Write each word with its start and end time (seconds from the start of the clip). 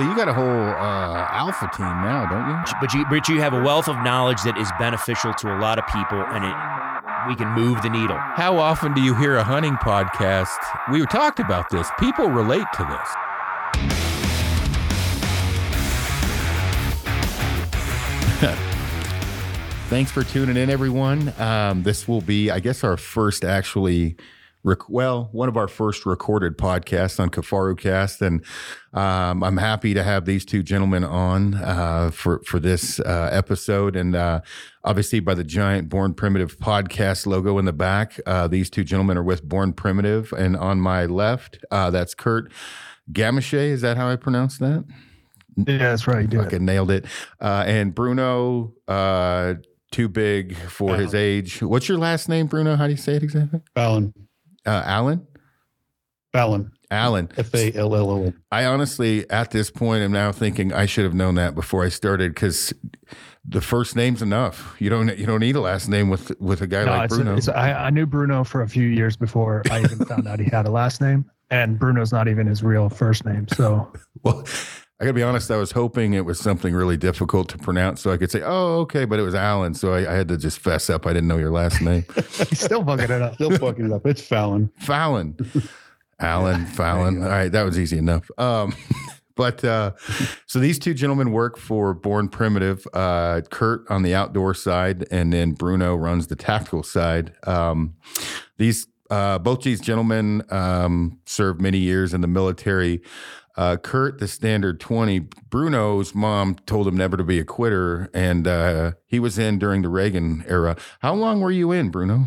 So 0.00 0.08
you 0.08 0.16
got 0.16 0.28
a 0.28 0.32
whole 0.32 0.46
uh, 0.48 1.26
alpha 1.30 1.68
team 1.76 1.84
now, 1.84 2.24
don't 2.24 2.48
you? 2.48 2.56
But 2.80 2.94
you, 2.94 3.04
but 3.10 3.28
you 3.28 3.38
have 3.42 3.52
a 3.52 3.62
wealth 3.62 3.86
of 3.86 3.96
knowledge 3.96 4.40
that 4.44 4.56
is 4.56 4.72
beneficial 4.78 5.34
to 5.34 5.54
a 5.54 5.60
lot 5.60 5.78
of 5.78 5.86
people, 5.88 6.24
and 6.24 6.42
it 6.42 6.54
we 7.28 7.36
can 7.36 7.52
move 7.52 7.82
the 7.82 7.90
needle. 7.90 8.16
How 8.16 8.56
often 8.56 8.94
do 8.94 9.02
you 9.02 9.14
hear 9.14 9.36
a 9.36 9.44
hunting 9.44 9.74
podcast? 9.74 10.56
We 10.90 11.04
talked 11.04 11.38
about 11.38 11.68
this. 11.68 11.86
People 11.98 12.30
relate 12.30 12.64
to 12.72 12.84
this. 18.40 18.56
Thanks 19.90 20.10
for 20.10 20.24
tuning 20.24 20.56
in, 20.56 20.70
everyone. 20.70 21.34
Um, 21.38 21.82
this 21.82 22.08
will 22.08 22.22
be, 22.22 22.50
I 22.50 22.60
guess, 22.60 22.84
our 22.84 22.96
first 22.96 23.44
actually 23.44 24.16
rec- 24.62 24.88
well, 24.88 25.28
one 25.32 25.48
of 25.48 25.56
our 25.56 25.68
first 25.68 26.06
recorded 26.06 26.56
podcasts 26.58 27.20
on 27.20 27.30
KifaruCast, 27.30 28.20
and 28.20 28.44
um, 28.92 29.42
I'm 29.42 29.56
happy 29.56 29.94
to 29.94 30.02
have 30.02 30.24
these 30.24 30.44
two 30.44 30.62
gentlemen 30.62 31.04
on 31.04 31.54
uh, 31.54 32.10
for 32.12 32.42
for 32.44 32.60
this 32.60 33.00
uh, 33.00 33.28
episode. 33.32 33.96
And 33.96 34.14
uh, 34.14 34.40
obviously, 34.84 35.20
by 35.20 35.34
the 35.34 35.44
giant 35.44 35.88
Born 35.88 36.14
Primitive 36.14 36.58
podcast 36.58 37.26
logo 37.26 37.58
in 37.58 37.64
the 37.64 37.72
back, 37.72 38.20
uh, 38.26 38.48
these 38.48 38.70
two 38.70 38.84
gentlemen 38.84 39.16
are 39.16 39.22
with 39.22 39.48
Born 39.48 39.72
Primitive, 39.72 40.32
and 40.32 40.56
on 40.56 40.80
my 40.80 41.06
left, 41.06 41.58
uh, 41.70 41.90
that's 41.90 42.14
Kurt 42.14 42.52
Gamache. 43.12 43.54
Is 43.54 43.80
that 43.82 43.96
how 43.96 44.08
I 44.08 44.16
pronounce 44.16 44.58
that? 44.58 44.84
Yeah, 45.56 45.78
that's 45.78 46.06
right. 46.06 46.32
You 46.32 46.42
Fucking 46.42 46.64
nailed 46.64 46.90
it. 46.90 47.04
Uh, 47.40 47.64
and 47.66 47.94
Bruno, 47.94 48.72
too 49.90 50.08
big 50.08 50.56
for 50.56 50.94
his 50.94 51.14
age. 51.14 51.60
What's 51.60 51.88
your 51.88 51.98
last 51.98 52.28
name, 52.28 52.46
Bruno? 52.46 52.76
How 52.76 52.86
do 52.86 52.92
you 52.92 52.96
say 52.96 53.14
it 53.14 53.22
exactly? 53.22 53.60
Fallon. 53.74 54.14
Uh, 54.70 54.82
Alan? 54.86 55.26
Fallon. 56.32 56.70
Alan. 56.92 57.28
F 57.36 57.52
A 57.54 57.72
L 57.74 57.96
L 57.96 58.08
O. 58.08 58.32
I 58.52 58.64
honestly, 58.66 59.28
at 59.28 59.50
this 59.50 59.68
point, 59.68 60.04
am 60.04 60.12
now 60.12 60.30
thinking 60.30 60.72
I 60.72 60.86
should 60.86 61.02
have 61.02 61.14
known 61.14 61.34
that 61.34 61.56
before 61.56 61.84
I 61.84 61.88
started 61.88 62.34
because 62.34 62.72
the 63.44 63.60
first 63.60 63.96
name's 63.96 64.22
enough. 64.22 64.76
You 64.78 64.88
don't 64.88 65.18
you 65.18 65.26
don't 65.26 65.40
need 65.40 65.56
a 65.56 65.60
last 65.60 65.88
name 65.88 66.08
with 66.08 66.30
with 66.40 66.62
a 66.62 66.68
guy 66.68 66.84
no, 66.84 66.92
like 66.92 67.06
it's 67.06 67.16
Bruno. 67.16 67.32
A, 67.32 67.36
it's 67.36 67.48
a, 67.48 67.56
I, 67.56 67.86
I 67.86 67.90
knew 67.90 68.06
Bruno 68.06 68.44
for 68.44 68.62
a 68.62 68.68
few 68.68 68.86
years 68.86 69.16
before 69.16 69.62
I 69.72 69.80
even 69.80 70.04
found 70.06 70.28
out 70.28 70.38
he 70.38 70.48
had 70.48 70.66
a 70.66 70.70
last 70.70 71.00
name, 71.00 71.28
and 71.50 71.76
Bruno's 71.76 72.12
not 72.12 72.28
even 72.28 72.46
his 72.46 72.62
real 72.62 72.88
first 72.88 73.24
name. 73.24 73.48
So, 73.48 73.92
well, 74.22 74.44
I 75.00 75.04
gotta 75.04 75.14
be 75.14 75.22
honest. 75.22 75.50
I 75.50 75.56
was 75.56 75.72
hoping 75.72 76.12
it 76.12 76.26
was 76.26 76.38
something 76.38 76.74
really 76.74 76.98
difficult 76.98 77.48
to 77.48 77.58
pronounce, 77.58 78.02
so 78.02 78.12
I 78.12 78.18
could 78.18 78.30
say, 78.30 78.42
"Oh, 78.44 78.80
okay," 78.80 79.06
but 79.06 79.18
it 79.18 79.22
was 79.22 79.34
Alan, 79.34 79.72
so 79.72 79.94
I, 79.94 80.00
I 80.00 80.14
had 80.14 80.28
to 80.28 80.36
just 80.36 80.58
fess 80.58 80.90
up. 80.90 81.06
I 81.06 81.14
didn't 81.14 81.28
know 81.28 81.38
your 81.38 81.50
last 81.50 81.80
name. 81.80 82.04
He's 82.14 82.60
still 82.60 82.84
fucking 82.84 83.04
it 83.04 83.22
up. 83.22 83.34
Still 83.34 83.56
fucking 83.56 83.86
it 83.86 83.92
up. 83.92 84.04
It's 84.04 84.20
Fallon. 84.20 84.70
Fallon. 84.78 85.38
Alan 86.18 86.66
Fallon. 86.76 87.22
All 87.22 87.30
right, 87.30 87.48
that 87.50 87.62
was 87.62 87.78
easy 87.78 87.96
enough. 87.96 88.30
Um, 88.36 88.74
but 89.36 89.64
uh, 89.64 89.92
so 90.44 90.58
these 90.58 90.78
two 90.78 90.92
gentlemen 90.92 91.32
work 91.32 91.56
for 91.56 91.94
Born 91.94 92.28
Primitive. 92.28 92.86
Uh, 92.92 93.40
Kurt 93.50 93.90
on 93.90 94.02
the 94.02 94.14
outdoor 94.14 94.52
side, 94.52 95.06
and 95.10 95.32
then 95.32 95.52
Bruno 95.52 95.94
runs 95.94 96.26
the 96.26 96.36
tactical 96.36 96.82
side. 96.82 97.32
Um, 97.46 97.94
these 98.58 98.86
uh, 99.10 99.38
both 99.38 99.62
these 99.62 99.80
gentlemen 99.80 100.42
um, 100.50 101.18
served 101.24 101.60
many 101.60 101.78
years 101.78 102.14
in 102.14 102.20
the 102.20 102.28
military. 102.28 103.02
Uh, 103.56 103.76
Kurt, 103.76 104.18
the 104.18 104.28
standard 104.28 104.80
20, 104.80 105.20
Bruno's 105.50 106.14
mom 106.14 106.54
told 106.66 106.86
him 106.86 106.96
never 106.96 107.16
to 107.16 107.24
be 107.24 107.38
a 107.38 107.44
quitter, 107.44 108.08
and 108.14 108.46
uh, 108.46 108.92
he 109.06 109.18
was 109.18 109.38
in 109.38 109.58
during 109.58 109.82
the 109.82 109.88
Reagan 109.88 110.44
era. 110.46 110.76
How 111.00 111.14
long 111.14 111.40
were 111.40 111.50
you 111.50 111.72
in, 111.72 111.90
Bruno? 111.90 112.26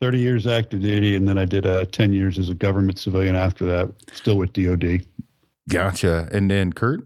30 0.00 0.18
years 0.18 0.46
active 0.46 0.80
duty, 0.80 1.14
and 1.14 1.28
then 1.28 1.38
I 1.38 1.44
did 1.44 1.66
uh, 1.66 1.84
10 1.84 2.12
years 2.12 2.38
as 2.38 2.48
a 2.48 2.54
government 2.54 2.98
civilian 2.98 3.36
after 3.36 3.66
that, 3.66 3.92
still 4.12 4.36
with 4.36 4.52
DOD. 4.52 5.04
Gotcha. 5.68 6.28
And 6.32 6.50
then 6.50 6.72
Kurt? 6.72 7.04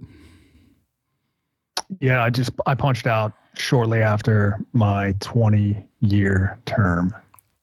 Yeah, 2.00 2.22
I 2.22 2.30
just 2.30 2.50
I 2.66 2.74
punched 2.74 3.06
out 3.06 3.32
shortly 3.56 4.00
after 4.00 4.58
my 4.72 5.14
20 5.20 5.84
year 6.00 6.58
term, 6.66 7.14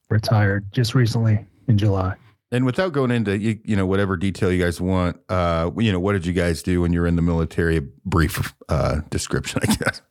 retired 0.09 0.66
just 0.72 0.94
recently 0.94 1.44
in 1.68 1.78
July. 1.78 2.16
And 2.51 2.66
without 2.66 2.91
going 2.91 3.12
into 3.12 3.38
you, 3.38 3.59
you 3.63 3.75
know 3.78 3.85
whatever 3.85 4.17
detail 4.17 4.51
you 4.51 4.62
guys 4.62 4.81
want, 4.81 5.17
uh, 5.29 5.72
you 5.78 5.91
know 5.91 6.00
what 6.00 6.13
did 6.13 6.25
you 6.25 6.34
guys 6.34 6.62
do 6.62 6.81
when 6.81 6.91
you 6.91 7.00
were 7.00 7.07
in 7.07 7.16
the 7.16 7.22
military? 7.22 7.78
A 7.78 7.81
brief 8.06 8.53
uh, 8.67 9.01
description, 9.09 9.62
I 9.63 9.73
guess. 9.73 10.01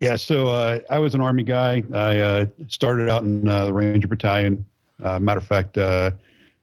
Yeah, 0.00 0.16
so 0.16 0.48
uh, 0.48 0.80
I 0.90 0.98
was 0.98 1.14
an 1.14 1.20
army 1.20 1.44
guy. 1.44 1.84
I 1.94 2.18
uh, 2.18 2.46
started 2.66 3.08
out 3.08 3.22
in 3.22 3.48
uh, 3.48 3.66
the 3.66 3.72
Ranger 3.72 4.08
Battalion. 4.08 4.66
Uh, 5.02 5.18
matter 5.20 5.38
of 5.38 5.46
fact, 5.46 5.76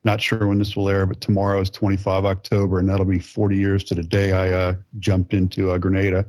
not 0.03 0.19
sure 0.19 0.47
when 0.47 0.59
this 0.59 0.75
will 0.75 0.89
air, 0.89 1.05
but 1.05 1.21
tomorrow 1.21 1.61
is 1.61 1.69
25 1.69 2.25
October, 2.25 2.79
and 2.79 2.89
that'll 2.89 3.05
be 3.05 3.19
40 3.19 3.55
years 3.55 3.83
to 3.85 3.95
the 3.95 4.03
day 4.03 4.33
I 4.33 4.75
jumped 4.99 5.33
into 5.33 5.77
Grenada. 5.79 6.25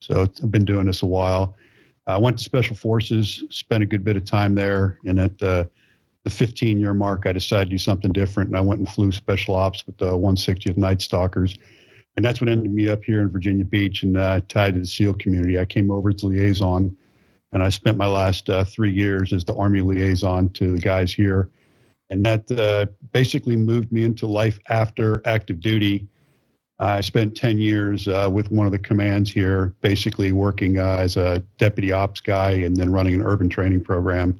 So 0.00 0.22
I've 0.22 0.50
been 0.50 0.64
doing 0.64 0.86
this 0.86 1.02
a 1.02 1.06
while. 1.06 1.56
I 2.06 2.18
went 2.18 2.38
to 2.38 2.44
Special 2.44 2.76
Forces, 2.76 3.44
spent 3.48 3.82
a 3.82 3.86
good 3.86 4.04
bit 4.04 4.16
of 4.16 4.24
time 4.24 4.54
there, 4.54 4.98
and 5.04 5.18
at 5.20 5.38
the 6.24 6.30
15 6.30 6.78
year 6.78 6.94
mark, 6.94 7.26
I 7.26 7.32
decided 7.32 7.66
to 7.66 7.70
do 7.70 7.78
something 7.78 8.12
different. 8.12 8.48
And 8.48 8.56
I 8.56 8.60
went 8.60 8.78
and 8.78 8.88
flew 8.88 9.10
special 9.12 9.54
ops 9.54 9.84
with 9.86 9.98
the 9.98 10.12
160th 10.12 10.76
Night 10.76 11.02
Stalkers. 11.02 11.58
And 12.16 12.24
that's 12.24 12.40
what 12.40 12.48
ended 12.48 12.72
me 12.72 12.88
up 12.88 13.02
here 13.02 13.22
in 13.22 13.30
Virginia 13.30 13.64
Beach 13.64 14.02
and 14.02 14.16
uh, 14.16 14.40
tied 14.48 14.74
to 14.74 14.80
the 14.80 14.86
SEAL 14.86 15.14
community. 15.14 15.58
I 15.58 15.64
came 15.64 15.90
over 15.90 16.10
as 16.10 16.22
liaison 16.22 16.96
and 17.52 17.62
I 17.62 17.68
spent 17.70 17.96
my 17.96 18.06
last 18.06 18.48
uh, 18.48 18.64
three 18.64 18.92
years 18.92 19.32
as 19.32 19.44
the 19.44 19.54
Army 19.54 19.80
liaison 19.80 20.50
to 20.50 20.72
the 20.72 20.80
guys 20.80 21.12
here. 21.12 21.50
And 22.10 22.24
that 22.26 22.50
uh, 22.52 22.86
basically 23.12 23.56
moved 23.56 23.90
me 23.90 24.04
into 24.04 24.26
life 24.26 24.58
after 24.68 25.22
active 25.24 25.60
duty. 25.60 26.06
I 26.78 27.00
spent 27.00 27.36
10 27.36 27.58
years 27.58 28.08
uh, 28.08 28.28
with 28.30 28.50
one 28.50 28.66
of 28.66 28.72
the 28.72 28.78
commands 28.78 29.30
here, 29.30 29.74
basically 29.80 30.32
working 30.32 30.78
uh, 30.78 30.96
as 30.98 31.16
a 31.16 31.42
deputy 31.58 31.92
ops 31.92 32.20
guy 32.20 32.50
and 32.52 32.76
then 32.76 32.90
running 32.90 33.14
an 33.14 33.22
urban 33.22 33.48
training 33.48 33.82
program 33.82 34.38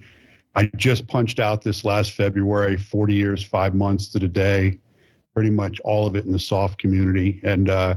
I 0.54 0.66
just 0.76 1.06
punched 1.06 1.40
out 1.40 1.62
this 1.62 1.84
last 1.84 2.12
February, 2.12 2.76
40 2.76 3.14
years, 3.14 3.42
five 3.42 3.74
months 3.74 4.08
to 4.08 4.18
the 4.18 4.28
day, 4.28 4.78
pretty 5.34 5.50
much 5.50 5.80
all 5.80 6.06
of 6.06 6.14
it 6.14 6.26
in 6.26 6.32
the 6.32 6.38
soft 6.38 6.78
community. 6.78 7.40
And 7.42 7.70
uh, 7.70 7.96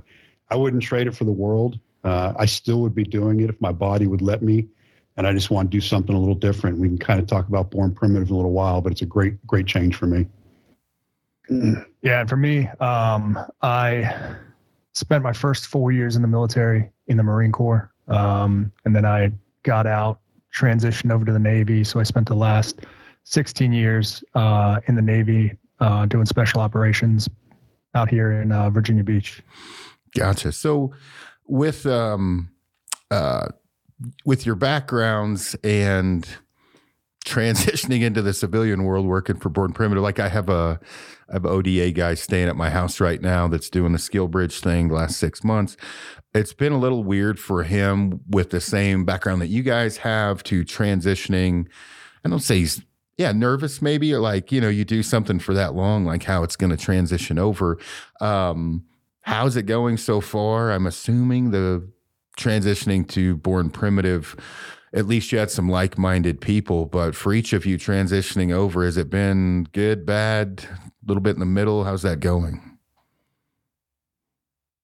I 0.50 0.56
wouldn't 0.56 0.84
trade 0.84 1.08
it 1.08 1.16
for 1.16 1.26
the 1.26 1.32
world. 1.32 1.80
Uh, 2.04 2.34
I 2.38 2.46
still 2.46 2.82
would 2.82 2.96
be 2.96 3.04
doing 3.04 3.42
it 3.42 3.50
if 3.50 3.60
my 3.60 3.72
body 3.72 4.08
would 4.08 4.22
let 4.22 4.42
me. 4.42 4.68
And 5.18 5.26
I 5.26 5.34
just 5.34 5.50
want 5.50 5.72
to 5.72 5.78
do 5.78 5.82
something 5.82 6.16
a 6.16 6.20
little 6.20 6.36
different. 6.36 6.78
We 6.78 6.88
can 6.88 6.98
kind 6.98 7.20
of 7.20 7.28
talk 7.28 7.48
about 7.48 7.72
Born 7.72 7.94
Primitive 7.94 8.30
in 8.30 8.34
a 8.34 8.38
little 8.38 8.52
while, 8.52 8.82
but 8.82 8.92
it's 8.92 9.02
a 9.02 9.06
great, 9.06 9.46
great 9.48 9.66
change 9.66 9.96
for 9.96 10.08
me. 10.08 10.28
Yeah, 12.02 12.22
and 12.22 12.30
for 12.30 12.38
me, 12.38 12.68
um, 12.80 13.38
I 13.62 14.36
spent 14.94 15.24
my 15.24 15.34
first 15.34 15.68
four 15.68 15.92
years 15.92 16.16
in 16.16 16.22
the 16.22 16.28
military 16.28 16.90
in 17.08 17.18
the 17.18 17.24
Marine 17.24 17.52
Corps. 17.52 17.92
Um, 18.08 18.72
and 18.86 18.96
then 18.96 19.06
I 19.06 19.32
got 19.64 19.88
out 19.88 20.20
transitioned 20.56 21.12
over 21.12 21.26
to 21.26 21.32
the 21.32 21.40
Navy. 21.40 21.84
So 21.84 22.00
I 22.00 22.04
spent 22.04 22.28
the 22.28 22.36
last 22.36 22.82
16 23.24 23.74
years 23.74 24.24
uh, 24.34 24.80
in 24.88 24.96
the 24.96 25.02
Navy 25.02 25.58
uh, 25.80 26.06
doing 26.06 26.26
special 26.26 26.62
operations 26.62 27.30
out 27.94 28.10
here 28.10 28.42
in 28.42 28.52
uh, 28.52 28.70
Virginia 28.70 29.04
Beach. 29.04 29.42
Gotcha. 30.16 30.52
So 30.52 30.94
with 31.46 31.86
um, 31.86 32.50
uh, 33.12 33.48
with 34.26 34.46
your 34.46 34.56
backgrounds 34.56 35.56
and 35.64 36.28
transitioning 37.26 38.02
into 38.02 38.22
the 38.22 38.34
civilian 38.34 38.84
world, 38.84 39.06
working 39.06 39.38
for 39.38 39.50
Born 39.50 39.74
Primitive, 39.74 40.04
like 40.04 40.20
I 40.20 40.30
have 40.30 40.50
a 40.50 40.80
I 41.30 41.34
have 41.34 41.46
ODA 41.46 41.92
guy 41.92 42.14
staying 42.14 42.48
at 42.48 42.56
my 42.56 42.70
house 42.70 43.00
right 43.00 43.20
now 43.20 43.48
that's 43.48 43.70
doing 43.70 43.94
the 43.94 43.98
SkillBridge 43.98 44.60
thing 44.60 44.90
the 44.90 44.94
last 44.94 45.18
six 45.18 45.44
months 45.44 45.76
it's 46.36 46.54
been 46.54 46.74
a 46.74 46.78
little 46.78 47.04
weird 47.04 47.40
for 47.40 47.64
him 47.64 48.20
with 48.30 48.50
the 48.50 48.60
same 48.60 49.06
background 49.06 49.42
that 49.42 49.48
you 49.48 49.64
guys 49.64 49.98
have 49.98 50.44
to 50.44 50.66
transitioning. 50.66 51.68
I 52.26 52.30
don't 52.30 52.40
say 52.40 52.60
he's 52.60 52.82
yeah 53.18 53.32
nervous 53.32 53.82
maybe 53.82 54.14
or 54.14 54.20
like 54.20 54.52
you 54.52 54.60
know 54.60 54.68
you 54.68 54.84
do 54.84 55.02
something 55.02 55.40
for 55.40 55.54
that 55.54 55.74
long 55.74 56.04
like 56.04 56.24
how 56.24 56.44
it's 56.44 56.58
going 56.58 56.72
to 56.72 56.78
transition 56.78 57.40
over. 57.40 57.80
Um, 58.20 58.84
how's 59.22 59.56
it 59.56 59.64
going 59.64 59.96
so 59.96 60.20
far? 60.20 60.72
I'm 60.72 60.86
assuming 60.86 61.52
the 61.52 61.90
transitioning 62.38 63.08
to 63.10 63.38
born 63.38 63.70
primitive. 63.70 64.36
At 64.96 65.08
least 65.08 65.34
you 65.34 65.38
had 65.38 65.52
some 65.52 65.68
like-minded 65.68 66.40
people, 66.40 66.86
but 66.86 67.16
for 67.16 67.34
each 67.34 67.52
of 67.52 67.66
you 67.66 67.78
transitioning 67.78 68.54
over, 68.54 68.86
has 68.86 68.96
it 68.96 69.10
been 69.10 69.68
good, 69.74 70.06
bad, 70.06 70.66
a 70.72 70.90
little 71.06 71.22
bit 71.22 71.36
in 71.36 71.42
the 71.42 71.46
middle? 71.46 71.84
How's 71.84 72.02
that 72.04 72.22
going? 72.22 72.78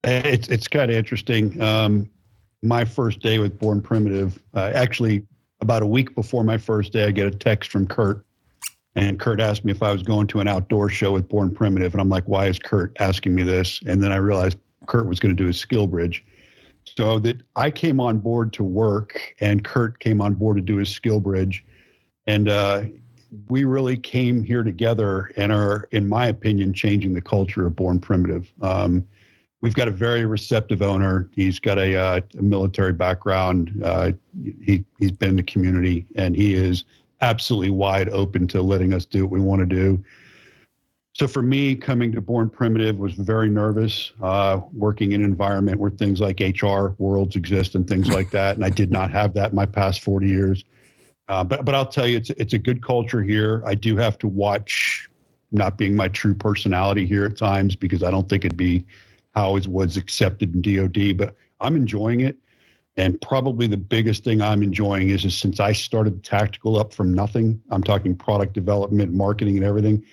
It's 0.03 0.49
it's 0.49 0.67
kind 0.67 0.91
of 0.91 0.97
interesting. 0.97 1.61
Um, 1.61 2.09
my 2.61 2.83
first 2.83 3.21
day 3.21 3.39
with 3.39 3.57
Born 3.57 3.81
Primitive, 3.81 4.37
uh, 4.53 4.71
actually 4.75 5.25
about 5.61 5.81
a 5.81 5.87
week 5.87 6.13
before 6.13 6.43
my 6.43 6.57
first 6.57 6.91
day, 6.91 7.05
I 7.05 7.11
get 7.11 7.27
a 7.27 7.31
text 7.31 7.71
from 7.71 7.87
Kurt, 7.87 8.25
and 8.95 9.17
Kurt 9.17 9.39
asked 9.39 9.63
me 9.63 9.71
if 9.71 9.81
I 9.81 9.93
was 9.93 10.03
going 10.03 10.27
to 10.27 10.41
an 10.41 10.47
outdoor 10.47 10.89
show 10.89 11.13
with 11.13 11.29
Born 11.29 11.53
Primitive, 11.53 11.93
and 11.93 12.01
I'm 12.01 12.09
like, 12.09 12.25
why 12.25 12.47
is 12.47 12.59
Kurt 12.59 12.97
asking 12.99 13.33
me 13.33 13.43
this? 13.43 13.79
And 13.85 14.03
then 14.03 14.11
I 14.11 14.17
realized 14.17 14.57
Kurt 14.87 15.05
was 15.07 15.21
going 15.21 15.35
to 15.35 15.41
do 15.41 15.49
a 15.49 15.53
skill 15.53 15.87
SkillBridge. 15.87 16.21
So 16.97 17.19
that 17.19 17.37
I 17.55 17.71
came 17.71 17.99
on 17.99 18.19
board 18.19 18.51
to 18.53 18.63
work, 18.63 19.35
and 19.39 19.63
Kurt 19.63 19.99
came 19.99 20.21
on 20.21 20.33
board 20.33 20.57
to 20.57 20.61
do 20.61 20.77
his 20.77 20.89
skill 20.89 21.19
bridge, 21.19 21.63
and 22.27 22.49
uh, 22.49 22.83
we 23.47 23.63
really 23.63 23.97
came 23.97 24.43
here 24.43 24.63
together 24.63 25.31
and 25.37 25.51
are, 25.51 25.87
in 25.91 26.07
my 26.07 26.27
opinion, 26.27 26.73
changing 26.73 27.13
the 27.13 27.21
culture 27.21 27.65
of 27.65 27.75
Born 27.75 27.99
Primitive. 27.99 28.51
Um, 28.61 29.07
we've 29.61 29.73
got 29.73 29.87
a 29.87 29.91
very 29.91 30.25
receptive 30.25 30.81
owner. 30.81 31.29
He's 31.33 31.59
got 31.59 31.77
a, 31.77 31.95
uh, 31.95 32.21
a 32.37 32.41
military 32.41 32.93
background. 32.93 33.81
Uh, 33.83 34.11
he 34.61 34.83
he's 34.99 35.11
been 35.11 35.29
in 35.29 35.35
the 35.37 35.43
community, 35.43 36.05
and 36.15 36.35
he 36.35 36.53
is 36.53 36.83
absolutely 37.21 37.69
wide 37.69 38.09
open 38.09 38.47
to 38.47 38.61
letting 38.61 38.93
us 38.93 39.05
do 39.05 39.23
what 39.23 39.31
we 39.31 39.39
want 39.39 39.59
to 39.59 39.65
do. 39.65 40.03
So 41.13 41.27
for 41.27 41.41
me, 41.41 41.75
coming 41.75 42.11
to 42.13 42.21
Born 42.21 42.49
Primitive 42.49 42.97
was 42.97 43.13
very 43.13 43.49
nervous. 43.49 44.13
Uh, 44.21 44.61
working 44.73 45.11
in 45.11 45.21
an 45.21 45.29
environment 45.29 45.79
where 45.79 45.91
things 45.91 46.21
like 46.21 46.39
HR 46.39 46.95
worlds 46.99 47.35
exist 47.35 47.75
and 47.75 47.87
things 47.87 48.09
like 48.09 48.31
that, 48.31 48.55
and 48.55 48.63
I 48.63 48.69
did 48.69 48.91
not 48.91 49.11
have 49.11 49.33
that 49.33 49.49
in 49.51 49.55
my 49.55 49.65
past 49.65 50.01
forty 50.01 50.27
years. 50.27 50.63
Uh, 51.27 51.43
but 51.43 51.65
but 51.65 51.75
I'll 51.75 51.85
tell 51.85 52.07
you, 52.07 52.17
it's 52.17 52.29
it's 52.31 52.53
a 52.53 52.57
good 52.57 52.81
culture 52.81 53.21
here. 53.21 53.61
I 53.65 53.75
do 53.75 53.97
have 53.97 54.17
to 54.19 54.27
watch 54.27 55.09
not 55.51 55.77
being 55.77 55.97
my 55.97 56.07
true 56.07 56.33
personality 56.33 57.05
here 57.05 57.25
at 57.25 57.37
times 57.37 57.75
because 57.75 58.03
I 58.03 58.11
don't 58.11 58.29
think 58.29 58.45
it'd 58.45 58.57
be 58.57 58.85
how 59.35 59.57
it 59.57 59.67
was 59.67 59.97
accepted 59.97 60.55
in 60.55 60.61
DoD. 60.61 61.17
But 61.17 61.35
I'm 61.59 61.75
enjoying 61.75 62.21
it, 62.21 62.37
and 62.95 63.19
probably 63.19 63.67
the 63.67 63.75
biggest 63.75 64.23
thing 64.23 64.41
I'm 64.41 64.63
enjoying 64.63 65.09
is, 65.09 65.25
is 65.25 65.37
since 65.37 65.59
I 65.59 65.73
started 65.73 66.23
tactical 66.23 66.79
up 66.79 66.93
from 66.93 67.13
nothing. 67.13 67.61
I'm 67.69 67.83
talking 67.83 68.15
product 68.15 68.53
development, 68.53 69.13
marketing, 69.13 69.57
and 69.57 69.65
everything. 69.65 70.05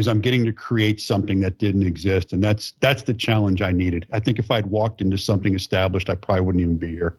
Is 0.00 0.08
I'm 0.08 0.20
getting 0.20 0.44
to 0.46 0.52
create 0.52 1.00
something 1.00 1.40
that 1.40 1.58
didn't 1.58 1.86
exist, 1.86 2.32
and 2.32 2.42
that's 2.42 2.72
that's 2.80 3.02
the 3.02 3.14
challenge 3.14 3.62
I 3.62 3.70
needed. 3.70 4.06
I 4.12 4.18
think 4.18 4.38
if 4.38 4.50
I'd 4.50 4.66
walked 4.66 5.00
into 5.00 5.18
something 5.18 5.54
established, 5.54 6.08
I 6.08 6.14
probably 6.14 6.40
wouldn't 6.40 6.62
even 6.62 6.76
be 6.76 6.88
here. 6.88 7.18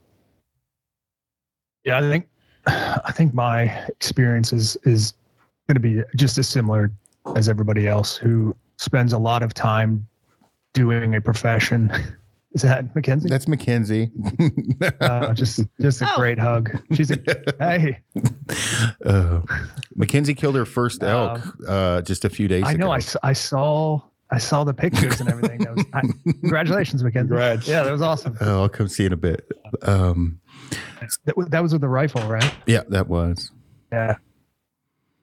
Yeah, 1.85 1.99
I 1.99 2.01
think 2.01 2.27
I 2.65 3.11
think 3.13 3.33
my 3.33 3.63
experience 3.87 4.51
is 4.51 4.77
is 4.83 5.13
going 5.67 5.75
to 5.75 5.79
be 5.79 6.01
just 6.15 6.37
as 6.37 6.49
similar 6.49 6.91
as 7.35 7.47
everybody 7.47 7.87
else 7.87 8.17
who 8.17 8.55
spends 8.77 9.13
a 9.13 9.17
lot 9.17 9.43
of 9.43 9.53
time 9.53 10.07
doing 10.73 11.15
a 11.15 11.21
profession. 11.21 11.91
Is 12.53 12.63
that 12.63 12.93
Mackenzie? 12.93 13.29
That's 13.29 13.47
Mackenzie. 13.47 14.11
uh, 15.01 15.33
just 15.33 15.61
just 15.79 16.01
a 16.01 16.09
Oh. 16.11 16.15
great 16.17 16.37
hug. 16.37 16.69
She's 16.93 17.09
a 17.11 17.17
hey. 17.59 17.99
uh, 19.05 19.41
Mackenzie 19.95 20.33
killed 20.33 20.55
her 20.55 20.65
first 20.65 21.01
elk 21.03 21.39
uh, 21.67 22.01
just 22.01 22.25
a 22.25 22.29
few 22.29 22.47
days 22.49 22.61
ago. 22.63 22.69
I 22.69 22.71
ago. 22.73 22.85
know. 22.85 22.91
I, 22.91 22.97
s- 22.97 23.15
I 23.23 23.31
saw 23.33 24.01
I 24.31 24.37
saw 24.37 24.63
the 24.65 24.73
pictures 24.73 25.19
and 25.21 25.29
everything. 25.29 25.59
That 25.59 25.75
was, 25.75 25.85
I, 25.93 26.01
congratulations, 26.41 27.03
Mackenzie. 27.03 27.29
Congrats. 27.29 27.67
Yeah, 27.67 27.83
that 27.83 27.91
was 27.91 28.01
awesome. 28.01 28.37
Oh, 28.41 28.63
I'll 28.63 28.69
come 28.69 28.87
see 28.89 29.05
in 29.05 29.13
a 29.13 29.17
bit. 29.17 29.49
Um, 29.83 30.39
That, 31.25 31.37
was- 31.37 31.47
that 31.47 31.61
was 31.63 31.71
with 31.71 31.81
the 31.81 31.89
rifle, 31.89 32.21
right? 32.27 32.53
yeah, 32.65 32.83
that 32.89 33.07
was. 33.07 33.51
Yeah. 33.93 34.15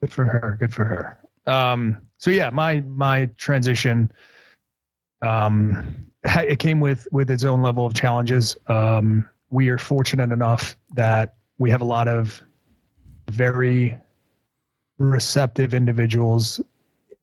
Good 0.01 0.11
for 0.13 0.25
her. 0.25 0.57
Good 0.59 0.73
for 0.73 0.85
her. 0.85 1.19
Um, 1.45 2.01
so 2.17 2.31
yeah, 2.31 2.49
my 2.49 2.81
my 2.81 3.27
transition 3.37 4.11
um 5.21 5.73
ha- 5.73 5.83
it 6.23 6.59
came 6.59 6.79
with 6.79 7.07
with 7.11 7.29
its 7.29 7.43
own 7.43 7.61
level 7.61 7.85
of 7.85 7.93
challenges. 7.93 8.57
Um 8.67 9.27
we 9.51 9.69
are 9.69 9.77
fortunate 9.77 10.31
enough 10.31 10.77
that 10.93 11.35
we 11.57 11.71
have 11.71 11.81
a 11.81 11.85
lot 11.85 12.07
of 12.07 12.41
very 13.29 13.97
receptive 14.99 15.73
individuals 15.73 16.61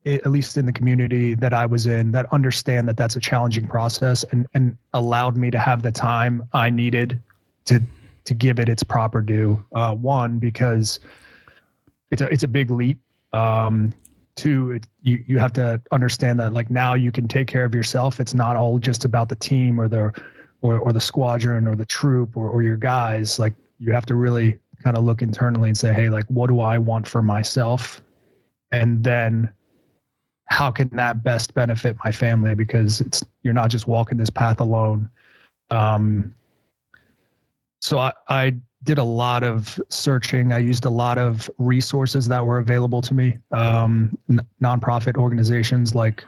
at 0.06 0.30
least 0.30 0.56
in 0.56 0.66
the 0.66 0.72
community 0.72 1.34
that 1.34 1.52
I 1.52 1.66
was 1.66 1.86
in 1.86 2.12
that 2.12 2.32
understand 2.32 2.88
that 2.88 2.96
that's 2.96 3.16
a 3.16 3.20
challenging 3.20 3.66
process 3.66 4.24
and 4.30 4.46
and 4.54 4.76
allowed 4.94 5.36
me 5.36 5.50
to 5.50 5.58
have 5.58 5.82
the 5.82 5.90
time 5.90 6.48
I 6.52 6.70
needed 6.70 7.20
to 7.66 7.82
to 8.24 8.34
give 8.34 8.58
it 8.58 8.68
its 8.68 8.82
proper 8.82 9.20
due. 9.20 9.64
Uh, 9.72 9.94
one 9.94 10.38
because 10.38 11.00
it's 12.10 12.22
a 12.22 12.32
it's 12.32 12.44
a 12.44 12.48
big 12.48 12.70
leap. 12.70 13.00
Um, 13.32 13.92
two, 14.36 14.72
it, 14.72 14.86
you 15.02 15.24
you 15.26 15.38
have 15.38 15.52
to 15.54 15.80
understand 15.92 16.38
that 16.40 16.52
like 16.52 16.70
now 16.70 16.94
you 16.94 17.10
can 17.10 17.26
take 17.26 17.48
care 17.48 17.64
of 17.64 17.74
yourself. 17.74 18.20
It's 18.20 18.34
not 18.34 18.56
all 18.56 18.78
just 18.78 19.04
about 19.04 19.28
the 19.28 19.36
team 19.36 19.80
or 19.80 19.88
the 19.88 20.12
or 20.60 20.78
or 20.78 20.92
the 20.92 21.00
squadron 21.00 21.66
or 21.66 21.74
the 21.74 21.86
troop 21.86 22.36
or 22.36 22.48
or 22.48 22.62
your 22.62 22.76
guys. 22.76 23.38
Like 23.38 23.54
you 23.78 23.92
have 23.92 24.06
to 24.06 24.14
really 24.14 24.58
kind 24.82 24.96
of 24.96 25.04
look 25.04 25.22
internally 25.22 25.70
and 25.70 25.76
say, 25.76 25.92
hey, 25.92 26.08
like 26.08 26.26
what 26.26 26.48
do 26.48 26.60
I 26.60 26.78
want 26.78 27.08
for 27.08 27.22
myself, 27.22 28.02
and 28.72 29.02
then 29.02 29.50
how 30.48 30.70
can 30.70 30.88
that 30.90 31.24
best 31.24 31.54
benefit 31.54 31.96
my 32.04 32.12
family 32.12 32.54
because 32.54 33.00
it's 33.00 33.24
you're 33.42 33.54
not 33.54 33.70
just 33.70 33.88
walking 33.88 34.16
this 34.16 34.30
path 34.30 34.60
alone 34.60 35.10
um 35.70 36.32
so 37.80 37.98
I, 37.98 38.12
I 38.28 38.56
did 38.82 38.98
a 38.98 39.04
lot 39.04 39.42
of 39.42 39.80
searching 39.88 40.52
i 40.52 40.58
used 40.58 40.84
a 40.84 40.90
lot 40.90 41.18
of 41.18 41.50
resources 41.58 42.28
that 42.28 42.44
were 42.44 42.58
available 42.58 43.00
to 43.02 43.14
me 43.14 43.36
um 43.52 44.16
n- 44.30 44.40
nonprofit 44.62 45.16
organizations 45.16 45.94
like 45.94 46.24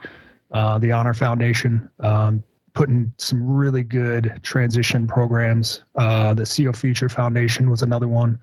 uh, 0.51 0.79
the 0.79 0.91
honor 0.91 1.13
foundation 1.13 1.87
um, 1.99 2.43
putting 2.73 3.13
some 3.17 3.45
really 3.45 3.83
good 3.83 4.39
transition 4.41 5.05
programs 5.07 5.83
uh, 5.95 6.33
the 6.33 6.43
co 6.43 6.73
future 6.73 7.07
foundation 7.07 7.69
was 7.69 7.83
another 7.83 8.07
one 8.07 8.39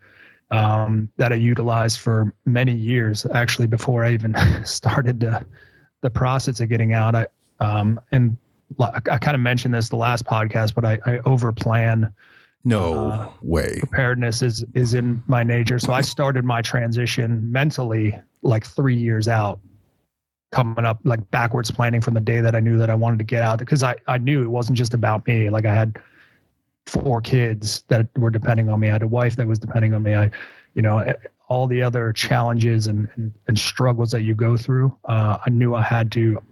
um, 0.53 1.09
that 1.17 1.33
i 1.33 1.37
utilized 1.37 1.99
for 1.99 2.33
many 2.45 2.73
years 2.73 3.27
actually 3.35 3.67
before 3.67 4.05
i 4.05 4.13
even 4.13 4.35
started 4.65 5.19
to 5.21 5.45
the 6.07 6.11
process 6.11 6.61
of 6.61 6.69
getting 6.69 6.93
out. 6.93 7.15
I 7.15 7.27
um 7.61 8.01
and 8.13 8.37
I 8.81 9.19
kind 9.19 9.35
of 9.35 9.41
mentioned 9.41 9.75
this 9.75 9.89
the 9.89 9.97
last 9.97 10.25
podcast, 10.25 10.75
but 10.75 10.85
I, 10.85 10.99
I 11.07 11.19
over 11.25 11.53
plan. 11.53 12.13
No 12.67 13.11
Uh, 13.11 13.29
way. 13.43 13.79
Preparedness 13.79 14.43
is 14.43 14.65
is 14.75 14.93
in 14.95 15.23
my 15.29 15.45
nature. 15.45 15.79
So 15.79 15.93
I 15.93 16.01
started 16.01 16.45
my 16.45 16.61
transition 16.61 17.51
mentally 17.51 18.19
like 18.43 18.67
three 18.67 18.97
years 18.97 19.29
out, 19.29 19.61
coming 20.51 20.85
up 20.85 20.99
like 21.05 21.31
backwards 21.31 21.71
planning 21.71 22.01
from 22.01 22.15
the 22.15 22.21
day 22.21 22.41
that 22.41 22.57
I 22.57 22.61
knew 22.61 22.77
that 22.77 22.91
I 22.91 22.97
wanted 22.97 23.21
to 23.21 23.25
get 23.25 23.43
out 23.43 23.61
because 23.61 23.85
I 23.85 23.95
I 24.09 24.19
knew 24.19 24.43
it 24.43 24.49
wasn't 24.49 24.77
just 24.77 24.95
about 24.95 25.25
me. 25.29 25.49
Like 25.49 25.65
I 25.65 25.73
had 25.73 25.97
four 26.87 27.21
kids 27.21 27.85
that 27.87 28.09
were 28.19 28.31
depending 28.31 28.69
on 28.69 28.81
me. 28.81 28.89
I 28.89 28.93
had 28.93 29.03
a 29.03 29.09
wife 29.09 29.37
that 29.37 29.47
was 29.47 29.61
depending 29.61 29.95
on 29.95 30.03
me. 30.03 30.17
I, 30.17 30.31
you 30.75 30.83
know, 30.83 30.99
eh, 30.99 31.15
all 31.49 31.69
the 31.69 31.83
other 31.83 32.13
challenges 32.13 32.89
and, 32.89 33.09
and, 33.15 33.33
and 33.47 33.57
struggles 33.59 34.11
that 34.11 34.23
you 34.23 34.35
go 34.35 34.57
through. 34.57 34.97
Uh, 35.05 35.39
I 35.47 35.51
knew 35.51 35.75
I 35.77 35.83
had 35.83 36.11
to 36.13 36.43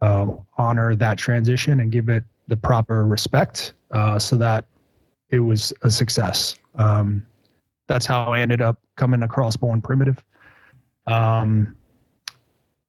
uh, 0.00 0.26
honor 0.58 0.94
that 0.94 1.18
transition 1.18 1.80
and 1.80 1.90
give 1.90 2.08
it 2.08 2.22
the 2.46 2.56
proper 2.56 3.04
respect 3.04 3.74
uh, 3.92 4.18
so 4.18 4.36
that 4.36 4.64
it 5.30 5.40
was 5.40 5.72
a 5.82 5.90
success. 5.90 6.56
Um, 6.74 7.26
that's 7.88 8.06
how 8.06 8.32
I 8.32 8.40
ended 8.40 8.62
up 8.62 8.78
coming 8.96 9.22
across 9.22 9.56
Born 9.56 9.80
Primitive. 9.80 10.22
Um, 11.06 11.76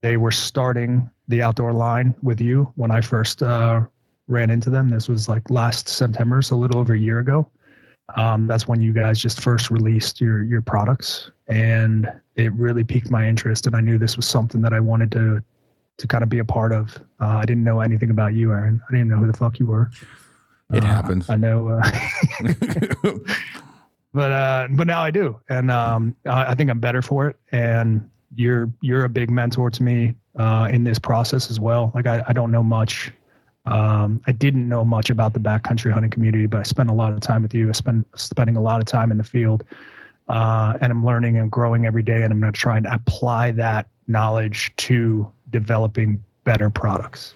they 0.02 0.18
were 0.18 0.32
starting 0.32 1.10
the 1.28 1.42
outdoor 1.42 1.74
line 1.74 2.14
with 2.22 2.42
you 2.42 2.72
when 2.76 2.92
I 2.92 3.02
first 3.02 3.42
uh, 3.42 3.82
ran 4.28 4.50
into 4.50 4.70
them. 4.70 4.90
This 4.90 5.08
was 5.08 5.30
like 5.30 5.50
last 5.50 5.88
September, 5.88 6.42
so 6.42 6.56
a 6.56 6.58
little 6.58 6.80
over 6.80 6.94
a 6.94 7.00
year 7.00 7.20
ago. 7.20 7.50
Um, 8.16 8.46
that's 8.46 8.68
when 8.68 8.82
you 8.82 8.92
guys 8.94 9.20
just 9.20 9.42
first 9.42 9.72
released 9.72 10.20
your 10.20 10.44
your 10.44 10.62
products, 10.62 11.32
and 11.48 12.12
it 12.36 12.52
really 12.54 12.84
piqued 12.84 13.10
my 13.10 13.28
interest. 13.28 13.68
And 13.68 13.76
I 13.76 13.82
knew 13.82 13.98
this 13.98 14.18
was 14.18 14.28
something 14.28 14.62
that 14.62 14.74
I 14.74 14.80
wanted 14.80 15.12
to 15.14 15.42
to 15.98 16.08
kind 16.08 16.24
of 16.24 16.30
be 16.30 16.40
a 16.40 16.46
part 16.46 16.74
of. 16.74 16.98
Uh, 17.22 17.28
I 17.38 17.46
didn't 17.46 17.64
know 17.64 17.80
anything 17.80 18.10
about 18.10 18.34
you, 18.34 18.52
Aron. 18.52 18.82
I 18.88 18.92
didn't 18.92 19.08
know 19.08 19.18
who 19.18 19.28
the 19.28 19.38
fuck 19.38 19.60
you 19.60 19.68
were. 19.68 19.92
It 20.74 20.84
Uh, 20.84 20.88
happens. 20.88 21.30
I 21.30 21.36
know, 21.36 21.70
uh, 21.70 21.92
but 24.14 24.32
uh, 24.32 24.68
but 24.72 24.88
now 24.88 25.02
I 25.02 25.12
do, 25.12 25.40
and 25.50 25.72
um, 25.72 26.16
I, 26.26 26.52
I 26.52 26.56
think 26.56 26.70
I'm 26.70 26.80
better 26.80 27.02
for 27.02 27.28
it. 27.28 27.38
And 27.52 28.10
you're 28.36 28.70
you're 28.82 29.06
a 29.06 29.10
big 29.10 29.30
mentor 29.30 29.70
to 29.70 29.84
me 29.84 30.16
uh, 30.38 30.70
in 30.72 30.84
this 30.84 31.00
process 31.00 31.50
as 31.50 31.60
well. 31.60 31.92
Like 31.96 32.08
I, 32.08 32.24
I 32.28 32.34
don't 32.34 32.52
know 32.52 32.64
much. 32.64 33.12
Um, 33.66 34.22
I 34.26 34.32
didn't 34.32 34.68
know 34.68 34.84
much 34.84 35.10
about 35.10 35.34
the 35.34 35.40
backcountry 35.40 35.92
hunting 35.92 36.10
community, 36.12 36.48
but 36.48 36.60
I 36.60 36.64
spent 36.64 36.90
a 36.90 36.94
lot 36.94 37.14
of 37.14 37.20
time 37.20 37.44
with 37.44 37.54
you. 37.54 37.70
I 37.70 37.74
spend 37.74 38.06
spending 38.16 38.56
a 38.56 38.62
lot 38.62 38.80
of 38.82 38.86
time 38.88 39.12
in 39.12 39.18
the 39.18 39.24
field, 39.24 39.64
uh, 40.30 40.78
and 40.82 40.92
I'm 40.92 41.06
learning 41.06 41.38
and 41.38 41.52
growing 41.52 41.86
every 41.86 42.04
day. 42.04 42.24
And 42.24 42.34
I'm 42.34 42.40
going 42.40 42.52
to 42.52 42.60
try 42.60 42.78
and 42.78 42.88
apply 42.88 43.52
that 43.52 43.88
knowledge 44.08 44.74
to 44.78 45.32
developing 45.52 46.24
better 46.44 46.70
products. 46.70 47.36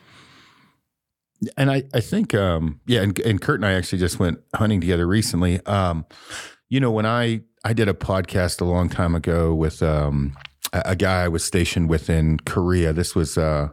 And 1.57 1.69
I, 1.69 1.83
I 1.93 1.99
think, 1.99 2.33
um, 2.33 2.79
yeah, 2.85 3.01
and, 3.01 3.17
and 3.19 3.41
Kurt 3.41 3.59
and 3.59 3.65
I 3.65 3.73
actually 3.73 3.99
just 3.99 4.19
went 4.19 4.39
hunting 4.53 4.81
together 4.81 5.07
recently. 5.07 5.65
Um, 5.65 6.05
you 6.69 6.79
know, 6.79 6.91
when 6.91 7.05
I, 7.05 7.41
I 7.63 7.73
did 7.73 7.87
a 7.87 7.93
podcast 7.93 8.61
a 8.61 8.65
long 8.65 8.89
time 8.89 9.15
ago 9.15 9.53
with, 9.53 9.83
um, 9.83 10.35
a, 10.73 10.81
a 10.85 10.95
guy 10.95 11.23
I 11.23 11.27
was 11.27 11.43
stationed 11.43 11.89
with 11.89 12.09
in 12.09 12.39
Korea. 12.39 12.93
This 12.93 13.15
was, 13.15 13.37
uh, 13.37 13.69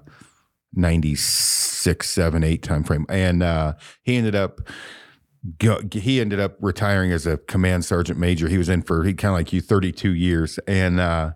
96, 0.75 2.09
7, 2.09 2.45
8 2.45 2.63
time 2.63 2.85
frame. 2.85 3.07
And, 3.09 3.43
uh, 3.43 3.75
he 4.03 4.17
ended 4.17 4.35
up, 4.35 4.61
go, 5.59 5.81
he 5.93 6.21
ended 6.21 6.41
up 6.41 6.57
retiring 6.61 7.13
as 7.13 7.27
a 7.27 7.37
command 7.39 7.85
sergeant 7.85 8.19
major. 8.19 8.49
He 8.49 8.59
was 8.59 8.69
in 8.69 8.83
for, 8.83 9.05
he 9.05 9.15
kind 9.15 9.33
of 9.33 9.39
like 9.39 9.53
you, 9.53 9.61
32 9.61 10.15
years. 10.15 10.59
And, 10.67 11.01
uh, 11.01 11.33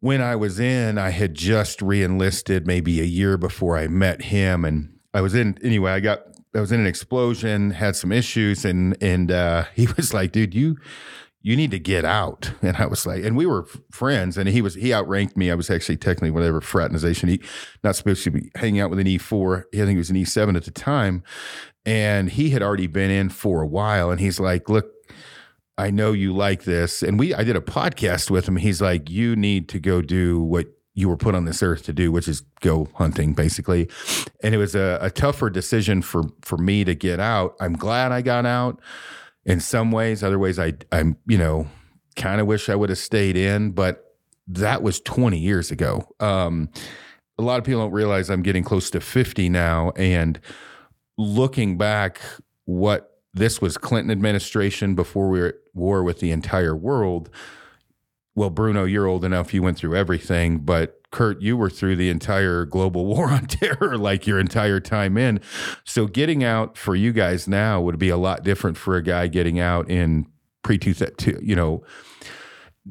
when 0.00 0.20
I 0.20 0.36
was 0.36 0.58
in, 0.58 0.98
I 0.98 1.10
had 1.10 1.34
just 1.34 1.80
re-enlisted 1.80 2.66
maybe 2.66 3.00
a 3.00 3.04
year 3.04 3.36
before 3.36 3.76
I 3.76 3.86
met 3.86 4.22
him, 4.22 4.64
and 4.64 4.98
I 5.14 5.20
was 5.20 5.34
in 5.34 5.58
anyway. 5.62 5.92
I 5.92 6.00
got 6.00 6.20
I 6.54 6.60
was 6.60 6.72
in 6.72 6.80
an 6.80 6.86
explosion, 6.86 7.70
had 7.70 7.96
some 7.96 8.10
issues, 8.10 8.64
and 8.64 8.96
and 9.02 9.30
uh, 9.30 9.64
he 9.74 9.86
was 9.96 10.12
like, 10.12 10.32
"Dude, 10.32 10.54
you 10.54 10.76
you 11.42 11.56
need 11.56 11.70
to 11.70 11.78
get 11.78 12.04
out. 12.04 12.52
And 12.62 12.76
I 12.76 12.86
was 12.86 13.06
like, 13.06 13.24
and 13.24 13.36
we 13.36 13.46
were 13.46 13.66
friends, 13.90 14.36
and 14.36 14.48
he 14.48 14.62
was 14.62 14.74
he 14.74 14.92
outranked 14.92 15.36
me. 15.36 15.50
I 15.50 15.54
was 15.54 15.70
actually 15.70 15.96
technically 15.96 16.30
whatever 16.30 16.60
fraternization. 16.60 17.28
He 17.28 17.40
not 17.82 17.96
supposed 17.96 18.24
to 18.24 18.30
be 18.30 18.50
hanging 18.54 18.80
out 18.80 18.90
with 18.90 18.98
an 18.98 19.06
E 19.06 19.18
four. 19.18 19.66
I 19.72 19.76
think 19.78 19.90
he 19.90 19.96
was 19.96 20.10
an 20.10 20.16
E 20.16 20.24
seven 20.24 20.56
at 20.56 20.64
the 20.64 20.70
time, 20.70 21.22
and 21.86 22.30
he 22.30 22.50
had 22.50 22.62
already 22.62 22.86
been 22.86 23.10
in 23.10 23.28
for 23.30 23.62
a 23.62 23.66
while. 23.66 24.10
And 24.10 24.20
he's 24.20 24.40
like, 24.40 24.68
look. 24.68 24.92
I 25.80 25.90
know 25.90 26.12
you 26.12 26.34
like 26.34 26.64
this. 26.64 27.02
And 27.02 27.18
we 27.18 27.34
I 27.34 27.42
did 27.42 27.56
a 27.56 27.60
podcast 27.60 28.30
with 28.30 28.46
him. 28.46 28.56
He's 28.56 28.82
like, 28.82 29.08
you 29.08 29.34
need 29.34 29.68
to 29.70 29.80
go 29.80 30.02
do 30.02 30.40
what 30.40 30.66
you 30.92 31.08
were 31.08 31.16
put 31.16 31.34
on 31.34 31.46
this 31.46 31.62
earth 31.62 31.84
to 31.84 31.92
do, 31.94 32.12
which 32.12 32.28
is 32.28 32.42
go 32.60 32.88
hunting, 32.94 33.32
basically. 33.32 33.88
And 34.42 34.54
it 34.54 34.58
was 34.58 34.74
a, 34.74 34.98
a 35.00 35.10
tougher 35.10 35.48
decision 35.48 36.02
for 36.02 36.24
for 36.42 36.58
me 36.58 36.84
to 36.84 36.94
get 36.94 37.18
out. 37.18 37.56
I'm 37.60 37.72
glad 37.72 38.12
I 38.12 38.20
got 38.20 38.44
out 38.44 38.78
in 39.46 39.58
some 39.60 39.90
ways. 39.90 40.22
Other 40.22 40.38
ways, 40.38 40.58
I 40.58 40.74
I'm 40.92 41.16
you 41.26 41.38
know 41.38 41.66
kind 42.14 42.42
of 42.42 42.46
wish 42.46 42.68
I 42.68 42.74
would 42.74 42.90
have 42.90 42.98
stayed 42.98 43.36
in, 43.36 43.70
but 43.70 44.04
that 44.48 44.82
was 44.82 45.00
20 45.00 45.38
years 45.38 45.70
ago. 45.70 46.06
Um, 46.18 46.68
a 47.38 47.42
lot 47.42 47.58
of 47.58 47.64
people 47.64 47.80
don't 47.80 47.92
realize 47.92 48.28
I'm 48.28 48.42
getting 48.42 48.64
close 48.64 48.90
to 48.90 49.00
50 49.00 49.48
now, 49.48 49.92
and 49.96 50.38
looking 51.16 51.78
back, 51.78 52.20
what 52.66 53.09
this 53.32 53.60
was 53.60 53.78
Clinton 53.78 54.10
administration 54.10 54.94
before 54.94 55.28
we 55.28 55.40
were 55.40 55.46
at 55.46 55.54
war 55.74 56.02
with 56.02 56.20
the 56.20 56.30
entire 56.30 56.74
world. 56.74 57.30
Well, 58.34 58.50
Bruno, 58.50 58.84
you're 58.84 59.06
old 59.06 59.24
enough. 59.24 59.52
You 59.52 59.62
went 59.62 59.78
through 59.78 59.96
everything, 59.96 60.58
but 60.58 61.00
Kurt, 61.10 61.42
you 61.42 61.56
were 61.56 61.70
through 61.70 61.96
the 61.96 62.10
entire 62.10 62.64
global 62.64 63.06
war 63.14 63.30
on 63.30 63.46
terror, 63.46 63.98
like 63.98 64.26
your 64.26 64.38
entire 64.38 64.80
time 64.80 65.16
in. 65.16 65.40
So 65.84 66.06
getting 66.06 66.42
out 66.44 66.76
for 66.76 66.94
you 66.94 67.12
guys 67.12 67.48
now 67.48 67.80
would 67.80 67.98
be 67.98 68.08
a 68.08 68.16
lot 68.16 68.42
different 68.42 68.76
for 68.76 68.96
a 68.96 69.02
guy 69.02 69.26
getting 69.26 69.58
out 69.58 69.90
in 69.90 70.26
pre 70.62 70.78
two, 70.78 70.94
you 71.42 71.56
know, 71.56 71.84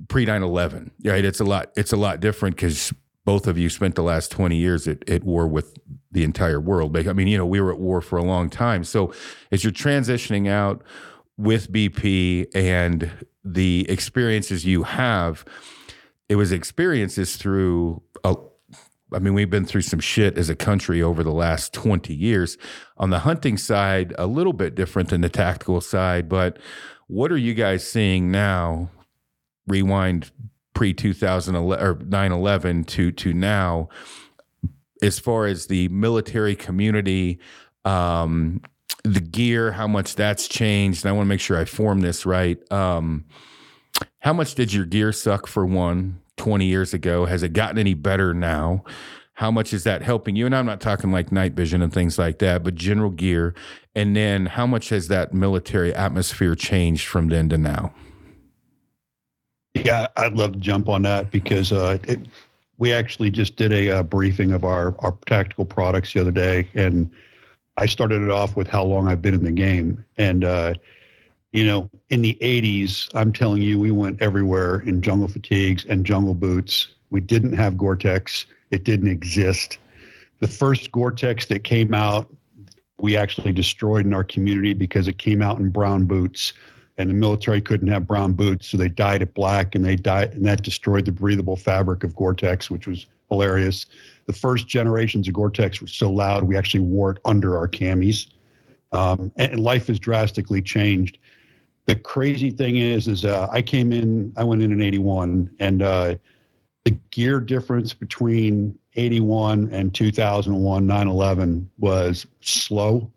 pre 0.08 0.26
9-11 0.26 0.92
right 1.04 1.26
it's 1.26 1.40
a 1.40 1.44
lot 1.44 1.72
it's 1.76 1.92
a 1.92 1.98
lot 1.98 2.20
different 2.20 2.56
because 2.56 2.94
both 3.30 3.46
of 3.46 3.60
you 3.60 3.70
spent 3.70 3.94
the 3.94 4.02
last 4.02 4.32
20 4.32 4.56
years 4.56 4.88
at, 4.88 5.08
at 5.08 5.24
war 5.24 5.48
with 5.48 5.78
the 6.12 6.24
entire 6.24 6.60
world 6.60 6.98
i 6.98 7.14
mean 7.14 7.28
you 7.28 7.38
know 7.38 7.46
we 7.46 7.62
were 7.62 7.72
at 7.72 7.78
war 7.78 8.02
for 8.02 8.18
a 8.18 8.24
long 8.24 8.50
time 8.50 8.84
so 8.84 9.14
as 9.52 9.64
you're 9.64 9.72
transitioning 9.72 10.50
out 10.50 10.84
with 11.38 11.72
bp 11.72 12.48
and 12.56 13.12
the 13.46 13.86
experiences 13.88 14.66
you 14.66 14.82
have 14.82 15.46
it 16.28 16.38
was 16.38 16.52
experiences 16.52 17.38
through 17.38 18.02
a, 18.24 18.36
I 19.14 19.20
mean, 19.20 19.36
we've 19.36 19.50
been 19.50 19.66
through 19.66 19.82
some 19.82 20.00
shit 20.00 20.36
as 20.36 20.50
a 20.50 20.56
country 20.56 21.02
over 21.02 21.24
the 21.24 21.32
last 21.32 21.74
20 21.74 22.14
years. 22.14 22.60
On 22.98 23.10
the 23.10 23.20
hunting 23.20 23.58
side, 23.58 24.14
a 24.20 24.28
little 24.28 24.54
bit 24.54 24.76
different 24.76 25.10
than 25.10 25.22
the 25.22 25.30
tactical 25.30 25.82
side, 25.82 26.30
but 26.30 26.60
what 27.08 27.32
are 27.32 27.38
you 27.38 27.56
guys 27.56 27.90
seeing 27.90 28.30
now? 28.30 28.92
Rewind 29.66 30.30
pre 30.80 30.94
2011 30.94 31.86
or 31.86 31.96
9 32.06 32.32
11 32.32 32.86
to, 32.86 33.12
to 33.12 33.34
now, 33.34 33.90
as 35.02 35.20
far 35.20 35.46
as 35.46 35.68
the 35.68 35.90
military 35.90 36.56
community, 36.56 37.38
um, 37.84 38.62
the 39.04 39.20
gear, 39.20 39.74
how 39.74 39.90
much 39.90 40.16
that's 40.16 40.48
changed. 40.48 41.04
And 41.04 41.10
I 41.10 41.12
want 41.12 41.26
to 41.26 41.28
make 41.28 41.42
sure 41.42 41.58
I 41.58 41.66
form 41.66 42.00
this 42.00 42.26
right. 42.26 42.58
Um, 42.72 43.26
how 44.20 44.32
much 44.32 44.56
did 44.56 44.72
your 44.72 44.86
gear 44.86 45.12
suck 45.12 45.48
for 45.48 45.66
one 45.66 46.22
20 46.38 46.64
years 46.64 46.94
ago? 46.94 47.26
Has 47.26 47.44
it 47.44 47.52
gotten 47.52 47.78
any 47.78 47.94
better 47.94 48.34
now? 48.34 48.86
How 49.34 49.52
much 49.52 49.74
is 49.74 49.84
that 49.84 50.02
helping 50.02 50.38
you? 50.38 50.46
And 50.46 50.56
I'm 50.56 50.66
not 50.66 50.80
talking 50.80 51.12
like 51.12 51.30
night 51.30 51.56
vision 51.56 51.82
and 51.82 51.92
things 51.92 52.18
like 52.18 52.40
that, 52.40 52.64
but 52.64 52.76
general 52.76 53.10
gear. 53.10 53.54
And 53.96 54.16
then 54.16 54.46
how 54.46 54.66
much 54.66 54.88
has 54.90 55.10
that 55.10 55.34
military 55.34 55.94
atmosphere 55.94 56.56
changed 56.56 57.06
from 57.06 57.28
then 57.28 57.50
to 57.50 57.58
now? 57.58 57.94
Yeah, 59.86 60.08
I'd 60.18 60.34
love 60.34 60.54
to 60.54 60.60
jump 60.60 60.90
on 60.90 61.04
that 61.04 61.32
because 61.32 61.72
uh, 61.72 61.98
it, 62.04 62.20
we 62.78 62.94
actually 62.94 63.30
just 63.30 63.56
did 63.56 63.72
a 63.72 63.90
uh, 63.92 64.04
briefing 64.04 64.52
of 64.52 64.64
our, 64.64 64.96
our 65.00 65.18
tactical 65.26 65.66
products 65.66 66.14
the 66.14 66.22
other 66.22 66.32
day. 66.32 66.68
And 66.74 67.10
I 67.78 67.86
started 67.86 68.22
it 68.22 68.30
off 68.30 68.56
with 68.56 68.68
how 68.68 68.84
long 68.84 69.08
I've 69.08 69.22
been 69.22 69.34
in 69.34 69.44
the 69.44 69.52
game. 69.52 70.04
And, 70.18 70.44
uh, 70.44 70.74
you 71.52 71.66
know, 71.66 71.90
in 72.10 72.22
the 72.22 72.38
80s, 72.42 73.10
I'm 73.14 73.34
telling 73.34 73.62
you, 73.62 73.80
we 73.80 73.92
went 73.92 74.22
everywhere 74.22 74.80
in 74.82 75.02
jungle 75.02 75.28
fatigues 75.28 75.86
and 75.86 76.06
jungle 76.06 76.34
boots. 76.34 76.90
We 77.10 77.22
didn't 77.22 77.54
have 77.54 77.78
Gore 77.78 77.96
Tex, 77.96 78.46
it 78.72 78.84
didn't 78.84 79.10
exist. 79.10 79.78
The 80.40 80.48
first 80.48 80.92
Gore 80.92 81.12
Tex 81.12 81.46
that 81.48 81.64
came 81.64 81.94
out, 81.94 82.34
we 83.00 83.18
actually 83.18 83.52
destroyed 83.52 84.06
in 84.06 84.14
our 84.14 84.24
community 84.24 84.74
because 84.74 85.08
it 85.08 85.18
came 85.18 85.42
out 85.42 85.60
in 85.60 85.70
brown 85.70 86.06
boots. 86.06 86.54
And 87.00 87.10
the 87.10 87.16
military 87.16 87.62
couldn't 87.62 87.88
have 87.88 88.06
brown 88.06 88.34
boots, 88.34 88.68
so 88.68 88.78
they 88.78 88.90
dyed 88.90 89.24
it 89.24 89.34
black, 89.34 89.74
and 89.74 89.84
they 89.84 89.96
dyed, 89.96 90.34
and 90.34 90.46
that 90.46 90.62
destroyed 90.62 91.06
the 91.06 91.12
breathable 91.12 91.56
fabric 91.56 92.04
of 92.04 92.16
Gore-Tex, 92.16 92.70
which 92.70 92.86
was 92.86 93.08
hilarious. 93.30 93.88
The 94.28 94.34
first 94.34 94.68
generations 94.68 95.28
of 95.28 95.34
Gore-Tex 95.34 95.82
were 95.82 95.88
so 95.88 96.12
loud, 96.12 96.44
we 96.44 96.56
actually 96.56 96.82
wore 96.82 97.12
it 97.12 97.20
under 97.26 97.58
our 97.58 97.68
camis. 97.68 98.28
Um, 98.92 99.32
and 99.38 99.60
life 99.60 99.88
has 99.88 99.98
drastically 99.98 100.62
changed 100.62 101.18
the 101.90 101.96
crazy 101.96 102.52
thing 102.52 102.78
is, 102.78 103.08
is 103.08 103.26
uh, 103.26 103.48
I 103.52 103.64
came 103.64 103.92
in, 103.92 104.32
I 104.38 104.44
went 104.44 104.62
in 104.62 104.72
in 104.72 104.80
81 104.80 105.50
and 105.60 105.82
uh, 105.82 106.16
the 106.84 106.92
gear 107.10 107.40
difference 107.40 107.96
between 107.96 108.78
81 108.96 109.70
and 109.72 109.92
2001, 109.92 110.86
9-11 110.86 111.66
was 111.80 112.28
slow, 112.42 113.12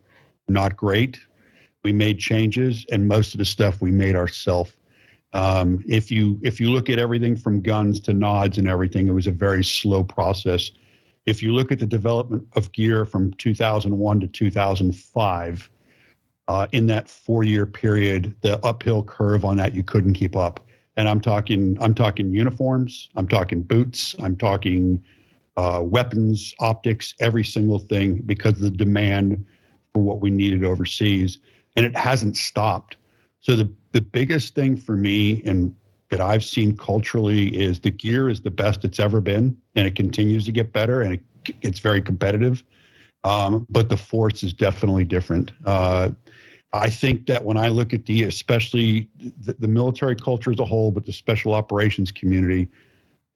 not 0.49 0.75
great. 0.75 1.21
We 1.85 1.93
made 1.93 2.19
changes 2.19 2.87
and 2.93 3.07
most 3.09 3.35
of 3.35 3.39
the 3.39 3.45
stuff 3.45 3.81
we 3.81 3.91
made 3.91 4.15
ourselves. 4.15 4.73
Um, 5.33 5.83
if 5.89 6.11
you 6.11 6.39
if 6.43 6.61
you 6.61 6.71
look 6.71 6.91
at 6.91 6.99
everything 6.99 7.37
from 7.37 7.63
guns 7.63 8.01
to 8.01 8.13
nods 8.13 8.59
and 8.59 8.69
everything, 8.69 9.09
it 9.09 9.13
was 9.13 9.27
a 9.27 9.33
very 9.33 9.65
slow 9.65 10.05
process. 10.05 10.71
If 11.25 11.43
you 11.43 11.53
look 11.53 11.73
at 11.73 11.79
the 11.79 11.87
development 11.87 12.47
of 12.55 12.71
gear 12.73 13.05
from 13.05 13.33
2001 13.35 14.21
to 14.21 14.27
2005, 14.27 15.71
uh, 16.49 16.67
in 16.73 16.87
that 16.87 17.09
four 17.09 17.45
year 17.45 17.67
period, 17.67 18.35
the 18.43 18.65
uphill 18.65 19.03
curve 19.03 19.45
on 19.45 19.57
that 19.57 19.75
you 19.75 19.83
couldn't 19.83 20.15
keep 20.15 20.37
up. 20.37 20.61
And 20.97 21.09
I'm 21.09 21.21
talking, 21.21 21.79
I'm 21.81 21.95
talking 21.95 22.35
uniforms, 22.35 23.09
I'm 23.17 23.27
talking 23.27 23.63
boots, 23.63 24.15
I'm 24.21 24.37
talking 24.37 25.03
uh, 25.57 25.81
weapons, 25.83 26.55
optics, 26.61 27.15
every 27.21 27.45
single 27.45 27.79
thing 27.79 28.17
because 28.27 28.53
of 28.55 28.61
the 28.61 28.71
demand 28.71 29.45
for 29.95 30.03
what 30.03 30.21
we 30.21 30.31
needed 30.31 30.65
overseas, 30.65 31.39
and 31.77 31.87
it 31.87 31.97
hasn't 31.97 32.37
stopped. 32.37 32.97
So 33.41 33.57
the 33.57 33.73
the 33.93 34.01
biggest 34.01 34.55
thing 34.55 34.77
for 34.77 34.97
me 34.97 35.43
and 35.45 35.75
that 36.11 36.21
I've 36.21 36.45
seen 36.45 36.77
culturally 36.77 37.49
is 37.49 37.81
the 37.81 37.91
gear 37.91 38.29
is 38.29 38.43
the 38.43 38.51
best 38.51 38.85
it's 38.85 39.01
ever 39.01 39.21
been, 39.21 39.57
and 39.75 39.87
it 39.87 39.97
continues 39.97 40.45
to 40.45 40.53
get 40.53 40.73
better, 40.73 41.01
and 41.01 41.15
it, 41.15 41.57
it's 41.63 41.79
very 41.79 42.03
competitive. 42.03 42.63
Um, 43.25 43.67
but 43.71 43.89
the 43.89 43.97
force 43.97 44.43
is 44.43 44.53
definitely 44.53 45.05
different. 45.05 45.53
Uh, 45.65 46.11
I 46.75 46.91
think 46.91 47.27
that 47.27 47.45
when 47.45 47.57
I 47.57 47.69
look 47.69 47.95
at 47.95 48.05
the, 48.07 48.25
especially 48.25 49.09
the, 49.41 49.55
the, 49.55 49.69
military 49.69 50.17
culture 50.17 50.51
as 50.51 50.59
a 50.59 50.65
whole, 50.65 50.91
but 50.91 51.07
the 51.07 51.13
special 51.13 51.55
operations 51.55 52.11
community, 52.11 52.69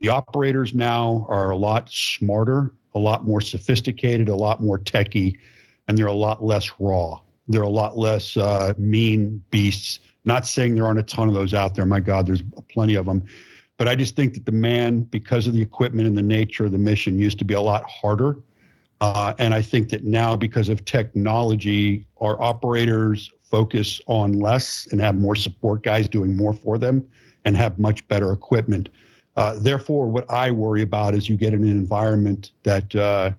the 0.01 0.09
operators 0.09 0.75
now 0.75 1.27
are 1.29 1.51
a 1.51 1.57
lot 1.57 1.89
smarter, 1.91 2.73
a 2.95 2.99
lot 2.99 3.25
more 3.25 3.41
sophisticated, 3.41 4.29
a 4.29 4.35
lot 4.35 4.63
more 4.63 4.79
techy, 4.79 5.39
and 5.89 5.97
they're 5.97 6.07
a 6.07 6.13
lot 6.13 6.45
less 6.45 6.71
raw. 6.79 7.21
They're 7.49 7.63
a 7.63 7.69
lot 7.69 7.97
less 7.97 8.37
uh, 8.37 8.75
mean 8.79 9.43
beasts. 9.51 10.01
Not 10.25 10.47
saying 10.47 10.75
there 10.75 10.87
aren't 10.87 10.99
a 10.99 11.05
ton 11.05 11.29
of 11.29 11.35
those 11.35 11.55
out 11.55 11.75
there. 11.75 11.87
My 11.87 12.01
God, 12.01 12.27
there's 12.27 12.43
plenty 12.69 12.97
of 12.97 13.07
them. 13.07 13.25
But 13.79 13.89
I 13.89 13.95
just 13.95 14.17
think 14.17 14.35
that 14.35 14.47
the 14.47 14.53
man, 14.53 15.03
because 15.03 15.47
of 15.47 15.53
the 15.53 15.63
equipment 15.63 16.09
and 16.09 16.17
the 16.17 16.23
nature 16.23 16.65
of 16.65 16.73
the 16.73 16.79
mission, 16.79 17.19
used 17.19 17.39
to 17.39 17.45
be 17.45 17.55
a 17.55 17.61
lot 17.61 17.85
harder 17.89 18.39
uh, 19.01 19.35
and 19.39 19.53
I 19.53 19.63
think 19.63 19.91
that 19.91 20.05
now, 20.05 20.37
because 20.37 20.69
of 20.69 20.85
technology, 20.85 22.07
our 22.21 22.41
operators 22.41 23.31
focus 23.43 24.01
on 24.07 24.33
less 24.33 24.89
and 24.91 25.01
have 25.01 25.17
more 25.17 25.37
support 25.37 25.83
guys 25.83 26.09
doing 26.09 26.37
more 26.37 26.55
for 26.55 26.79
them 26.79 27.07
and 27.45 27.57
have 27.57 27.79
much 27.79 28.07
better 28.09 28.33
equipment. 28.33 28.89
Uh, 29.37 29.55
therefore, 29.59 30.09
what 30.09 30.29
I 30.31 30.51
worry 30.51 30.83
about 30.83 31.15
is 31.15 31.29
you 31.29 31.37
get 31.37 31.53
in 31.53 31.63
an 31.63 31.69
environment 31.69 32.53
that 32.63 32.95
uh, 32.97 33.33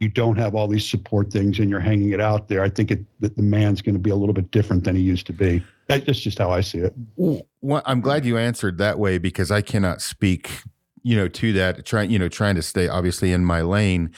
you 0.00 0.08
don't 0.08 0.36
have 0.36 0.54
all 0.54 0.68
these 0.68 0.88
support 0.88 1.32
things 1.32 1.58
and 1.58 1.70
you're 1.70 1.80
hanging 1.80 2.10
it 2.10 2.20
out 2.20 2.48
there. 2.48 2.62
I 2.62 2.68
think 2.68 2.90
it, 2.90 3.04
that 3.20 3.36
the 3.36 3.42
man's 3.42 3.80
going 3.80 3.94
to 3.94 4.00
be 4.00 4.10
a 4.10 4.16
little 4.16 4.34
bit 4.34 4.50
different 4.50 4.84
than 4.84 4.94
he 4.96 5.02
used 5.02 5.26
to 5.26 5.32
be. 5.32 5.64
That's 5.88 6.20
just 6.20 6.38
how 6.38 6.50
I 6.50 6.60
see 6.60 6.78
it. 6.78 6.94
Well, 7.16 7.82
I'm 7.86 8.00
glad 8.00 8.26
you 8.26 8.36
answered 8.36 8.78
that 8.78 8.98
way 8.98 9.18
because 9.18 9.50
I 9.50 9.62
cannot 9.62 10.02
speak, 10.02 10.62
you 11.02 11.16
know, 11.16 11.28
to 11.28 11.52
that. 11.54 11.86
Trying, 11.86 12.10
you 12.10 12.18
know, 12.18 12.28
trying 12.28 12.56
to 12.56 12.62
stay 12.62 12.88
obviously 12.88 13.32
in 13.32 13.44
my 13.44 13.62
lane 13.62 14.12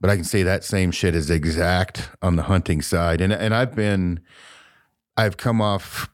but 0.00 0.10
I 0.10 0.16
can 0.16 0.24
say 0.24 0.42
that 0.42 0.64
same 0.64 0.90
shit 0.90 1.14
is 1.14 1.30
exact 1.30 2.10
on 2.22 2.36
the 2.36 2.44
hunting 2.44 2.82
side. 2.82 3.20
And 3.20 3.32
and 3.32 3.54
I've 3.54 3.74
been 3.74 4.20
I've 5.16 5.36
come 5.36 5.60
off 5.60 6.10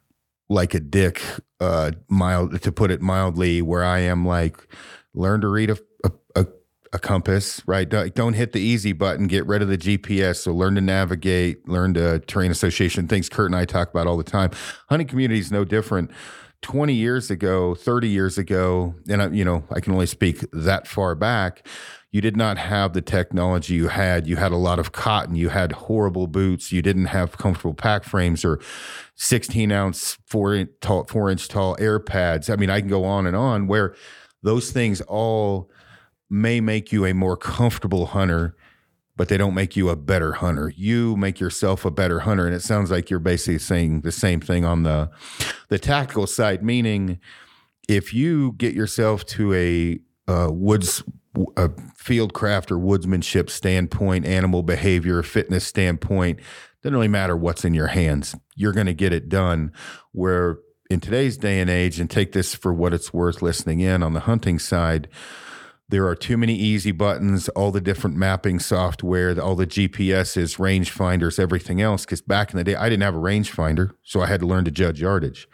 like 0.48 0.74
a 0.74 0.80
dick, 0.80 1.22
uh, 1.60 1.92
mild 2.08 2.60
to 2.62 2.72
put 2.72 2.90
it 2.90 3.00
mildly, 3.00 3.62
where 3.62 3.84
I 3.84 4.00
am 4.00 4.24
like, 4.24 4.56
learn 5.14 5.40
to 5.40 5.48
read 5.48 5.70
a 5.70 5.78
a, 6.04 6.12
a 6.36 6.46
compass, 6.98 7.62
right? 7.66 7.88
Don't, 7.88 8.14
don't 8.14 8.34
hit 8.34 8.52
the 8.52 8.60
easy 8.60 8.92
button, 8.92 9.26
get 9.26 9.46
rid 9.46 9.62
of 9.62 9.68
the 9.68 9.78
GPS. 9.78 10.36
So 10.36 10.52
learn 10.52 10.74
to 10.74 10.80
navigate, 10.80 11.66
learn 11.68 11.94
to 11.94 12.18
terrain 12.20 12.50
association, 12.50 13.08
things 13.08 13.28
Kurt 13.28 13.46
and 13.46 13.56
I 13.56 13.64
talk 13.64 13.90
about 13.90 14.06
all 14.06 14.16
the 14.16 14.24
time. 14.24 14.50
Hunting 14.88 15.08
community 15.08 15.40
is 15.40 15.50
no 15.50 15.64
different 15.64 16.10
20 16.62 16.94
years 16.94 17.30
ago, 17.30 17.74
30 17.74 18.08
years 18.08 18.38
ago, 18.38 18.94
and 19.08 19.20
I, 19.20 19.28
you 19.28 19.44
know, 19.44 19.64
I 19.70 19.80
can 19.80 19.92
only 19.92 20.06
speak 20.06 20.44
that 20.52 20.86
far 20.86 21.14
back. 21.14 21.66
You 22.12 22.20
did 22.20 22.36
not 22.36 22.58
have 22.58 22.92
the 22.92 23.00
technology 23.00 23.74
you 23.74 23.88
had. 23.88 24.26
You 24.26 24.36
had 24.36 24.52
a 24.52 24.56
lot 24.56 24.78
of 24.78 24.92
cotton. 24.92 25.34
You 25.34 25.48
had 25.48 25.72
horrible 25.72 26.26
boots. 26.26 26.70
You 26.70 26.82
didn't 26.82 27.06
have 27.06 27.38
comfortable 27.38 27.74
pack 27.74 28.04
frames 28.04 28.44
or 28.44 28.60
16 29.16 29.72
ounce, 29.72 30.18
four 30.26 30.54
inch 30.54 30.70
tall, 30.80 31.04
four 31.04 31.30
inch 31.30 31.48
tall 31.48 31.74
air 31.80 31.98
pads. 31.98 32.50
I 32.50 32.56
mean, 32.56 32.68
I 32.68 32.80
can 32.80 32.88
go 32.88 33.04
on 33.04 33.26
and 33.26 33.34
on 33.34 33.66
where 33.66 33.94
those 34.42 34.70
things 34.70 35.00
all 35.02 35.70
may 36.32 36.60
make 36.60 36.90
you 36.90 37.04
a 37.04 37.12
more 37.12 37.36
comfortable 37.36 38.06
hunter 38.06 38.56
but 39.16 39.28
they 39.28 39.36
don't 39.36 39.54
make 39.54 39.76
you 39.76 39.88
a 39.88 39.96
better 39.96 40.32
hunter. 40.32 40.72
You 40.74 41.16
make 41.16 41.38
yourself 41.38 41.84
a 41.84 41.90
better 41.90 42.20
hunter. 42.20 42.46
And 42.46 42.54
it 42.54 42.62
sounds 42.62 42.90
like 42.90 43.10
you're 43.10 43.18
basically 43.18 43.58
saying 43.58 44.00
the 44.00 44.12
same 44.12 44.40
thing 44.40 44.64
on 44.64 44.82
the 44.82 45.10
the 45.68 45.78
tactical 45.78 46.26
side, 46.26 46.62
meaning 46.62 47.20
if 47.88 48.14
you 48.14 48.52
get 48.56 48.74
yourself 48.74 49.24
to 49.26 49.52
a 49.54 50.00
uh, 50.28 50.48
woods 50.50 51.02
a 51.56 51.70
field 51.94 52.34
craft 52.34 52.70
or 52.70 52.76
woodsmanship 52.76 53.48
standpoint, 53.48 54.26
animal 54.26 54.62
behavior, 54.62 55.22
fitness 55.22 55.66
standpoint, 55.66 56.40
doesn't 56.82 56.94
really 56.94 57.08
matter 57.08 57.36
what's 57.36 57.64
in 57.64 57.74
your 57.74 57.86
hands. 57.86 58.34
You're 58.54 58.72
going 58.72 58.86
to 58.86 58.94
get 58.94 59.12
it 59.12 59.28
done. 59.28 59.72
Where 60.12 60.58
in 60.90 61.00
today's 61.00 61.38
day 61.38 61.60
and 61.60 61.70
age, 61.70 61.98
and 61.98 62.10
take 62.10 62.32
this 62.32 62.54
for 62.54 62.74
what 62.74 62.92
it's 62.92 63.14
worth 63.14 63.40
listening 63.40 63.80
in 63.80 64.02
on 64.02 64.12
the 64.12 64.20
hunting 64.20 64.58
side, 64.58 65.08
there 65.92 66.06
are 66.06 66.16
too 66.16 66.38
many 66.38 66.54
easy 66.54 66.90
buttons, 66.90 67.50
all 67.50 67.70
the 67.70 67.78
different 67.78 68.16
mapping 68.16 68.58
software, 68.58 69.38
all 69.38 69.54
the 69.54 69.66
GPSs, 69.66 70.56
rangefinders, 70.56 71.38
everything 71.38 71.82
else. 71.82 72.06
Because 72.06 72.22
back 72.22 72.50
in 72.50 72.56
the 72.56 72.64
day, 72.64 72.74
I 72.74 72.88
didn't 72.88 73.02
have 73.02 73.14
a 73.14 73.18
rangefinder, 73.18 73.92
so 74.02 74.22
I 74.22 74.26
had 74.26 74.40
to 74.40 74.46
learn 74.46 74.64
to 74.64 74.70
judge 74.70 75.02
yardage. 75.02 75.46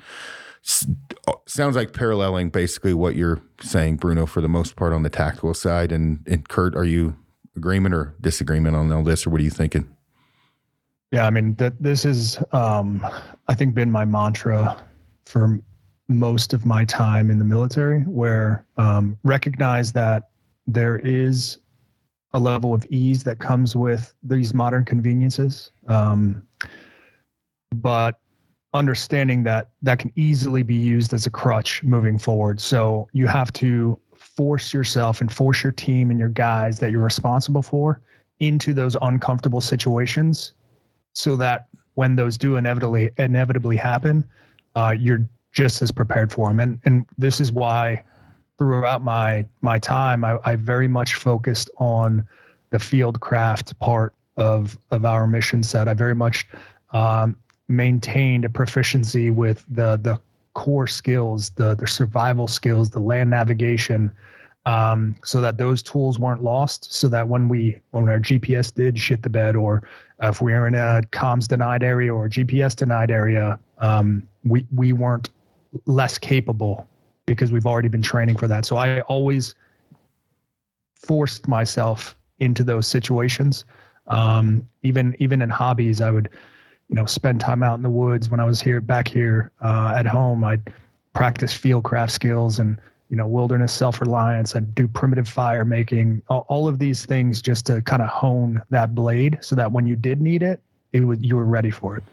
Uh, 1.26 1.32
sounds 1.48 1.74
like 1.74 1.92
paralleling 1.92 2.50
basically 2.50 2.94
what 2.94 3.16
you're 3.16 3.42
saying, 3.60 3.96
Bruno, 3.96 4.26
for 4.26 4.40
the 4.40 4.48
most 4.48 4.76
part 4.76 4.92
on 4.92 5.02
the 5.02 5.10
tactical 5.10 5.54
side. 5.54 5.90
And, 5.90 6.24
and 6.28 6.48
Kurt, 6.48 6.76
are 6.76 6.84
you 6.84 7.16
agreement 7.56 7.92
or 7.92 8.14
disagreement 8.20 8.76
on 8.76 8.92
all 8.92 9.02
this, 9.02 9.26
or 9.26 9.30
what 9.30 9.40
are 9.40 9.44
you 9.44 9.50
thinking? 9.50 9.92
Yeah, 11.10 11.26
I 11.26 11.30
mean 11.30 11.56
that 11.56 11.82
this 11.82 12.04
is, 12.04 12.38
um, 12.52 13.04
I 13.48 13.56
think, 13.56 13.74
been 13.74 13.90
my 13.90 14.04
mantra 14.04 14.80
for 15.26 15.58
most 16.08 16.54
of 16.54 16.64
my 16.64 16.84
time 16.84 17.30
in 17.30 17.38
the 17.38 17.44
military, 17.44 18.00
where 18.02 18.64
um, 18.78 19.18
recognize 19.24 19.92
that 19.92 20.30
there 20.66 20.98
is 20.98 21.58
a 22.32 22.38
level 22.38 22.74
of 22.74 22.86
ease 22.90 23.24
that 23.24 23.38
comes 23.38 23.76
with 23.76 24.14
these 24.22 24.52
modern 24.54 24.84
conveniences, 24.84 25.70
um, 25.86 26.42
but 27.74 28.20
understanding 28.74 29.42
that 29.42 29.70
that 29.80 29.98
can 29.98 30.12
easily 30.14 30.62
be 30.62 30.74
used 30.74 31.14
as 31.14 31.26
a 31.26 31.30
crutch 31.30 31.82
moving 31.82 32.18
forward. 32.18 32.60
So 32.60 33.08
you 33.12 33.26
have 33.26 33.52
to 33.54 33.98
force 34.14 34.74
yourself 34.74 35.20
and 35.20 35.32
force 35.32 35.62
your 35.62 35.72
team 35.72 36.10
and 36.10 36.18
your 36.18 36.28
guys 36.28 36.78
that 36.80 36.90
you're 36.90 37.02
responsible 37.02 37.62
for 37.62 38.00
into 38.40 38.74
those 38.74 38.96
uncomfortable 39.02 39.60
situations, 39.60 40.52
so 41.12 41.34
that 41.36 41.66
when 41.94 42.14
those 42.14 42.38
do 42.38 42.56
inevitably 42.56 43.10
inevitably 43.18 43.76
happen, 43.76 44.24
uh, 44.76 44.94
you're 44.98 45.28
just 45.58 45.82
as 45.82 45.90
prepared 45.90 46.30
for 46.32 46.48
them. 46.48 46.60
And 46.60 46.80
and 46.84 47.04
this 47.18 47.40
is 47.40 47.50
why 47.50 48.04
throughout 48.58 49.02
my 49.02 49.44
my 49.60 49.78
time, 49.80 50.24
I, 50.24 50.38
I 50.44 50.54
very 50.54 50.86
much 50.86 51.14
focused 51.14 51.68
on 51.78 52.26
the 52.70 52.78
field 52.78 53.20
craft 53.20 53.76
part 53.80 54.14
of 54.36 54.78
of 54.92 55.04
our 55.04 55.26
mission 55.26 55.64
set. 55.64 55.88
I 55.88 55.94
very 55.94 56.14
much 56.14 56.46
um, 56.92 57.36
maintained 57.66 58.44
a 58.44 58.48
proficiency 58.48 59.32
with 59.32 59.64
the 59.68 59.98
the 60.00 60.20
core 60.54 60.86
skills, 60.86 61.50
the 61.50 61.74
the 61.74 61.88
survival 61.88 62.46
skills, 62.46 62.90
the 62.90 63.00
land 63.00 63.28
navigation, 63.28 64.12
um, 64.64 65.16
so 65.24 65.40
that 65.40 65.58
those 65.58 65.82
tools 65.82 66.20
weren't 66.20 66.44
lost. 66.44 66.94
So 66.94 67.08
that 67.08 67.26
when 67.26 67.48
we 67.48 67.80
when 67.90 68.08
our 68.08 68.20
GPS 68.20 68.72
did 68.72 68.96
shit 68.96 69.24
the 69.24 69.30
bed, 69.30 69.56
or 69.56 69.82
if 70.22 70.40
we 70.40 70.52
were 70.52 70.68
in 70.68 70.76
a 70.76 71.02
comms 71.10 71.48
denied 71.48 71.82
area 71.82 72.14
or 72.14 72.28
GPS 72.28 72.76
denied 72.76 73.10
area, 73.10 73.58
um, 73.78 74.22
we 74.44 74.64
we 74.72 74.92
weren't 74.92 75.30
less 75.86 76.18
capable 76.18 76.86
because 77.26 77.52
we've 77.52 77.66
already 77.66 77.88
been 77.88 78.02
training 78.02 78.36
for 78.36 78.48
that. 78.48 78.64
So 78.64 78.76
I 78.76 79.00
always 79.02 79.54
forced 80.94 81.46
myself 81.46 82.16
into 82.38 82.64
those 82.64 82.86
situations. 82.86 83.64
Um, 84.06 84.66
even 84.82 85.14
even 85.18 85.42
in 85.42 85.50
hobbies, 85.50 86.00
I 86.00 86.10
would, 86.10 86.30
you 86.88 86.96
know, 86.96 87.06
spend 87.06 87.40
time 87.40 87.62
out 87.62 87.74
in 87.74 87.82
the 87.82 87.90
woods. 87.90 88.30
When 88.30 88.40
I 88.40 88.44
was 88.44 88.60
here 88.60 88.80
back 88.80 89.06
here 89.06 89.52
uh, 89.60 89.94
at 89.96 90.06
home, 90.06 90.42
I'd 90.44 90.72
practice 91.14 91.52
field 91.52 91.84
craft 91.84 92.12
skills 92.12 92.58
and 92.58 92.80
you 93.10 93.16
know 93.16 93.26
wilderness 93.26 93.72
self 93.72 94.00
reliance. 94.00 94.56
I'd 94.56 94.74
do 94.74 94.88
primitive 94.88 95.28
fire 95.28 95.64
making. 95.64 96.22
All, 96.28 96.46
all 96.48 96.68
of 96.68 96.78
these 96.78 97.04
things 97.04 97.42
just 97.42 97.66
to 97.66 97.82
kind 97.82 98.00
of 98.00 98.08
hone 98.08 98.62
that 98.70 98.94
blade, 98.94 99.38
so 99.42 99.54
that 99.56 99.70
when 99.70 99.86
you 99.86 99.96
did 99.96 100.22
need 100.22 100.42
it, 100.42 100.60
it 100.92 101.00
would 101.00 101.24
you 101.24 101.36
were 101.36 101.44
ready 101.44 101.70
for 101.70 101.96
it. 101.96 102.04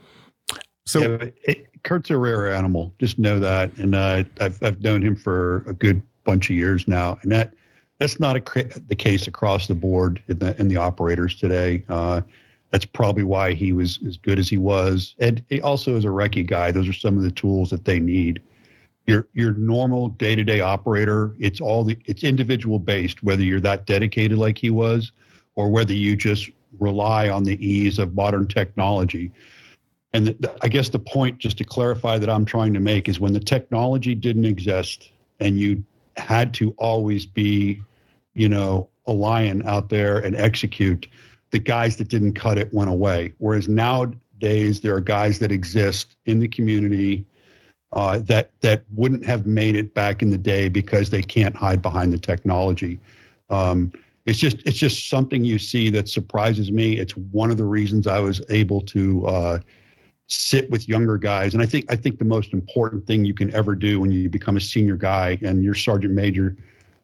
So 0.85 1.01
yeah, 1.01 1.29
it, 1.43 1.83
Kurt's 1.83 2.09
a 2.09 2.17
rare 2.17 2.53
animal. 2.53 2.93
Just 2.99 3.17
know 3.17 3.39
that, 3.39 3.75
and 3.77 3.95
uh, 3.95 4.23
I've 4.39 4.61
I've 4.63 4.81
known 4.81 5.01
him 5.01 5.15
for 5.15 5.63
a 5.67 5.73
good 5.73 6.01
bunch 6.23 6.49
of 6.49 6.55
years 6.55 6.87
now, 6.87 7.17
and 7.21 7.31
that 7.31 7.53
that's 7.99 8.19
not 8.19 8.35
a, 8.35 8.63
the 8.87 8.95
case 8.95 9.27
across 9.27 9.67
the 9.67 9.75
board 9.75 10.21
in 10.27 10.39
the 10.39 10.59
in 10.59 10.67
the 10.67 10.77
operators 10.77 11.39
today. 11.39 11.83
Uh, 11.89 12.21
that's 12.71 12.85
probably 12.85 13.23
why 13.23 13.53
he 13.53 13.71
was 13.71 13.99
as 14.05 14.17
good 14.17 14.37
as 14.37 14.49
he 14.49 14.57
was, 14.57 15.15
and 15.19 15.43
he 15.49 15.61
also 15.61 15.95
is 15.95 16.05
a 16.05 16.09
recce 16.09 16.45
guy. 16.45 16.71
Those 16.71 16.87
are 16.87 16.93
some 16.93 17.17
of 17.17 17.23
the 17.23 17.31
tools 17.31 17.69
that 17.71 17.85
they 17.85 17.99
need. 17.99 18.41
Your 19.07 19.27
your 19.33 19.53
normal 19.53 20.09
day 20.09 20.35
to 20.35 20.43
day 20.43 20.59
operator, 20.59 21.35
it's 21.39 21.61
all 21.61 21.83
the 21.83 21.97
it's 22.05 22.23
individual 22.23 22.77
based. 22.77 23.23
Whether 23.23 23.43
you're 23.43 23.59
that 23.61 23.85
dedicated 23.87 24.37
like 24.37 24.59
he 24.59 24.69
was, 24.69 25.11
or 25.55 25.69
whether 25.69 25.93
you 25.93 26.15
just 26.15 26.49
rely 26.79 27.29
on 27.29 27.43
the 27.43 27.65
ease 27.65 27.97
of 27.97 28.13
modern 28.13 28.47
technology 28.47 29.31
and 30.15 30.27
the, 30.27 30.33
the, 30.39 30.55
I 30.61 30.69
guess 30.69 30.87
the 30.87 30.99
point, 30.99 31.39
just 31.39 31.57
to 31.57 31.65
clarify, 31.65 32.17
that 32.17 32.29
I'm 32.29 32.45
trying 32.45 32.73
to 32.73 32.79
make 32.79 33.09
is 33.09 33.19
when 33.19 33.33
the 33.33 33.39
technology 33.39 34.15
didn't 34.15 34.45
exist 34.45 35.11
and 35.41 35.59
you 35.59 35.83
had 36.15 36.53
to 36.53 36.73
always 36.77 37.25
be, 37.25 37.81
you 38.33 38.47
know, 38.47 38.87
a 39.07 39.11
lion 39.11 39.61
out 39.67 39.89
there 39.89 40.19
and 40.19 40.33
execute, 40.37 41.07
the 41.51 41.59
guys 41.59 41.97
that 41.97 42.07
didn't 42.07 42.33
cut 42.33 42.57
it 42.57 42.73
went 42.73 42.89
away. 42.89 43.33
Whereas 43.39 43.67
nowadays, 43.67 44.79
there 44.79 44.95
are 44.95 45.01
guys 45.01 45.37
that 45.39 45.51
exist 45.51 46.15
in 46.25 46.39
the 46.39 46.47
community 46.47 47.25
uh, 47.91 48.19
that 48.19 48.51
that 48.61 48.83
wouldn't 48.93 49.25
have 49.25 49.45
made 49.45 49.75
it 49.75 49.93
back 49.93 50.21
in 50.21 50.29
the 50.29 50.37
day 50.37 50.69
because 50.69 51.09
they 51.09 51.21
can't 51.21 51.55
hide 51.55 51.81
behind 51.81 52.13
the 52.13 52.17
technology. 52.17 52.99
Um, 53.49 53.91
it's 54.25 54.39
just 54.39 54.57
it's 54.65 54.77
just 54.77 55.09
something 55.09 55.43
you 55.43 55.59
see 55.59 55.89
that 55.89 56.07
surprises 56.07 56.71
me. 56.71 56.97
It's 56.97 57.15
one 57.17 57.51
of 57.51 57.57
the 57.57 57.65
reasons 57.65 58.07
I 58.07 58.19
was 58.19 58.41
able 58.49 58.81
to 58.81 59.27
uh, 59.27 59.59
sit 60.27 60.69
with 60.71 60.89
younger 60.89 61.17
guys. 61.17 61.53
And 61.53 61.61
i 61.61 61.65
think 61.65 61.85
i 61.89 61.95
think 61.95 62.17
the 62.17 62.25
most 62.25 62.53
important 62.53 63.05
thing 63.05 63.25
you 63.25 63.33
can 63.33 63.53
ever 63.53 63.75
do 63.75 63.99
when 63.99 64.11
you 64.11 64.29
become 64.29 64.57
a 64.57 64.61
senior 64.61 64.95
guy 64.95 65.37
and 65.41 65.63
your 65.63 65.75
sergeant 65.75 66.13
major 66.13 66.55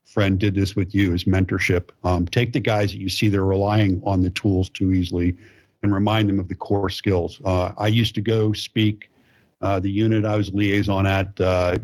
friend 0.05 0.39
did 0.39 0.55
this 0.55 0.75
with 0.75 0.93
you 0.93 1.13
is 1.13 1.23
mentorship. 1.25 1.89
Um, 2.03 2.25
take 2.25 2.51
the 2.51 2.59
guys 2.59 2.91
that 2.91 2.97
you 2.97 3.07
see 3.07 3.29
they're 3.29 3.45
relying 3.45 4.01
on 4.05 4.21
the 4.21 4.31
tools 4.31 4.69
too 4.69 4.91
easily 4.91 5.37
and 5.83 5.93
remind 5.93 6.27
them 6.27 6.39
of 6.39 6.47
the 6.47 6.55
core 6.55 6.89
skills. 6.89 7.39
Uh, 7.45 7.71
i 7.77 7.87
used 7.87 8.15
to 8.15 8.21
go 8.21 8.53
speak 8.53 9.09
uh, 9.61 9.79
the 9.79 9.91
unit 9.91 10.25
i 10.25 10.35
was 10.35 10.51
liaison 10.53 11.05
at 11.05 11.39
uh, 11.39 11.77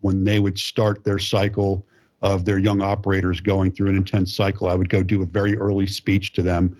when 0.00 0.22
they 0.22 0.38
would 0.38 0.58
start 0.58 1.02
their 1.02 1.18
cycle 1.18 1.84
of 2.22 2.44
their 2.44 2.58
young 2.58 2.80
operators 2.80 3.40
going 3.40 3.70
through 3.70 3.90
an 3.90 3.96
intense 3.96 4.34
cycle 4.34 4.68
i 4.68 4.74
would 4.74 4.88
go 4.88 5.02
do 5.02 5.22
a 5.22 5.26
very 5.26 5.56
early 5.58 5.86
speech 5.86 6.32
to 6.32 6.42
them 6.42 6.76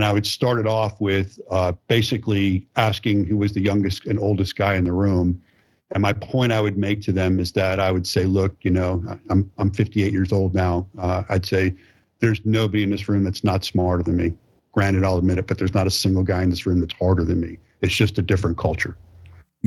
and 0.00 0.06
I 0.06 0.14
would 0.14 0.26
start 0.26 0.58
it 0.58 0.66
off 0.66 0.98
with 0.98 1.38
uh, 1.50 1.72
basically 1.86 2.66
asking 2.76 3.26
who 3.26 3.36
was 3.36 3.52
the 3.52 3.60
youngest 3.60 4.06
and 4.06 4.18
oldest 4.18 4.56
guy 4.56 4.76
in 4.76 4.84
the 4.84 4.94
room. 4.94 5.42
And 5.90 6.00
my 6.00 6.14
point 6.14 6.52
I 6.52 6.60
would 6.62 6.78
make 6.78 7.02
to 7.02 7.12
them 7.12 7.38
is 7.38 7.52
that 7.52 7.78
I 7.78 7.92
would 7.92 8.06
say, 8.06 8.24
look, 8.24 8.56
you 8.62 8.70
know, 8.70 9.04
I'm, 9.28 9.52
I'm 9.58 9.70
58 9.70 10.10
years 10.10 10.32
old 10.32 10.54
now. 10.54 10.86
Uh, 10.98 11.24
I'd 11.28 11.44
say 11.44 11.74
there's 12.20 12.40
nobody 12.46 12.82
in 12.82 12.88
this 12.88 13.10
room 13.10 13.24
that's 13.24 13.44
not 13.44 13.62
smarter 13.62 14.02
than 14.02 14.16
me. 14.16 14.32
Granted, 14.72 15.04
I'll 15.04 15.18
admit 15.18 15.36
it, 15.36 15.46
but 15.46 15.58
there's 15.58 15.74
not 15.74 15.86
a 15.86 15.90
single 15.90 16.22
guy 16.22 16.42
in 16.42 16.48
this 16.48 16.64
room 16.64 16.80
that's 16.80 16.94
harder 16.94 17.22
than 17.22 17.38
me. 17.38 17.58
It's 17.82 17.94
just 17.94 18.16
a 18.16 18.22
different 18.22 18.56
culture. 18.56 18.96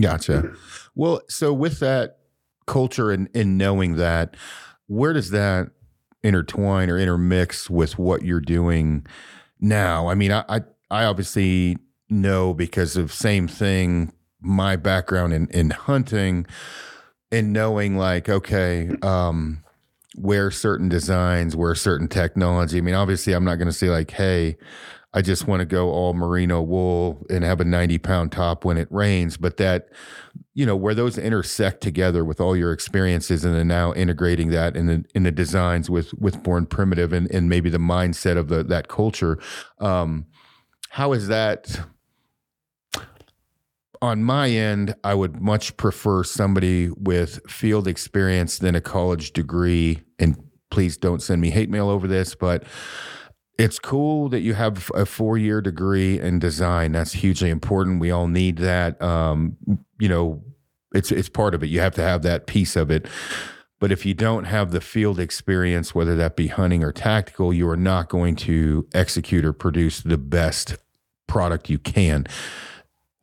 Gotcha. 0.02 0.52
Well, 0.96 1.22
so 1.30 1.54
with 1.54 1.80
that 1.82 2.18
culture 2.66 3.12
and, 3.12 3.30
and 3.36 3.60
knowing 3.60 3.98
that, 3.98 4.36
where 4.88 5.14
does 5.14 5.30
that 5.30 5.70
intertwine 6.24 6.90
or 6.90 6.98
intermix 6.98 7.70
with 7.70 8.00
what 8.00 8.24
you're 8.24 8.40
doing? 8.40 9.06
Now. 9.64 10.08
I 10.08 10.16
mean, 10.16 10.32
I, 10.32 10.44
I, 10.50 10.62
I 10.92 11.06
obviously 11.06 11.78
know 12.10 12.54
because 12.54 12.96
of 12.98 13.12
same 13.12 13.48
thing, 13.48 14.14
my 14.40 14.76
background 14.76 15.34
in, 15.34 15.48
in 15.50 15.72
hunting 15.72 16.46
and 17.32 17.54
knowing 17.54 17.98
like, 17.98 18.30
okay, 18.30 18.92
um, 19.02 19.64
where 20.16 20.52
certain 20.52 20.90
designs, 20.90 21.56
where 21.56 21.74
certain 21.74 22.08
technology. 22.08 22.78
I 22.78 22.82
mean, 22.82 22.94
obviously 22.94 23.34
I'm 23.34 23.46
not 23.46 23.56
going 23.56 23.68
to 23.68 23.74
say 23.74 23.90
like, 23.90 24.12
Hey, 24.12 24.58
I 25.14 25.22
just 25.22 25.48
want 25.48 25.60
to 25.60 25.66
go 25.66 25.92
all 25.92 26.14
merino 26.14 26.62
wool 26.62 27.26
and 27.30 27.44
have 27.44 27.62
a 27.62 27.66
90 27.66 28.00
pound 28.00 28.32
top 28.32 28.66
when 28.66 28.78
it 28.78 28.88
rains. 28.90 29.38
But 29.38 29.58
that, 29.58 29.90
you 30.56 30.66
know, 30.66 30.76
where 30.76 30.96
those 30.96 31.18
intersect 31.18 31.82
together 31.82 32.26
with 32.26 32.42
all 32.42 32.56
your 32.58 32.72
experiences 32.72 33.46
and 33.46 33.54
then 33.54 33.68
now 33.68 33.94
integrating 33.94 34.50
that 34.50 34.76
in 34.76 34.88
the, 34.88 35.06
in 35.14 35.24
the 35.24 35.32
designs 35.32 35.90
with, 35.90 36.14
with 36.16 36.42
Born 36.42 36.66
Primitive 36.66 37.14
and, 37.14 37.30
and 37.32 37.48
maybe 37.48 37.70
the 37.70 37.78
mindset 37.78 38.38
of 38.38 38.48
the, 38.48 38.64
that 38.64 38.88
culture. 38.88 39.38
Um, 39.80 40.26
how 40.90 41.14
is 41.14 41.28
that? 41.28 41.80
On 44.02 44.24
my 44.24 44.50
end, 44.50 44.96
I 45.04 45.14
would 45.14 45.42
much 45.42 45.78
prefer 45.78 46.24
somebody 46.24 46.90
with 46.90 47.40
field 47.50 47.88
experience 47.88 48.58
than 48.58 48.76
a 48.76 48.82
college 48.82 49.32
degree. 49.32 50.02
And 50.20 50.44
please 50.72 50.98
don't 50.98 51.22
send 51.22 51.40
me 51.40 51.52
hate 51.52 51.70
mail 51.70 51.88
over 51.88 52.08
this, 52.08 52.36
but 52.36 52.64
it's 53.58 53.80
cool 53.80 54.30
that 54.30 54.42
you 54.42 54.54
have 54.56 54.92
a 54.96 55.06
four 55.06 55.38
year 55.38 55.62
degree 55.62 56.20
in 56.20 56.40
design. 56.40 56.92
That's 56.92 57.14
hugely 57.14 57.50
important. 57.50 58.00
We 58.00 58.12
all 58.12 58.28
need 58.28 58.58
that. 58.58 59.02
Um, 59.02 59.58
you 60.00 60.10
know, 60.10 60.44
it's 60.94 61.12
it's 61.12 61.30
part 61.30 61.54
of 61.54 61.64
it. 61.64 61.68
You 61.68 61.80
have 61.80 61.96
to 61.96 62.02
have 62.02 62.24
that 62.24 62.48
piece 62.48 62.76
of 62.76 62.90
it. 62.90 63.08
But 63.80 63.92
if 63.92 64.06
you 64.06 64.14
don't 64.14 64.46
have 64.46 64.72
the 64.72 64.80
field 64.80 65.20
experience, 65.20 65.94
whether 65.94 66.16
that 66.16 66.38
be 66.38 66.48
hunting 66.48 66.84
or 66.84 66.94
tactical, 66.94 67.54
you 67.54 67.68
are 67.68 67.76
not 67.76 68.08
going 68.08 68.38
to 68.38 68.88
execute 68.94 69.44
or 69.44 69.52
produce 69.52 70.00
the 70.00 70.18
best 70.18 70.78
product 71.28 71.70
you 71.70 71.78
can. 71.78 72.26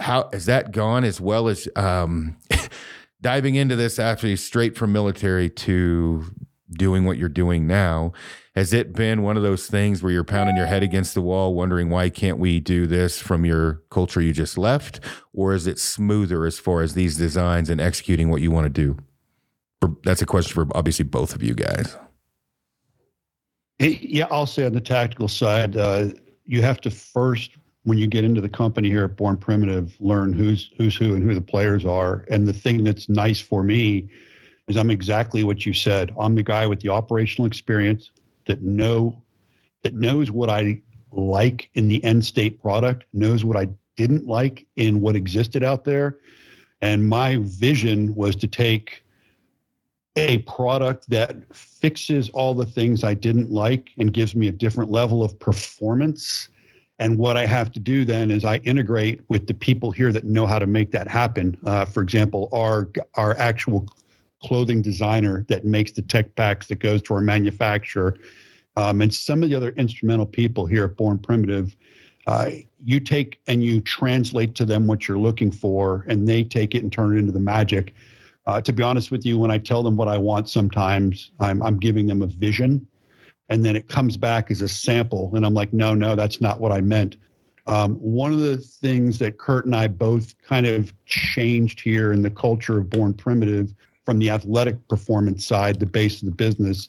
How 0.01 0.29
has 0.33 0.45
that 0.47 0.73
gone 0.73 1.03
as 1.05 1.19
well 1.19 1.49
as 1.49 1.67
um, 1.77 2.37
diving 3.23 3.55
into 3.55 3.75
this 3.75 3.99
actually 3.99 4.37
straight 4.37 4.77
from 4.77 4.93
military 4.93 5.49
to 5.49 6.27
doing 6.71 7.07
what 7.07 7.17
you're 7.17 7.31
doing 7.31 7.67
now? 7.67 8.13
Has 8.61 8.75
it 8.75 8.93
been 8.93 9.23
one 9.23 9.39
of 9.39 9.43
those 9.43 9.69
things 9.69 10.03
where 10.03 10.13
you're 10.13 10.23
pounding 10.23 10.55
your 10.55 10.67
head 10.67 10.83
against 10.83 11.15
the 11.15 11.23
wall, 11.23 11.55
wondering 11.55 11.89
why 11.89 12.11
can't 12.11 12.37
we 12.37 12.61
do 12.61 12.87
this 12.87 13.19
from 13.19 13.47
your 13.47 13.81
culture 13.89 14.21
you 14.21 14.35
just 14.35 14.59
left? 14.59 15.01
Or 15.33 15.55
is 15.55 15.67
it 15.67 15.79
smoother 15.79 16.45
as 16.45 16.59
far 16.59 16.83
as 16.83 16.93
these 16.93 17.17
designs 17.17 17.71
and 17.71 17.81
executing 17.81 18.29
what 18.29 18.43
you 18.43 18.51
want 18.51 18.67
to 18.67 18.69
do? 18.69 18.99
That's 20.05 20.21
a 20.21 20.27
question 20.27 20.53
for 20.53 20.77
obviously 20.77 21.07
both 21.07 21.35
of 21.35 21.43
you 21.43 21.55
guys. 21.55 21.97
Yeah, 23.79 24.27
I'll 24.31 24.45
say 24.45 24.67
on 24.67 24.75
the 24.75 24.81
tactical 24.83 25.29
side, 25.29 25.79
uh, 25.79 26.09
you 26.45 26.61
have 26.61 26.83
to 26.83 26.91
first, 26.91 27.53
when 27.85 27.97
you 27.97 28.07
get 28.09 28.25
into 28.25 28.43
the 28.43 28.51
company 28.51 28.91
here 28.91 29.05
at 29.05 29.17
Born 29.17 29.39
Primitive, 29.39 29.97
learn 30.01 30.35
who's 30.35 30.71
who's 30.77 30.95
who 30.95 31.15
and 31.15 31.23
who 31.23 31.33
the 31.33 31.41
players 31.41 31.87
are. 31.87 32.27
And 32.31 32.47
the 32.47 32.53
thing 32.53 32.85
that's 32.85 33.09
nice 33.09 33.41
for 33.41 33.63
me 33.63 34.11
is 34.69 34.77
I'm 34.77 34.91
exactly 34.91 35.45
what 35.45 35.65
you 35.65 35.73
said. 35.73 36.15
I'm 36.21 36.35
the 36.35 36.43
guy 36.43 36.67
with 36.67 36.81
the 36.81 36.91
operational 36.91 37.47
experience 37.47 38.11
that 38.47 38.63
know 38.63 39.21
that 39.83 39.95
knows 39.95 40.31
what 40.31 40.51
I 40.51 40.81
like 41.13 41.71
in 41.75 41.89
the 41.89 42.03
end 42.05 42.25
state 42.25 42.61
product, 42.61 43.05
knows 43.13 43.45
what 43.45 43.57
I 43.57 43.69
didn't 43.97 44.27
like 44.27 44.67
in 44.77 45.01
what 45.01 45.17
existed 45.17 45.63
out 45.63 45.85
there. 45.85 46.19
And 46.83 47.09
my 47.09 47.39
vision 47.41 48.15
was 48.15 48.37
to 48.37 48.47
take 48.47 49.05
a 50.17 50.39
product 50.39 51.09
that 51.11 51.37
fixes 51.55 52.31
all 52.31 52.55
the 52.55 52.67
things 52.67 53.05
I 53.05 53.15
didn't 53.15 53.51
like 53.51 53.91
and 53.99 54.13
gives 54.13 54.35
me 54.35 54.49
a 54.49 54.53
different 54.53 54.91
level 54.91 55.23
of 55.23 55.39
performance. 55.39 56.49
And 56.99 57.17
what 57.17 57.37
I 57.37 57.47
have 57.47 57.73
to 57.73 57.81
do 57.81 58.05
then 58.05 58.31
is 58.31 58.45
I 58.45 58.57
integrate 58.59 59.21
with 59.29 59.47
the 59.47 59.55
people 59.55 59.91
here 59.91 60.13
that 60.13 60.25
know 60.25 60.47
how 60.47 60.59
to 60.59 60.67
make 60.67 60.91
that 60.93 61.09
happen. 61.09 61.57
Uh, 61.65 61.85
for 61.85 62.03
example, 62.03 62.49
our 62.53 62.91
our 63.15 63.37
actual 63.39 63.87
clothing 64.43 64.83
designer 64.83 65.45
that 65.49 65.65
makes 65.65 65.93
the 65.93 66.03
tech 66.03 66.35
packs 66.35 66.67
that 66.69 66.79
goes 66.79 67.03
to 67.03 67.15
our 67.15 67.21
manufacturer, 67.21 68.17
um, 68.77 69.03
and 69.03 69.13
some 69.13 69.43
of 69.43 69.51
the 69.51 69.55
other 69.57 69.71
instrumental 69.71 70.27
people 70.27 70.67
here 70.67 70.85
at 70.85 70.97
Born 70.97 71.19
Primitive. 71.19 71.77
Uh, 72.27 72.51
you 72.85 73.01
take 73.01 73.41
and 73.47 73.65
you 73.65 73.81
translate 73.81 74.55
to 74.55 74.65
them 74.65 74.87
what 74.87 75.09
you're 75.09 75.19
looking 75.19 75.51
for, 75.51 76.05
and 76.09 76.29
they 76.29 76.45
take 76.45 76.75
it 76.75 76.83
and 76.83 76.93
turn 76.93 77.17
it 77.17 77.19
into 77.19 77.33
the 77.33 77.41
magic. 77.41 77.95
Uh, 78.47 78.61
to 78.61 78.73
be 78.73 78.83
honest 78.83 79.11
with 79.11 79.25
you, 79.25 79.39
when 79.39 79.51
I 79.51 79.59
tell 79.59 79.83
them 79.83 79.97
what 79.97 80.09
I 80.09 80.19
want, 80.19 80.49
sometimes 80.49 81.31
I'm, 81.41 81.63
I'm 81.63 81.79
giving 81.79 82.07
them 82.07 82.23
a 82.23 82.27
vision, 82.27 82.87
and 83.49 83.65
then 83.65 83.77
it 83.77 83.89
comes 83.89 84.17
back 84.17 84.51
as 84.51 84.63
a 84.63 84.69
sample, 84.69 85.31
and 85.35 85.45
I'm 85.45 85.55
like, 85.55 85.73
no, 85.73 85.95
no, 85.95 86.15
that's 86.15 86.41
not 86.41 86.61
what 86.61 86.73
I 86.73 86.81
meant. 86.81 87.17
Um, 87.67 87.97
one 87.97 88.33
of 88.33 88.41
the 88.41 88.57
things 88.57 89.19
that 89.19 89.39
Kurt 89.39 89.67
and 89.67 89.77
I 89.77 89.89
both 89.89 90.35
kind 90.43 90.67
of 90.67 90.93
changed 91.07 91.81
here 91.81 92.13
in 92.13 92.23
the 92.23 92.31
culture 92.31 92.79
of 92.79 92.91
Born 92.91 93.15
Primitive 93.15 93.75
from 94.11 94.19
the 94.19 94.29
athletic 94.29 94.89
performance 94.89 95.47
side, 95.47 95.79
the 95.79 95.87
base 95.87 96.21
of 96.21 96.27
the 96.27 96.35
business, 96.35 96.89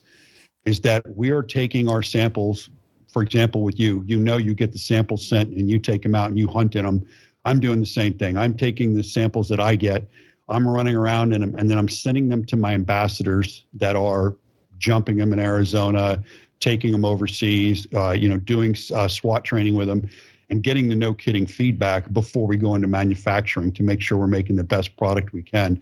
is 0.65 0.79
that 0.79 1.03
we 1.15 1.29
are 1.29 1.43
taking 1.43 1.87
our 1.87 2.01
samples. 2.01 2.71
For 3.09 3.21
example, 3.21 3.61
with 3.61 3.79
you, 3.79 4.03
you 4.07 4.17
know, 4.17 4.37
you 4.37 4.55
get 4.55 4.71
the 4.71 4.79
samples 4.79 5.27
sent 5.27 5.49
and 5.55 5.69
you 5.69 5.77
take 5.77 6.01
them 6.01 6.15
out 6.15 6.31
and 6.31 6.39
you 6.39 6.47
hunt 6.47 6.75
in 6.75 6.83
them. 6.83 7.05
I'm 7.45 7.59
doing 7.59 7.79
the 7.79 7.85
same 7.85 8.15
thing. 8.15 8.37
I'm 8.39 8.55
taking 8.55 8.95
the 8.95 9.03
samples 9.03 9.47
that 9.49 9.59
I 9.59 9.75
get, 9.75 10.09
I'm 10.49 10.67
running 10.67 10.95
around 10.95 11.33
and, 11.33 11.43
and 11.43 11.69
then 11.69 11.77
I'm 11.77 11.87
sending 11.87 12.27
them 12.27 12.43
to 12.45 12.55
my 12.55 12.73
ambassadors 12.73 13.65
that 13.75 13.95
are 13.95 14.35
jumping 14.79 15.17
them 15.17 15.31
in 15.31 15.37
Arizona, 15.39 16.23
taking 16.59 16.91
them 16.91 17.05
overseas, 17.05 17.85
uh, 17.93 18.13
you 18.13 18.29
know, 18.29 18.37
doing 18.37 18.75
uh, 18.95 19.07
SWAT 19.07 19.43
training 19.43 19.75
with 19.75 19.89
them 19.89 20.09
and 20.49 20.63
getting 20.63 20.89
the 20.89 20.95
no 20.95 21.13
kidding 21.13 21.45
feedback 21.45 22.11
before 22.13 22.47
we 22.47 22.57
go 22.57 22.73
into 22.73 22.87
manufacturing 22.87 23.71
to 23.73 23.83
make 23.83 24.01
sure 24.01 24.17
we're 24.17 24.25
making 24.25 24.55
the 24.55 24.63
best 24.63 24.97
product 24.97 25.33
we 25.33 25.43
can 25.43 25.79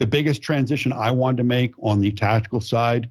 the 0.00 0.06
biggest 0.06 0.42
transition 0.42 0.92
I 0.92 1.10
wanted 1.10 1.36
to 1.36 1.44
make 1.44 1.74
on 1.82 2.00
the 2.00 2.10
tactical 2.10 2.60
side 2.60 3.08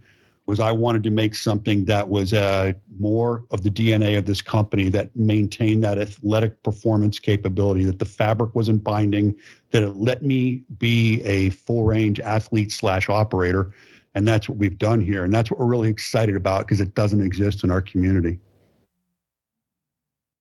was 0.48 0.60
I 0.60 0.72
wanted 0.72 1.04
to 1.04 1.12
make 1.12 1.36
something 1.36 1.86
that 1.86 2.10
was 2.10 2.34
uh, 2.34 2.74
more 3.00 3.46
of 3.52 3.62
the 3.62 3.70
DNA 3.70 4.18
of 4.18 4.26
this 4.26 4.42
company 4.42 4.90
that 4.90 5.16
maintained 5.16 5.84
that 5.84 6.00
athletic 6.00 6.62
performance 6.64 7.20
capability, 7.20 7.84
that 7.86 8.00
the 8.00 8.06
fabric 8.06 8.56
wasn't 8.56 8.84
binding, 8.84 9.36
that 9.70 9.84
it 9.84 9.96
let 9.98 10.24
me 10.24 10.64
be 10.80 11.22
a 11.22 11.52
full 11.52 11.84
range 11.84 12.20
athlete 12.20 12.72
slash 12.72 13.08
operator. 13.08 13.72
And 14.16 14.28
that's 14.28 14.50
what 14.50 14.58
we've 14.58 14.80
done 14.80 15.00
here. 15.00 15.24
And 15.24 15.32
that's 15.32 15.52
what 15.52 15.60
we're 15.60 15.68
really 15.68 15.90
excited 15.90 16.36
about 16.36 16.62
because 16.62 16.82
it 16.82 16.96
doesn't 16.96 17.22
exist 17.22 17.64
in 17.64 17.70
our 17.70 17.84
community. 17.84 18.40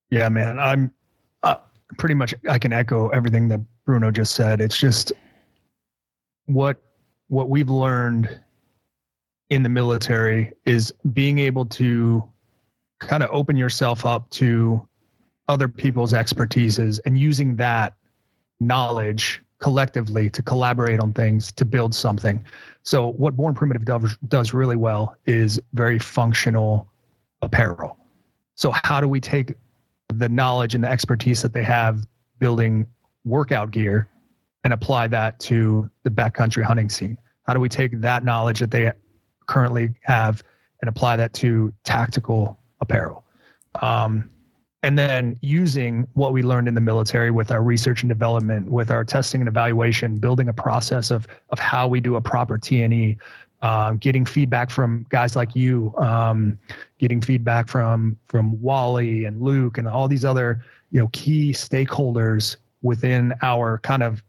Yeah, 0.09 0.27
man. 0.29 0.57
I'm 0.57 0.91
uh, 1.43 1.57
pretty 1.99 2.15
much, 2.15 2.33
I 2.49 2.57
can 2.57 2.73
echo 2.73 3.09
everything 3.09 3.47
that 3.49 3.61
Bruno 3.85 4.09
just 4.09 4.33
said. 4.33 4.59
It's 4.59 4.79
just, 4.79 5.13
what 6.49 6.81
what 7.27 7.47
we've 7.47 7.69
learned 7.69 8.39
in 9.51 9.61
the 9.63 9.69
military 9.69 10.51
is 10.65 10.91
being 11.13 11.37
able 11.37 11.65
to 11.65 12.27
kind 12.99 13.21
of 13.23 13.29
open 13.31 13.55
yourself 13.55 14.05
up 14.05 14.29
to 14.31 14.85
other 15.47 15.67
people's 15.67 16.11
expertises 16.11 16.99
and 17.05 17.17
using 17.17 17.55
that 17.55 17.93
knowledge 18.59 19.41
collectively 19.59 20.29
to 20.29 20.41
collaborate 20.41 20.99
on 20.99 21.13
things 21.13 21.51
to 21.51 21.65
build 21.65 21.93
something. 21.93 22.43
So 22.83 23.11
what 23.13 23.35
Born 23.35 23.53
Primitive 23.53 23.85
does, 23.85 24.17
does 24.27 24.53
really 24.53 24.75
well 24.75 25.15
is 25.25 25.59
very 25.73 25.99
functional 25.99 26.87
apparel. 27.41 27.97
So 28.55 28.71
how 28.71 28.99
do 28.99 29.07
we 29.07 29.19
take 29.19 29.53
the 30.13 30.29
knowledge 30.29 30.75
and 30.75 30.83
the 30.83 30.89
expertise 30.89 31.41
that 31.43 31.53
they 31.53 31.63
have 31.63 32.07
building 32.39 32.87
workout 33.23 33.71
gear 33.71 34.07
and 34.63 34.73
apply 34.73 35.07
that 35.07 35.39
to 35.39 35.89
the 36.03 36.09
backcountry 36.09 36.63
hunting 36.63 36.89
scene? 36.89 37.17
How 37.43 37.53
do 37.53 37.59
we 37.59 37.69
take 37.69 37.99
that 38.01 38.23
knowledge 38.23 38.59
that 38.59 38.71
they 38.71 38.91
currently 39.47 39.89
have 40.01 40.43
and 40.81 40.89
apply 40.89 41.17
that 41.17 41.33
to 41.33 41.73
tactical 41.83 42.59
apparel? 42.81 43.25
Um, 43.81 44.29
and 44.81 44.97
then 44.97 45.37
using 45.41 46.07
what 46.13 46.31
we 46.31 46.41
learned 46.41 46.67
in 46.67 46.73
the 46.73 46.81
military 46.81 47.31
with 47.31 47.51
our 47.51 47.61
research 47.61 48.01
and 48.01 48.09
development, 48.09 48.71
with 48.71 48.91
our 48.91 49.03
testing 49.03 49.41
and 49.41 49.47
evaluation, 49.47 50.17
building 50.17 50.47
a 50.47 50.53
process 50.53 51.11
of 51.11 51.27
of 51.49 51.59
how 51.59 51.87
we 51.87 51.99
do 51.99 52.15
a 52.15 52.21
proper 52.21 52.57
T&E, 52.57 53.17
um, 53.61 53.97
getting 53.97 54.25
feedback 54.25 54.69
from 54.69 55.05
guys 55.09 55.35
like 55.35 55.53
you, 55.53 55.93
um, 55.97 56.57
getting 56.97 57.19
feedback 57.19 57.67
from 57.67 58.17
from 58.27 58.59
Wally 58.61 59.25
and 59.25 59.41
Luke 59.41 59.77
and 59.77 59.87
all 59.87 60.07
these 60.07 60.23
other 60.23 60.63
you 60.91 60.99
know 60.99 61.09
key 61.11 61.51
stakeholders 61.51 62.55
within 62.81 63.33
our 63.41 63.79
kind 63.79 64.01
of 64.01 64.23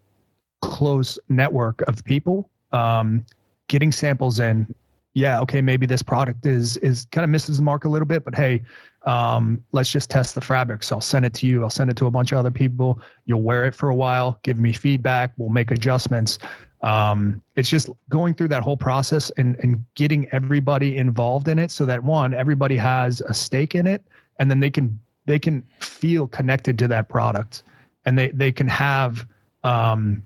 close 0.61 1.18
network 1.29 1.83
of 1.83 2.05
people 2.05 2.49
um, 2.73 3.25
getting 3.68 3.92
samples 3.92 4.40
in. 4.40 4.73
Yeah 5.12 5.40
okay 5.40 5.61
maybe 5.61 5.87
this 5.87 6.03
product 6.03 6.46
is 6.46 6.77
is 6.79 7.09
kind 7.11 7.25
of 7.25 7.31
misses 7.31 7.57
the 7.57 7.64
mark 7.64 7.85
a 7.85 7.88
little 7.88 8.07
bit 8.07 8.25
but 8.25 8.33
hey 8.33 8.62
um, 9.05 9.64
let's 9.73 9.90
just 9.90 10.11
test 10.11 10.35
the 10.35 10.40
fabrics. 10.40 10.92
I'll 10.92 11.01
send 11.01 11.25
it 11.25 11.33
to 11.35 11.46
you. 11.46 11.62
I'll 11.62 11.70
send 11.70 11.90
it 11.90 11.96
to 11.96 12.07
a 12.07 12.11
bunch 12.11 12.33
of 12.33 12.38
other 12.38 12.51
people. 12.51 13.01
You'll 13.25 13.42
wear 13.42 13.64
it 13.64 13.75
for 13.75 13.88
a 13.88 13.94
while. 13.94 14.38
Give 14.42 14.59
me 14.59 14.73
feedback. 14.73 15.33
We'll 15.37 15.49
make 15.49 15.70
adjustments. 15.70 16.38
Um, 16.83 17.42
it's 17.57 17.68
just 17.68 17.90
going 18.09 18.35
through 18.35 18.49
that 18.49 18.62
whole 18.62 18.77
process 18.77 19.31
and, 19.37 19.57
and 19.62 19.85
getting 19.94 20.29
everybody 20.33 20.96
involved 20.96 21.49
in 21.49 21.59
it 21.59 21.70
so 21.70 21.85
that 21.85 22.03
one 22.03 22.33
everybody 22.33 22.77
has 22.77 23.20
a 23.23 23.35
stake 23.35 23.75
in 23.75 23.87
it 23.87 24.03
and 24.38 24.51
then 24.51 24.61
they 24.61 24.70
can 24.70 24.99
they 25.27 25.38
can 25.38 25.62
feel 25.81 26.27
connected 26.27 26.79
to 26.79 26.88
that 26.88 27.11
product 27.11 27.64
and 28.07 28.18
they 28.18 28.29
they 28.29 28.51
can 28.51 28.66
have 28.66 29.27
um, 29.62 30.23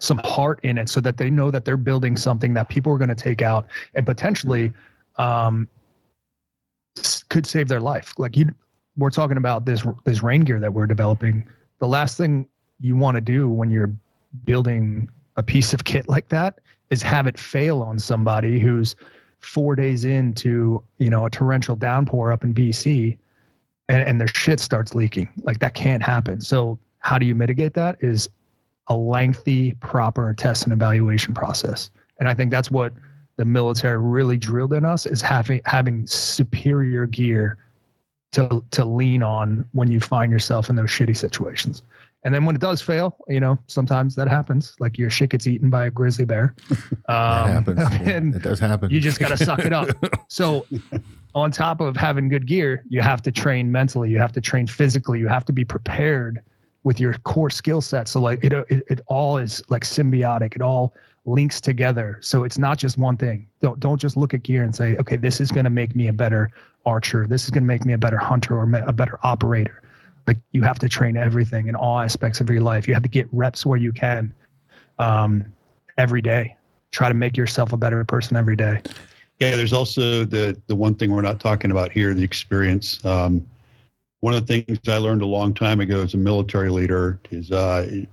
some 0.00 0.18
heart 0.24 0.58
in 0.62 0.78
it 0.78 0.88
so 0.88 1.00
that 1.00 1.16
they 1.16 1.30
know 1.30 1.50
that 1.50 1.64
they're 1.64 1.76
building 1.76 2.16
something 2.16 2.54
that 2.54 2.68
people 2.68 2.92
are 2.92 2.98
going 2.98 3.08
to 3.08 3.14
take 3.14 3.42
out 3.42 3.66
and 3.94 4.04
potentially 4.04 4.72
um, 5.16 5.68
could 7.28 7.46
save 7.46 7.68
their 7.68 7.80
life. 7.80 8.14
Like 8.18 8.36
you, 8.36 8.46
we're 8.96 9.10
talking 9.10 9.36
about 9.36 9.64
this 9.64 9.86
this 10.04 10.22
rain 10.22 10.42
gear 10.42 10.58
that 10.58 10.72
we're 10.72 10.86
developing. 10.86 11.46
The 11.78 11.86
last 11.86 12.16
thing 12.16 12.48
you 12.80 12.96
want 12.96 13.16
to 13.16 13.20
do 13.20 13.48
when 13.48 13.70
you're 13.70 13.92
building 14.44 15.08
a 15.36 15.42
piece 15.42 15.72
of 15.72 15.84
kit 15.84 16.08
like 16.08 16.28
that 16.28 16.58
is 16.90 17.02
have 17.02 17.26
it 17.26 17.38
fail 17.38 17.82
on 17.82 17.98
somebody 17.98 18.58
who's 18.58 18.96
four 19.40 19.76
days 19.76 20.04
into 20.04 20.82
you 20.98 21.10
know 21.10 21.26
a 21.26 21.30
torrential 21.30 21.76
downpour 21.76 22.32
up 22.32 22.42
in 22.42 22.54
BC, 22.54 23.16
and, 23.88 24.08
and 24.08 24.20
their 24.20 24.28
shit 24.28 24.60
starts 24.60 24.94
leaking. 24.94 25.28
Like 25.42 25.58
that 25.60 25.74
can't 25.74 26.02
happen. 26.02 26.40
So 26.40 26.78
how 26.98 27.18
do 27.18 27.26
you 27.26 27.34
mitigate 27.34 27.74
that? 27.74 27.96
Is 28.00 28.28
a 28.90 28.96
lengthy, 28.96 29.72
proper 29.74 30.34
test 30.34 30.64
and 30.64 30.72
evaluation 30.72 31.32
process. 31.32 31.90
And 32.18 32.28
I 32.28 32.34
think 32.34 32.50
that's 32.50 32.70
what 32.70 32.92
the 33.36 33.44
military 33.46 33.96
really 33.96 34.36
drilled 34.36 34.74
in 34.74 34.84
us 34.84 35.06
is 35.06 35.22
having 35.22 35.62
having 35.64 36.06
superior 36.06 37.06
gear 37.06 37.56
to 38.32 38.62
to 38.72 38.84
lean 38.84 39.22
on 39.22 39.64
when 39.72 39.90
you 39.90 40.00
find 40.00 40.30
yourself 40.30 40.68
in 40.68 40.76
those 40.76 40.90
shitty 40.90 41.16
situations. 41.16 41.82
And 42.22 42.34
then 42.34 42.44
when 42.44 42.54
it 42.54 42.60
does 42.60 42.82
fail, 42.82 43.16
you 43.28 43.40
know, 43.40 43.58
sometimes 43.66 44.14
that 44.16 44.28
happens. 44.28 44.74
Like 44.78 44.98
your 44.98 45.08
shit 45.08 45.30
gets 45.30 45.46
eaten 45.46 45.70
by 45.70 45.86
a 45.86 45.90
grizzly 45.90 46.26
bear. 46.26 46.54
Um, 47.08 47.64
happens. 47.64 47.80
And 48.06 48.36
it 48.36 48.42
does 48.42 48.60
happen. 48.60 48.88
You 48.88 49.00
just 49.00 49.18
got 49.18 49.36
to 49.36 49.36
suck 49.36 49.60
it 49.60 49.72
up. 49.72 49.88
So, 50.28 50.64
on 51.34 51.50
top 51.50 51.80
of 51.80 51.96
having 51.96 52.28
good 52.28 52.46
gear, 52.46 52.84
you 52.88 53.00
have 53.00 53.20
to 53.22 53.32
train 53.32 53.72
mentally. 53.72 54.10
You 54.10 54.18
have 54.18 54.30
to 54.32 54.40
train 54.40 54.68
physically. 54.68 55.18
You 55.18 55.26
have 55.26 55.44
to 55.46 55.52
be 55.52 55.64
prepared 55.64 56.40
with 56.82 56.98
your 56.98 57.14
core 57.24 57.50
skill 57.50 57.80
set. 57.80 58.08
So, 58.08 58.20
like 58.20 58.42
it, 58.44 58.52
it, 58.52 58.84
it 58.88 59.00
all 59.06 59.38
is 59.38 59.62
like 59.68 59.84
symbiotic. 59.84 60.56
It 60.56 60.62
all 60.62 60.94
links 61.26 61.60
together. 61.60 62.18
So 62.20 62.44
it's 62.44 62.58
not 62.58 62.78
just 62.78 62.98
one 62.98 63.16
thing. 63.16 63.46
Don't 63.60 63.78
don't 63.80 64.00
just 64.00 64.16
look 64.16 64.34
at 64.34 64.42
gear 64.42 64.62
and 64.62 64.74
say, 64.74 64.96
okay, 64.96 65.16
this 65.16 65.40
is 65.40 65.50
going 65.50 65.64
to 65.64 65.70
make 65.70 65.94
me 65.94 66.08
a 66.08 66.12
better 66.12 66.50
archer. 66.86 67.26
This 67.26 67.44
is 67.44 67.50
going 67.50 67.62
to 67.62 67.66
make 67.66 67.84
me 67.84 67.92
a 67.92 67.98
better 67.98 68.16
hunter 68.16 68.56
or 68.56 68.62
a 68.86 68.92
better 68.92 69.18
operator. 69.22 69.82
Like 70.26 70.38
you 70.52 70.62
have 70.62 70.78
to 70.78 70.88
train 70.88 71.16
everything 71.16 71.68
in 71.68 71.74
all 71.74 71.98
aspects 71.98 72.40
of 72.40 72.48
your 72.48 72.62
life. 72.62 72.86
You 72.86 72.94
have 72.94 73.02
to 73.02 73.08
get 73.08 73.28
reps 73.32 73.66
where 73.66 73.78
you 73.78 73.92
can, 73.92 74.32
um, 74.98 75.44
every 75.98 76.22
day. 76.22 76.56
Try 76.92 77.08
to 77.08 77.14
make 77.14 77.36
yourself 77.36 77.72
a 77.72 77.76
better 77.76 78.04
person 78.04 78.36
every 78.36 78.56
day. 78.56 78.82
Yeah, 79.38 79.56
there's 79.56 79.72
also 79.72 80.24
the 80.24 80.60
the 80.66 80.76
one 80.76 80.94
thing 80.94 81.12
we're 81.12 81.22
not 81.22 81.40
talking 81.40 81.70
about 81.70 81.92
here, 81.92 82.14
the 82.14 82.24
experience. 82.24 83.04
Um, 83.04 83.46
one 84.20 84.34
of 84.34 84.46
the 84.46 84.62
things 84.62 84.78
I 84.86 84.98
learned 84.98 85.22
a 85.22 85.26
long 85.26 85.54
time 85.54 85.80
ago 85.80 86.02
as 86.02 86.14
a 86.14 86.18
military 86.18 86.70
leader 86.70 87.18
is 87.30 87.50
uh, 87.50 88.04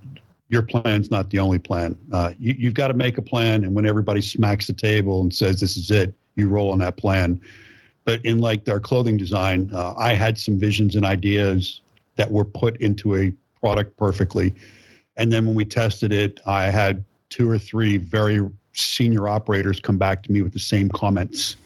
your 0.48 0.62
plan's 0.62 1.10
not 1.10 1.28
the 1.30 1.38
only 1.38 1.58
plan. 1.58 1.96
Uh, 2.12 2.32
you, 2.38 2.54
you've 2.58 2.74
got 2.74 2.88
to 2.88 2.94
make 2.94 3.18
a 3.18 3.22
plan, 3.22 3.64
and 3.64 3.74
when 3.74 3.86
everybody 3.86 4.22
smacks 4.22 4.66
the 4.66 4.72
table 4.72 5.20
and 5.20 5.34
says 5.34 5.60
this 5.60 5.76
is 5.76 5.90
it, 5.90 6.14
you 6.36 6.48
roll 6.48 6.72
on 6.72 6.78
that 6.78 6.96
plan. 6.96 7.40
But 8.04 8.24
in 8.24 8.38
like 8.38 8.66
our 8.68 8.80
clothing 8.80 9.18
design, 9.18 9.70
uh, 9.74 9.94
I 9.98 10.14
had 10.14 10.38
some 10.38 10.58
visions 10.58 10.96
and 10.96 11.04
ideas 11.04 11.82
that 12.16 12.30
were 12.30 12.44
put 12.44 12.78
into 12.78 13.16
a 13.16 13.32
product 13.60 13.96
perfectly, 13.98 14.54
and 15.18 15.30
then 15.30 15.44
when 15.44 15.54
we 15.54 15.66
tested 15.66 16.12
it, 16.12 16.40
I 16.46 16.64
had 16.64 17.04
two 17.28 17.50
or 17.50 17.58
three 17.58 17.98
very 17.98 18.40
senior 18.72 19.28
operators 19.28 19.78
come 19.78 19.98
back 19.98 20.22
to 20.22 20.32
me 20.32 20.40
with 20.40 20.54
the 20.54 20.58
same 20.58 20.88
comments 20.88 21.56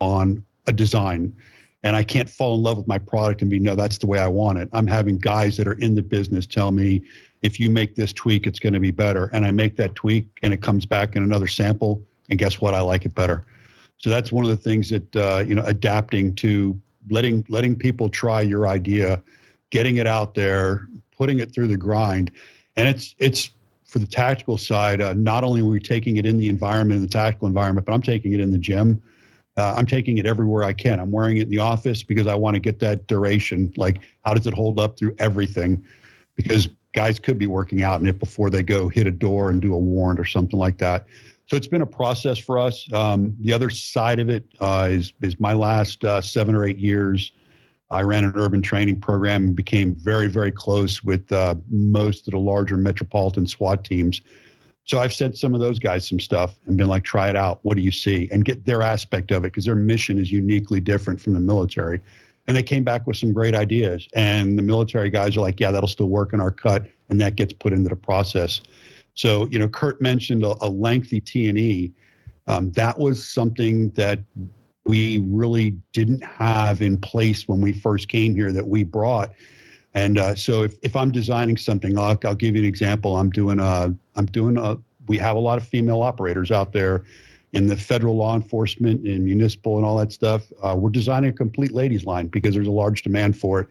on 0.00 0.42
a 0.66 0.72
design 0.72 1.34
and 1.82 1.96
I 1.96 2.04
can't 2.04 2.30
fall 2.30 2.54
in 2.54 2.62
love 2.62 2.76
with 2.76 2.86
my 2.86 2.98
product 2.98 3.42
and 3.42 3.50
be, 3.50 3.58
no, 3.58 3.74
that's 3.74 3.98
the 3.98 4.06
way 4.06 4.18
I 4.18 4.28
want 4.28 4.58
it. 4.58 4.68
I'm 4.72 4.86
having 4.86 5.18
guys 5.18 5.56
that 5.56 5.66
are 5.66 5.74
in 5.74 5.94
the 5.94 6.02
business 6.02 6.46
tell 6.46 6.70
me, 6.70 7.02
if 7.42 7.58
you 7.58 7.70
make 7.70 7.96
this 7.96 8.12
tweak, 8.12 8.46
it's 8.46 8.60
going 8.60 8.72
to 8.72 8.80
be 8.80 8.92
better. 8.92 9.26
And 9.32 9.44
I 9.44 9.50
make 9.50 9.76
that 9.76 9.94
tweak 9.96 10.26
and 10.42 10.54
it 10.54 10.62
comes 10.62 10.86
back 10.86 11.16
in 11.16 11.24
another 11.24 11.48
sample. 11.48 12.00
And 12.30 12.38
guess 12.38 12.60
what? 12.60 12.72
I 12.74 12.80
like 12.80 13.04
it 13.04 13.14
better. 13.14 13.44
So 13.98 14.10
that's 14.10 14.30
one 14.30 14.44
of 14.44 14.50
the 14.50 14.56
things 14.56 14.90
that, 14.90 15.16
uh, 15.16 15.44
you 15.46 15.54
know, 15.54 15.64
adapting 15.64 16.34
to 16.36 16.80
letting, 17.10 17.44
letting 17.48 17.74
people 17.74 18.08
try 18.08 18.42
your 18.42 18.68
idea, 18.68 19.20
getting 19.70 19.96
it 19.96 20.06
out 20.06 20.34
there, 20.34 20.88
putting 21.16 21.40
it 21.40 21.52
through 21.52 21.68
the 21.68 21.76
grind. 21.76 22.30
And 22.76 22.88
it's, 22.88 23.14
it's, 23.18 23.50
for 23.84 23.98
the 23.98 24.06
tactical 24.06 24.56
side, 24.56 25.02
uh, 25.02 25.12
not 25.12 25.44
only 25.44 25.60
are 25.60 25.66
we 25.66 25.78
taking 25.78 26.16
it 26.16 26.24
in 26.24 26.38
the 26.38 26.48
environment, 26.48 26.96
in 26.96 27.02
the 27.02 27.12
tactical 27.12 27.46
environment, 27.46 27.84
but 27.84 27.92
I'm 27.92 28.00
taking 28.00 28.32
it 28.32 28.40
in 28.40 28.50
the 28.50 28.56
gym 28.56 29.02
uh, 29.56 29.74
I'm 29.76 29.86
taking 29.86 30.18
it 30.18 30.26
everywhere 30.26 30.64
I 30.64 30.72
can. 30.72 30.98
I'm 30.98 31.10
wearing 31.10 31.36
it 31.36 31.42
in 31.42 31.50
the 31.50 31.58
office 31.58 32.02
because 32.02 32.26
I 32.26 32.34
want 32.34 32.54
to 32.54 32.60
get 32.60 32.78
that 32.80 33.06
duration. 33.06 33.72
Like, 33.76 34.00
how 34.24 34.34
does 34.34 34.46
it 34.46 34.54
hold 34.54 34.80
up 34.80 34.98
through 34.98 35.14
everything? 35.18 35.84
Because 36.36 36.68
guys 36.94 37.18
could 37.18 37.38
be 37.38 37.46
working 37.46 37.82
out 37.82 38.00
in 38.00 38.06
it 38.06 38.18
before 38.18 38.50
they 38.50 38.62
go 38.62 38.88
hit 38.88 39.06
a 39.06 39.10
door 39.10 39.50
and 39.50 39.60
do 39.60 39.74
a 39.74 39.78
warrant 39.78 40.18
or 40.18 40.24
something 40.24 40.58
like 40.58 40.78
that. 40.78 41.06
So 41.46 41.56
it's 41.56 41.66
been 41.66 41.82
a 41.82 41.86
process 41.86 42.38
for 42.38 42.58
us. 42.58 42.90
Um, 42.92 43.36
the 43.40 43.52
other 43.52 43.68
side 43.68 44.20
of 44.20 44.30
it 44.30 44.44
uh, 44.60 44.88
is 44.90 45.12
is 45.20 45.38
my 45.38 45.52
last 45.52 46.04
uh, 46.04 46.20
seven 46.20 46.54
or 46.54 46.64
eight 46.64 46.78
years. 46.78 47.32
I 47.90 48.00
ran 48.02 48.24
an 48.24 48.32
urban 48.36 48.62
training 48.62 49.00
program 49.00 49.44
and 49.48 49.56
became 49.56 49.94
very, 49.94 50.28
very 50.28 50.50
close 50.50 51.04
with 51.04 51.30
uh, 51.30 51.56
most 51.68 52.26
of 52.26 52.32
the 52.32 52.38
larger 52.38 52.78
metropolitan 52.78 53.46
SWAT 53.46 53.84
teams 53.84 54.22
so 54.92 54.98
I've 54.98 55.14
sent 55.14 55.38
some 55.38 55.54
of 55.54 55.60
those 55.60 55.78
guys 55.78 56.06
some 56.06 56.20
stuff 56.20 56.54
and 56.66 56.76
been 56.76 56.86
like, 56.86 57.02
try 57.02 57.30
it 57.30 57.34
out. 57.34 57.60
What 57.62 57.78
do 57.78 57.82
you 57.82 57.90
see? 57.90 58.28
And 58.30 58.44
get 58.44 58.66
their 58.66 58.82
aspect 58.82 59.30
of 59.30 59.42
it 59.42 59.48
because 59.48 59.64
their 59.64 59.74
mission 59.74 60.18
is 60.18 60.30
uniquely 60.30 60.80
different 60.80 61.18
from 61.18 61.32
the 61.32 61.40
military. 61.40 61.98
And 62.46 62.54
they 62.54 62.62
came 62.62 62.84
back 62.84 63.06
with 63.06 63.16
some 63.16 63.32
great 63.32 63.54
ideas. 63.54 64.06
And 64.12 64.58
the 64.58 64.62
military 64.62 65.08
guys 65.08 65.34
are 65.34 65.40
like, 65.40 65.58
yeah, 65.58 65.70
that'll 65.70 65.88
still 65.88 66.10
work 66.10 66.34
in 66.34 66.42
our 66.42 66.50
cut. 66.50 66.84
And 67.08 67.18
that 67.22 67.36
gets 67.36 67.54
put 67.54 67.72
into 67.72 67.88
the 67.88 67.96
process. 67.96 68.60
So, 69.14 69.46
you 69.46 69.58
know, 69.58 69.66
Kurt 69.66 70.02
mentioned 70.02 70.44
a, 70.44 70.56
a 70.60 70.68
lengthy 70.68 71.22
T&E. 71.22 71.90
Um, 72.46 72.70
that 72.72 72.98
was 72.98 73.26
something 73.26 73.92
that 73.92 74.18
we 74.84 75.24
really 75.26 75.70
didn't 75.94 76.22
have 76.22 76.82
in 76.82 76.98
place 76.98 77.48
when 77.48 77.62
we 77.62 77.72
first 77.72 78.08
came 78.08 78.34
here 78.34 78.52
that 78.52 78.68
we 78.68 78.84
brought 78.84 79.30
and 79.94 80.18
uh, 80.18 80.34
so 80.34 80.62
if, 80.62 80.74
if 80.82 80.96
I'm 80.96 81.10
designing 81.10 81.56
something, 81.56 81.98
I'll, 81.98 82.18
I'll 82.24 82.34
give 82.34 82.56
you 82.56 82.62
an 82.62 82.68
example. 82.68 83.16
I'm 83.16 83.30
doing 83.30 83.60
a, 83.60 83.94
I'm 84.16 84.26
doing 84.26 84.56
a, 84.56 84.78
we 85.06 85.18
have 85.18 85.36
a 85.36 85.40
lot 85.40 85.58
of 85.58 85.66
female 85.66 86.02
operators 86.02 86.50
out 86.50 86.72
there 86.72 87.04
in 87.52 87.66
the 87.66 87.76
federal 87.76 88.16
law 88.16 88.34
enforcement 88.34 89.06
and 89.06 89.24
municipal 89.24 89.76
and 89.76 89.84
all 89.84 89.96
that 89.98 90.12
stuff. 90.12 90.50
Uh, 90.62 90.74
we're 90.76 90.90
designing 90.90 91.30
a 91.30 91.32
complete 91.32 91.72
ladies 91.72 92.04
line 92.04 92.26
because 92.28 92.54
there's 92.54 92.66
a 92.66 92.72
large 92.72 93.02
demand 93.02 93.36
for 93.36 93.60
it. 93.60 93.68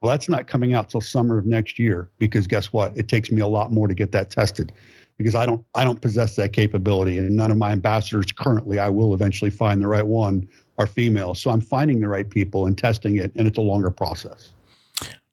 Well, 0.00 0.10
that's 0.10 0.28
not 0.28 0.46
coming 0.46 0.74
out 0.74 0.88
till 0.88 1.00
summer 1.00 1.38
of 1.38 1.46
next 1.46 1.78
year 1.78 2.10
because 2.18 2.46
guess 2.46 2.72
what? 2.72 2.96
It 2.96 3.06
takes 3.06 3.30
me 3.30 3.40
a 3.40 3.46
lot 3.46 3.70
more 3.70 3.86
to 3.86 3.94
get 3.94 4.12
that 4.12 4.30
tested 4.30 4.72
because 5.18 5.34
I 5.34 5.44
don't 5.44 5.64
I 5.74 5.84
don't 5.84 6.00
possess 6.00 6.34
that 6.36 6.54
capability 6.54 7.18
and 7.18 7.36
none 7.36 7.50
of 7.50 7.58
my 7.58 7.72
ambassadors 7.72 8.32
currently 8.32 8.78
I 8.78 8.88
will 8.88 9.12
eventually 9.12 9.50
find 9.50 9.82
the 9.82 9.86
right 9.86 10.06
one 10.06 10.48
are 10.78 10.86
female. 10.86 11.34
So 11.34 11.50
I'm 11.50 11.60
finding 11.60 12.00
the 12.00 12.08
right 12.08 12.28
people 12.28 12.66
and 12.66 12.76
testing 12.76 13.16
it 13.18 13.30
and 13.36 13.46
it's 13.46 13.58
a 13.58 13.62
longer 13.62 13.90
process. 13.90 14.52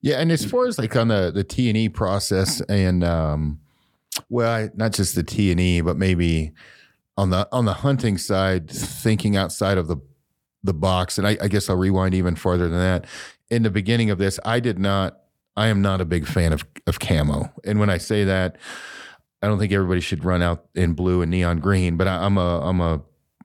Yeah, 0.02 0.20
and 0.20 0.32
as 0.32 0.46
far 0.46 0.68
as 0.68 0.78
like 0.78 0.96
on 0.96 1.08
the 1.08 1.32
the 1.32 1.44
T 1.44 1.70
and 1.70 1.78
E 1.78 1.90
process, 1.90 2.62
and 2.62 3.04
um, 3.04 3.60
well, 4.30 4.52
I, 4.52 4.70
not 4.76 4.94
just 4.94 5.16
the 5.16 5.24
T 5.24 5.52
and 5.52 5.60
E, 5.60 5.82
but 5.82 5.98
maybe 5.98 6.52
on 7.18 7.32
the 7.32 7.48
on 7.52 7.66
the 7.66 7.74
hunting 7.74 8.18
side, 8.18 8.70
thinking 8.70 9.36
outside 9.36 9.78
of 9.78 9.88
the 9.88 9.98
the 10.64 10.74
box. 10.74 11.18
And 11.18 11.28
I, 11.28 11.38
I 11.42 11.48
guess 11.48 11.70
I'll 11.70 11.78
rewind 11.78 12.14
even 12.14 12.36
farther 12.36 12.70
than 12.70 12.80
that. 12.80 13.06
In 13.50 13.64
the 13.64 13.70
beginning 13.72 14.10
of 14.10 14.18
this, 14.18 14.40
I 14.46 14.60
did 14.60 14.78
not. 14.80 15.20
I 15.56 15.68
am 15.68 15.82
not 15.82 16.02
a 16.02 16.06
big 16.06 16.28
fan 16.28 16.54
of 16.54 16.64
of 16.86 17.00
camo, 17.00 17.52
and 17.66 17.80
when 17.80 17.90
I 17.90 17.98
say 17.98 18.24
that, 18.24 18.58
I 19.42 19.48
don't 19.48 19.58
think 19.58 19.72
everybody 19.72 20.02
should 20.02 20.24
run 20.24 20.44
out 20.44 20.66
in 20.76 20.94
blue 20.94 21.24
and 21.24 21.32
neon 21.32 21.60
green. 21.60 21.98
But 21.98 22.08
I, 22.08 22.24
I'm 22.24 22.38
a 22.38 22.62
I'm 22.62 22.82
a 22.82 23.02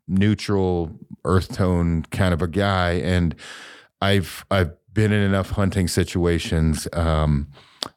neutral 0.07 0.91
earth 1.25 1.55
tone 1.55 2.03
kind 2.11 2.35
of 2.35 2.43
a 2.43 2.49
guy, 2.49 2.93
and 2.93 3.35
I've 4.03 4.45
I've 4.51 4.73
been 4.93 5.13
in 5.13 5.23
enough 5.23 5.51
hunting 5.51 5.89
situations 5.89 6.87
um, 6.93 7.49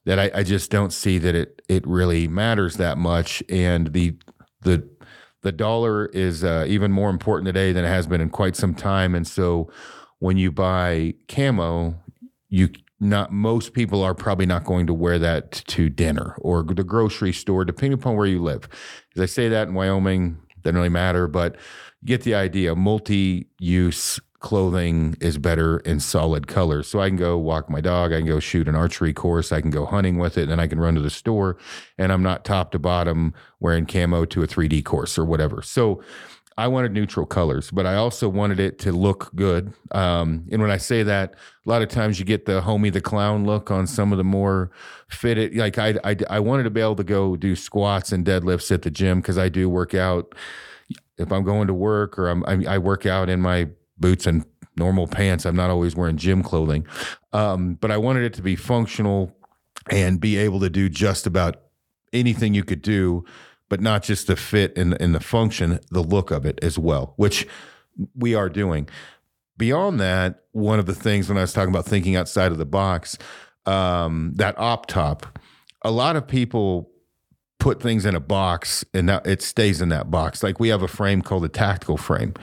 that 0.06 0.20
I, 0.20 0.32
I, 0.34 0.44
just 0.44 0.72
don't 0.72 0.94
see 0.94 1.18
that 1.20 1.36
it 1.36 1.62
it 1.68 1.86
really 1.86 2.28
matters 2.28 2.78
that 2.78 2.98
much. 2.98 3.44
And 3.50 3.94
the 3.94 4.18
the 4.62 4.88
the 5.42 5.52
dollar 5.52 6.08
is 6.08 6.44
uh, 6.44 6.66
even 6.68 6.92
more 6.92 7.10
important 7.10 7.46
today 7.46 7.72
than 7.72 7.86
it 7.86 7.90
has 7.90 8.08
been 8.08 8.22
in 8.22 8.30
quite 8.30 8.56
some 8.56 8.74
time. 8.74 9.14
And 9.14 9.28
so 9.28 9.70
when 10.20 10.38
you 10.38 10.52
buy 10.52 11.14
camo, 11.28 11.96
you 12.50 12.70
not 13.00 13.32
most 13.32 13.74
people 13.74 14.02
are 14.02 14.16
probably 14.16 14.46
not 14.46 14.64
going 14.64 14.88
to 14.88 14.94
wear 14.94 15.20
that 15.20 15.52
to 15.52 15.90
dinner 15.90 16.36
or 16.40 16.64
the 16.64 16.84
grocery 16.84 17.34
store, 17.34 17.66
depending 17.66 17.94
upon 17.94 18.16
where 18.16 18.26
you 18.26 18.42
live. 18.42 18.68
As 19.16 19.22
I 19.22 19.26
say 19.26 19.50
that 19.50 19.68
in 19.68 19.74
Wyoming, 19.74 20.38
it 20.50 20.64
doesn't 20.64 20.76
really 20.76 20.90
matter, 20.90 21.28
but 21.28 21.58
get 22.06 22.24
the 22.24 22.36
idea. 22.36 22.76
Multi-use 22.76 24.20
clothing 24.40 25.16
is 25.20 25.38
better 25.38 25.80
in 25.80 26.00
solid 26.00 26.48
colors. 26.48 26.88
So 26.88 27.00
I 27.00 27.10
can 27.10 27.18
go 27.18 27.38
walk 27.38 27.70
my 27.70 27.82
dog, 27.82 28.14
I 28.14 28.18
can 28.18 28.28
go 28.28 28.40
shoot 28.40 28.68
an 28.68 28.76
archery 28.76 29.14
course, 29.14 29.52
I 29.52 29.62
can 29.62 29.72
go 29.72 29.86
hunting 29.86 30.18
with 30.18 30.38
it, 30.38 30.50
and 30.50 30.62
I 30.62 30.68
can 30.68 30.80
run 30.80 30.96
to 30.96 31.02
the 31.02 31.10
store 31.10 31.58
and 31.98 32.12
I'm 32.12 32.24
not 32.24 32.46
top 32.46 32.72
to 32.72 32.80
bottom 32.80 33.34
wearing 33.60 33.86
camo 33.86 34.26
to 34.26 34.44
a 34.44 34.48
3D 34.48 34.84
course 34.86 35.18
or 35.18 35.26
whatever. 35.26 35.62
So 35.62 36.02
I 36.58 36.68
wanted 36.68 36.94
neutral 36.94 37.26
colors, 37.26 37.70
but 37.70 37.86
I 37.86 37.96
also 37.96 38.30
wanted 38.30 38.60
it 38.62 38.80
to 38.80 38.94
look 38.94 39.30
good. 39.36 39.74
Um, 39.92 40.48
and 40.52 40.62
when 40.62 40.72
I 40.72 40.78
say 40.78 41.04
that, 41.04 41.34
a 41.66 41.70
lot 41.70 41.82
of 41.82 41.90
times 41.90 42.18
you 42.18 42.24
get 42.24 42.46
the 42.46 42.62
homie 42.62 42.94
the 42.94 43.02
clown 43.02 43.46
look 43.46 43.72
on 43.72 43.88
some 43.88 44.14
of 44.14 44.18
the 44.18 44.24
more 44.24 44.72
fitted. 45.10 45.56
Like 45.56 45.78
I, 45.78 45.96
I, 46.06 46.16
I 46.30 46.40
wanted 46.40 46.64
to 46.64 46.70
be 46.70 46.80
able 46.80 46.96
to 46.96 47.04
go 47.04 47.36
do 47.36 47.58
squats 47.58 48.14
and 48.14 48.26
deadlifts 48.26 48.72
at 48.72 48.84
the 48.84 48.92
gym 48.92 49.20
because 49.20 49.38
I 49.38 49.50
do 49.50 49.70
work 49.70 49.94
out. 49.94 50.34
If 51.18 51.32
I'm 51.32 51.44
going 51.44 51.68
to 51.68 51.74
work 51.74 52.18
or 52.18 52.30
I'm, 52.30 52.46
I, 52.46 52.76
I 52.76 52.78
work 52.78 53.06
out 53.06 53.30
in 53.30 53.42
my 53.42 53.70
boots 53.98 54.26
and 54.26 54.46
normal 54.78 55.08
pants. 55.08 55.46
I'm 55.46 55.56
not 55.56 55.70
always 55.70 55.96
wearing 55.96 56.18
gym 56.18 56.44
clothing. 56.44 56.86
Um, 57.34 57.76
but 57.76 57.92
I 57.92 57.98
wanted 57.98 58.24
it 58.24 58.34
to 58.36 58.42
be 58.42 58.56
functional 58.56 59.36
and 59.90 60.20
be 60.20 60.38
able 60.38 60.60
to 60.62 60.70
do 60.70 60.90
just 60.90 61.28
about 61.28 61.62
anything 62.14 62.54
you 62.54 62.64
could 62.64 62.82
do, 62.82 63.24
but 63.70 63.82
not 63.82 64.04
just 64.04 64.28
the 64.28 64.36
fit 64.36 64.78
and, 64.78 65.00
and 65.02 65.14
the 65.14 65.20
function, 65.20 65.80
the 65.92 66.02
look 66.02 66.32
of 66.32 66.46
it 66.46 66.60
as 66.62 66.78
well, 66.78 67.14
which 67.18 67.48
we 68.16 68.36
are 68.36 68.50
doing. 68.50 68.88
Beyond 69.58 70.00
that, 70.00 70.44
one 70.52 70.80
of 70.80 70.86
the 70.86 70.96
things 70.96 71.30
when 71.30 71.38
I 71.38 71.42
was 71.42 71.54
talking 71.54 71.70
about 71.70 71.86
thinking 71.86 72.16
outside 72.16 72.52
of 72.52 72.58
the 72.58 72.66
box, 72.66 73.18
um, 73.66 74.34
that 74.36 74.58
op 74.58 74.86
top, 74.88 75.40
a 75.82 75.92
lot 75.92 76.16
of 76.16 76.28
people 76.28 76.90
put 77.60 77.82
things 77.82 78.06
in 78.06 78.16
a 78.16 78.20
box 78.20 78.84
and 78.94 79.08
that 79.10 79.26
it 79.26 79.42
stays 79.42 79.82
in 79.82 79.90
that 79.90 80.12
box. 80.12 80.44
Like 80.44 80.60
we 80.60 80.70
have 80.70 80.82
a 80.82 80.88
frame 80.88 81.22
called 81.22 81.46
a 81.46 81.50
tactical 81.50 81.98
frame. 81.98 82.34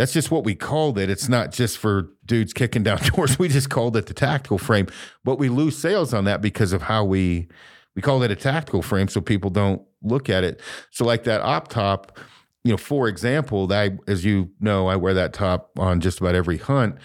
That's 0.00 0.14
just 0.14 0.30
what 0.30 0.44
we 0.44 0.54
called 0.54 0.96
it. 0.98 1.10
It's 1.10 1.28
not 1.28 1.52
just 1.52 1.76
for 1.76 2.08
dudes 2.24 2.54
kicking 2.54 2.82
down 2.82 3.00
doors. 3.14 3.38
We 3.38 3.48
just 3.48 3.68
called 3.68 3.98
it 3.98 4.06
the 4.06 4.14
tactical 4.14 4.56
frame. 4.56 4.86
But 5.24 5.38
we 5.38 5.50
lose 5.50 5.76
sales 5.76 6.14
on 6.14 6.24
that 6.24 6.40
because 6.40 6.72
of 6.72 6.80
how 6.80 7.04
we 7.04 7.48
we 7.94 8.00
call 8.00 8.22
it 8.22 8.30
a 8.30 8.34
tactical 8.34 8.80
frame 8.80 9.08
so 9.08 9.20
people 9.20 9.50
don't 9.50 9.82
look 10.02 10.30
at 10.30 10.42
it. 10.42 10.62
So 10.90 11.04
like 11.04 11.24
that 11.24 11.42
op 11.42 11.68
top, 11.68 12.18
you 12.64 12.70
know, 12.70 12.78
for 12.78 13.08
example, 13.08 13.66
that 13.66 13.78
I, 13.78 14.10
as 14.10 14.24
you 14.24 14.48
know, 14.58 14.86
I 14.86 14.96
wear 14.96 15.12
that 15.12 15.34
top 15.34 15.70
on 15.78 16.00
just 16.00 16.18
about 16.18 16.34
every 16.34 16.56
hunt. 16.56 16.96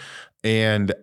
And 0.46 0.94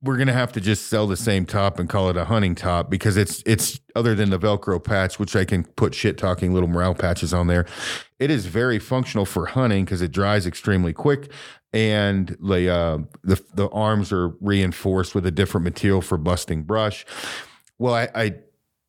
we're 0.00 0.16
gonna 0.16 0.32
have 0.32 0.52
to 0.52 0.60
just 0.60 0.86
sell 0.86 1.06
the 1.06 1.16
same 1.16 1.44
top 1.44 1.78
and 1.78 1.88
call 1.88 2.08
it 2.08 2.16
a 2.16 2.24
hunting 2.24 2.54
top 2.54 2.88
because 2.88 3.16
it's 3.16 3.42
it's 3.44 3.80
other 3.96 4.14
than 4.14 4.30
the 4.30 4.38
Velcro 4.38 4.82
patch, 4.82 5.18
which 5.18 5.34
I 5.34 5.44
can 5.44 5.64
put 5.64 5.94
shit 5.94 6.16
talking 6.16 6.54
little 6.54 6.68
morale 6.68 6.94
patches 6.94 7.34
on 7.34 7.48
there. 7.48 7.66
It 8.20 8.30
is 8.30 8.46
very 8.46 8.78
functional 8.78 9.24
for 9.24 9.46
hunting 9.46 9.84
because 9.84 10.00
it 10.00 10.12
dries 10.12 10.46
extremely 10.46 10.92
quick, 10.92 11.32
and 11.72 12.36
the 12.40 12.70
uh, 12.70 12.98
the 13.24 13.42
the 13.54 13.68
arms 13.70 14.12
are 14.12 14.28
reinforced 14.40 15.16
with 15.16 15.26
a 15.26 15.32
different 15.32 15.64
material 15.64 16.00
for 16.00 16.16
busting 16.16 16.62
brush. 16.62 17.04
Well, 17.78 17.94
I, 17.94 18.08
I 18.14 18.34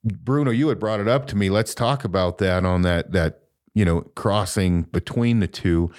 Bruno, 0.04 0.52
you 0.52 0.70
had 0.70 0.80
brought 0.80 1.00
it 1.00 1.08
up 1.08 1.26
to 1.28 1.36
me. 1.36 1.50
Let's 1.50 1.74
talk 1.74 2.04
about 2.04 2.38
that 2.38 2.66
on 2.66 2.84
that 2.84 3.14
that 3.14 3.42
you 3.74 3.84
know 3.84 4.02
crossing 4.16 4.84
between 4.84 5.40
the 5.40 5.48
two. 5.48 5.92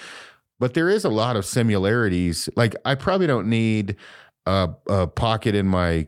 But 0.57 0.73
there 0.73 0.89
is 0.89 1.03
a 1.03 1.09
lot 1.09 1.35
of 1.35 1.43
similarities. 1.43 2.47
Like 2.55 2.75
I 2.85 2.95
probably 2.95 3.27
don't 3.27 3.47
need 3.47 3.97
a, 4.45 4.69
a 4.87 5.07
pocket 5.07 5.55
in 5.55 5.67
my 5.67 6.07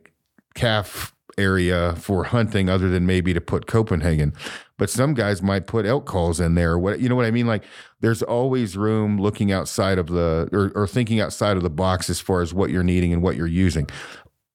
calf 0.56 1.14
area 1.38 1.96
for 1.96 2.26
hunting 2.26 2.70
other 2.70 2.90
than 2.90 3.06
maybe 3.06 3.34
to 3.34 3.42
put 3.42 3.66
Copenhagen. 3.66 4.34
But 4.78 4.90
some 4.90 5.14
guys 5.14 5.42
might 5.42 5.68
put 5.68 5.86
elk 5.86 6.06
calls 6.06 6.40
in 6.40 6.56
there. 6.56 6.78
What 6.78 7.00
you 7.00 7.10
know 7.10 7.16
what 7.16 7.26
I 7.26 7.32
mean? 7.32 7.48
Like 7.48 7.64
there's 8.02 8.22
always 8.22 8.76
room 8.76 9.20
looking 9.20 9.52
outside 9.52 9.98
of 9.98 10.08
the 10.08 10.50
or, 10.52 10.72
or 10.76 10.88
thinking 10.88 11.20
outside 11.20 11.58
of 11.58 11.64
the 11.64 11.70
box 11.70 12.10
as 12.10 12.20
far 12.20 12.42
as 12.42 12.54
what 12.54 12.70
you're 12.70 12.84
needing 12.84 13.14
and 13.14 13.22
what 13.22 13.36
you're 13.36 13.48
using. 13.48 13.88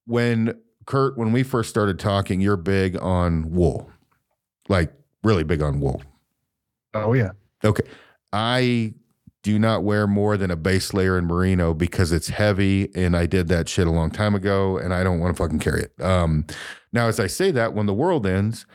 When 0.05 0.53
Kurt, 0.85 1.17
when 1.17 1.31
we 1.31 1.43
first 1.43 1.69
started 1.69 1.99
talking, 1.99 2.41
you're 2.41 2.57
big 2.57 2.97
on 3.01 3.51
wool. 3.51 3.89
Like 4.67 4.93
really 5.23 5.43
big 5.43 5.61
on 5.61 5.79
wool. 5.79 6.01
Oh 6.93 7.13
yeah. 7.13 7.31
Okay. 7.63 7.83
I 8.31 8.93
do 9.41 9.57
not 9.57 9.83
wear 9.83 10.05
more 10.05 10.35
than 10.37 10.51
a 10.51 10.55
base 10.55 10.93
layer 10.93 11.17
in 11.17 11.25
merino 11.25 11.73
because 11.73 12.11
it's 12.11 12.27
heavy 12.27 12.89
and 12.93 13.15
I 13.15 13.25
did 13.25 13.47
that 13.47 13.69
shit 13.69 13.87
a 13.87 13.91
long 13.91 14.11
time 14.11 14.35
ago 14.35 14.77
and 14.77 14.93
I 14.93 15.03
don't 15.03 15.19
want 15.19 15.35
to 15.35 15.41
fucking 15.41 15.59
carry 15.59 15.83
it. 15.83 16.01
Um, 16.03 16.45
now, 16.91 17.07
as 17.07 17.19
I 17.19 17.27
say 17.27 17.51
that, 17.51 17.73
when 17.73 17.85
the 17.85 17.93
world 17.93 18.25
ends, 18.25 18.65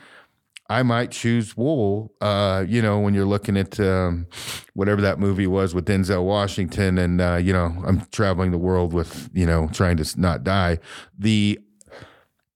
I 0.67 0.81
might 0.81 1.11
choose 1.11 1.55
wool. 1.55 2.13
Uh, 2.19 2.65
you 2.67 2.81
know, 2.81 2.99
when 2.99 3.13
you're 3.13 3.25
looking 3.25 3.57
at 3.57 3.79
um, 3.79 4.25
whatever 4.73 5.01
that 5.01 5.19
movie 5.19 5.47
was 5.47 5.75
with 5.75 5.85
Denzel 5.85 6.23
Washington, 6.23 6.97
and 6.97 7.21
uh, 7.21 7.35
you 7.35 7.53
know, 7.53 7.83
I'm 7.85 8.01
traveling 8.11 8.49
the 8.49 8.57
world 8.57 8.91
with 8.91 9.29
you 9.33 9.45
know 9.45 9.69
trying 9.71 9.97
to 9.97 10.19
not 10.19 10.43
die. 10.43 10.79
The 11.19 11.59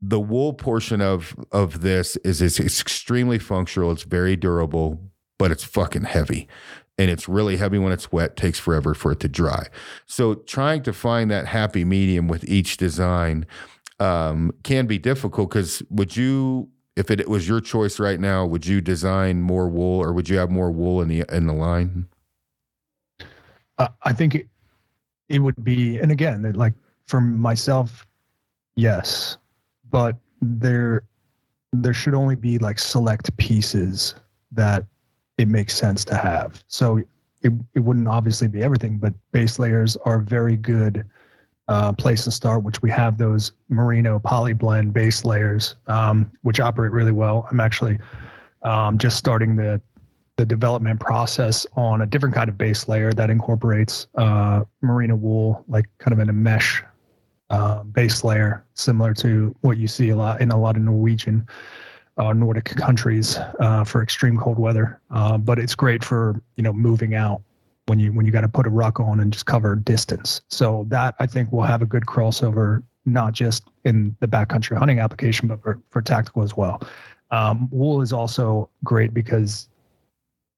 the 0.02 0.20
wool 0.20 0.54
portion 0.54 1.02
of 1.02 1.36
of 1.52 1.82
this 1.82 2.16
is 2.18 2.42
it's, 2.42 2.60
it's 2.60 2.82
extremely 2.82 3.38
functional. 3.38 3.92
It's 3.92 4.04
very 4.04 4.36
durable, 4.36 5.00
but 5.38 5.52
it's 5.52 5.64
fucking 5.64 6.06
heavy 6.06 6.48
and 7.00 7.10
it's 7.10 7.30
really 7.30 7.56
heavy 7.56 7.80
when 7.80 7.94
it's 7.94 8.12
wet 8.12 8.36
takes 8.36 8.60
forever 8.60 8.94
for 8.94 9.14
it 9.14 9.22
to 9.22 9.30
dry. 9.30 9.68
So 10.06 10.36
trying 10.36 10.84
to 10.84 10.94
find 10.94 11.32
that 11.32 11.48
happy 11.48 11.86
medium 11.86 12.28
with 12.28 12.44
each 12.48 12.76
design 12.76 13.48
um, 14.02 14.52
can 14.64 14.86
be 14.86 15.00
difficult 15.00 15.50
because 15.50 15.82
would 15.90 16.16
you 16.16 16.70
if 16.98 17.10
it 17.10 17.30
was 17.30 17.48
your 17.48 17.62
choice 17.62 17.98
right 18.00 18.20
now 18.20 18.46
would 18.46 18.66
you 18.66 18.82
design 18.82 19.42
more 19.42 19.70
wool 19.70 20.00
or 20.04 20.12
would 20.12 20.28
you 20.28 20.38
have 20.38 20.52
more 20.52 20.70
wool 20.70 21.02
in 21.02 21.08
the 21.08 21.24
in 21.32 21.48
the 21.48 21.54
line? 21.54 22.08
Uh, 23.78 23.88
i 24.04 24.12
think 24.12 24.36
it, 24.36 24.48
it 25.30 25.40
would 25.40 25.64
be 25.64 25.98
and 25.98 26.12
again 26.12 26.52
like 26.54 26.74
for 27.08 27.22
myself 27.22 28.06
yes. 28.76 29.38
But 29.90 30.18
there 30.42 31.04
there 31.72 31.94
should 31.94 32.14
only 32.14 32.36
be 32.36 32.58
like 32.58 32.80
select 32.80 33.36
pieces 33.38 34.16
that 34.52 34.86
it 35.40 35.48
makes 35.48 35.74
sense 35.74 36.04
to 36.04 36.16
have. 36.16 36.64
So 36.68 36.98
it, 37.42 37.54
it 37.74 37.80
wouldn't 37.80 38.10
obviously 38.10 38.50
be 38.50 38.62
everything, 38.62 38.98
but 38.98 39.14
base 39.32 39.58
layers 39.58 39.96
are 40.04 40.20
very 40.20 40.58
good 40.58 41.06
uh, 41.70 41.94
place 41.94 42.26
to 42.26 42.32
start, 42.32 42.64
which 42.64 42.82
we 42.82 42.90
have 42.90 43.18
those 43.18 43.54
merino 43.70 44.20
poly 44.20 44.52
blend 44.54 44.94
base 44.94 45.24
layers, 45.24 45.76
um, 45.88 46.30
which 46.42 46.60
operate 46.60 46.92
really 46.92 47.14
well. 47.14 47.48
I'm 47.50 47.62
actually 47.62 47.98
um, 48.64 48.98
just 48.98 49.18
starting 49.18 49.56
the 49.56 49.82
the 50.36 50.46
development 50.46 51.02
process 51.02 51.68
on 51.76 52.02
a 52.02 52.06
different 52.06 52.34
kind 52.34 52.50
of 52.50 52.58
base 52.58 52.88
layer 52.88 53.12
that 53.12 53.30
incorporates 53.30 54.08
uh, 54.16 54.64
merino 54.82 55.16
wool, 55.16 55.66
like 55.68 55.86
kind 55.98 56.14
of 56.14 56.20
in 56.20 56.30
a 56.30 56.34
mesh 56.34 56.82
uh, 57.50 57.84
base 57.84 58.24
layer, 58.24 58.66
similar 58.74 59.14
to 59.14 59.54
what 59.62 59.78
you 59.78 59.88
see 59.88 60.10
a 60.10 60.16
lot 60.16 60.40
in 60.42 60.52
a 60.52 60.58
lot 60.58 60.78
of 60.78 60.82
Norwegian 60.82 61.46
uh, 62.20 62.34
Nordic 62.34 62.66
countries 62.66 63.38
uh, 63.60 63.84
for 63.84 64.04
extreme 64.04 64.38
cold 64.38 64.60
weather. 64.60 65.00
Uh, 65.10 65.38
but 65.38 65.58
it's 65.58 65.74
great 65.74 66.04
for 66.04 66.42
you 66.58 66.64
know 66.64 66.74
moving 66.74 67.16
out 67.16 67.42
when 67.88 67.98
you 68.00 68.12
when 68.14 68.26
you 68.26 68.32
got 68.32 68.42
to 68.42 68.48
put 68.48 68.68
a 68.68 68.70
ruck 68.70 69.00
on 69.00 69.20
and 69.20 69.34
just 69.34 69.46
cover 69.46 69.76
distance. 69.76 70.42
So 70.50 70.86
that 70.90 71.16
I 71.20 71.26
think 71.26 71.52
will 71.52 71.64
have 71.64 71.82
a 71.82 71.86
good 71.86 72.06
crossover, 72.06 72.84
not 73.06 73.34
just 73.34 73.64
in 73.86 74.16
the 74.20 74.28
backcountry 74.28 74.78
hunting 74.78 75.00
application, 75.00 75.48
but 75.48 75.64
for, 75.64 75.80
for 75.90 76.02
tactical 76.02 76.44
as 76.44 76.56
well. 76.56 76.82
Um, 77.32 77.70
wool 77.72 78.02
is 78.02 78.12
also 78.12 78.70
great 78.84 79.14
because 79.14 79.70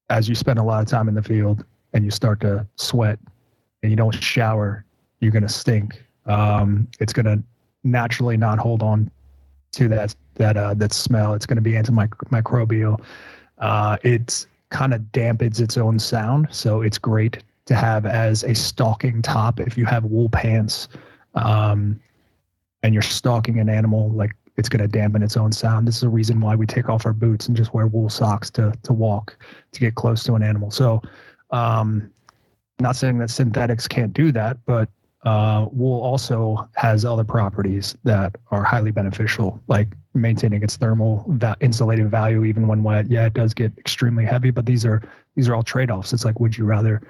as 0.10 0.28
you 0.28 0.36
spend 0.36 0.60
a 0.60 0.64
lot 0.64 0.82
of 0.82 0.88
time 0.90 1.08
in 1.08 1.16
the 1.16 1.24
field 1.24 1.64
and 1.94 2.04
you 2.04 2.12
start 2.12 2.40
to 2.42 2.66
sweat 2.76 3.20
and 3.84 3.92
you 3.92 3.96
don't 3.96 4.12
shower, 4.12 4.86
you're 5.20 5.32
going 5.32 5.44
to 5.44 5.50
stink. 5.50 6.04
Um, 6.26 6.88
it's 7.00 7.14
going 7.14 7.26
to 7.26 7.44
naturally 7.84 8.38
not 8.38 8.60
hold 8.60 8.84
on 8.84 9.12
to 9.74 9.88
that 9.88 10.16
that 10.36 10.58
uh, 10.58 10.74
that 10.76 10.94
smell. 10.94 11.34
It's 11.34 11.46
going 11.46 11.58
to 11.58 11.62
be 11.62 11.74
antimicrobial. 11.74 13.02
Uh, 13.58 13.98
it 14.04 14.46
kind 14.70 14.94
of 14.94 15.02
dampens 15.12 15.60
its 15.60 15.78
own 15.78 16.00
sound, 16.00 16.48
so 16.52 16.82
it's 16.82 16.98
great 16.98 17.44
to 17.66 17.76
have 17.76 18.06
as 18.06 18.44
a 18.44 18.54
stalking 18.54 19.22
top 19.22 19.60
if 19.60 19.78
you 19.78 19.86
have 19.86 20.04
wool 20.04 20.30
pants 20.30 20.88
um, 21.36 22.00
and 22.84 22.94
you're 22.94 23.02
stalking 23.02 23.60
an 23.60 23.70
animal 23.70 24.10
like 24.12 24.32
it's 24.58 24.68
going 24.68 24.82
to 24.82 24.88
dampen 24.88 25.24
its 25.24 25.38
own 25.38 25.52
sound 25.52 25.88
this 25.88 25.98
is 25.98 26.04
a 26.04 26.10
reason 26.10 26.42
why 26.42 26.56
we 26.56 26.66
take 26.66 26.90
off 26.90 27.06
our 27.06 27.14
boots 27.14 27.48
and 27.48 27.56
just 27.56 27.74
wear 27.74 27.88
wool 27.88 28.10
socks 28.10 28.50
to 28.50 28.74
to 28.84 28.94
walk 28.94 29.38
to 29.72 29.80
get 29.80 29.96
close 29.96 30.24
to 30.24 30.34
an 30.34 30.44
animal 30.44 30.72
so 30.72 31.02
um, 31.52 32.12
not 32.80 32.96
saying 32.96 33.18
that 33.20 33.30
synthetics 33.30 33.88
can't 33.88 34.14
do 34.14 34.32
that 34.32 34.58
but 34.66 34.90
uh, 35.24 35.68
wool 35.72 36.02
also 36.02 36.68
has 36.76 37.06
other 37.06 37.24
properties 37.24 37.96
that 38.04 38.36
are 38.50 38.64
highly 38.64 38.92
beneficial, 38.92 39.62
like 39.68 39.90
maintaining 40.14 40.64
its 40.64 40.78
thermal 40.78 41.26
va- 41.30 41.56
insulating 41.62 42.10
value 42.10 42.44
even 42.44 42.68
when 42.68 42.84
wet. 42.84 43.10
Yeah, 43.10 43.28
it 43.28 43.34
does 43.34 43.54
get 43.54 43.72
extremely 43.78 44.26
heavy, 44.26 44.50
but 44.50 44.66
these 44.66 44.86
are 44.86 45.02
these 45.36 45.48
are 45.48 45.56
all 45.56 45.64
trade 45.64 45.92
offs. 45.92 46.12
It's 46.12 46.26
like, 46.26 46.40
would 46.40 46.58
you 46.58 46.66
rather 46.66 47.02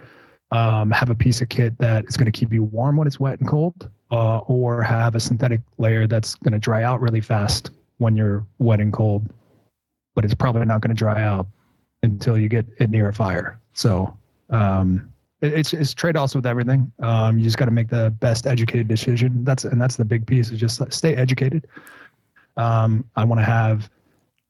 um, 0.51 0.91
have 0.91 1.09
a 1.09 1.15
piece 1.15 1.41
of 1.41 1.49
kit 1.49 1.77
that 1.79 2.05
is 2.05 2.17
going 2.17 2.29
to 2.29 2.37
keep 2.37 2.51
you 2.51 2.63
warm 2.63 2.97
when 2.97 3.07
it's 3.07 3.19
wet 3.19 3.39
and 3.39 3.47
cold, 3.47 3.89
uh, 4.11 4.39
or 4.39 4.81
have 4.83 5.15
a 5.15 5.19
synthetic 5.19 5.61
layer 5.77 6.05
that's 6.05 6.35
going 6.35 6.53
to 6.53 6.59
dry 6.59 6.83
out 6.83 6.99
really 6.99 7.21
fast 7.21 7.71
when 7.97 8.17
you're 8.17 8.45
wet 8.59 8.81
and 8.81 8.91
cold, 8.91 9.31
but 10.15 10.25
it's 10.25 10.33
probably 10.33 10.65
not 10.65 10.81
going 10.81 10.93
to 10.93 10.99
dry 10.99 11.23
out 11.23 11.47
until 12.03 12.37
you 12.37 12.49
get 12.49 12.65
it 12.79 12.89
near 12.89 13.09
a 13.09 13.13
fire. 13.13 13.59
So 13.73 14.17
um, 14.49 15.10
it's 15.41 15.73
it's 15.73 15.93
trade 15.93 16.17
offs 16.17 16.35
with 16.35 16.45
everything. 16.45 16.91
Um, 16.99 17.37
you 17.37 17.43
just 17.43 17.57
got 17.57 17.65
to 17.65 17.71
make 17.71 17.89
the 17.89 18.11
best 18.19 18.47
educated 18.47 18.87
decision. 18.87 19.43
That's 19.43 19.65
and 19.65 19.81
that's 19.81 19.95
the 19.95 20.05
big 20.05 20.25
piece 20.25 20.51
is 20.51 20.59
just 20.59 20.81
stay 20.93 21.15
educated. 21.15 21.67
Um, 22.57 23.05
I 23.15 23.23
want 23.23 23.39
to 23.39 23.45
have 23.45 23.89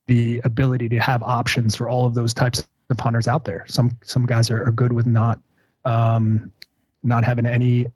the 0.08 0.42
ability 0.44 0.90
to 0.90 1.00
have 1.00 1.24
options 1.24 1.76
for 1.76 1.88
all 1.88 2.06
of 2.06 2.14
those 2.14 2.34
types 2.34 2.68
of 2.90 3.00
hunters 3.00 3.28
out 3.28 3.46
there. 3.46 3.66
Some 3.68 3.98
some 4.04 4.26
guys 4.26 4.52
are, 4.52 4.64
are 4.64 4.72
good 4.72 4.92
with 4.92 5.06
not 5.06 5.40
um, 5.86 6.52
not 7.04 7.24
having 7.24 7.46
any 7.46 7.88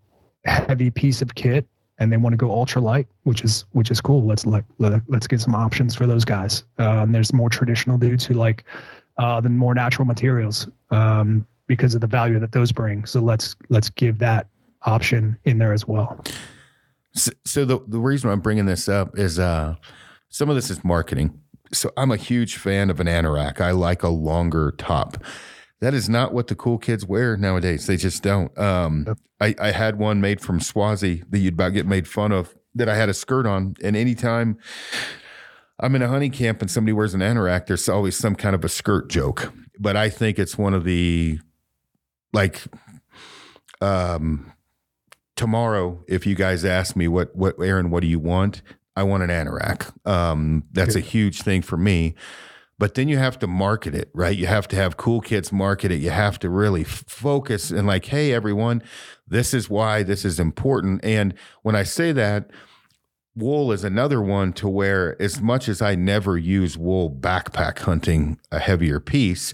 heavy 0.45 0.91
piece 0.91 1.21
of 1.21 1.35
kit 1.35 1.67
and 1.97 2.11
they 2.11 2.17
want 2.17 2.33
to 2.33 2.37
go 2.37 2.51
ultra 2.51 2.81
light, 2.81 3.07
which 3.23 3.43
is 3.43 3.65
which 3.71 3.91
is 3.91 4.01
cool. 4.01 4.25
Let's 4.25 4.45
let, 4.45 4.65
let 4.79 5.01
let's 5.07 5.27
get 5.27 5.41
some 5.41 5.55
options 5.55 5.95
for 5.95 6.05
those 6.05 6.25
guys. 6.25 6.63
Um, 6.77 7.11
there's 7.11 7.33
more 7.33 7.49
traditional 7.49 7.97
dudes 7.97 8.25
who 8.25 8.33
like 8.33 8.65
uh, 9.17 9.39
the 9.41 9.49
more 9.49 9.73
natural 9.73 10.05
materials. 10.05 10.67
Um, 10.91 11.47
because 11.67 11.95
of 11.95 12.01
the 12.01 12.07
value 12.07 12.39
that 12.39 12.51
those 12.51 12.71
bring. 12.71 13.05
So 13.05 13.19
let's 13.19 13.55
let's 13.69 13.89
give 13.89 14.19
that 14.19 14.47
option 14.83 15.37
in 15.45 15.57
there 15.57 15.73
as 15.73 15.87
well. 15.87 16.23
So, 17.13 17.31
so 17.45 17.65
the 17.65 17.79
the 17.87 17.99
reason 17.99 18.29
I'm 18.29 18.41
bringing 18.41 18.65
this 18.65 18.87
up 18.89 19.17
is 19.17 19.39
uh, 19.39 19.75
some 20.29 20.49
of 20.49 20.55
this 20.55 20.69
is 20.69 20.83
marketing. 20.83 21.39
So 21.71 21.91
I'm 21.97 22.11
a 22.11 22.17
huge 22.17 22.57
fan 22.57 22.89
of 22.89 22.99
an 22.99 23.07
anorak. 23.07 23.59
I 23.59 23.71
like 23.71 24.03
a 24.03 24.09
longer 24.09 24.73
top. 24.77 25.23
That 25.81 25.93
is 25.93 26.07
not 26.07 26.33
what 26.33 26.47
the 26.47 26.55
cool 26.55 26.77
kids 26.77 27.05
wear 27.05 27.35
nowadays. 27.35 27.87
They 27.87 27.97
just 27.97 28.23
don't. 28.23 28.57
Um, 28.57 29.15
I, 29.41 29.55
I 29.59 29.71
had 29.71 29.97
one 29.97 30.21
made 30.21 30.39
from 30.39 30.59
Swazi 30.59 31.23
that 31.29 31.39
you'd 31.39 31.55
about 31.55 31.73
get 31.73 31.85
made 31.85 32.07
fun 32.07 32.31
of 32.31 32.55
that 32.75 32.87
I 32.87 32.95
had 32.95 33.09
a 33.09 33.13
skirt 33.13 33.45
on. 33.45 33.75
And 33.83 33.95
anytime 33.95 34.57
I'm 35.79 35.95
in 35.95 36.01
a 36.01 36.07
hunting 36.07 36.31
camp 36.31 36.61
and 36.61 36.71
somebody 36.71 36.93
wears 36.93 37.13
an 37.13 37.21
anorak, 37.21 37.67
there's 37.67 37.89
always 37.89 38.17
some 38.17 38.35
kind 38.35 38.55
of 38.55 38.63
a 38.63 38.69
skirt 38.69 39.09
joke. 39.09 39.53
But 39.79 39.97
I 39.97 40.09
think 40.09 40.39
it's 40.39 40.57
one 40.57 40.73
of 40.73 40.85
the 40.85 41.39
like 42.35 42.61
um 43.81 44.53
tomorrow 45.35 46.03
if 46.07 46.25
you 46.27 46.35
guys 46.35 46.63
ask 46.63 46.95
me 46.95 47.07
what 47.07 47.35
what 47.35 47.55
Aron, 47.59 47.89
what 47.89 48.01
do 48.01 48.07
you 48.07 48.19
want? 48.19 48.61
I 48.95 49.03
want 49.03 49.23
an 49.23 49.29
anorak. 49.29 49.91
Um 50.07 50.65
that's 50.71 50.95
a 50.95 50.99
huge 50.99 51.41
thing 51.41 51.61
for 51.63 51.77
me. 51.77 52.13
But 52.77 52.95
then 52.95 53.07
you 53.07 53.17
have 53.17 53.39
to 53.39 53.47
market 53.47 53.95
it, 53.95 54.09
right? 54.13 54.37
You 54.37 54.47
have 54.47 54.67
to 54.67 54.75
have 54.75 54.97
cool 54.97 55.21
kids 55.21 55.51
market 55.51 55.91
it. 55.91 56.01
You 56.01 56.09
have 56.09 56.37
to 56.39 56.49
really 56.49 56.81
f- 56.81 57.05
focus 57.07 57.71
and 57.71 57.87
like, 57.87 58.05
hey 58.05 58.33
everyone, 58.33 58.83
this 59.25 59.53
is 59.53 59.69
why 59.69 60.03
this 60.03 60.25
is 60.25 60.39
important. 60.39 61.03
And 61.03 61.33
when 61.61 61.75
I 61.75 61.83
say 61.83 62.11
that, 62.11 62.51
wool 63.33 63.71
is 63.71 63.83
another 63.83 64.21
one 64.21 64.51
to 64.53 64.67
where 64.67 65.21
as 65.21 65.41
much 65.41 65.69
as 65.69 65.81
I 65.81 65.95
never 65.95 66.37
use 66.37 66.77
wool 66.77 67.09
backpack 67.09 67.79
hunting 67.79 68.39
a 68.51 68.59
heavier 68.59 68.99
piece, 68.99 69.53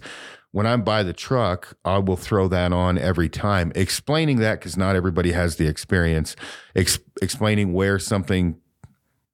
when 0.51 0.67
I'm 0.67 0.83
by 0.83 1.03
the 1.03 1.13
truck, 1.13 1.77
I 1.85 1.97
will 1.99 2.17
throw 2.17 2.47
that 2.49 2.73
on 2.73 2.97
every 2.97 3.29
time, 3.29 3.71
explaining 3.73 4.39
that 4.39 4.59
because 4.59 4.77
not 4.77 4.95
everybody 4.95 5.31
has 5.31 5.55
the 5.55 5.67
experience, 5.67 6.35
ex- 6.75 6.99
explaining 7.21 7.73
where 7.73 7.99
something 7.99 8.57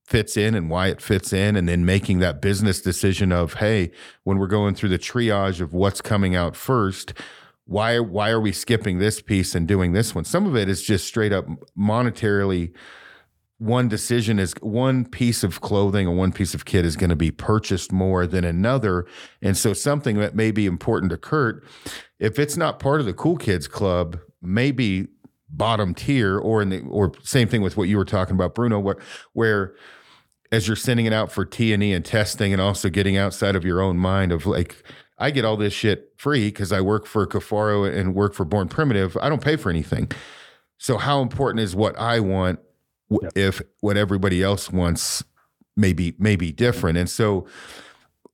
fits 0.06 0.38
in 0.38 0.56
and 0.56 0.70
why 0.70 0.88
it 0.88 1.02
fits 1.02 1.34
in, 1.34 1.56
and 1.56 1.68
then 1.68 1.86
making 1.86 2.20
that 2.20 2.42
business 2.42 2.82
decision 2.82 3.32
of, 3.32 3.56
hey, 3.56 3.92
when 4.24 4.38
we're 4.38 4.48
going 4.48 4.76
through 4.76 4.90
the 4.90 5.00
triage 5.00 5.60
of 5.60 5.74
what's 5.74 6.02
coming 6.02 6.36
out 6.36 6.56
first, 6.56 7.14
why 7.66 8.00
why 8.00 8.30
are 8.30 8.40
we 8.40 8.52
skipping 8.52 9.00
this 9.00 9.22
piece 9.22 9.54
and 9.54 9.68
doing 9.68 9.92
this 9.92 10.16
one? 10.16 10.24
Some 10.24 10.46
of 10.46 10.56
it 10.56 10.70
is 10.70 10.84
just 10.84 11.06
straight 11.06 11.34
up 11.34 11.46
monetarily 11.78 12.74
one 13.60 13.88
decision 13.88 14.38
is 14.38 14.54
one 14.62 15.06
piece 15.06 15.44
of 15.44 15.62
clothing 15.62 16.08
or 16.08 16.16
one 16.16 16.32
piece 16.32 16.54
of 16.54 16.66
kit 16.66 16.86
is 16.86 16.96
going 16.96 17.10
to 17.10 17.16
be 17.16 17.32
purchased 17.32 17.92
more 17.92 18.28
than 18.28 18.44
another. 18.44 19.06
And 19.42 19.58
so 19.58 19.74
something 19.74 20.18
that 20.18 20.36
may 20.36 20.52
be 20.52 20.68
important 20.68 21.10
to 21.10 21.18
Kurt, 21.18 21.66
if 22.20 22.38
it's 22.38 22.56
not 22.56 22.80
part 22.80 23.00
of 23.00 23.08
the 23.08 23.14
cool 23.14 23.36
kids 23.36 23.68
club, 23.68 24.20
maybe 24.42 25.08
bottom 25.50 25.96
tier 25.96 26.38
or 26.38 26.62
in 26.62 26.70
the 26.70 26.82
or 26.82 27.14
same 27.24 27.48
thing 27.48 27.62
with 27.62 27.78
what 27.78 27.88
you 27.88 27.98
were 27.98 28.06
talking 28.06 28.36
about, 28.36 28.54
Bruno, 28.54 28.80
where 28.80 28.98
where 29.34 29.74
as 30.52 30.68
you're 30.68 30.76
sending 30.76 31.06
it 31.06 31.14
out 31.14 31.32
for 31.32 31.44
T 31.44 31.74
and 31.74 31.82
E 31.82 31.94
and 31.94 32.06
testing 32.06 32.54
and 32.54 32.62
also 32.62 32.90
getting 32.90 33.18
outside 33.18 33.56
of 33.56 33.66
your 33.66 33.82
own 33.82 33.98
mind 33.98 34.32
of 34.32 34.46
like 34.46 34.84
I 35.18 35.32
get 35.32 35.46
all 35.46 35.58
this 35.58 35.74
shit 35.74 36.14
free 36.18 36.50
because 36.50 36.72
I 36.72 36.82
work 36.82 37.08
for 37.08 37.26
Kifaru 37.26 37.92
and 37.92 38.14
work 38.14 38.36
for 38.36 38.46
Born 38.46 38.68
Primitive. 38.68 39.18
I 39.20 39.30
don't 39.30 39.42
pay 39.42 39.56
for 39.56 39.72
anything. 39.72 40.12
So 40.78 40.98
how 40.98 41.22
important 41.22 41.62
is 41.62 41.76
what 41.76 41.98
I 41.98 42.20
want 42.20 42.60
yep. 43.10 43.32
if 43.36 43.62
what 43.82 43.98
everybody 43.98 44.44
else 44.44 44.72
wants 44.72 45.24
maybe 45.76 46.16
maybe 46.18 46.52
different. 46.52 46.98
And 46.98 47.10
so 47.10 47.46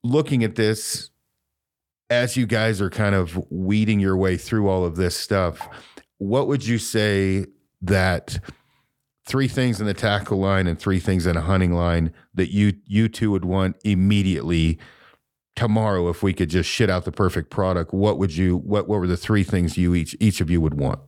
looking 0.03 0.43
at 0.43 0.55
this 0.55 1.09
as 2.09 2.38
you 2.38 2.45
guys 2.45 2.82
are 2.82 2.89
kind 2.89 3.15
of 3.15 3.43
weeding 3.49 3.99
your 3.99 4.15
way 4.15 4.38
through 4.38 4.69
all 4.69 4.86
of 4.86 4.95
this 4.95 5.15
stuff, 5.15 5.67
what 6.17 6.47
would 6.47 6.65
you 6.65 6.78
say 6.78 7.45
that 7.82 8.39
three 9.26 9.47
things 9.47 9.80
in 9.80 9.88
the 9.88 9.93
tackle 9.93 10.38
line 10.38 10.67
and 10.67 10.80
three 10.80 10.99
things 10.99 11.26
in 11.26 11.38
a 11.38 11.41
hunting 11.41 11.74
line 11.74 12.13
that 12.34 12.51
you 12.51 12.74
you 12.86 13.07
two 13.07 13.32
would 13.32 13.45
want 13.45 13.76
immediately 13.84 14.78
tomorrow 15.55 16.09
if 16.09 16.24
we 16.24 16.34
could 16.34 16.49
just 16.49 16.69
shit 16.69 16.89
out 16.89 17.05
the 17.05 17.11
perfect 17.11 17.49
product 17.49 17.93
what 17.93 18.17
would 18.17 18.36
you 18.36 18.57
what 18.57 18.88
what 18.88 18.99
were 18.99 19.07
the 19.07 19.15
three 19.15 19.43
things 19.43 19.78
you 19.78 19.95
each 19.95 20.15
each 20.19 20.41
of 20.41 20.49
you 20.49 20.59
would 20.59 20.74
want 20.74 20.99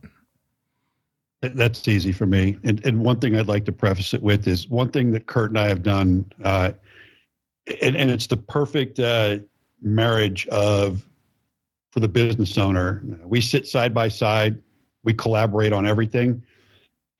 that's 1.54 1.86
easy 1.86 2.12
for 2.12 2.26
me. 2.26 2.56
And, 2.64 2.84
and 2.84 3.00
one 3.00 3.20
thing 3.20 3.36
I'd 3.36 3.48
like 3.48 3.64
to 3.66 3.72
preface 3.72 4.14
it 4.14 4.22
with 4.22 4.46
is 4.48 4.68
one 4.68 4.90
thing 4.90 5.12
that 5.12 5.26
Kurt 5.26 5.50
and 5.50 5.58
I 5.58 5.68
have 5.68 5.82
done, 5.82 6.24
uh, 6.44 6.72
and, 7.82 7.96
and 7.96 8.10
it's 8.10 8.26
the 8.26 8.36
perfect 8.36 8.98
uh, 8.98 9.38
marriage 9.82 10.46
of 10.48 11.04
for 11.92 12.00
the 12.00 12.08
business 12.08 12.58
owner. 12.58 13.02
We 13.24 13.40
sit 13.40 13.66
side 13.66 13.94
by 13.94 14.08
side, 14.08 14.60
we 15.04 15.14
collaborate 15.14 15.72
on 15.72 15.86
everything. 15.86 16.42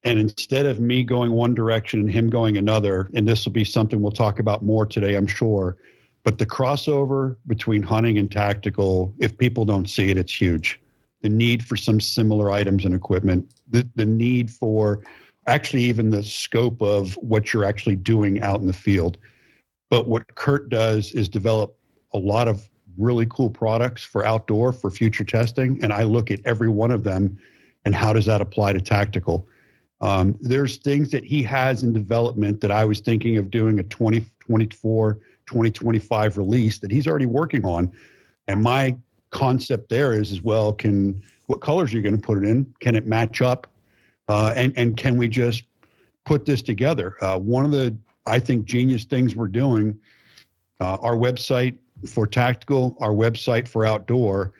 And 0.04 0.18
instead 0.18 0.66
of 0.66 0.78
me 0.78 1.02
going 1.02 1.32
one 1.32 1.54
direction 1.54 2.00
and 2.00 2.10
him 2.10 2.30
going 2.30 2.56
another, 2.56 3.10
and 3.14 3.26
this 3.26 3.44
will 3.44 3.52
be 3.52 3.64
something 3.64 4.00
we'll 4.00 4.12
talk 4.12 4.38
about 4.38 4.62
more 4.62 4.86
today, 4.86 5.16
I'm 5.16 5.26
sure. 5.26 5.76
But 6.22 6.38
the 6.38 6.46
crossover 6.46 7.36
between 7.46 7.82
hunting 7.82 8.18
and 8.18 8.30
tactical, 8.30 9.12
if 9.18 9.36
people 9.36 9.64
don't 9.64 9.88
see 9.88 10.10
it, 10.10 10.16
it's 10.16 10.40
huge 10.40 10.78
the 11.26 11.34
need 11.34 11.66
for 11.66 11.76
some 11.76 12.00
similar 12.00 12.52
items 12.52 12.84
and 12.84 12.94
equipment, 12.94 13.52
the, 13.68 13.84
the 13.96 14.06
need 14.06 14.48
for 14.48 15.02
actually 15.48 15.82
even 15.82 16.08
the 16.08 16.22
scope 16.22 16.80
of 16.80 17.14
what 17.14 17.52
you're 17.52 17.64
actually 17.64 17.96
doing 17.96 18.40
out 18.42 18.60
in 18.60 18.68
the 18.68 18.72
field. 18.72 19.18
But 19.90 20.06
what 20.06 20.32
Kurt 20.36 20.68
does 20.68 21.10
is 21.14 21.28
develop 21.28 21.76
a 22.14 22.18
lot 22.18 22.46
of 22.46 22.68
really 22.96 23.26
cool 23.26 23.50
products 23.50 24.04
for 24.04 24.24
outdoor 24.24 24.72
for 24.72 24.88
future 24.88 25.24
testing. 25.24 25.82
And 25.82 25.92
I 25.92 26.04
look 26.04 26.30
at 26.30 26.38
every 26.44 26.68
one 26.68 26.92
of 26.92 27.02
them 27.02 27.36
and 27.84 27.92
how 27.92 28.12
does 28.12 28.26
that 28.26 28.40
apply 28.40 28.74
to 28.74 28.80
tactical? 28.80 29.48
Um, 30.00 30.38
there's 30.40 30.76
things 30.76 31.10
that 31.10 31.24
he 31.24 31.42
has 31.42 31.82
in 31.82 31.92
development 31.92 32.60
that 32.60 32.70
I 32.70 32.84
was 32.84 33.00
thinking 33.00 33.36
of 33.36 33.50
doing 33.50 33.80
a 33.80 33.82
2024, 33.82 35.14
2025 35.46 36.38
release 36.38 36.78
that 36.78 36.92
he's 36.92 37.08
already 37.08 37.26
working 37.26 37.64
on. 37.64 37.90
And 38.46 38.62
my 38.62 38.96
concept 39.36 39.90
there 39.90 40.14
is 40.14 40.32
as 40.32 40.40
well 40.40 40.72
can 40.72 41.22
what 41.46 41.60
colors 41.60 41.92
are 41.92 41.96
you 41.96 42.02
going 42.02 42.16
to 42.16 42.20
put 42.20 42.38
it 42.38 42.44
in? 42.44 42.74
Can 42.80 42.96
it 42.96 43.06
match 43.06 43.42
up? 43.42 43.66
Uh, 44.28 44.52
and 44.56 44.72
and 44.76 44.96
can 44.96 45.16
we 45.16 45.28
just 45.28 45.64
put 46.24 46.44
this 46.44 46.62
together? 46.62 47.16
Uh, 47.22 47.38
one 47.38 47.64
of 47.64 47.70
the 47.70 47.96
i 48.26 48.40
think 48.40 48.64
genius 48.64 49.04
things 49.04 49.36
we're 49.36 49.46
doing 49.46 49.96
uh, 50.80 50.96
our 51.00 51.14
website 51.14 51.76
for 52.08 52.26
tactical 52.26 52.96
our 53.00 53.12
website 53.12 53.68
for 53.68 53.86
outdoor. 53.86 54.52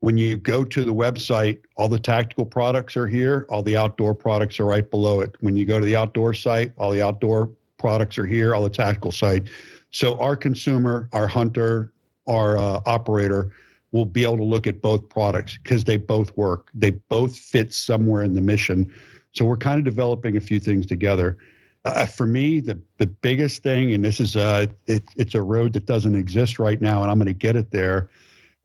When 0.00 0.18
you 0.18 0.36
go 0.36 0.64
to 0.64 0.84
the 0.84 0.94
website 0.94 1.60
all 1.76 1.88
the 1.88 1.98
tactical 1.98 2.46
products 2.46 2.96
are 2.96 3.06
here 3.06 3.46
all 3.50 3.62
the 3.62 3.76
outdoor 3.76 4.14
products 4.14 4.58
are 4.58 4.66
right 4.66 4.90
below 4.90 5.20
it. 5.20 5.36
When 5.40 5.54
you 5.54 5.66
go 5.66 5.78
to 5.78 5.86
the 5.86 5.96
outdoor 5.96 6.32
site 6.32 6.72
all 6.78 6.90
the 6.90 7.02
outdoor 7.02 7.50
products 7.78 8.16
are 8.18 8.26
here 8.26 8.54
all 8.54 8.64
the 8.64 8.70
tactical 8.70 9.12
site. 9.12 9.44
So 9.90 10.18
our 10.18 10.34
consumer 10.34 11.10
our 11.12 11.28
hunter 11.28 11.92
our 12.26 12.56
uh, 12.56 12.80
operator 12.86 13.52
will 13.94 14.04
be 14.04 14.24
able 14.24 14.36
to 14.36 14.44
look 14.44 14.66
at 14.66 14.82
both 14.82 15.08
products 15.08 15.56
because 15.62 15.84
they 15.84 15.96
both 15.96 16.36
work. 16.36 16.68
They 16.74 16.90
both 16.90 17.36
fit 17.36 17.72
somewhere 17.72 18.24
in 18.24 18.34
the 18.34 18.40
mission. 18.40 18.92
So 19.32 19.44
we're 19.44 19.56
kind 19.56 19.78
of 19.78 19.84
developing 19.84 20.36
a 20.36 20.40
few 20.40 20.58
things 20.58 20.84
together. 20.84 21.38
Uh, 21.84 22.04
for 22.04 22.26
me, 22.26 22.58
the 22.58 22.78
the 22.98 23.06
biggest 23.06 23.62
thing, 23.62 23.94
and 23.94 24.04
this 24.04 24.18
is 24.18 24.34
a 24.34 24.68
it, 24.86 25.04
it's 25.16 25.36
a 25.36 25.42
road 25.42 25.72
that 25.74 25.86
doesn't 25.86 26.16
exist 26.16 26.58
right 26.58 26.80
now, 26.80 27.02
and 27.02 27.10
I'm 27.10 27.18
going 27.18 27.26
to 27.26 27.32
get 27.32 27.54
it 27.54 27.70
there. 27.70 28.10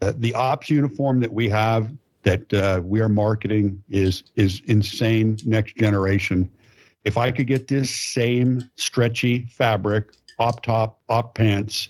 Uh, 0.02 0.14
the 0.18 0.34
ops 0.34 0.70
uniform 0.70 1.20
that 1.20 1.32
we 1.32 1.48
have 1.50 1.92
that 2.24 2.52
uh, 2.54 2.82
we 2.84 3.00
are 3.00 3.10
marketing 3.10 3.84
is 3.90 4.24
is 4.36 4.64
insane 4.66 5.38
next 5.46 5.76
generation. 5.76 6.50
If 7.04 7.18
I 7.18 7.30
could 7.32 7.46
get 7.46 7.68
this 7.68 7.94
same 7.94 8.68
stretchy 8.78 9.46
fabric, 9.52 10.12
op 10.40 10.64
top, 10.64 11.00
op 11.08 11.36
pants, 11.36 11.90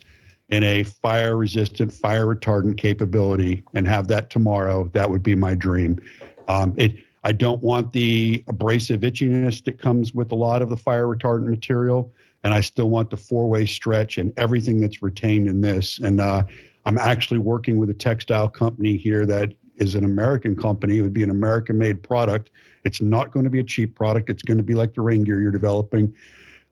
in 0.49 0.63
a 0.63 0.83
fire 0.83 1.37
resistant, 1.37 1.93
fire 1.93 2.25
retardant 2.25 2.77
capability 2.77 3.63
and 3.73 3.87
have 3.87 4.07
that 4.07 4.29
tomorrow, 4.29 4.89
that 4.93 5.09
would 5.09 5.23
be 5.23 5.35
my 5.35 5.53
dream. 5.53 5.99
Um, 6.47 6.73
it, 6.77 6.95
I 7.23 7.31
don't 7.31 7.61
want 7.61 7.93
the 7.93 8.43
abrasive 8.47 9.01
itchiness 9.01 9.63
that 9.65 9.79
comes 9.79 10.13
with 10.13 10.31
a 10.31 10.35
lot 10.35 10.61
of 10.61 10.69
the 10.69 10.77
fire 10.77 11.05
retardant 11.05 11.47
material. 11.47 12.11
And 12.43 12.53
I 12.53 12.61
still 12.61 12.89
want 12.89 13.09
the 13.09 13.17
four 13.17 13.49
way 13.49 13.65
stretch 13.65 14.17
and 14.17 14.33
everything 14.37 14.79
that's 14.79 15.03
retained 15.03 15.47
in 15.47 15.61
this. 15.61 15.99
And 15.99 16.21
uh, 16.21 16.43
I'm 16.85 16.97
actually 16.97 17.39
working 17.39 17.77
with 17.77 17.89
a 17.89 17.93
textile 17.93 18.47
company 18.47 18.95
here 18.95 19.25
that 19.25 19.53
is 19.77 19.95
an 19.95 20.05
American 20.05 20.55
company. 20.55 20.97
It 20.97 21.01
would 21.01 21.13
be 21.13 21.23
an 21.23 21.29
American 21.29 21.77
made 21.77 22.01
product. 22.01 22.49
It's 22.85 23.01
not 23.01 23.31
going 23.31 23.43
to 23.43 23.49
be 23.49 23.59
a 23.59 23.63
cheap 23.63 23.93
product. 23.93 24.29
It's 24.29 24.41
going 24.41 24.57
to 24.57 24.63
be 24.63 24.73
like 24.73 24.93
the 24.93 25.01
rain 25.01 25.23
gear 25.23 25.41
you're 25.41 25.51
developing 25.51 26.13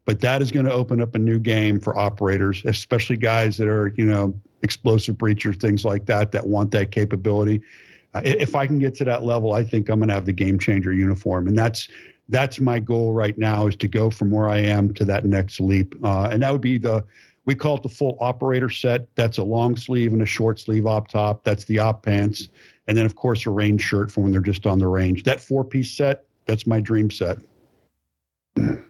but 0.08 0.22
that 0.22 0.42
is 0.42 0.52
going 0.52 0.66
to 0.66 0.72
open 0.72 1.02
up 1.02 1.16
a 1.16 1.20
new 1.20 1.38
game 1.38 1.82
for 1.82 1.96
operators, 1.98 2.64
especially 2.64 3.18
guys 3.18 3.58
that 3.58 3.68
are, 3.68 3.94
you 3.98 4.06
know, 4.06 4.34
explosive 4.62 5.18
breachers, 5.18 5.60
things 5.60 5.84
like 5.84 6.06
that, 6.06 6.32
that 6.32 6.48
want 6.48 6.72
that 6.72 6.92
capability. 6.92 7.62
Uh, 8.14 8.22
if 8.24 8.56
I 8.56 8.66
can 8.66 8.80
get 8.80 8.96
to 8.96 9.04
that 9.04 9.26
level, 9.26 9.52
I 9.52 9.66
think 9.66 9.90
I'm 9.90 10.00
going 10.00 10.08
to 10.08 10.14
have 10.14 10.26
the 10.26 10.32
game 10.32 10.58
changer 10.58 10.94
uniform, 10.94 11.48
and 11.48 11.58
that's 11.58 11.90
that's 12.30 12.60
my 12.60 12.80
goal 12.80 13.14
right 13.14 13.38
now 13.38 13.68
is 13.68 13.76
to 13.78 13.88
go 13.88 14.10
from 14.10 14.32
where 14.32 14.50
I 14.50 14.60
am 14.60 14.94
to 14.94 15.06
that 15.06 15.26
next 15.26 15.60
leap, 15.60 15.94
uh, 16.04 16.30
and 16.32 16.42
that 16.42 16.54
would 16.54 16.62
be 16.62 16.78
the 16.78 17.04
we 17.44 17.54
call 17.54 17.76
it 17.76 17.84
the 17.84 17.90
full 17.90 18.18
operator 18.22 18.70
set. 18.70 19.14
That's 19.16 19.40
a 19.40 19.44
long 19.44 19.76
sleeve 19.76 20.14
and 20.14 20.22
a 20.22 20.26
short 20.26 20.58
sleeve 20.58 20.88
op 20.88 21.10
top. 21.10 21.44
That's 21.44 21.66
the 21.66 21.80
op 21.80 22.04
pants, 22.04 22.48
and 22.88 22.98
then 22.98 23.06
of 23.06 23.16
course 23.16 23.46
a 23.46 23.50
range 23.50 23.82
shirt 23.82 24.10
for 24.10 24.22
when 24.22 24.32
they're 24.32 24.40
just 24.40 24.66
on 24.66 24.80
the 24.80 24.88
range. 24.88 25.24
That 25.24 25.42
four 25.42 25.66
piece 25.66 25.92
set, 25.92 26.24
that's 26.46 26.66
my 26.66 26.80
dream 26.80 27.12
set. 27.12 27.40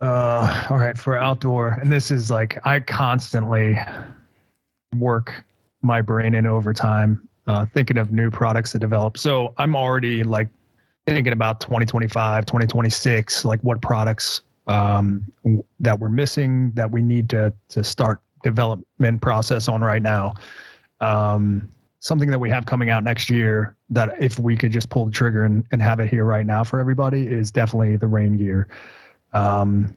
Uh, 0.00 0.66
all 0.70 0.78
right, 0.78 0.96
for 0.96 1.16
outdoor, 1.18 1.70
and 1.80 1.90
this 1.90 2.10
is 2.10 2.30
like 2.30 2.64
I 2.64 2.78
constantly 2.80 3.76
work 4.96 5.44
my 5.82 6.00
brain 6.00 6.34
in 6.34 6.46
overtime, 6.46 7.28
uh, 7.46 7.66
thinking 7.74 7.98
of 7.98 8.12
new 8.12 8.30
products 8.30 8.72
to 8.72 8.78
develop. 8.78 9.18
So 9.18 9.54
I'm 9.58 9.74
already 9.74 10.22
like 10.22 10.48
thinking 11.06 11.32
about 11.32 11.60
2025, 11.60 12.46
2026, 12.46 13.44
like 13.44 13.60
what 13.62 13.82
products 13.82 14.42
um, 14.68 15.24
that 15.80 15.98
we're 15.98 16.10
missing 16.10 16.70
that 16.72 16.90
we 16.90 17.02
need 17.02 17.28
to 17.30 17.52
to 17.70 17.82
start 17.82 18.20
development 18.44 19.20
process 19.20 19.68
on 19.68 19.80
right 19.80 20.02
now. 20.02 20.34
Um, 21.00 21.68
something 22.00 22.30
that 22.30 22.38
we 22.38 22.48
have 22.50 22.66
coming 22.66 22.90
out 22.90 23.02
next 23.02 23.28
year 23.28 23.76
that 23.90 24.10
if 24.22 24.38
we 24.38 24.56
could 24.56 24.70
just 24.70 24.88
pull 24.90 25.06
the 25.06 25.10
trigger 25.10 25.44
and, 25.44 25.64
and 25.72 25.82
have 25.82 25.98
it 25.98 26.08
here 26.08 26.24
right 26.24 26.46
now 26.46 26.62
for 26.62 26.78
everybody 26.78 27.26
is 27.26 27.50
definitely 27.50 27.96
the 27.96 28.06
rain 28.06 28.36
gear. 28.36 28.68
Um, 29.32 29.96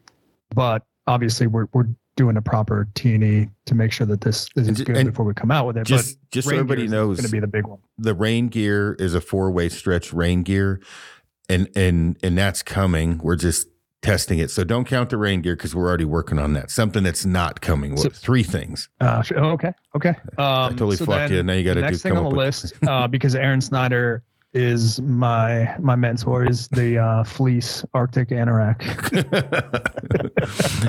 but 0.54 0.84
obviously 1.08 1.48
we're, 1.48 1.68
we're 1.74 1.88
doing 2.16 2.38
a 2.38 2.42
proper 2.42 2.88
T 2.94 3.16
and 3.16 3.24
E 3.24 3.50
to 3.66 3.76
make 3.76 3.92
sure 3.92 4.06
that 4.08 4.22
this, 4.22 4.48
is 4.56 4.82
good 4.82 5.06
before 5.06 5.26
we 5.26 5.34
come 5.34 5.52
out 5.52 5.68
with 5.68 5.78
it. 5.78 5.86
Just, 5.86 6.20
but 6.20 6.32
just 6.32 6.48
so 6.48 6.54
everybody 6.54 6.88
knows, 6.88 7.18
going 7.18 7.26
to 7.26 7.32
be 7.32 7.40
the 7.40 7.48
big 7.48 7.66
one. 7.66 7.80
The 7.98 8.14
rain 8.14 8.48
gear 8.48 8.96
is 9.00 9.14
a 9.14 9.22
four 9.22 9.52
way 9.52 9.70
stretch 9.70 10.14
rain 10.14 10.44
gear, 10.44 10.82
and 11.50 11.70
and 11.76 12.18
and 12.22 12.38
that's 12.38 12.64
coming. 12.64 13.20
We're 13.20 13.38
just 13.38 13.68
testing 14.02 14.40
it. 14.40 14.52
So 14.52 14.64
don't 14.64 14.86
count 14.86 15.10
the 15.10 15.18
rain 15.18 15.42
gear 15.42 15.56
because 15.56 15.76
we're 15.76 15.88
already 15.88 16.06
working 16.06 16.40
on 16.40 16.54
that. 16.54 16.72
Something 16.72 17.04
that's 17.04 17.26
not 17.26 17.62
coming. 17.62 17.98
So, 17.98 18.10
three 18.10 18.44
things. 18.44 18.90
Uh, 19.00 19.24
oh, 19.36 19.52
okay. 19.52 19.74
Okay. 19.96 20.10
Um, 20.10 20.16
I 20.38 20.70
totally 20.70 20.98
so 20.98 21.06
fucked 21.06 21.32
you. 21.32 21.44
Now 21.44 21.54
you 21.54 21.64
got 21.64 21.76
to 21.76 21.82
do 21.82 21.88
next 21.88 22.02
thing 22.02 22.18
on 22.18 22.24
the 22.24 22.30
list 22.30 22.74
uh, 22.88 23.08
because 23.08 23.36
Aron 23.36 23.62
Snyder 23.62 24.24
is 24.54 25.00
my 25.02 25.76
my 25.80 25.96
mentor 25.96 26.46
is 26.46 26.68
the 26.70 26.98
uh, 26.98 27.24
fleece 27.24 27.86
Arctic 27.94 28.30
anorak 28.30 28.80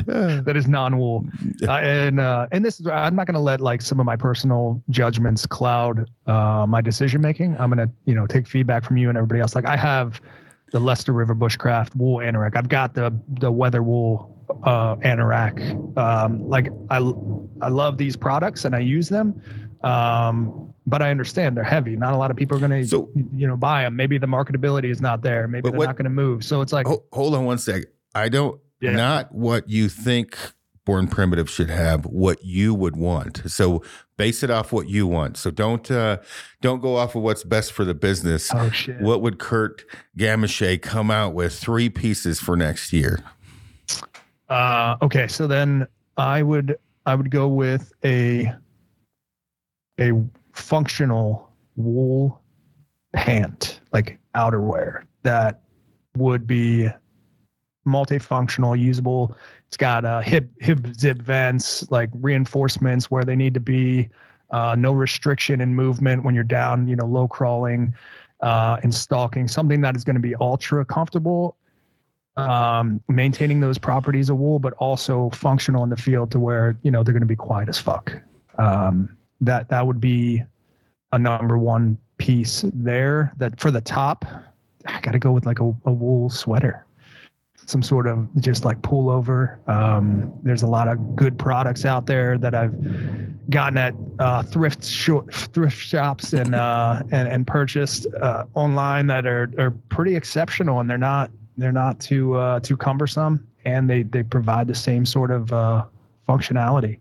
that 0.44 0.56
is 0.56 0.66
non-wool 0.66 1.24
uh, 1.68 1.72
and 1.72 2.18
uh, 2.18 2.48
and 2.50 2.64
this 2.64 2.80
is 2.80 2.86
I'm 2.88 3.14
not 3.14 3.26
going 3.26 3.34
to 3.34 3.40
let 3.40 3.60
like 3.60 3.80
some 3.80 4.00
of 4.00 4.06
my 4.06 4.16
personal 4.16 4.82
judgments 4.90 5.46
cloud 5.46 6.10
uh, 6.26 6.66
my 6.68 6.80
decision 6.80 7.20
making 7.20 7.56
I'm 7.58 7.70
going 7.70 7.86
to 7.86 7.94
you 8.04 8.14
know 8.14 8.26
take 8.26 8.48
feedback 8.48 8.84
from 8.84 8.96
you 8.96 9.08
and 9.08 9.16
everybody 9.16 9.40
else 9.40 9.54
like 9.54 9.66
I 9.66 9.76
have 9.76 10.20
the 10.72 10.80
Lester 10.80 11.12
River 11.12 11.34
Bushcraft 11.34 11.94
wool 11.94 12.18
anorak. 12.18 12.56
I've 12.56 12.68
got 12.68 12.94
the 12.94 13.14
the 13.28 13.52
Weatherwool 13.52 14.32
uh, 14.64 14.96
anorak. 14.96 15.96
Um, 15.96 16.48
like 16.48 16.68
I 16.90 16.96
I 17.60 17.68
love 17.68 17.98
these 17.98 18.16
products 18.16 18.64
and 18.64 18.74
I 18.74 18.80
use 18.80 19.08
them. 19.08 19.40
Um, 19.83 20.72
but 20.87 21.03
I 21.03 21.11
understand 21.11 21.57
they're 21.57 21.64
heavy. 21.64 21.97
Not 21.97 22.12
a 22.12 22.16
lot 22.16 22.30
of 22.30 22.37
people 22.37 22.57
are 22.57 22.61
going 22.61 22.83
to, 22.83 22.87
so, 22.87 23.11
you 23.35 23.47
know, 23.47 23.57
buy 23.57 23.83
them. 23.83 23.97
Maybe 23.97 24.18
the 24.18 24.26
marketability 24.26 24.91
is 24.91 25.01
not 25.01 25.22
there. 25.22 25.49
Maybe 25.49 25.70
they're 25.70 25.78
what, 25.78 25.87
not 25.87 25.97
going 25.97 26.05
to 26.05 26.11
move. 26.11 26.45
So 26.45 26.61
it's 26.61 26.72
like, 26.72 26.87
hold 26.87 27.35
on 27.35 27.45
one 27.45 27.59
sec. 27.59 27.85
I 28.14 28.28
don't, 28.28 28.61
yeah. 28.80 28.93
not 28.93 29.35
what 29.35 29.68
you 29.68 29.89
think 29.89 30.37
Born 30.85 31.07
Primitive 31.07 31.49
should 31.49 31.70
have, 31.70 32.05
what 32.07 32.45
you 32.45 32.74
would 32.74 32.97
want. 32.97 33.43
So 33.47 33.83
base 34.16 34.43
it 34.43 34.51
off 34.51 34.72
what 34.72 34.89
you 34.89 35.07
want. 35.07 35.37
So 35.37 35.51
don't 35.51 35.89
uh, 35.91 36.18
don't 36.61 36.80
go 36.80 36.97
off 36.97 37.14
of 37.14 37.22
what's 37.22 37.45
best 37.45 37.72
for 37.72 37.85
the 37.85 37.95
business. 37.95 38.51
Oh 38.53 38.70
shit! 38.70 39.01
What 39.01 39.22
would 39.22 39.39
Kurt 39.39 39.85
Gamache 40.18 40.83
come 40.83 41.11
out 41.11 41.35
with 41.35 41.55
three 41.55 41.89
pieces 41.89 42.41
for 42.41 42.57
next 42.57 42.93
year? 42.93 43.22
Uh, 44.49 44.97
okay, 45.03 45.28
so 45.28 45.47
then 45.47 45.87
I 46.16 46.43
would 46.43 46.76
I 47.07 47.14
would 47.14 47.30
go 47.30 47.47
with 47.47 47.93
a 48.05 48.53
a 50.11 50.24
functional 50.53 51.50
wool 51.76 52.40
pant, 53.12 53.80
like 53.92 54.18
outerwear 54.34 55.05
that 55.22 55.62
would 56.16 56.46
be 56.46 56.88
multifunctional, 57.86 58.78
usable. 58.78 59.36
It's 59.68 59.76
got 59.76 60.05
uh, 60.05 60.20
hip 60.20 60.50
hip 60.61 60.78
zip 60.98 61.18
vents, 61.18 61.90
like 61.90 62.11
reinforcements 62.14 63.11
where 63.11 63.24
they 63.24 63.36
need 63.36 63.55
to 63.55 63.61
be. 63.61 64.09
Uh, 64.50 64.76
no 64.78 64.92
restriction 64.92 65.62
in 65.62 65.74
movement 65.74 66.24
when 66.24 66.34
you're 66.34 66.44
down, 66.44 66.86
you 66.86 66.94
know, 66.94 67.07
low 67.07 67.26
crawling 67.26 67.94
uh, 68.42 68.76
and 68.82 68.94
stalking. 68.94 69.48
Something 69.48 69.80
that 69.80 69.96
is 69.96 70.05
going 70.05 70.16
to 70.16 70.20
be 70.20 70.34
ultra 70.36 70.84
comfortable, 70.84 71.57
um, 72.36 73.00
maintaining 73.09 73.61
those 73.61 73.78
properties 73.78 74.28
of 74.28 74.36
wool, 74.36 74.59
but 74.59 74.74
also 74.74 75.30
functional 75.30 75.84
in 75.84 75.88
the 75.88 75.96
field 75.96 76.30
to 76.32 76.38
where 76.38 76.76
you 76.82 76.90
know 76.90 77.03
they're 77.03 77.14
going 77.14 77.22
to 77.22 77.26
be 77.26 77.36
quiet 77.36 77.68
as 77.70 77.78
fuck. 77.78 78.12
Um, 78.59 79.16
that 79.43 79.68
that 79.68 79.86
would 79.86 80.01
be 80.01 80.43
a 81.12 81.18
number 81.18 81.59
one 81.59 81.99
piece 82.16 82.64
there. 82.72 83.32
That 83.36 83.61
for 83.61 83.70
the 83.70 83.80
top, 83.80 84.24
I 84.86 85.01
got 85.01 85.12
to 85.12 85.18
go 85.18 85.32
with 85.32 85.47
like 85.47 85.61
a, 85.61 85.74
a 85.84 85.93
wool 85.93 86.30
sweater 86.30 86.86
some 87.66 87.82
sort 87.82 88.07
of 88.07 88.28
just 88.40 88.64
like 88.64 88.80
pullover. 88.82 89.66
Um, 89.68 90.32
there's 90.43 90.62
a 90.62 90.66
lot 90.66 90.88
of 90.88 91.16
good 91.16 91.38
products 91.38 91.84
out 91.84 92.07
there 92.07 92.38
that 92.38 92.55
I've 92.55 92.74
gotten 93.51 93.78
at 93.78 93.95
uh, 94.18 94.43
thrift 94.43 94.82
thrift 94.82 95.76
shops 95.76 96.32
and 96.32 96.55
uh, 96.55 97.03
and, 97.12 97.28
and 97.28 97.47
purchased 97.47 98.07
uh, 98.20 98.45
online 98.55 99.07
that 99.09 99.26
are 99.26 99.51
are 99.59 99.70
pretty 99.88 100.16
exceptional 100.16 100.80
and 100.80 100.90
they're 100.90 100.99
not 100.99 101.30
they're 101.57 101.72
not 101.72 102.01
too 102.01 102.34
uh, 102.34 102.61
too 102.61 102.76
cumbersome 102.76 103.47
and 103.64 103.88
they 103.88 104.03
they 104.03 104.22
provide 104.22 104.66
the 104.66 104.74
same 104.74 105.07
sort 105.07 105.30
of 105.30 105.53
uh, 105.53 105.84
functionality, 106.28 106.99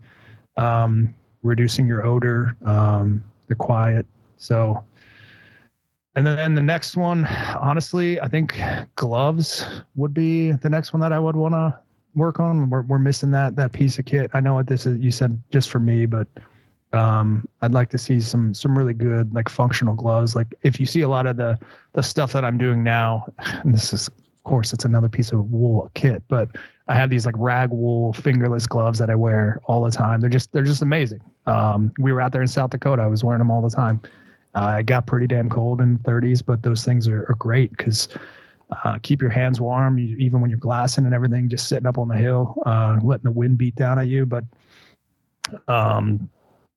um, 0.56 1.14
reducing 1.42 1.86
your 1.86 2.06
odor, 2.06 2.56
um, 2.64 3.22
the 3.48 3.54
quiet. 3.54 4.06
So 4.36 4.84
and 6.14 6.26
then 6.26 6.54
the 6.54 6.62
next 6.62 6.96
one, 6.96 7.24
honestly, 7.58 8.20
I 8.20 8.28
think 8.28 8.60
gloves 8.96 9.64
would 9.94 10.12
be 10.12 10.52
the 10.52 10.68
next 10.68 10.92
one 10.92 11.00
that 11.00 11.12
I 11.12 11.18
would 11.18 11.36
want 11.36 11.54
to 11.54 11.78
work 12.14 12.38
on. 12.38 12.68
We're, 12.68 12.82
we're 12.82 12.98
missing 12.98 13.30
that 13.30 13.56
that 13.56 13.72
piece 13.72 13.98
of 13.98 14.04
kit. 14.04 14.30
I 14.34 14.40
know 14.40 14.54
what 14.54 14.66
this 14.66 14.84
is. 14.84 14.98
You 14.98 15.10
said 15.10 15.42
just 15.50 15.70
for 15.70 15.78
me, 15.78 16.04
but 16.04 16.28
um, 16.92 17.48
I'd 17.62 17.72
like 17.72 17.88
to 17.90 17.98
see 17.98 18.20
some 18.20 18.52
some 18.52 18.76
really 18.76 18.92
good 18.92 19.32
like 19.32 19.48
functional 19.48 19.94
gloves. 19.94 20.36
Like 20.36 20.54
if 20.62 20.78
you 20.78 20.84
see 20.84 21.00
a 21.00 21.08
lot 21.08 21.26
of 21.26 21.38
the 21.38 21.58
the 21.94 22.02
stuff 22.02 22.32
that 22.34 22.44
I'm 22.44 22.58
doing 22.58 22.82
now, 22.82 23.26
and 23.38 23.72
this 23.72 23.94
is 23.94 24.08
of 24.08 24.44
course 24.44 24.74
it's 24.74 24.84
another 24.84 25.08
piece 25.08 25.32
of 25.32 25.50
wool 25.50 25.90
kit, 25.94 26.22
but 26.28 26.50
I 26.92 26.94
have 26.96 27.08
these 27.08 27.24
like 27.24 27.34
rag 27.38 27.70
wool 27.70 28.12
fingerless 28.12 28.66
gloves 28.66 28.98
that 28.98 29.08
I 29.08 29.14
wear 29.14 29.62
all 29.64 29.82
the 29.82 29.90
time. 29.90 30.20
They're 30.20 30.28
just 30.28 30.52
they're 30.52 30.62
just 30.62 30.82
amazing. 30.82 31.22
Um, 31.46 31.90
we 31.98 32.12
were 32.12 32.20
out 32.20 32.32
there 32.32 32.42
in 32.42 32.48
South 32.48 32.68
Dakota. 32.68 33.00
I 33.00 33.06
was 33.06 33.24
wearing 33.24 33.38
them 33.38 33.50
all 33.50 33.62
the 33.62 33.74
time. 33.74 33.98
Uh, 34.54 34.76
it 34.80 34.84
got 34.84 35.06
pretty 35.06 35.26
damn 35.26 35.48
cold 35.48 35.80
in 35.80 35.94
the 35.94 36.00
30s, 36.00 36.44
but 36.44 36.62
those 36.62 36.84
things 36.84 37.08
are, 37.08 37.22
are 37.30 37.36
great 37.38 37.70
because 37.70 38.08
uh, 38.84 38.98
keep 39.02 39.22
your 39.22 39.30
hands 39.30 39.58
warm, 39.58 39.96
you, 39.96 40.18
even 40.18 40.42
when 40.42 40.50
you're 40.50 40.58
glassing 40.58 41.06
and 41.06 41.14
everything, 41.14 41.48
just 41.48 41.66
sitting 41.66 41.86
up 41.86 41.96
on 41.96 42.08
the 42.08 42.14
hill, 42.14 42.56
uh, 42.66 42.98
letting 43.02 43.24
the 43.24 43.30
wind 43.30 43.56
beat 43.56 43.74
down 43.74 43.98
at 43.98 44.08
you. 44.08 44.26
But 44.26 44.44
um, 45.68 46.28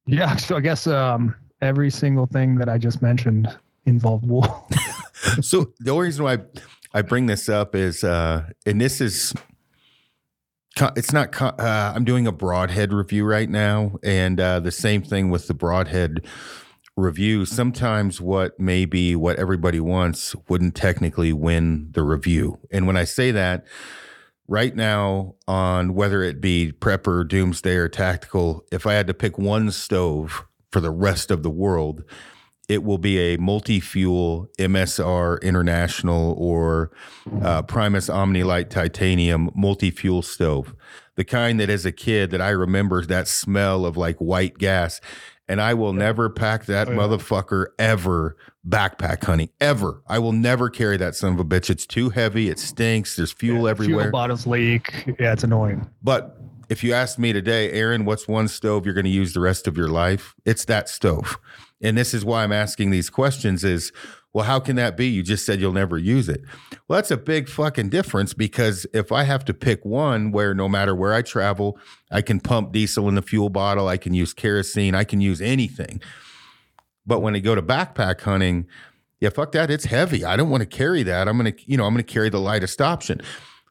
yeah, 0.05 0.38
so 0.38 0.55
I 0.55 0.61
guess 0.61 0.88
um, 0.88 1.36
every 1.61 1.89
single 1.89 2.26
thing 2.26 2.55
that 2.55 2.70
I 2.70 2.78
just 2.78 3.01
mentioned 3.01 3.53
involved 3.86 4.26
wool. 4.26 4.70
so 5.41 5.74
the 5.82 5.91
only 5.91 6.05
reason 6.05 6.24
why 6.24 6.38
I 6.93 7.01
bring 7.01 7.26
this 7.26 7.49
up 7.49 7.76
is, 7.76 8.05
uh, 8.05 8.49
and 8.66 8.80
this 8.80 9.01
is, 9.01 9.34
it's 10.95 11.13
not, 11.13 11.41
uh, 11.41 11.93
I'm 11.95 12.03
doing 12.03 12.28
a 12.28 12.32
broadhead 12.32 12.91
review 12.91 13.26
right 13.26 13.49
now. 13.49 13.95
And 14.03 14.39
uh, 14.39 14.59
the 14.59 14.71
same 14.71 15.01
thing 15.01 15.30
with 15.30 15.47
the 15.47 15.53
broadhead 15.53 16.26
review, 16.97 17.45
sometimes 17.45 18.21
what 18.21 18.59
may 18.59 18.86
be 18.86 19.15
what 19.15 19.38
everybody 19.38 19.80
wants 19.80 20.36
wouldn't 20.47 20.76
technically 20.76 21.34
win 21.34 21.89
the 21.91 22.03
review. 22.03 22.59
And 22.71 22.88
when 22.88 22.97
I 22.97 23.03
say 23.03 23.32
that, 23.32 23.65
right 24.47 24.76
now, 24.76 25.36
on 25.47 25.93
whether 25.93 26.23
it 26.23 26.39
be 26.39 26.71
prepper, 26.71 27.28
doomsday, 27.28 27.76
or 27.76 27.89
tactical, 27.89 28.65
if 28.71 28.86
I 28.86 28.93
had 28.93 29.07
to 29.07 29.13
pick 29.13 29.38
one 29.38 29.71
stove 29.71 30.45
for 30.71 30.80
the 30.80 30.91
rest 30.91 31.32
of 31.32 31.43
the 31.43 31.49
world, 31.49 32.03
it 32.68 32.84
will 32.84 32.97
be 32.97 33.18
a 33.20 33.38
multi-fuel 33.38 34.49
MSR 34.57 35.41
International 35.41 36.34
or 36.38 36.91
uh, 37.41 37.61
Primus 37.63 38.09
Omnilite 38.09 38.70
Titanium 38.70 39.51
multi-fuel 39.55 40.22
stove. 40.22 40.76
The 41.16 41.24
kind 41.24 41.59
that 41.59 41.70
as 41.70 41.86
a 41.86 41.91
kid 41.91 42.32
that 42.32 42.41
I 42.41 42.49
remember 42.49 43.05
that 43.05 43.28
smell 43.28 43.86
of 43.86 43.95
like 43.95 44.18
white 44.18 44.57
gas 44.57 44.99
and 45.47 45.61
I 45.61 45.74
will 45.76 45.93
never 45.93 46.30
pack 46.30 46.66
that 46.66 46.88
oh, 46.88 46.91
yeah. 46.91 46.97
motherfucker 46.97 47.68
ever 47.78 48.36
backpack 48.68 49.24
honey, 49.24 49.51
ever. 49.61 50.01
I 50.07 50.20
will 50.20 50.32
never 50.32 50.70
carry 50.70 50.97
that 50.97 51.16
son 51.16 51.34
of 51.34 51.39
a 51.39 51.45
bitch. 51.45 51.70
It's 51.70 51.86
too 51.86 52.09
heavy. 52.09 52.49
It 52.49 52.59
stinks. 52.59 53.16
There's 53.16 53.32
fuel 53.32 53.66
yeah, 53.66 53.72
everywhere. 53.72 54.05
Fuel 54.05 54.11
bottles 54.11 54.47
leak. 54.47 55.05
Yeah, 55.20 55.34
it's 55.34 55.43
annoying. 55.43 55.88
But 56.01 56.38
if 56.70 56.84
you 56.84 56.93
ask 56.93 57.20
me 57.20 57.32
today, 57.32 57.72
Aron, 57.72 58.05
what's 58.05 58.28
one 58.28 58.47
stove 58.47 58.86
you're 58.86 58.95
going 58.95 59.05
to 59.05 59.11
use 59.11 59.34
the 59.34 59.39
rest 59.39 59.68
of 59.68 59.78
your 59.78 59.88
life? 59.88 60.34
It's 60.45 60.66
that 60.66 60.89
stove. 60.89 61.38
And 61.86 61.97
this 61.97 62.13
is 62.13 62.25
why 62.25 62.43
I'm 62.43 62.51
asking 62.51 62.89
these 62.89 63.09
questions 63.09 63.63
is 63.63 63.91
well, 64.36 64.43
how 64.43 64.59
can 64.59 64.75
that 64.75 64.97
be? 64.97 65.07
You 65.07 65.23
just 65.23 65.45
said 65.45 65.61
you'll 65.61 65.71
never 65.71 65.97
use 65.97 66.27
it. 66.27 66.43
Well, 66.89 66.97
that's 66.97 67.09
a 67.09 67.15
big 67.15 67.47
fucking 67.47 67.88
difference 67.88 68.33
because 68.33 68.86
if 68.93 69.13
I 69.13 69.23
have 69.23 69.45
to 69.45 69.53
pick 69.53 69.86
one 69.86 70.33
where 70.33 70.53
no 70.53 70.67
matter 70.67 70.93
where 70.93 71.13
I 71.13 71.21
travel, 71.21 71.79
I 72.11 72.21
can 72.21 72.41
pump 72.41 72.73
diesel 72.73 73.07
in 73.07 73.15
the 73.15 73.21
fuel 73.21 73.47
bottle, 73.47 73.88
I 73.88 73.95
can 73.95 74.13
use 74.13 74.33
kerosene, 74.33 74.93
I 74.93 75.05
can 75.05 75.21
use 75.21 75.39
anything. 75.39 76.01
But 77.05 77.21
when 77.21 77.33
I 77.33 77.39
go 77.39 77.55
to 77.55 77.61
backpack 77.61 78.19
hunting, 78.19 78.67
yeah, 79.21 79.29
fuck 79.29 79.53
that. 79.53 79.71
It's 79.71 79.86
heavy. 79.86 80.25
I 80.25 80.36
don't 80.36 80.49
want 80.49 80.61
to 80.61 80.67
carry 80.67 81.03
that. 81.03 81.29
I'm 81.29 81.38
going 81.38 81.53
to, 81.53 81.71
you 81.71 81.77
know, 81.77 81.86
I'm 81.86 81.93
going 81.93 82.03
to 82.03 82.13
carry 82.13 82.29
the 82.29 82.41
lightest 82.41 82.81
option. 82.81 83.21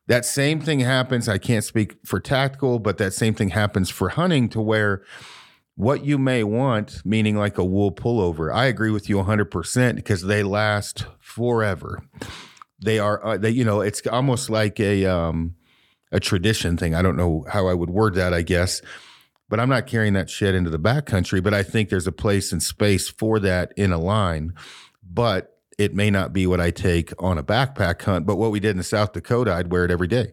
That 0.07 0.25
same 0.25 0.63
thing 0.63 0.81
happens. 0.81 1.29
I 1.29 1.37
can't 1.37 1.65
speak 1.65 1.97
for 2.07 2.21
tactical, 2.21 2.79
but 2.79 2.97
that 2.97 3.13
same 3.13 3.35
thing 3.35 3.51
happens 3.51 3.91
for 3.91 4.09
hunting 4.11 4.49
to 4.49 4.63
where 4.63 5.03
what 5.77 6.05
you 6.05 6.19
may 6.19 6.45
want, 6.45 7.05
meaning 7.05 7.37
like 7.37 7.59
a 7.59 7.65
wool 7.65 7.93
pullover, 7.93 8.55
I 8.55 8.67
agree 8.67 8.91
with 8.91 9.09
you 9.09 9.17
100% 9.17 9.97
because 9.97 10.23
they 10.23 10.43
last 10.43 11.07
forever. 11.19 12.03
They 12.81 12.99
are, 12.99 13.25
uh, 13.25 13.39
they, 13.39 13.51
you 13.51 13.65
know, 13.65 13.81
it's 13.81 14.07
almost 14.07 14.51
like 14.51 14.79
a, 14.79 15.07
um, 15.07 15.57
a 16.13 16.21
tradition 16.21 16.77
thing. 16.77 16.95
I 16.95 17.03
don't 17.03 17.17
know 17.17 17.45
how 17.49 17.67
I 17.67 17.75
would 17.75 17.91
word 17.91 18.15
that, 18.15 18.33
I 18.33 18.43
guess, 18.43 18.83
but 19.49 19.59
I'm 19.59 19.69
not 19.69 19.87
carrying 19.87 20.13
that 20.15 20.31
shit 20.31 20.55
into 20.55 20.71
the 20.71 20.79
backcountry. 20.79 21.43
But 21.43 21.55
I 21.55 21.63
think 21.63 21.89
there's 21.89 22.07
a 22.07 22.13
place 22.13 22.53
and 22.53 22.63
space 22.63 23.09
for 23.09 23.41
that 23.41 23.73
in 23.77 23.93
a 23.93 23.99
line. 23.99 24.55
But 25.03 25.59
it 25.77 25.93
may 25.93 26.11
not 26.11 26.33
be 26.33 26.47
what 26.47 26.61
I 26.61 26.71
take 26.71 27.13
on 27.19 27.37
a 27.37 27.43
backpack 27.43 28.03
hunt, 28.03 28.27
but 28.27 28.37
what 28.37 28.53
we 28.53 28.61
did 28.61 28.77
in 28.77 28.83
South 28.85 29.13
Dakota, 29.13 29.53
I'd 29.53 29.73
wear 29.73 29.85
it 29.85 29.91
every 29.91 30.09
day. 30.09 30.33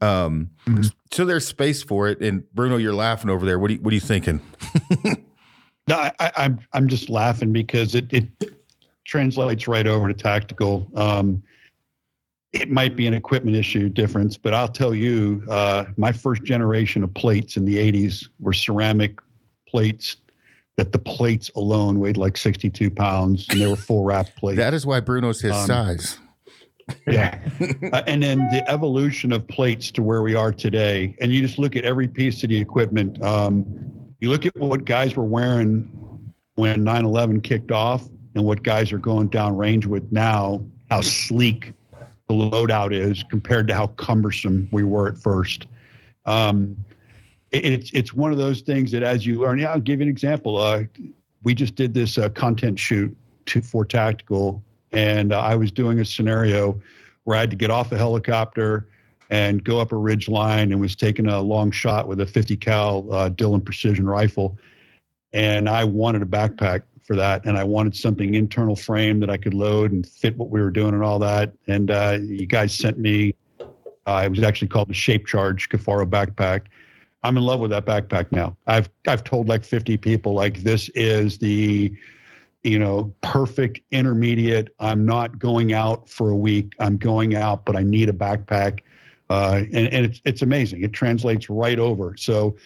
Um, 0.00 0.50
mm-hmm. 0.66 0.82
So 1.12 1.24
there's 1.24 1.46
space 1.46 1.82
for 1.82 2.08
it. 2.08 2.20
And 2.20 2.50
Bruno, 2.52 2.76
you're 2.76 2.94
laughing 2.94 3.30
over 3.30 3.44
there. 3.44 3.58
What 3.58 3.70
are 3.70 3.74
you, 3.74 3.80
what 3.80 3.92
are 3.92 3.94
you 3.94 4.00
thinking? 4.00 4.40
no, 5.04 5.96
I, 5.96 6.12
am 6.18 6.32
I'm, 6.36 6.60
I'm 6.72 6.88
just 6.88 7.08
laughing 7.08 7.52
because 7.52 7.94
it, 7.94 8.12
it 8.12 8.28
translates 9.04 9.66
right 9.66 9.86
over 9.86 10.08
to 10.08 10.14
tactical. 10.14 10.88
Um, 10.94 11.42
it 12.52 12.70
might 12.70 12.96
be 12.96 13.06
an 13.06 13.14
equipment 13.14 13.56
issue 13.56 13.88
difference, 13.88 14.36
but 14.36 14.54
I'll 14.54 14.68
tell 14.68 14.94
you, 14.94 15.44
uh, 15.48 15.86
my 15.96 16.12
first 16.12 16.42
generation 16.42 17.04
of 17.04 17.14
plates 17.14 17.56
in 17.56 17.64
the 17.64 17.76
80s 17.76 18.28
were 18.40 18.52
ceramic 18.52 19.20
plates 19.68 20.16
that 20.76 20.92
the 20.92 20.98
plates 20.98 21.50
alone 21.54 22.00
weighed 22.00 22.16
like 22.16 22.36
62 22.36 22.90
pounds 22.90 23.46
and 23.50 23.60
they 23.60 23.66
were 23.66 23.76
full 23.76 24.04
wrap 24.04 24.34
plates. 24.36 24.56
That 24.56 24.74
is 24.74 24.86
why 24.86 25.00
Bruno's 25.00 25.40
his 25.40 25.52
um, 25.52 25.66
size. 25.66 26.18
Yeah. 27.06 27.38
uh, 27.92 28.02
and 28.06 28.22
then 28.22 28.38
the 28.50 28.64
evolution 28.68 29.32
of 29.32 29.46
plates 29.48 29.90
to 29.92 30.02
where 30.02 30.22
we 30.22 30.34
are 30.34 30.52
today. 30.52 31.16
And 31.20 31.32
you 31.32 31.40
just 31.40 31.58
look 31.58 31.76
at 31.76 31.84
every 31.84 32.08
piece 32.08 32.42
of 32.42 32.50
the 32.50 32.60
equipment. 32.60 33.22
Um, 33.22 33.64
you 34.20 34.30
look 34.30 34.46
at 34.46 34.56
what 34.56 34.84
guys 34.84 35.16
were 35.16 35.24
wearing 35.24 35.90
when 36.54 36.84
9 36.84 37.04
11 37.04 37.40
kicked 37.40 37.72
off 37.72 38.06
and 38.34 38.44
what 38.44 38.62
guys 38.62 38.92
are 38.92 38.98
going 38.98 39.28
down 39.28 39.56
range 39.56 39.86
with 39.86 40.10
now, 40.12 40.62
how 40.90 41.00
sleek 41.00 41.72
the 42.28 42.34
loadout 42.34 42.92
is 42.92 43.24
compared 43.24 43.66
to 43.68 43.74
how 43.74 43.88
cumbersome 43.88 44.68
we 44.70 44.84
were 44.84 45.08
at 45.08 45.18
first. 45.18 45.66
Um, 46.26 46.76
it's 47.50 47.90
it's 47.92 48.14
one 48.14 48.30
of 48.30 48.38
those 48.38 48.60
things 48.60 48.92
that 48.92 49.02
as 49.02 49.26
you 49.26 49.40
learn, 49.40 49.58
yeah, 49.58 49.72
I'll 49.72 49.80
give 49.80 49.98
you 49.98 50.04
an 50.04 50.08
example. 50.08 50.56
Uh, 50.56 50.84
we 51.42 51.54
just 51.54 51.74
did 51.74 51.92
this 51.94 52.18
uh, 52.18 52.28
content 52.28 52.78
shoot 52.78 53.16
to, 53.46 53.60
for 53.60 53.84
tactical, 53.84 54.62
and 54.92 55.32
uh, 55.32 55.40
I 55.40 55.56
was 55.56 55.70
doing 55.70 56.00
a 56.00 56.04
scenario 56.04 56.80
where 57.24 57.36
I 57.36 57.40
had 57.40 57.50
to 57.50 57.56
get 57.56 57.70
off 57.70 57.92
a 57.92 57.98
helicopter 57.98 58.88
and 59.30 59.62
go 59.62 59.80
up 59.80 59.92
a 59.92 59.96
ridge 59.96 60.28
line 60.28 60.72
and 60.72 60.80
was 60.80 60.96
taking 60.96 61.28
a 61.28 61.40
long 61.40 61.70
shot 61.70 62.08
with 62.08 62.20
a 62.20 62.26
50 62.26 62.56
cal 62.56 63.12
uh, 63.12 63.28
Dillon 63.28 63.60
precision 63.60 64.06
rifle, 64.06 64.58
and 65.32 65.68
I 65.68 65.84
wanted 65.84 66.22
a 66.22 66.26
backpack 66.26 66.82
for 67.02 67.16
that, 67.16 67.44
and 67.44 67.56
I 67.56 67.64
wanted 67.64 67.96
something 67.96 68.34
internal 68.34 68.76
frame 68.76 69.20
that 69.20 69.30
I 69.30 69.36
could 69.36 69.54
load 69.54 69.92
and 69.92 70.06
fit 70.06 70.36
what 70.36 70.50
we 70.50 70.60
were 70.60 70.70
doing 70.70 70.94
and 70.94 71.02
all 71.02 71.18
that. 71.20 71.52
And 71.66 71.90
uh, 71.90 72.18
you 72.20 72.46
guys 72.46 72.74
sent 72.74 72.98
me. 72.98 73.34
Uh, 74.06 74.22
it 74.24 74.30
was 74.30 74.42
actually 74.42 74.68
called 74.68 74.88
the 74.88 74.94
Shape 74.94 75.26
Charge 75.26 75.68
Kifaru 75.68 76.06
backpack 76.06 76.62
I'm 77.22 77.36
in 77.36 77.42
love 77.42 77.60
with 77.60 77.70
that 77.70 77.84
backpack 77.84 78.32
now. 78.32 78.56
I've 78.66 78.88
I've 79.06 79.24
told 79.24 79.48
like 79.48 79.64
50 79.64 79.96
people 79.98 80.34
like 80.34 80.62
this 80.62 80.88
is 80.90 81.38
the 81.38 81.94
you 82.62 82.78
know 82.78 83.12
perfect 83.22 83.80
intermediate. 83.90 84.74
I'm 84.78 85.04
not 85.04 85.38
going 85.38 85.72
out 85.72 86.08
for 86.08 86.30
a 86.30 86.36
week. 86.36 86.74
I'm 86.78 86.96
going 86.96 87.34
out, 87.34 87.64
but 87.64 87.76
I 87.76 87.82
need 87.82 88.08
a 88.08 88.12
backpack. 88.12 88.80
Uh, 89.28 89.62
and, 89.72 89.88
and 89.88 90.06
it's 90.06 90.20
it's 90.24 90.42
amazing. 90.42 90.82
It 90.82 90.92
translates 90.92 91.48
right 91.48 91.78
over. 91.78 92.16
So 92.16 92.56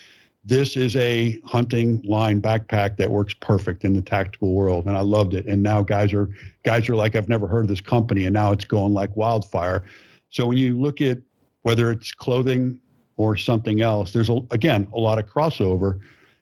this 0.46 0.76
is 0.76 0.94
a 0.96 1.40
hunting 1.46 2.02
line 2.02 2.40
backpack 2.40 2.96
that 2.98 3.10
works 3.10 3.34
perfect 3.34 3.84
in 3.84 3.94
the 3.94 4.02
tactical 4.02 4.52
world, 4.52 4.86
and 4.86 4.96
I 4.96 5.00
loved 5.00 5.34
it. 5.34 5.46
And 5.46 5.62
now 5.62 5.82
guys 5.82 6.12
are 6.12 6.28
guys 6.64 6.88
are 6.88 6.96
like, 6.96 7.16
I've 7.16 7.28
never 7.28 7.46
heard 7.46 7.64
of 7.64 7.68
this 7.68 7.80
company, 7.80 8.24
and 8.26 8.34
now 8.34 8.52
it's 8.52 8.64
going 8.64 8.92
like 8.92 9.16
wildfire. 9.16 9.84
So 10.30 10.46
when 10.46 10.58
you 10.58 10.78
look 10.78 11.00
at 11.00 11.18
whether 11.64 11.90
it's 11.90 12.12
clothing 12.12 12.78
or 13.16 13.36
something 13.36 13.80
else. 13.80 14.12
There's 14.12 14.30
a, 14.30 14.40
again 14.50 14.86
a 14.92 14.98
lot 14.98 15.18
of 15.18 15.26
crossover, 15.26 16.00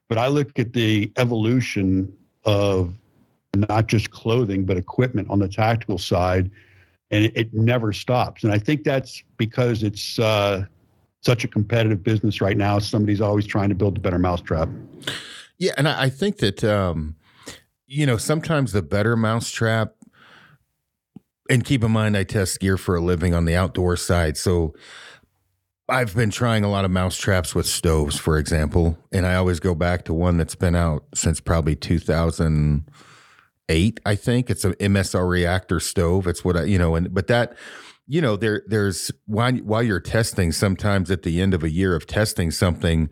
but 0.09 0.19
I 0.19 0.27
look 0.29 0.59
at 0.59 0.73
the 0.73 1.11
evolution 1.17 2.13
of 2.45 2.95
not 3.55 3.87
just 3.87 4.11
clothing 4.11 4.65
but 4.65 4.77
equipment 4.77 5.29
on 5.31 5.39
the 5.39 5.49
tactical 5.49 5.99
side, 5.99 6.51
and 7.11 7.27
it, 7.27 7.37
it 7.37 7.55
never 7.55 7.93
stops. 7.93 8.45
And 8.45 8.53
I 8.53 8.59
think 8.59 8.85
that's 8.85 9.23
because 9.37 9.83
it's 9.83 10.19
uh, 10.19 10.65
such 11.21 11.45
a 11.45 11.49
competitive 11.49 12.03
business 12.03 12.41
right 12.41 12.57
now. 12.57 12.79
Somebody's 12.79 13.21
always 13.21 13.47
trying 13.47 13.69
to 13.69 13.75
build 13.75 13.99
a 13.99 14.01
better 14.01 14.19
mousetrap. 14.19 14.69
Yeah, 15.59 15.73
and 15.77 15.89
I, 15.89 16.05
I 16.05 16.09
think 16.09 16.39
that 16.39 16.65
um, 16.65 17.17
you 17.87 18.07
know 18.07 18.17
sometimes 18.17 18.73
the 18.73 18.83
better 18.83 19.17
mousetrap. 19.17 19.95
And 21.51 21.65
keep 21.65 21.83
in 21.85 21.91
mind, 21.91 22.17
I 22.17 22.23
test 22.23 22.61
gear 22.61 22.79
for 22.79 22.95
a 22.97 23.01
living 23.01 23.35
on 23.35 23.45
the 23.45 23.55
outdoor 23.55 23.97
side, 23.97 24.37
so 24.39 24.75
I've 25.89 26.15
been 26.15 26.31
trying 26.31 26.65
a 26.65 26.71
lot 26.71 26.87
of 26.87 26.91
mouse 26.91 27.19
traps 27.19 27.55
with 27.55 27.67
stoves, 27.67 28.17
for 28.17 28.39
example, 28.39 28.97
and 29.13 29.27
I 29.27 29.35
always 29.35 29.61
go 29.61 29.75
back 29.75 30.05
to 30.05 30.15
one 30.15 30.39
that's 30.39 30.55
been 30.55 30.77
out 30.77 31.05
since 31.15 31.41
probably 31.41 31.77
2008. 33.73 34.01
I 34.07 34.15
think 34.15 34.51
it's 34.51 34.65
an 34.65 34.75
MSR 34.75 35.29
reactor 35.29 35.81
stove. 35.81 36.27
It's 36.27 36.45
what 36.45 36.57
I, 36.57 36.65
you 36.65 36.79
know, 36.79 36.95
and 36.95 37.13
but 37.13 37.27
that, 37.29 37.57
you 38.07 38.21
know, 38.21 38.37
there 38.37 38.63
there's 38.67 39.11
while 39.27 39.53
while 39.59 39.83
you're 39.83 40.01
testing, 40.01 40.53
sometimes 40.53 41.11
at 41.11 41.23
the 41.23 41.41
end 41.41 41.55
of 41.55 41.63
a 41.63 41.71
year 41.71 41.95
of 41.95 42.07
testing 42.07 42.51
something, 42.51 43.09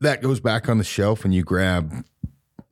that 0.00 0.22
goes 0.22 0.40
back 0.40 0.68
on 0.68 0.78
the 0.78 0.84
shelf, 0.84 1.24
and 1.24 1.34
you 1.34 1.42
grab 1.42 2.04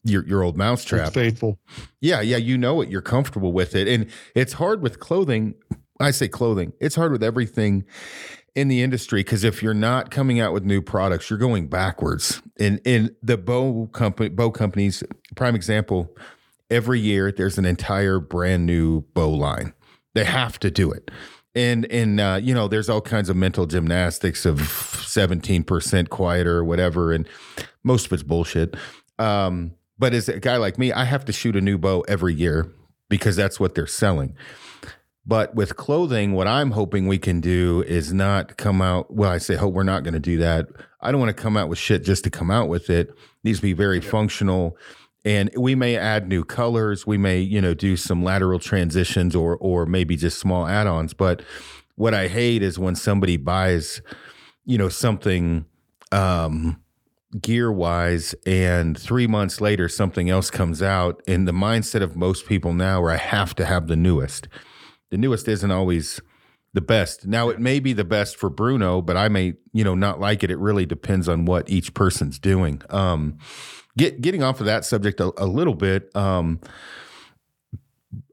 your 0.05 0.27
your 0.27 0.43
old 0.43 0.57
mouse 0.57 0.85
trap. 0.85 1.09
It's 1.09 1.15
faithful. 1.15 1.59
Yeah, 2.01 2.21
yeah, 2.21 2.39
you 2.39 2.59
know 2.59 2.81
it. 2.81 2.89
You're 2.89 3.03
comfortable 3.03 3.53
with 3.53 3.75
it, 3.75 3.89
and 3.89 4.07
it's 4.35 4.55
hard 4.55 4.83
with 4.83 5.01
clothing. 5.01 5.55
I 5.99 6.11
say 6.11 6.29
clothing. 6.29 6.73
It's 6.81 6.95
hard 6.95 7.13
with 7.13 7.23
everything 7.23 7.85
in 8.55 8.69
the 8.69 8.83
industry 8.83 9.21
because 9.21 9.45
if 9.45 9.63
you're 9.63 9.75
not 9.75 10.11
coming 10.11 10.41
out 10.41 10.53
with 10.53 10.65
new 10.65 10.81
products, 10.83 11.29
you're 11.29 11.39
going 11.39 11.69
backwards. 11.69 12.43
And 12.59 12.81
in 12.85 13.15
the 13.23 13.37
bow 13.37 13.89
company, 13.93 14.31
bow 14.31 14.51
companies, 14.51 15.03
prime 15.37 15.55
example, 15.55 16.17
every 16.71 17.01
year 17.01 17.33
there's 17.33 17.59
an 17.59 17.65
entire 17.65 18.19
brand 18.21 18.67
new 18.67 19.03
bow 19.15 19.31
line. 19.31 19.73
They 20.15 20.25
have 20.25 20.59
to 20.61 20.71
do 20.71 20.91
it. 20.91 21.11
And 21.55 21.91
and 21.91 22.21
uh, 22.21 22.39
you 22.43 22.55
know, 22.55 22.69
there's 22.69 22.89
all 22.89 23.01
kinds 23.01 23.29
of 23.29 23.37
mental 23.37 23.67
gymnastics 23.67 24.45
of 24.45 24.59
17% 24.59 26.11
quieter 26.11 26.59
or 26.59 26.65
whatever, 26.65 27.13
and 27.13 27.27
most 27.83 28.07
of 28.07 28.13
it's 28.13 28.23
bullshit. 28.23 28.77
Um, 29.19 29.73
but 29.99 30.13
as 30.13 30.29
a 30.29 30.39
guy 30.39 30.59
like 30.59 30.79
me, 30.79 30.93
I 30.93 31.05
have 31.05 31.25
to 31.25 31.33
shoot 31.33 31.57
a 31.57 31.61
new 31.63 31.79
bow 31.79 32.03
every 32.03 32.35
year 32.35 32.71
because 33.09 33.37
that's 33.37 33.59
what 33.59 33.75
they're 33.75 33.87
selling. 33.87 34.37
But 35.27 35.55
with 35.55 35.77
clothing, 35.77 36.35
what 36.35 36.47
I'm 36.47 36.71
hoping 36.71 37.09
we 37.09 37.19
can 37.19 37.41
do 37.41 37.83
is 37.87 38.13
not 38.13 38.57
come 38.57 38.81
out. 38.81 39.13
Well, 39.13 39.31
I 39.31 39.39
say 39.39 39.57
hope 39.57 39.75
we're 39.75 39.83
not 39.83 40.05
going 40.05 40.15
to 40.15 40.21
do 40.21 40.37
that. 40.39 40.67
I 41.01 41.11
don't 41.11 41.21
want 41.21 41.37
to 41.37 41.43
come 41.43 41.57
out 41.57 41.69
with 41.69 41.79
shit 41.79 42.05
just 42.05 42.23
to 42.25 42.31
come 42.31 42.51
out 42.51 42.69
with 42.69 42.91
it. 42.91 43.09
it 43.09 43.15
needs 43.43 43.59
to 43.59 43.63
be 43.63 43.73
very 43.73 44.01
functional. 44.01 44.77
And 45.27 45.51
we 45.59 45.75
may 45.75 45.97
add 45.97 46.29
new 46.29 46.45
colors. 46.45 47.07
We 47.07 47.19
may, 47.19 47.41
you 47.41 47.61
know, 47.61 47.75
do 47.75 47.97
some 47.97 48.23
lateral 48.23 48.59
transitions 48.59 49.37
or 49.37 49.57
or 49.59 49.85
maybe 49.85 50.17
just 50.17 50.39
small 50.39 50.67
add-ons. 50.67 51.13
But 51.13 51.43
what 51.97 52.15
I 52.15 52.29
hate 52.29 52.63
is 52.63 52.79
when 52.79 52.95
somebody 52.95 53.37
buys, 53.37 54.01
you 54.65 54.79
know, 54.79 54.89
something 54.89 55.67
um 56.13 56.81
gear 57.41 57.71
wise 57.73 58.35
and 58.47 58.97
three 58.97 59.27
months 59.27 59.61
later 59.61 59.89
something 59.89 60.31
else 60.31 60.49
comes 60.49 60.81
out 60.81 61.21
and 61.27 61.47
the 61.47 61.53
mindset 61.53 62.01
of 62.01 62.17
most 62.17 62.47
people 62.47 62.73
now 62.73 63.03
where 63.03 63.11
i 63.11 63.17
have 63.17 63.53
to 63.53 63.67
have 63.67 63.89
the 63.89 63.97
newest 63.97 64.49
the 65.11 65.19
newest 65.19 65.49
isn't 65.49 65.71
always 65.71 66.21
the 66.77 66.81
best. 66.83 67.27
Now 67.27 67.49
it 67.49 67.59
may 67.59 67.81
be 67.81 67.95
the 67.95 68.05
best 68.05 68.37
for 68.37 68.51
Bruno, 68.51 69.01
but 69.01 69.17
I 69.17 69.29
may, 69.29 69.55
you 69.73 69.83
know, 69.83 69.95
not 69.95 70.21
like 70.21 70.45
it. 70.45 70.51
It 70.51 70.59
really 70.59 70.85
depends 70.85 71.27
on 71.27 71.47
what 71.47 71.69
each 71.71 71.95
person's 71.95 72.39
doing. 72.39 72.83
Um, 72.91 73.39
get 73.97 74.21
getting 74.21 74.43
off 74.43 74.61
of 74.61 74.67
that 74.67 74.85
subject 74.85 75.21
a, 75.21 75.33
a 75.37 75.47
little 75.47 75.75
bit. 75.75 76.15
Um, 76.15 76.61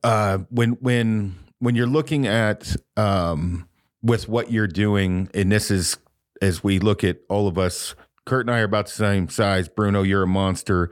uh, 0.03 0.39
when 0.49 0.71
when 0.73 1.35
when 1.59 1.75
you're 1.75 1.87
looking 1.87 2.27
at 2.27 2.75
um, 2.97 3.67
with 4.01 4.27
what 4.27 4.51
you're 4.51 4.67
doing, 4.67 5.29
and 5.33 5.51
this 5.51 5.71
is 5.71 5.97
as 6.41 6.63
we 6.63 6.79
look 6.79 7.03
at 7.03 7.19
all 7.29 7.47
of 7.47 7.57
us, 7.57 7.95
Kurt 8.25 8.47
and 8.47 8.55
I 8.55 8.59
are 8.59 8.65
about 8.65 8.85
the 8.87 8.91
same 8.91 9.29
size. 9.29 9.67
Bruno, 9.67 10.03
you're 10.03 10.23
a 10.23 10.27
monster. 10.27 10.91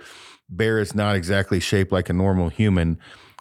Bear 0.50 0.80
is 0.80 0.96
not 0.96 1.16
exactly 1.16 1.60
shaped 1.60 1.92
like 1.92 2.10
a 2.10 2.14
normal 2.14 2.50
human 2.50 3.00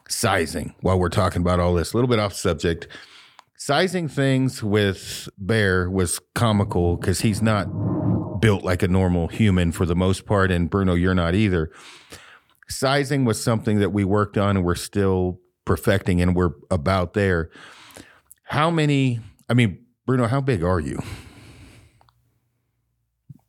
sizing 0.09 0.75
while 0.81 0.99
we're 0.99 1.09
talking 1.09 1.43
about 1.43 1.61
all 1.61 1.75
this. 1.75 1.93
A 1.93 1.97
little 1.97 2.09
bit 2.09 2.19
off 2.19 2.33
subject. 2.33 2.89
Sizing 3.57 4.09
things 4.09 4.63
with 4.63 5.29
Bear 5.37 5.91
was 5.91 6.19
comical 6.35 6.97
because 6.97 7.21
he's 7.21 7.43
not 7.43 7.69
built 8.41 8.65
like 8.65 8.83
a 8.83 8.89
normal 8.89 9.29
human 9.29 9.73
for 9.73 9.87
the 9.87 9.97
most 9.97 10.27
part. 10.27 10.51
And 10.51 10.69
Bruno, 10.71 10.95
you're 10.95 11.15
not 11.15 11.35
either. 11.35 11.71
Sizing 12.69 13.25
was 13.25 13.43
something 13.43 13.81
that 13.81 13.91
we 13.91 14.05
worked 14.05 14.39
on 14.39 14.57
and 14.57 14.65
we're 14.65 14.75
still 14.75 15.41
perfecting 15.65 16.21
and 16.21 16.35
we're 16.35 16.53
about 16.71 17.15
there. 17.15 17.51
How 18.45 18.71
many, 18.71 19.21
I 19.49 19.55
mean, 19.55 19.85
Bruno, 20.07 20.27
how 20.27 20.41
big 20.41 20.63
are 20.63 20.81
you? 20.81 21.01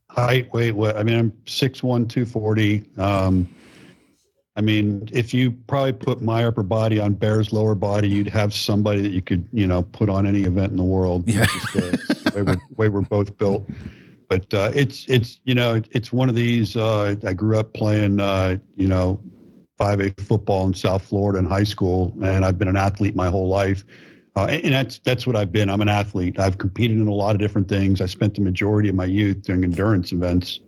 Height, 0.09 0.51
weight, 0.53 0.73
what? 0.73 0.97
I 0.97 1.03
mean, 1.03 1.17
I'm 1.17 1.31
6'1", 1.45 2.09
240. 2.09 2.83
Um, 2.97 3.49
I 4.57 4.61
mean, 4.61 5.07
if 5.13 5.33
you 5.33 5.51
probably 5.51 5.93
put 5.93 6.21
my 6.21 6.43
upper 6.43 6.63
body 6.63 6.99
on 6.99 7.13
Bear's 7.13 7.53
lower 7.53 7.73
body, 7.73 8.09
you'd 8.09 8.27
have 8.27 8.53
somebody 8.53 9.01
that 9.01 9.11
you 9.11 9.21
could, 9.21 9.47
you 9.53 9.65
know, 9.65 9.83
put 9.83 10.09
on 10.09 10.27
any 10.27 10.41
event 10.41 10.71
in 10.71 10.77
the 10.77 10.83
world. 10.83 11.27
Yeah. 11.27 11.45
The 11.73 12.31
way, 12.35 12.41
we're, 12.41 12.57
way 12.75 12.89
we're 12.89 13.01
both 13.01 13.37
built. 13.37 13.67
But 14.31 14.53
uh, 14.53 14.71
it's 14.73 15.03
it's 15.09 15.41
you 15.43 15.53
know 15.53 15.81
it's 15.91 16.13
one 16.13 16.29
of 16.29 16.35
these. 16.35 16.77
Uh, 16.77 17.15
I 17.27 17.33
grew 17.33 17.59
up 17.59 17.73
playing 17.73 18.21
uh, 18.21 18.59
you 18.77 18.87
know 18.87 19.21
5A 19.77 20.21
football 20.21 20.65
in 20.67 20.73
South 20.73 21.03
Florida 21.03 21.37
in 21.37 21.45
high 21.45 21.65
school, 21.65 22.15
and 22.23 22.45
I've 22.45 22.57
been 22.57 22.69
an 22.69 22.77
athlete 22.77 23.13
my 23.13 23.27
whole 23.27 23.49
life. 23.49 23.83
Uh, 24.37 24.45
and 24.45 24.73
that's 24.73 24.99
that's 24.99 25.27
what 25.27 25.35
I've 25.35 25.51
been. 25.51 25.69
I'm 25.69 25.81
an 25.81 25.89
athlete. 25.89 26.39
I've 26.39 26.57
competed 26.59 26.95
in 26.95 27.09
a 27.09 27.13
lot 27.13 27.35
of 27.35 27.41
different 27.41 27.67
things. 27.67 27.99
I 27.99 28.05
spent 28.05 28.35
the 28.35 28.39
majority 28.39 28.87
of 28.87 28.95
my 28.95 29.03
youth 29.03 29.41
doing 29.41 29.65
endurance 29.65 30.13
events, 30.13 30.61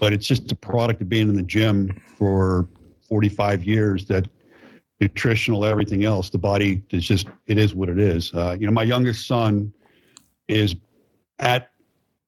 but 0.00 0.14
it's 0.14 0.26
just 0.26 0.50
a 0.50 0.56
product 0.56 1.02
of 1.02 1.08
being 1.10 1.28
in 1.28 1.36
the 1.36 1.42
gym 1.42 2.00
for 2.16 2.66
45 3.06 3.64
years 3.64 4.06
that 4.06 4.26
nutritional 4.98 5.66
everything 5.66 6.06
else 6.06 6.30
the 6.30 6.38
body 6.38 6.82
is 6.88 7.04
just 7.04 7.26
it 7.48 7.58
is 7.58 7.74
what 7.74 7.90
it 7.90 7.98
is 7.98 8.32
uh, 8.32 8.56
you 8.58 8.64
know 8.64 8.72
my 8.72 8.82
youngest 8.82 9.26
son 9.26 9.70
is 10.48 10.74
at 11.40 11.73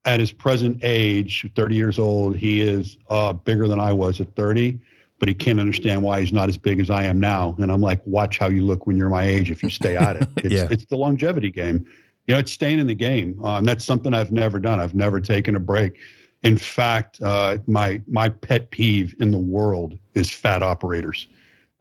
at 0.07 0.21
his 0.21 0.33
present 0.33 0.79
age 0.83 1.49
30 1.55 1.75
years 1.75 1.99
old 1.99 2.37
he 2.37 2.61
is 2.61 2.97
uh, 3.11 3.33
bigger 3.33 3.69
than 3.69 3.81
i 3.81 3.93
was 3.93 4.21
at 4.21 4.35
30 4.35 4.79
but 5.19 5.29
he 5.29 5.35
can't 5.35 5.61
understand 5.61 6.03
why 6.03 6.21
he's 6.21 6.33
not 6.33 6.49
as 6.49 6.57
big 6.57 6.81
as 6.81 6.89
i 6.91 7.05
am 7.05 7.21
now 7.21 7.55
and 7.59 7.71
i'm 7.71 7.81
like 7.83 8.01
watch 8.07 8.39
how 8.39 8.49
you 8.49 8.63
look 8.65 8.87
when 8.87 8.97
you're 8.97 9.11
my 9.11 9.25
age 9.25 9.51
if 9.51 9.63
you 9.63 9.71
stay 9.71 9.97
at 9.97 10.17
it 10.17 10.29
it's, 10.39 10.55
Yeah. 10.55 10.69
it's 10.71 10.87
the 10.87 10.97
longevity 10.97 11.51
game 11.51 11.85
you 12.27 12.35
know 12.35 12.39
it's 12.39 12.53
staying 12.53 12.79
in 12.79 12.87
the 12.87 12.95
game 12.95 13.39
and 13.45 13.69
that's 13.69 13.85
something 13.85 14.15
i've 14.15 14.33
never 14.33 14.59
done 14.59 14.81
i've 14.81 14.95
never 14.95 15.21
taken 15.21 15.57
a 15.57 15.61
break 15.61 15.99
in 16.43 16.59
fact, 16.59 17.21
uh, 17.23 17.59
my 17.67 18.01
my 18.07 18.29
pet 18.29 18.71
peeve 18.71 19.17
in 19.19 19.33
the 19.33 19.39
world 19.39 19.99
is 20.15 20.31
fat 20.31 20.63
operators. 20.63 21.27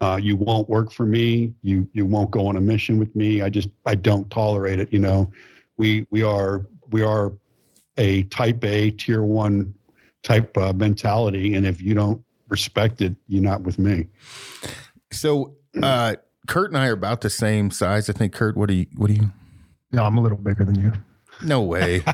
Uh, 0.02 0.20
you 0.20 0.36
won't 0.36 0.68
work 0.68 0.92
for 0.92 1.06
me. 1.06 1.54
You 1.62 1.88
you 1.94 2.06
won't 2.08 2.32
go 2.32 2.48
on 2.48 2.58
a 2.58 2.62
mission 2.62 2.98
with 2.98 3.16
me. 3.16 3.44
I 3.44 3.50
just 3.50 3.70
I 3.86 3.94
don't 3.94 4.28
tolerate 4.32 4.80
it. 4.80 4.92
You 4.92 5.00
know, 5.00 5.32
we 5.78 6.08
we 6.10 6.24
are 6.24 6.66
we 6.90 7.04
are 7.04 7.32
a 7.98 8.24
type 8.24 8.64
A 8.64 8.92
tier 8.92 9.24
one 9.24 9.74
type 10.24 10.58
uh, 10.58 10.74
mentality, 10.74 11.54
and 11.54 11.66
if 11.66 11.82
you 11.82 11.94
don't 11.94 12.24
respect 12.50 13.02
it, 13.02 13.16
you're 13.28 13.44
not 13.44 13.62
with 13.62 13.80
me. 13.80 14.08
So, 15.12 15.56
uh, 15.82 16.16
Kurt 16.48 16.70
and 16.72 16.78
I 16.78 16.88
are 16.88 16.94
about 16.94 17.22
the 17.22 17.30
same 17.30 17.72
size. 17.72 18.10
I 18.10 18.14
think. 18.14 18.34
Kurt, 18.34 18.58
what 18.58 18.70
do 18.70 18.76
you? 18.76 18.86
What 18.96 19.08
do 19.08 19.14
you? 19.14 19.32
No, 19.92 20.04
I'm 20.04 20.18
a 20.18 20.22
little 20.22 20.38
bigger 20.38 20.66
than 20.66 20.76
you. 20.76 20.94
No 21.44 21.62
way. 21.62 22.04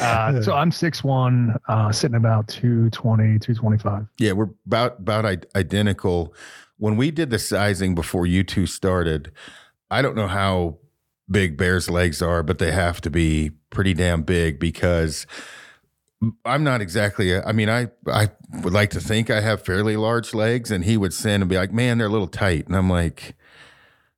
Uh, 0.00 0.40
so 0.42 0.54
I'm 0.54 0.70
6'1", 0.70 1.56
uh, 1.68 1.92
sitting 1.92 2.16
about 2.16 2.48
220, 2.48 3.38
225. 3.38 4.06
yeah, 4.18 4.32
we're 4.32 4.48
about 4.66 4.98
about 4.98 5.24
identical. 5.54 6.34
When 6.78 6.96
we 6.96 7.10
did 7.10 7.30
the 7.30 7.38
sizing 7.38 7.94
before 7.94 8.26
you 8.26 8.42
two 8.42 8.66
started, 8.66 9.30
I 9.90 10.02
don't 10.02 10.16
know 10.16 10.26
how 10.26 10.78
big 11.30 11.56
Bear's 11.56 11.88
legs 11.88 12.20
are, 12.20 12.42
but 12.42 12.58
they 12.58 12.72
have 12.72 13.00
to 13.02 13.10
be 13.10 13.50
pretty 13.70 13.94
damn 13.94 14.22
big 14.22 14.58
because 14.58 15.26
I'm 16.44 16.64
not 16.64 16.80
exactly. 16.80 17.32
A, 17.32 17.44
I 17.44 17.52
mean, 17.52 17.68
I 17.70 17.88
I 18.06 18.30
would 18.62 18.72
like 18.72 18.90
to 18.90 19.00
think 19.00 19.30
I 19.30 19.40
have 19.40 19.64
fairly 19.64 19.96
large 19.96 20.34
legs, 20.34 20.70
and 20.70 20.84
he 20.84 20.96
would 20.96 21.14
send 21.14 21.42
and 21.42 21.48
be 21.48 21.56
like, 21.56 21.72
"Man, 21.72 21.98
they're 21.98 22.08
a 22.08 22.10
little 22.10 22.28
tight," 22.28 22.66
and 22.66 22.76
I'm 22.76 22.90
like, 22.90 23.34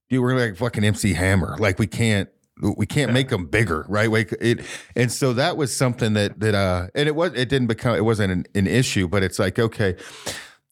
"Dude, 0.08 0.20
we're 0.20 0.36
like 0.36 0.56
fucking 0.56 0.84
MC 0.84 1.14
Hammer. 1.14 1.56
Like 1.58 1.78
we 1.78 1.86
can't." 1.86 2.28
We 2.76 2.86
can't 2.86 3.12
make 3.12 3.30
them 3.30 3.46
bigger, 3.46 3.84
right? 3.88 4.08
Like 4.08 4.30
it, 4.40 4.60
and 4.94 5.10
so 5.10 5.32
that 5.32 5.56
was 5.56 5.76
something 5.76 6.12
that 6.12 6.38
that 6.38 6.54
uh, 6.54 6.88
and 6.94 7.08
it 7.08 7.16
was 7.16 7.32
it 7.32 7.48
didn't 7.48 7.66
become 7.66 7.96
it 7.96 8.04
wasn't 8.04 8.30
an, 8.30 8.44
an 8.54 8.68
issue, 8.68 9.08
but 9.08 9.24
it's 9.24 9.40
like 9.40 9.58
okay, 9.58 9.96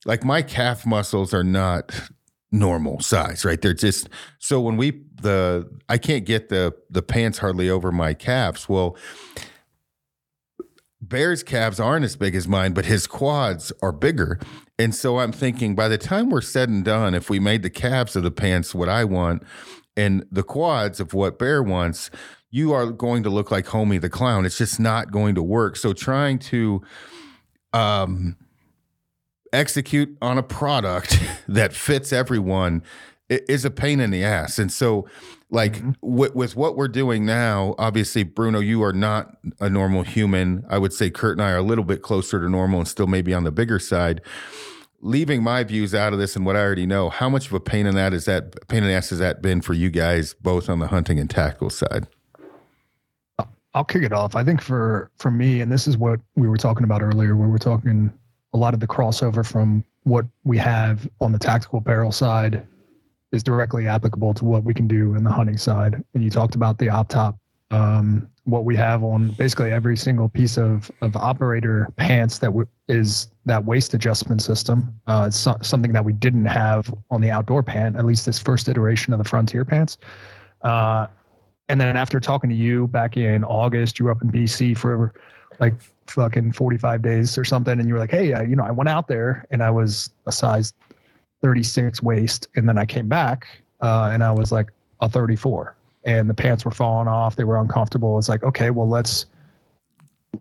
like 0.04 0.22
my 0.22 0.42
calf 0.42 0.86
muscles 0.86 1.34
are 1.34 1.42
not 1.42 2.10
normal 2.52 3.00
size, 3.00 3.44
right? 3.44 3.60
They're 3.60 3.74
just 3.74 4.08
so 4.38 4.60
when 4.60 4.76
we 4.76 4.90
the 5.22 5.68
I 5.88 5.98
can't 5.98 6.24
get 6.24 6.48
the 6.48 6.74
the 6.90 7.02
pants 7.02 7.38
hardly 7.38 7.68
over 7.68 7.92
my 7.92 8.14
calves. 8.14 8.68
Well, 8.68 8.96
Bear's 11.00 11.42
calves 11.42 11.80
aren't 11.80 12.04
as 12.04 12.16
big 12.16 12.34
as 12.34 12.46
mine, 12.46 12.72
but 12.72 12.84
his 12.84 13.06
quads 13.06 13.72
are 13.82 13.92
bigger. 13.92 14.38
And 14.78 14.94
so 14.94 15.18
I'm 15.18 15.32
thinking 15.32 15.74
by 15.74 15.88
the 15.88 15.98
time 15.98 16.30
we're 16.30 16.40
said 16.40 16.68
and 16.68 16.84
done, 16.84 17.14
if 17.14 17.28
we 17.30 17.38
made 17.38 17.62
the 17.62 17.70
calves 17.70 18.16
of 18.16 18.22
the 18.22 18.30
pants 18.30 18.74
what 18.74 18.88
I 18.88 19.04
want 19.04 19.42
and 19.96 20.24
the 20.30 20.42
quads 20.42 21.00
of 21.00 21.14
what 21.14 21.38
Bear 21.38 21.62
wants, 21.62 22.10
you 22.50 22.72
are 22.72 22.86
going 22.86 23.22
to 23.22 23.30
look 23.30 23.50
like 23.50 23.66
Homey 23.66 23.98
the 23.98 24.10
Clown. 24.10 24.44
It's 24.44 24.58
just 24.58 24.78
not 24.78 25.10
going 25.10 25.34
to 25.34 25.42
work. 25.42 25.76
So 25.76 25.92
trying 25.92 26.38
to 26.40 26.82
um 27.72 28.36
execute 29.52 30.16
on 30.22 30.38
a 30.38 30.42
product 30.42 31.20
that 31.48 31.72
fits 31.72 32.12
everyone 32.12 32.82
is 33.30 33.64
a 33.64 33.70
pain 33.70 34.00
in 34.00 34.10
the 34.10 34.24
ass. 34.24 34.58
And 34.58 34.72
so, 34.72 35.06
like 35.50 35.74
mm-hmm. 35.74 35.90
with, 36.00 36.34
with 36.34 36.56
what 36.56 36.76
we're 36.76 36.88
doing 36.88 37.24
now, 37.24 37.74
obviously, 37.78 38.24
Bruno, 38.24 38.60
you 38.60 38.82
are 38.82 38.92
not 38.92 39.36
a 39.60 39.70
normal 39.70 40.02
human. 40.02 40.64
I 40.68 40.78
would 40.78 40.92
say 40.92 41.10
Kurt 41.10 41.38
and 41.38 41.46
I 41.46 41.52
are 41.52 41.58
a 41.58 41.62
little 41.62 41.84
bit 41.84 42.02
closer 42.02 42.40
to 42.40 42.48
normal 42.48 42.80
and 42.80 42.88
still 42.88 43.06
maybe 43.06 43.32
on 43.32 43.44
the 43.44 43.52
bigger 43.52 43.78
side. 43.78 44.20
Leaving 45.02 45.42
my 45.42 45.64
views 45.64 45.94
out 45.94 46.12
of 46.12 46.18
this 46.18 46.36
and 46.36 46.44
what 46.44 46.56
I 46.56 46.60
already 46.60 46.84
know, 46.84 47.08
how 47.08 47.30
much 47.30 47.46
of 47.46 47.54
a 47.54 47.60
pain 47.60 47.86
in 47.86 47.94
that 47.94 48.12
is 48.12 48.26
that 48.26 48.68
pain 48.68 48.82
in 48.82 48.90
the 48.90 48.94
ass 48.94 49.10
has 49.10 49.18
that 49.18 49.40
been 49.40 49.62
for 49.62 49.72
you 49.72 49.90
guys, 49.90 50.34
both 50.34 50.68
on 50.68 50.78
the 50.78 50.88
hunting 50.88 51.18
and 51.18 51.30
tackle 51.30 51.70
side? 51.70 52.06
I'll 53.72 53.84
kick 53.84 54.02
it 54.02 54.12
off. 54.12 54.34
I 54.34 54.44
think 54.44 54.60
for 54.60 55.10
for 55.16 55.30
me, 55.30 55.60
and 55.60 55.70
this 55.70 55.86
is 55.86 55.96
what 55.96 56.20
we 56.34 56.48
were 56.48 56.56
talking 56.56 56.84
about 56.84 57.02
earlier, 57.02 57.36
where 57.36 57.48
we're 57.48 57.58
talking 57.58 58.12
a 58.52 58.58
lot 58.58 58.74
of 58.74 58.80
the 58.80 58.86
crossover 58.86 59.46
from 59.46 59.84
what 60.02 60.26
we 60.44 60.58
have 60.58 61.08
on 61.20 61.30
the 61.30 61.38
tactical 61.38 61.78
apparel 61.78 62.10
side 62.10 62.66
is 63.32 63.42
directly 63.42 63.86
applicable 63.86 64.34
to 64.34 64.44
what 64.44 64.64
we 64.64 64.74
can 64.74 64.86
do 64.86 65.14
in 65.14 65.24
the 65.24 65.30
hunting 65.30 65.56
side. 65.56 66.02
And 66.14 66.24
you 66.24 66.30
talked 66.30 66.54
about 66.54 66.78
the 66.78 66.88
op 66.88 67.08
top, 67.08 67.38
um, 67.70 68.28
what 68.44 68.64
we 68.64 68.74
have 68.76 69.04
on 69.04 69.30
basically 69.32 69.70
every 69.70 69.96
single 69.96 70.28
piece 70.28 70.58
of 70.58 70.90
of 71.02 71.14
operator 71.14 71.88
pants 71.96 72.38
that 72.38 72.48
w- 72.48 72.66
is 72.88 73.28
that 73.46 73.64
waist 73.64 73.94
adjustment 73.94 74.42
system. 74.42 74.92
Uh, 75.06 75.26
it's 75.28 75.36
so- 75.36 75.58
something 75.62 75.92
that 75.92 76.04
we 76.04 76.12
didn't 76.12 76.46
have 76.46 76.92
on 77.10 77.20
the 77.20 77.30
outdoor 77.30 77.62
pant, 77.62 77.96
at 77.96 78.04
least 78.04 78.26
this 78.26 78.38
first 78.38 78.68
iteration 78.68 79.12
of 79.12 79.18
the 79.18 79.24
frontier 79.24 79.64
pants. 79.64 79.98
Uh, 80.62 81.06
and 81.68 81.80
then 81.80 81.96
after 81.96 82.18
talking 82.18 82.50
to 82.50 82.56
you 82.56 82.88
back 82.88 83.16
in 83.16 83.44
August, 83.44 83.98
you 84.00 84.06
were 84.06 84.10
up 84.10 84.22
in 84.22 84.30
BC 84.32 84.76
for 84.76 85.14
like 85.60 85.74
fucking 86.08 86.50
45 86.52 87.02
days 87.02 87.38
or 87.38 87.44
something. 87.44 87.78
And 87.78 87.86
you 87.86 87.94
were 87.94 88.00
like, 88.00 88.10
Hey, 88.10 88.32
I, 88.32 88.42
you 88.42 88.56
know, 88.56 88.64
I 88.64 88.72
went 88.72 88.88
out 88.88 89.06
there 89.06 89.46
and 89.52 89.62
I 89.62 89.70
was 89.70 90.10
a 90.26 90.32
size 90.32 90.72
36 91.42 92.02
waist. 92.02 92.48
And 92.56 92.68
then 92.68 92.78
I 92.78 92.84
came 92.84 93.08
back 93.08 93.46
uh, 93.80 94.10
and 94.12 94.22
I 94.22 94.32
was 94.32 94.52
like 94.52 94.72
a 95.00 95.08
34 95.08 95.74
and 96.04 96.28
the 96.28 96.34
pants 96.34 96.64
were 96.64 96.70
falling 96.70 97.08
off. 97.08 97.36
They 97.36 97.44
were 97.44 97.58
uncomfortable. 97.58 98.18
It's 98.18 98.28
like, 98.28 98.42
okay, 98.42 98.70
well, 98.70 98.88
let's, 98.88 99.26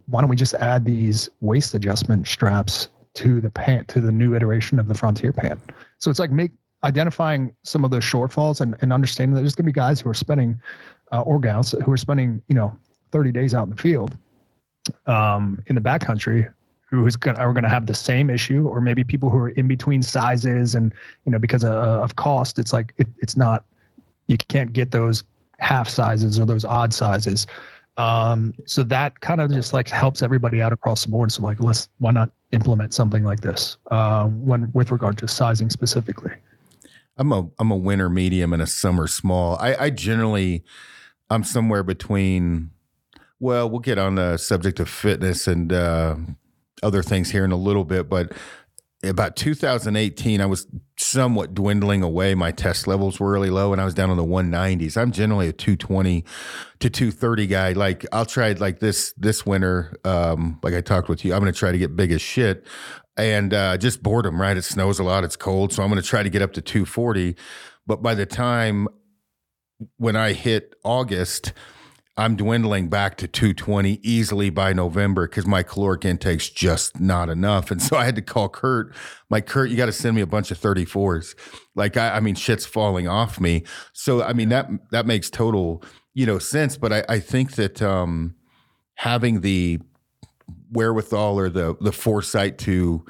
why 0.08 0.22
don't 0.22 0.30
we 0.30 0.36
just 0.36 0.54
add 0.56 0.86
these 0.86 1.30
waist 1.42 1.74
adjustment 1.74 2.28
straps 2.28 2.90
to 3.16 3.42
the 3.42 3.50
pant, 3.50 3.88
to 3.90 4.02
the 4.02 4.12
new 4.12 4.36
iteration 4.36 4.80
of 4.80 4.88
the 4.88 4.94
Frontier 4.94 5.34
pant? 5.34 5.60
So 5.98 6.10
it's 6.10 6.20
like 6.20 6.32
make, 6.32 6.52
identifying 6.84 7.54
some 7.64 7.84
of 7.84 7.92
those 7.92 8.04
shortfalls 8.04 8.62
and, 8.62 8.76
and 8.82 8.94
understanding 8.94 9.36
that 9.36 9.42
there's 9.42 9.56
going 9.56 9.66
to 9.66 9.70
be 9.70 9.74
guys 9.74 10.00
who 10.00 10.10
are 10.10 10.14
spending 10.14 10.60
uh, 11.12 11.22
or 11.22 11.40
gals 11.40 11.74
who 11.84 11.92
are 11.92 11.98
spending 11.98 12.42
you 12.48 12.56
know 12.56 12.76
30 13.12 13.32
days 13.32 13.54
out 13.54 13.64
in 13.64 13.72
the 13.72 13.82
field 13.82 14.18
um, 15.06 15.62
in 15.68 15.76
the 15.76 15.82
backcountry 15.82 16.52
who 16.90 17.06
is 17.06 17.16
going 17.16 17.38
are 17.38 17.54
going 17.54 17.64
to 17.64 17.70
have 17.70 17.86
the 17.86 17.94
same 17.94 18.30
issue 18.30 18.68
or 18.68 18.82
maybe 18.82 19.04
people 19.04 19.30
who 19.30 19.38
are 19.38 19.50
in 19.50 19.68
between 19.68 20.02
sizes 20.02 20.76
and 20.76 20.94
you 21.26 21.32
know 21.32 21.40
because 21.40 21.64
of, 21.64 21.74
of 21.74 22.16
cost 22.16 22.60
it's 22.60 22.74
like 22.74 22.94
it, 22.98 23.08
it's 23.20 23.38
not 23.38 23.66
you 24.28 24.38
can't 24.38 24.74
get 24.74 24.92
those 24.92 25.24
half 25.60 25.90
sizes 25.90 26.40
or 26.40 26.46
those 26.46 26.66
odd 26.66 26.94
sizes 26.94 27.48
um, 27.98 28.54
so 28.66 28.82
that 28.84 29.20
kind 29.20 29.42
of 29.42 29.52
just 29.52 29.74
like 29.74 29.90
helps 29.90 30.22
everybody 30.22 30.62
out 30.62 30.72
across 30.72 31.04
the 31.04 31.12
board 31.12 31.32
so 31.32 31.42
like 31.44 31.60
let's 31.60 31.90
why 32.00 32.12
not 32.12 32.32
implement 32.52 32.94
something 32.94 33.24
like 33.24 33.42
this 33.42 33.78
uh, 33.92 34.26
when 34.26 34.72
with 34.74 34.92
regard 34.92 35.18
to 35.18 35.28
sizing 35.28 35.70
specifically 35.70 36.32
I'm 37.20 37.34
a 37.34 37.50
I'm 37.60 37.70
a 37.70 37.76
winter 37.76 38.10
medium 38.10 38.54
and 38.54 38.62
a 38.62 38.68
summer 38.68 39.06
small. 39.06 39.58
I, 39.58 39.76
I 39.76 39.90
generally 39.90 40.64
I'm 41.30 41.44
somewhere 41.44 41.84
between. 41.84 42.72
Well, 43.42 43.70
we'll 43.70 43.80
get 43.80 43.98
on 43.98 44.16
the 44.16 44.38
subject 44.38 44.80
of 44.80 44.90
fitness 44.90 45.48
and 45.48 45.72
uh, 45.72 46.16
other 46.84 47.04
things 47.04 47.32
here 47.32 47.46
in 47.46 47.52
a 47.52 47.58
little 47.58 47.84
bit, 47.84 48.10
but 48.10 48.34
about 49.04 49.38
2018, 49.38 50.42
I 50.42 50.46
was 50.46 50.68
somewhat 50.98 51.54
dwindling 51.54 52.04
away. 52.04 52.36
My 52.36 52.52
test 52.52 52.86
levels 52.86 53.20
were 53.20 53.32
really 53.32 53.50
low, 53.50 53.72
and 53.72 53.82
I 53.82 53.86
was 53.86 53.94
down 53.94 54.10
on 54.10 54.18
the 54.18 54.26
190s. 54.26 54.98
I'm 54.98 55.12
generally 55.12 55.48
a 55.48 55.54
220 55.54 56.26
to 56.80 56.90
230 56.90 57.48
guy. 57.48 57.72
Like 57.72 58.06
I'll 58.12 58.26
try 58.26 58.52
like 58.54 58.80
this 58.80 59.14
this 59.14 59.46
winter. 59.46 59.96
Um, 60.04 60.60
like 60.64 60.74
I 60.74 60.82
talked 60.82 61.08
with 61.08 61.24
you, 61.24 61.34
I'm 61.34 61.40
going 61.40 61.52
to 61.52 61.58
try 61.58 61.72
to 61.72 61.78
get 61.78 61.96
big 61.96 62.12
as 62.12 62.22
shit 62.22 62.66
and 63.16 63.54
uh, 63.54 63.78
just 63.78 64.04
boredom. 64.04 64.40
Right, 64.40 64.58
it 64.58 64.64
snows 64.64 65.00
a 65.00 65.04
lot, 65.04 65.24
it's 65.24 65.38
cold, 65.38 65.72
so 65.72 65.82
I'm 65.82 65.90
going 65.90 66.02
to 66.02 66.08
try 66.08 66.22
to 66.22 66.30
get 66.30 66.42
up 66.42 66.54
to 66.54 66.62
240. 66.62 67.36
But 67.88 68.02
by 68.02 68.16
the 68.16 68.26
time 68.26 68.90
when 69.96 70.18
I 70.18 70.34
hit 70.34 70.76
August, 70.84 71.54
I'm 72.20 72.36
dwindling 72.36 72.90
back 72.90 73.16
to 73.18 73.28
220 73.30 74.02
easily 74.04 74.50
by 74.50 74.74
November 74.74 75.26
because 75.26 75.48
my 75.48 75.64
caloric 75.64 76.04
intake's 76.04 76.50
just 76.50 77.00
not 77.00 77.30
enough. 77.30 77.72
And 77.72 77.82
so 77.82 77.96
I 77.96 78.04
had 78.04 78.16
to 78.18 78.22
call 78.22 78.50
Kurt. 78.50 78.94
Like, 79.30 79.48
Kurt, 79.48 79.70
you 79.70 79.78
got 79.78 79.86
to 79.86 79.94
send 79.94 80.18
me 80.18 80.22
a 80.22 80.28
bunch 80.28 80.52
of 80.52 80.60
34s. 80.60 81.34
Like, 81.76 81.96
I, 81.96 82.18
I, 82.18 82.20
mean, 82.20 82.36
shit's 82.36 82.66
falling 82.66 83.08
off 83.08 83.40
me. 83.40 83.64
So, 83.94 84.22
I 84.22 84.34
mean, 84.34 84.50
that 84.50 84.70
that 84.92 85.06
makes 85.06 85.30
total, 85.30 85.82
you 86.14 86.26
know, 86.26 86.40
sense. 86.40 86.76
But 86.78 86.92
I, 86.92 87.06
I 87.08 87.20
think 87.20 87.54
that 87.54 87.82
um, 87.82 88.36
having 88.96 89.40
the 89.40 89.80
wherewithal 90.72 91.40
or 91.40 91.50
the 91.50 91.78
the 91.80 91.94
foresight 91.94 92.58
to 92.60 93.06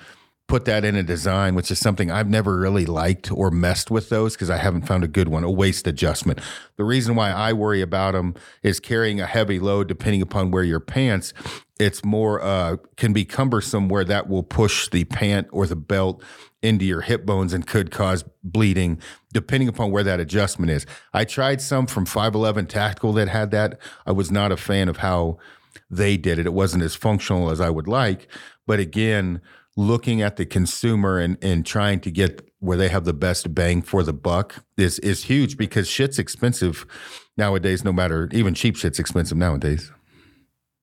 put 0.50 0.66
that 0.66 0.84
in 0.84 0.96
a 0.96 1.04
design, 1.04 1.54
which 1.54 1.70
is 1.70 1.78
something 1.78 2.10
I've 2.10 2.28
never 2.28 2.58
really 2.58 2.88
liked 2.88 3.32
or 3.32 3.52
messed 3.52 3.92
with 3.92 4.10
those 4.10 4.34
because 4.34 4.50
I 4.50 4.58
haven't 4.58 4.82
found 4.82 5.04
a 5.04 5.08
good 5.08 5.28
one, 5.28 5.44
a 5.44 5.52
waist 5.52 5.86
adjustment. 5.88 6.42
The 6.76 6.84
reason 6.84 7.16
why 7.16 7.30
I 7.30 7.54
worry 7.54 7.82
about 7.82 8.14
them 8.14 8.34
is 8.64 8.80
carrying 8.80 9.22
a 9.22 9.28
heavy 9.28 9.60
load, 9.60 9.88
depending 9.88 10.24
upon 10.24 10.50
where 10.50 10.64
your 10.64 10.80
pants, 10.80 11.34
it's 11.80 12.04
more, 12.04 12.42
uh, 12.42 12.78
can 12.98 13.14
be 13.14 13.26
cumbersome 13.26 13.90
where 13.90 14.04
that 14.04 14.28
will 14.28 14.42
push 14.42 14.90
the 14.90 15.06
pant 15.06 15.48
or 15.52 15.68
the 15.68 15.76
belt 15.76 16.22
into 16.64 16.84
your 16.84 17.02
hip 17.02 17.28
bones 17.28 17.54
and 17.54 17.68
could 17.68 17.92
cause 17.92 18.26
bleeding, 18.44 19.00
depending 19.32 19.70
upon 19.70 19.92
where 19.92 20.04
that 20.04 20.20
adjustment 20.20 20.72
is. 20.72 20.86
I 21.14 21.26
tried 21.26 21.62
some 21.62 21.86
from 21.86 22.06
511 22.06 22.66
Tactical 22.66 23.14
that 23.14 23.30
had 23.30 23.52
that. 23.52 23.80
I 24.06 24.12
was 24.14 24.32
not 24.32 24.52
a 24.52 24.58
fan 24.58 24.90
of 24.90 24.98
how 24.98 25.38
they 25.92 26.18
did 26.18 26.40
it. 26.40 26.48
It 26.48 26.54
wasn't 26.54 26.84
as 26.84 26.96
functional 26.96 27.52
as 27.52 27.62
I 27.62 27.70
would 27.70 27.88
like. 27.88 28.28
But 28.66 28.80
again, 28.80 29.42
looking 29.80 30.22
at 30.22 30.36
the 30.36 30.46
consumer 30.46 31.20
and, 31.20 31.38
and 31.42 31.66
trying 31.66 32.02
to 32.02 32.12
get 32.12 32.46
where 32.60 32.78
they 32.78 32.90
have 32.90 33.06
the 33.06 33.14
best 33.14 33.56
bang 33.56 33.82
for 33.82 34.04
the 34.04 34.12
buck 34.12 34.66
is 34.76 35.00
is 35.00 35.24
huge 35.24 35.56
because 35.56 35.88
shit's 35.88 36.20
expensive 36.20 36.86
nowadays 37.38 37.86
no 37.86 37.94
matter 37.94 38.28
even 38.34 38.54
cheap 38.54 38.76
shit's 38.76 39.00
expensive 39.00 39.38
nowadays. 39.38 39.90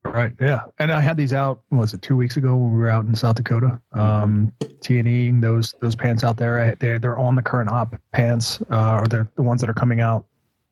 Right 0.03 0.33
yeah. 0.41 0.61
And 0.79 0.91
i 0.91 0.99
had 0.99 1.15
these 1.15 1.31
out 1.31 1.61
was 1.69 1.93
it 1.93 2.01
two 2.01 2.17
weeks 2.17 2.37
ago 2.37 2.55
when 2.55 2.73
we 2.73 2.79
were 2.79 2.89
out 2.89 3.05
in 3.05 3.13
south 3.13 3.35
dakota? 3.35 3.79
Um 3.93 4.51
t&e 4.81 5.31
those 5.31 5.75
those 5.79 5.95
pants 5.95 6.23
out 6.23 6.37
there 6.37 6.75
they're, 6.79 6.97
they're 6.97 7.19
on 7.19 7.35
the 7.35 7.43
current 7.43 7.69
op 7.69 7.95
pants 8.13 8.59
uh, 8.71 8.99
or 8.99 9.07
they're 9.07 9.29
the 9.35 9.43
ones 9.43 9.61
that 9.61 9.69
are 9.69 9.75
coming 9.75 10.01
out 10.01 10.25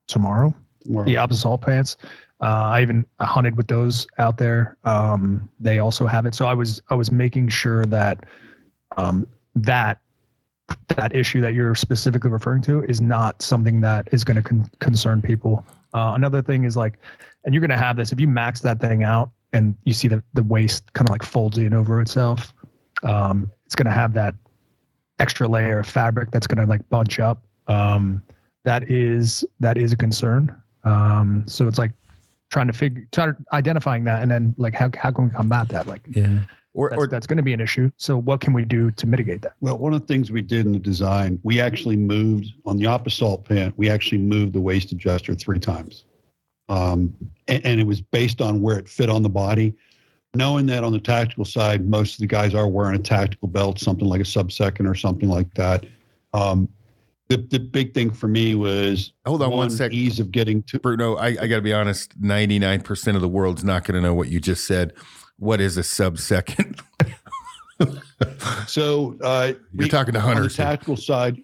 tomorrow, 0.07 0.51
tomorrow. 0.83 1.05
the 1.05 1.15
Opasol 1.15 1.61
pants 1.61 1.97
uh, 2.45 2.69
I 2.73 2.83
even 2.83 3.03
hunted 3.19 3.57
with 3.57 3.65
those 3.65 4.05
out 4.19 4.37
there. 4.37 4.77
Um, 4.83 5.49
they 5.59 5.79
also 5.79 6.05
have 6.05 6.27
it. 6.27 6.35
So 6.35 6.45
I 6.45 6.53
was 6.53 6.79
I 6.91 6.93
was 6.93 7.11
making 7.11 7.49
sure 7.49 7.85
that 7.87 8.23
um, 8.97 9.25
that 9.55 9.99
that 10.89 11.15
issue 11.15 11.41
that 11.41 11.55
you're 11.55 11.73
specifically 11.73 12.29
referring 12.29 12.61
to 12.63 12.83
is 12.83 13.01
not 13.01 13.41
something 13.41 13.81
that 13.81 14.07
is 14.11 14.23
going 14.23 14.37
to 14.37 14.43
con- 14.43 14.69
concern 14.79 15.23
people. 15.23 15.65
Uh, 15.95 16.13
another 16.15 16.43
thing 16.43 16.65
is 16.65 16.77
like, 16.77 16.99
and 17.45 17.53
you're 17.53 17.61
going 17.61 17.71
to 17.71 17.83
have 17.83 17.95
this 17.95 18.11
if 18.11 18.19
you 18.19 18.27
max 18.27 18.61
that 18.61 18.79
thing 18.79 19.03
out 19.03 19.31
and 19.51 19.75
you 19.85 19.93
see 19.93 20.07
the 20.07 20.21
the 20.35 20.43
waist 20.43 20.93
kind 20.93 21.09
of 21.09 21.11
like 21.11 21.23
folds 21.23 21.57
in 21.57 21.73
over 21.73 21.99
itself. 21.99 22.53
Um, 23.01 23.51
it's 23.65 23.73
going 23.73 23.87
to 23.87 23.91
have 23.91 24.13
that 24.13 24.35
extra 25.17 25.47
layer 25.47 25.79
of 25.79 25.87
fabric 25.87 26.29
that's 26.29 26.45
going 26.45 26.63
to 26.63 26.69
like 26.69 26.87
bunch 26.89 27.19
up. 27.19 27.41
Um, 27.65 28.21
that 28.65 28.87
is 28.87 29.43
that 29.61 29.79
is 29.79 29.93
a 29.93 29.97
concern. 29.97 30.55
Um, 30.83 31.43
so 31.47 31.67
it's 31.67 31.79
like 31.79 31.91
trying 32.49 32.67
to 32.67 32.73
figure, 32.73 33.07
try 33.11 33.31
identifying 33.53 34.03
that, 34.05 34.21
and 34.21 34.29
then 34.29 34.55
like 34.57 34.73
how 34.73 34.89
how 34.97 35.11
can 35.11 35.25
we 35.25 35.29
combat 35.31 35.69
that? 35.69 35.87
Like, 35.87 36.01
yeah, 36.07 36.39
or 36.73 36.89
that's, 36.89 36.99
or 36.99 37.07
that's 37.07 37.27
going 37.27 37.37
to 37.37 37.43
be 37.43 37.53
an 37.53 37.61
issue. 37.61 37.91
So 37.97 38.17
what 38.17 38.41
can 38.41 38.53
we 38.53 38.65
do 38.65 38.91
to 38.91 39.07
mitigate 39.07 39.41
that? 39.43 39.53
Well, 39.61 39.77
one 39.77 39.93
of 39.93 40.01
the 40.01 40.07
things 40.07 40.31
we 40.31 40.41
did 40.41 40.65
in 40.65 40.71
the 40.71 40.79
design, 40.79 41.39
we 41.43 41.59
actually 41.59 41.95
moved 41.95 42.47
on 42.65 42.77
the 42.77 42.85
Opasol 42.85 43.43
pant. 43.43 43.73
We 43.77 43.89
actually 43.89 44.19
moved 44.19 44.53
the 44.53 44.61
waist 44.61 44.91
adjuster 44.91 45.35
three 45.35 45.59
times, 45.59 46.05
um, 46.69 47.15
and, 47.47 47.65
and 47.65 47.79
it 47.79 47.87
was 47.87 48.01
based 48.01 48.41
on 48.41 48.61
where 48.61 48.77
it 48.77 48.89
fit 48.89 49.09
on 49.09 49.23
the 49.23 49.29
body. 49.29 49.73
Knowing 50.33 50.65
that 50.65 50.83
on 50.83 50.91
the 50.91 50.99
tactical 50.99 51.45
side, 51.45 51.87
most 51.87 52.15
of 52.15 52.19
the 52.19 52.27
guys 52.27 52.53
are 52.53 52.67
wearing 52.67 52.99
a 52.99 53.01
tactical 53.01 53.47
belt, 53.47 53.79
something 53.79 54.05
like 54.05 54.19
a 54.19 54.25
sub 54.25 54.51
second 54.51 54.85
or 54.85 54.93
something 54.93 55.29
like 55.29 55.53
that. 55.53 55.85
Um, 56.33 56.67
the, 57.27 57.37
the 57.37 57.59
big 57.59 57.93
thing 57.93 58.11
for 58.11 58.27
me 58.27 58.55
was 58.55 59.13
hold 59.25 59.41
on 59.41 59.49
one, 59.49 59.57
one 59.57 59.69
second 59.69 59.97
ease 59.97 60.19
of 60.19 60.31
getting 60.31 60.61
to 60.63 60.79
Bruno. 60.79 61.15
I, 61.15 61.27
I 61.27 61.47
got 61.47 61.55
to 61.55 61.61
be 61.61 61.73
honest. 61.73 62.13
Ninety 62.19 62.59
nine 62.59 62.81
percent 62.81 63.15
of 63.15 63.21
the 63.21 63.27
world's 63.29 63.63
not 63.63 63.83
going 63.83 63.95
to 63.95 64.01
know 64.01 64.13
what 64.13 64.29
you 64.29 64.39
just 64.39 64.67
said. 64.67 64.93
What 65.37 65.59
is 65.59 65.77
a 65.77 65.83
sub 65.83 66.19
second? 66.19 66.81
so 68.67 69.17
uh, 69.21 69.53
you're 69.73 69.85
we, 69.85 69.89
talking 69.89 70.13
to 70.13 70.19
hunters. 70.19 70.59
On 70.59 70.65
the 70.65 70.71
tactical 70.71 70.97
side, 70.97 71.43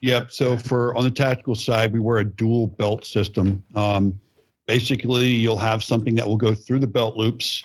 yep. 0.00 0.30
So 0.30 0.56
for 0.56 0.96
on 0.96 1.04
the 1.04 1.10
tactical 1.10 1.54
side, 1.54 1.92
we 1.92 2.00
wear 2.00 2.18
a 2.18 2.24
dual 2.24 2.68
belt 2.68 3.04
system. 3.04 3.62
Um, 3.74 4.18
basically, 4.66 5.26
you'll 5.26 5.58
have 5.58 5.82
something 5.82 6.14
that 6.14 6.26
will 6.26 6.36
go 6.36 6.54
through 6.54 6.80
the 6.80 6.86
belt 6.86 7.16
loops. 7.16 7.64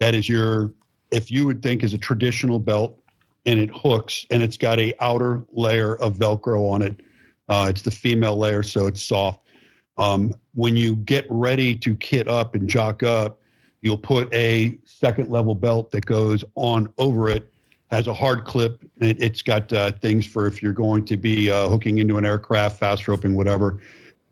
That 0.00 0.14
is 0.14 0.28
your, 0.28 0.72
if 1.10 1.30
you 1.30 1.46
would 1.46 1.62
think 1.62 1.82
is 1.82 1.94
a 1.94 1.98
traditional 1.98 2.58
belt, 2.58 2.98
and 3.46 3.60
it 3.60 3.70
hooks 3.70 4.26
and 4.30 4.42
it's 4.42 4.56
got 4.56 4.78
a 4.78 4.92
outer 5.00 5.44
layer 5.52 5.96
of 5.96 6.14
Velcro 6.14 6.70
on 6.70 6.82
it. 6.82 7.00
Uh, 7.48 7.66
it's 7.70 7.82
the 7.82 7.90
female 7.90 8.36
layer, 8.36 8.62
so 8.62 8.86
it's 8.86 9.02
soft. 9.02 9.40
Um, 9.98 10.34
when 10.54 10.76
you 10.76 10.96
get 10.96 11.26
ready 11.30 11.74
to 11.76 11.94
kit 11.96 12.28
up 12.28 12.54
and 12.54 12.68
jock 12.68 13.02
up, 13.02 13.40
you'll 13.80 13.96
put 13.96 14.32
a 14.34 14.78
second 14.84 15.30
level 15.30 15.54
belt 15.54 15.90
that 15.92 16.04
goes 16.04 16.44
on 16.54 16.92
over 16.98 17.30
it, 17.30 17.50
has 17.90 18.08
a 18.08 18.14
hard 18.14 18.44
clip. 18.44 18.84
It, 18.98 19.22
has 19.22 19.42
got 19.42 19.72
uh, 19.72 19.92
things 19.92 20.26
for 20.26 20.46
if 20.46 20.62
you're 20.62 20.72
going 20.72 21.04
to 21.06 21.16
be 21.16 21.50
uh, 21.50 21.68
hooking 21.68 21.98
into 21.98 22.18
an 22.18 22.26
aircraft, 22.26 22.80
fast 22.80 23.06
roping, 23.06 23.36
whatever. 23.36 23.80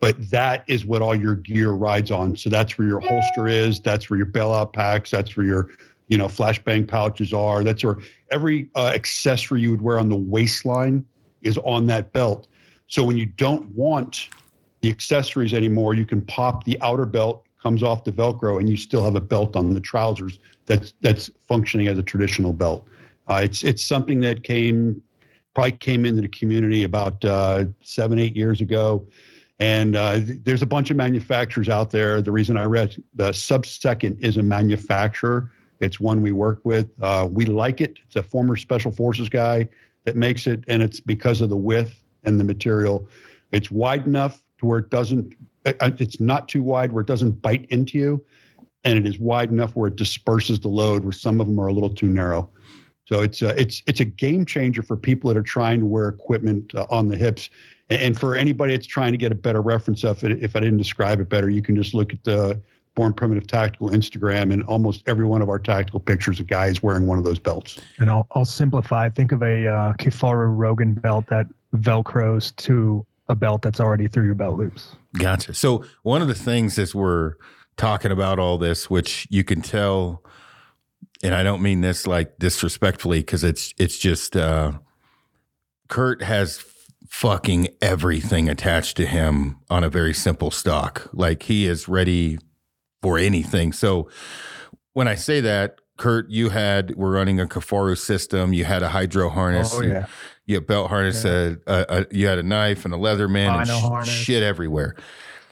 But 0.01 0.29
that 0.31 0.65
is 0.67 0.85
what 0.85 1.01
all 1.01 1.15
your 1.15 1.37
gear 1.37 1.71
rides 1.71 2.11
on. 2.11 2.37
So 2.37 2.51
that's 2.51 2.77
where 2.77 2.87
your 2.87 3.01
holster 3.01 3.47
is. 3.47 3.81
That's 3.81 4.11
where 4.11 4.19
your 4.19 4.27
bailout 4.27 4.73
packs. 4.73 5.11
That's 5.11 5.35
where 5.37 5.47
your 5.47 5.71
you 6.09 6.18
know 6.18 6.26
flashbang 6.26 6.86
pouches 6.86 7.32
are. 7.32 7.64
That's 7.64 7.84
where 7.84 7.98
every 8.30 8.68
uh, 8.74 8.92
accessory 8.94 9.61
you 9.61 9.70
would 9.70 9.82
wear 9.82 9.98
on 9.98 10.09
the 10.09 10.16
waistline 10.16 11.05
is 11.42 11.59
on 11.59 11.86
that 11.86 12.12
belt. 12.12 12.48
So 12.86 13.02
when 13.05 13.16
you 13.16 13.26
don't 13.26 13.68
want 13.70 14.28
the 14.80 14.90
accessories 14.90 15.55
anymore, 15.55 15.94
you 15.94 16.05
can 16.05 16.20
pop 16.22 16.64
the 16.64 16.78
outer 16.82 17.07
belt, 17.07 17.44
comes 17.62 17.82
off 17.82 18.05
the 18.05 18.12
Velcro, 18.12 18.61
and 18.61 18.68
you 18.68 18.76
still 18.76 19.02
have 19.02 19.16
a 19.16 19.20
belt 19.20 19.57
on 19.57 19.72
the 19.72 19.80
trousers 19.80 20.38
that's 20.66 20.94
that's 21.00 21.30
functioning 21.46 21.88
as 21.88 21.98
a 21.98 22.02
traditional 22.02 22.52
belt. 22.52 22.86
Uh, 23.28 23.40
it's 23.42 23.64
it's 23.64 23.84
something 23.84 24.20
that 24.20 24.42
came 24.42 25.02
probably 25.55 25.72
came 25.72 26.05
into 26.05 26.20
the 26.20 26.28
community 26.28 26.84
about 26.84 27.24
uh, 27.24 27.64
seven 27.80 28.18
eight 28.18 28.36
years 28.36 28.61
ago. 28.61 29.07
And 29.61 29.94
uh, 29.94 30.18
there's 30.22 30.62
a 30.62 30.66
bunch 30.66 30.90
of 30.90 30.96
manufacturers 30.96 31.68
out 31.68 31.90
there. 31.90 32.20
The 32.20 32.32
reason 32.32 32.57
I 32.57 32.64
read 32.64 33.00
the 33.14 33.32
Sub 33.32 33.64
Second 33.64 34.18
is 34.20 34.36
a 34.36 34.42
manufacturer 34.42 35.52
it's 35.81 36.01
one 36.01 36.22
we 36.22 36.33
work 36.33 36.61
with. 36.64 36.91
Uh, 37.01 37.29
we 37.31 37.47
like 37.47 37.81
it. 37.81 37.99
It's 38.07 38.16
a 38.16 38.22
former 38.22 38.57
special 38.57 38.93
forces 38.93 39.29
guy 39.29 39.68
that 40.05 40.16
makes 40.16 40.47
it, 40.47 40.64
and 40.68 40.83
it's 40.83 41.01
because 41.01 41.41
of 41.41 41.51
the 41.51 41.57
width 41.57 41.95
and 42.25 42.39
the 42.39 42.45
material. 42.45 43.09
It's 43.53 43.70
wide 43.70 44.07
enough 44.07 44.43
to 44.59 44.66
where 44.66 44.79
it 44.79 44.91
doesn't. 44.91 45.35
Uh, 45.66 45.72
uh, 45.81 45.91
it's 45.99 46.20
not 46.20 46.49
too 46.49 46.62
wide 46.62 46.93
where 46.93 47.03
it 47.03 47.07
doesn't 47.07 47.43
bite 47.43 47.66
into 47.70 47.99
you, 47.99 48.25
and 48.85 48.99
it 48.99 49.07
is 49.07 49.18
wide 49.18 49.51
enough 49.51 49.75
where 49.77 49.89
it 49.89 49.97
disperses 49.97 50.61
the 50.61 50.68
load. 50.68 51.05
Where 51.05 51.12
some 51.12 51.41
of 51.41 51.47
them 51.47 51.59
are 51.59 51.68
a 51.68 51.72
little 51.72 51.95
too 51.95 52.09
narrow. 52.09 52.51
So 53.07 53.20
it's 53.20 53.43
a, 53.43 53.59
it's 53.61 53.83
it's 53.87 54.01
a 54.01 54.05
game 54.05 54.47
changer 54.47 54.83
for 54.83 54.97
people 54.97 55.29
that 55.29 55.37
are 55.37 55.43
trying 55.43 55.81
to 55.81 55.87
wear 55.87 56.09
equipment 56.09 56.75
uh, 56.75 56.87
on 56.89 57.09
the 57.09 57.16
hips, 57.16 57.51
and, 57.91 58.18
for 58.18 58.35
anybody 58.35 58.75
that's 58.75 58.87
trying 58.87 59.12
to 59.12 59.18
get 59.18 59.31
a 59.31 59.35
better 59.35 59.61
reference 59.61 60.05
of 60.05 60.25
it. 60.25 60.43
If 60.43 60.57
I 60.57 60.61
didn't 60.61 60.79
describe 60.79 61.20
it 61.20 61.29
better, 61.29 61.51
you 61.51 61.62
can 61.62 61.77
just 61.77 61.93
look 61.93 62.12
at 62.12 62.25
the 62.25 62.61
Born 62.95 63.12
Primitive 63.12 63.47
Tactical 63.47 63.90
Instagram, 63.90 64.53
and 64.53 64.62
almost 64.64 65.03
every 65.07 65.24
one 65.24 65.42
of 65.42 65.49
our 65.49 65.59
tactical 65.59 66.01
pictures, 66.01 66.38
a 66.38 66.45
guy 66.45 66.66
is 66.66 66.82
wearing 66.82 67.07
one 67.07 67.18
of 67.18 67.24
those 67.24 67.38
belts. 67.38 67.80
And 67.99 68.09
I'll, 68.09 68.26
I'll 68.32 68.45
simplify. 68.45 69.09
Think 69.09 69.32
of 69.32 69.42
a 69.42 69.66
uh, 69.66 69.92
Kifaru 69.95 70.57
Rogan 70.57 70.95
belt 70.95 71.26
that 71.28 71.47
velcros 71.76 72.55
to 72.57 73.05
a 73.28 73.34
belt 73.34 73.62
that's 73.62 73.80
already 73.80 74.07
through 74.07 74.26
your 74.26 74.34
belt 74.34 74.59
loops. 74.59 74.97
Gotcha. 75.18 75.55
So 75.55 75.84
one 76.03 76.22
of 76.22 76.28
the 76.28 76.34
things 76.34 76.78
as 76.78 76.95
we're 76.95 77.34
talking 77.76 78.12
about 78.12 78.38
all 78.38 78.59
this, 78.59 78.88
which 78.88 79.26
you 79.30 79.42
can 79.42 79.61
tell, 79.61 80.22
and 81.22 81.34
I 81.34 81.42
don't 81.42 81.62
mean 81.62 81.80
this 81.80 82.07
like 82.07 82.38
disrespectfully, 82.38 83.20
because 83.20 83.42
it's 83.42 83.74
it's 83.78 83.99
just 83.99 84.36
uh, 84.36 84.72
Kurt 85.88 86.22
has 86.22 86.64
fucking 87.09 87.68
everything 87.80 88.49
attached 88.49 88.97
to 88.99 89.07
him 89.07 89.59
on 89.70 89.84
a 89.84 89.88
very 89.88 90.12
simple 90.12 90.51
stock. 90.51 91.09
Like 91.12 91.45
he 91.45 91.66
is 91.66 91.88
ready 91.88 92.38
for 93.05 93.18
anything. 93.18 93.70
So 93.70 94.09
when 94.94 95.09
I 95.09 95.14
say 95.14 95.42
that, 95.42 95.78
Kurt, 95.98 96.30
you 96.30 96.48
had 96.48 96.96
we're 96.96 97.12
running 97.12 97.38
a 97.38 97.44
Kifaru 97.44 97.98
system. 97.98 98.55
You 98.55 98.64
had 98.64 98.82
a 98.82 98.88
hydro 98.88 99.28
harness. 99.28 99.74
Oh 99.74 99.82
yeah. 99.82 100.07
You 100.46 100.55
had 100.55 100.66
belt 100.66 100.88
harness. 100.88 101.22
Yeah. 101.22 101.57
A, 101.66 101.72
a, 101.72 101.86
a, 102.00 102.07
you 102.11 102.26
had 102.26 102.38
a 102.38 102.42
knife 102.42 102.86
and 102.86 102.94
a 102.94 102.96
Leatherman 102.96 103.68
and 103.68 104.07
sh- 104.07 104.11
shit 104.11 104.42
everywhere. 104.42 104.96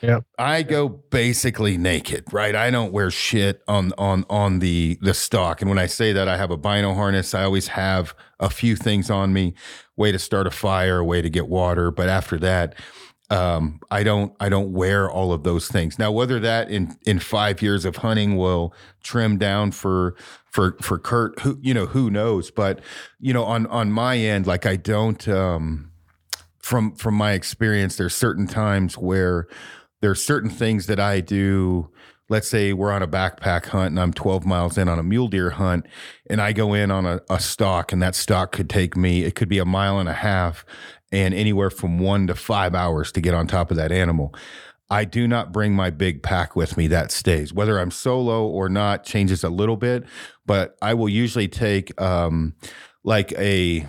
Yep. 0.00 0.24
I 0.38 0.62
go 0.62 0.88
basically 0.88 1.76
naked, 1.76 2.24
right? 2.32 2.56
I 2.56 2.70
don't 2.70 2.90
wear 2.90 3.10
shit 3.10 3.62
on 3.68 3.92
on 3.98 4.24
on 4.30 4.60
the 4.60 4.98
the 5.02 5.12
stock. 5.12 5.60
And 5.60 5.68
when 5.68 5.78
I 5.78 5.86
say 5.86 6.14
that, 6.14 6.26
I 6.26 6.38
have 6.38 6.50
a 6.50 6.56
bino 6.56 6.94
harness. 6.94 7.34
I 7.34 7.44
always 7.44 7.68
have 7.68 8.14
a 8.40 8.48
few 8.48 8.76
things 8.76 9.10
on 9.10 9.34
me, 9.34 9.52
way 9.96 10.10
to 10.10 10.18
start 10.18 10.46
a 10.46 10.50
fire, 10.50 11.00
a 11.00 11.04
way 11.04 11.20
to 11.20 11.28
get 11.28 11.48
water. 11.48 11.90
But 11.90 12.08
after 12.08 12.38
that, 12.38 12.76
Um, 13.32 13.80
I 13.90 14.02
don't 14.02 14.34
I 14.40 14.50
don't 14.50 14.74
wear 14.74 15.10
all 15.10 15.32
of 15.32 15.42
those 15.42 15.66
things 15.66 15.98
now. 15.98 16.12
Whether 16.12 16.38
that 16.40 16.70
in 16.70 16.94
in 17.06 17.18
five 17.18 17.62
years 17.62 17.86
of 17.86 17.96
hunting 17.96 18.36
will 18.36 18.74
trim 19.02 19.38
down 19.38 19.72
for 19.72 20.16
for 20.44 20.76
for 20.82 20.98
Kurt, 20.98 21.40
who 21.40 21.58
you 21.62 21.72
know 21.72 21.86
who 21.86 22.10
knows. 22.10 22.50
But 22.50 22.80
you 23.20 23.32
know 23.32 23.44
on 23.44 23.66
on 23.68 23.90
my 23.90 24.18
end, 24.18 24.46
like 24.46 24.66
I 24.66 24.76
don't. 24.76 25.26
Um, 25.26 25.88
from 26.58 26.94
from 26.94 27.14
my 27.14 27.32
experience, 27.32 27.96
there's 27.96 28.14
certain 28.14 28.46
times 28.46 28.98
where 28.98 29.48
there's 30.02 30.22
certain 30.22 30.50
things 30.50 30.86
that 30.86 31.00
I 31.00 31.20
do. 31.20 31.88
Let's 32.28 32.48
say 32.48 32.72
we're 32.72 32.92
on 32.92 33.02
a 33.02 33.08
backpack 33.08 33.66
hunt 33.66 33.88
and 33.88 34.00
I'm 34.00 34.12
12 34.12 34.46
miles 34.46 34.78
in 34.78 34.88
on 34.88 34.98
a 34.98 35.02
mule 35.02 35.28
deer 35.28 35.50
hunt, 35.50 35.86
and 36.30 36.40
I 36.40 36.52
go 36.52 36.72
in 36.72 36.90
on 36.90 37.04
a, 37.04 37.20
a 37.28 37.40
stalk, 37.40 37.92
and 37.92 38.00
that 38.02 38.14
stalk 38.14 38.52
could 38.52 38.70
take 38.70 38.96
me, 38.96 39.24
it 39.24 39.34
could 39.34 39.48
be 39.48 39.58
a 39.58 39.64
mile 39.66 39.98
and 39.98 40.08
a 40.08 40.14
half 40.14 40.64
and 41.12 41.34
anywhere 41.34 41.70
from 41.70 41.98
one 41.98 42.26
to 42.26 42.34
five 42.34 42.74
hours 42.74 43.12
to 43.12 43.20
get 43.20 43.34
on 43.34 43.46
top 43.46 43.70
of 43.70 43.76
that 43.76 43.92
animal. 43.92 44.34
I 44.90 45.04
do 45.04 45.26
not 45.26 45.52
bring 45.52 45.74
my 45.74 45.90
big 45.90 46.22
pack 46.22 46.54
with 46.56 46.76
me 46.76 46.86
that 46.88 47.12
stays. 47.12 47.52
Whether 47.52 47.78
I'm 47.78 47.90
solo 47.90 48.46
or 48.46 48.68
not 48.68 49.04
changes 49.04 49.42
a 49.44 49.48
little 49.48 49.76
bit, 49.76 50.04
but 50.44 50.76
I 50.82 50.94
will 50.94 51.08
usually 51.08 51.48
take 51.48 51.98
um, 52.00 52.54
like 53.04 53.32
a 53.32 53.86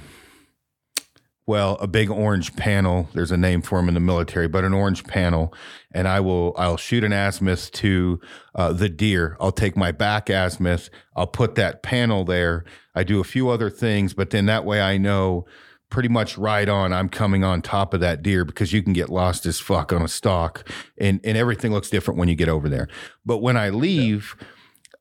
well, 1.46 1.74
a 1.82 1.88
big 1.88 2.10
orange 2.10 2.56
panel. 2.56 3.10
There's 3.14 3.32
a 3.32 3.38
name 3.38 3.62
for 3.62 3.78
them 3.78 3.90
in 3.90 3.96
the 3.96 4.00
military, 4.00 4.48
but 4.48 4.64
an 4.64 4.74
orange 4.74 5.04
panel, 5.04 5.54
and 5.92 6.08
I 6.08 6.22
will 6.22 6.54
I'll 6.58 6.78
shoot 6.78 7.04
an 7.04 7.12
azimuth 7.12 7.72
to 7.74 8.22
uh, 8.56 8.72
the 8.72 8.88
deer. 8.88 9.36
I'll 9.42 9.52
take 9.52 9.76
my 9.76 9.92
back 9.92 10.30
azimuth. 10.30 10.90
I'll 11.18 11.28
put 11.28 11.56
that 11.56 11.84
panel 11.84 12.24
there. 12.24 12.64
I 12.96 13.04
do 13.04 13.20
a 13.20 13.26
few 13.26 13.50
other 13.50 13.70
things, 13.70 14.14
but 14.14 14.30
then 14.30 14.46
that 14.46 14.64
way 14.64 14.82
I 14.82 14.98
know 14.98 15.46
pretty 15.94 16.10
much 16.10 16.40
right 16.40 16.68
on 16.68 16.92
I'm 16.92 17.08
coming 17.08 17.44
on 17.44 17.62
top 17.62 17.94
of 17.94 18.00
that 18.00 18.24
deer 18.24 18.44
because 18.44 18.74
you 18.74 18.82
can 18.82 18.94
get 18.94 19.10
lost 19.10 19.46
as 19.46 19.60
fuck 19.60 19.94
on 19.94 20.02
a 20.02 20.08
stalk 20.08 20.68
and 20.98 21.22
and 21.24 21.38
everything 21.38 21.72
looks 21.72 21.92
different 21.92 22.20
when 22.20 22.28
you 22.28 22.36
get 22.36 22.50
over 22.50 22.68
there. 22.68 22.88
But 23.24 23.38
when 23.38 23.56
I 23.56 23.70
leave, 23.70 24.36
yeah. 24.42 24.48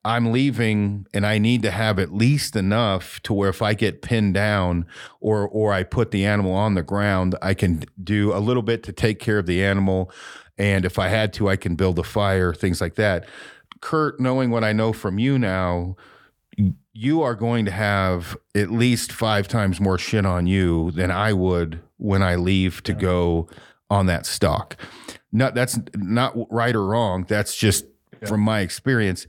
I'm 0.05 0.31
leaving 0.31 1.07
and 1.11 1.25
I 1.25 1.39
need 1.39 1.63
to 1.63 1.71
have 1.71 1.97
at 1.97 2.13
least 2.13 2.55
enough 2.55 3.19
to 3.23 3.33
where 3.33 3.49
if 3.49 3.61
I 3.63 3.73
get 3.73 4.03
pinned 4.03 4.35
down 4.35 4.85
or 5.19 5.47
or 5.47 5.73
I 5.73 5.81
put 5.81 6.11
the 6.11 6.25
animal 6.25 6.53
on 6.53 6.75
the 6.75 6.83
ground, 6.83 7.35
I 7.41 7.55
can 7.55 7.83
do 8.01 8.31
a 8.31 8.37
little 8.37 8.63
bit 8.63 8.83
to 8.83 8.93
take 8.93 9.17
care 9.17 9.39
of 9.39 9.47
the 9.47 9.63
animal 9.63 10.11
and 10.59 10.85
if 10.85 10.99
I 10.99 11.07
had 11.07 11.33
to 11.33 11.49
I 11.49 11.55
can 11.55 11.75
build 11.75 11.97
a 11.97 12.03
fire, 12.03 12.53
things 12.53 12.79
like 12.79 12.95
that. 12.95 13.25
Kurt, 13.81 14.19
knowing 14.19 14.51
what 14.51 14.63
I 14.63 14.73
know 14.73 14.93
from 14.93 15.17
you 15.17 15.39
now, 15.39 15.95
you 16.93 17.21
are 17.21 17.35
going 17.35 17.65
to 17.65 17.71
have 17.71 18.37
at 18.55 18.71
least 18.71 19.11
five 19.11 19.47
times 19.47 19.79
more 19.79 19.97
shit 19.97 20.25
on 20.25 20.47
you 20.47 20.91
than 20.91 21.11
I 21.11 21.33
would 21.33 21.81
when 21.97 22.21
I 22.21 22.35
leave 22.35 22.83
to 22.83 22.93
go 22.93 23.47
on 23.89 24.05
that 24.07 24.25
stalk. 24.25 24.77
Not 25.31 25.55
that's 25.55 25.79
not 25.95 26.33
right 26.51 26.75
or 26.75 26.85
wrong. 26.85 27.25
That's 27.27 27.55
just 27.55 27.85
yeah. 28.21 28.27
from 28.27 28.41
my 28.41 28.59
experience. 28.59 29.25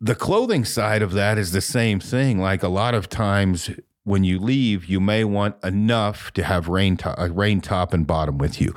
The 0.00 0.14
clothing 0.14 0.64
side 0.64 1.02
of 1.02 1.12
that 1.12 1.38
is 1.38 1.52
the 1.52 1.60
same 1.60 2.00
thing. 2.00 2.38
Like 2.38 2.62
a 2.62 2.68
lot 2.68 2.94
of 2.94 3.08
times 3.08 3.70
when 4.04 4.24
you 4.24 4.38
leave, 4.38 4.86
you 4.86 5.00
may 5.00 5.24
want 5.24 5.62
enough 5.62 6.32
to 6.32 6.42
have 6.42 6.68
rain 6.68 6.96
top, 6.96 7.18
a 7.18 7.24
uh, 7.24 7.28
rain 7.28 7.60
top 7.60 7.92
and 7.92 8.06
bottom 8.06 8.38
with 8.38 8.60
you. 8.60 8.74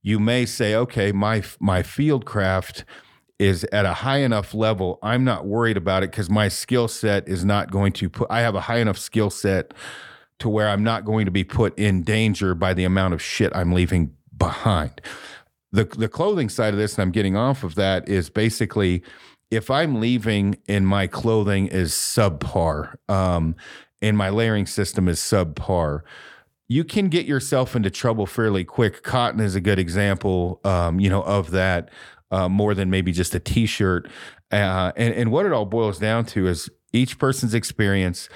You 0.00 0.18
may 0.18 0.46
say, 0.46 0.74
okay, 0.74 1.12
my 1.12 1.42
my 1.58 1.82
field 1.82 2.24
craft 2.24 2.84
is 3.40 3.64
at 3.72 3.86
a 3.86 3.94
high 3.94 4.18
enough 4.18 4.52
level, 4.52 4.98
I'm 5.02 5.24
not 5.24 5.46
worried 5.46 5.78
about 5.78 6.02
it 6.02 6.10
because 6.10 6.28
my 6.28 6.48
skill 6.48 6.88
set 6.88 7.26
is 7.26 7.42
not 7.42 7.70
going 7.70 7.92
to 7.94 8.10
put, 8.10 8.28
I 8.30 8.42
have 8.42 8.54
a 8.54 8.60
high 8.60 8.78
enough 8.78 8.98
skill 8.98 9.30
set 9.30 9.72
to 10.40 10.48
where 10.48 10.68
I'm 10.68 10.84
not 10.84 11.06
going 11.06 11.24
to 11.24 11.30
be 11.30 11.42
put 11.42 11.76
in 11.78 12.02
danger 12.02 12.54
by 12.54 12.74
the 12.74 12.84
amount 12.84 13.14
of 13.14 13.22
shit 13.22 13.50
I'm 13.54 13.72
leaving 13.72 14.14
behind. 14.36 15.00
The, 15.72 15.84
the 15.84 16.08
clothing 16.08 16.50
side 16.50 16.74
of 16.74 16.78
this, 16.78 16.94
and 16.94 17.02
I'm 17.02 17.12
getting 17.12 17.34
off 17.34 17.64
of 17.64 17.76
that, 17.76 18.06
is 18.08 18.28
basically 18.28 19.02
if 19.50 19.70
I'm 19.70 20.00
leaving 20.00 20.58
and 20.68 20.86
my 20.86 21.06
clothing 21.06 21.66
is 21.66 21.92
subpar 21.92 22.96
um, 23.08 23.56
and 24.02 24.18
my 24.18 24.28
layering 24.28 24.66
system 24.66 25.08
is 25.08 25.18
subpar, 25.18 26.02
you 26.68 26.84
can 26.84 27.08
get 27.08 27.24
yourself 27.24 27.74
into 27.74 27.90
trouble 27.90 28.26
fairly 28.26 28.64
quick. 28.64 29.02
Cotton 29.02 29.40
is 29.40 29.54
a 29.54 29.60
good 29.62 29.78
example, 29.78 30.60
um, 30.62 31.00
you 31.00 31.08
know, 31.08 31.22
of 31.22 31.52
that 31.52 31.88
uh, 32.30 32.48
more 32.48 32.74
than 32.74 32.90
maybe 32.90 33.12
just 33.12 33.34
a 33.34 33.40
t-shirt. 33.40 34.08
Uh, 34.50 34.92
and, 34.96 35.14
and 35.14 35.32
what 35.32 35.46
it 35.46 35.52
all 35.52 35.66
boils 35.66 35.98
down 35.98 36.24
to 36.26 36.46
is 36.46 36.68
each 36.92 37.18
person's 37.18 37.54
experience, 37.54 38.28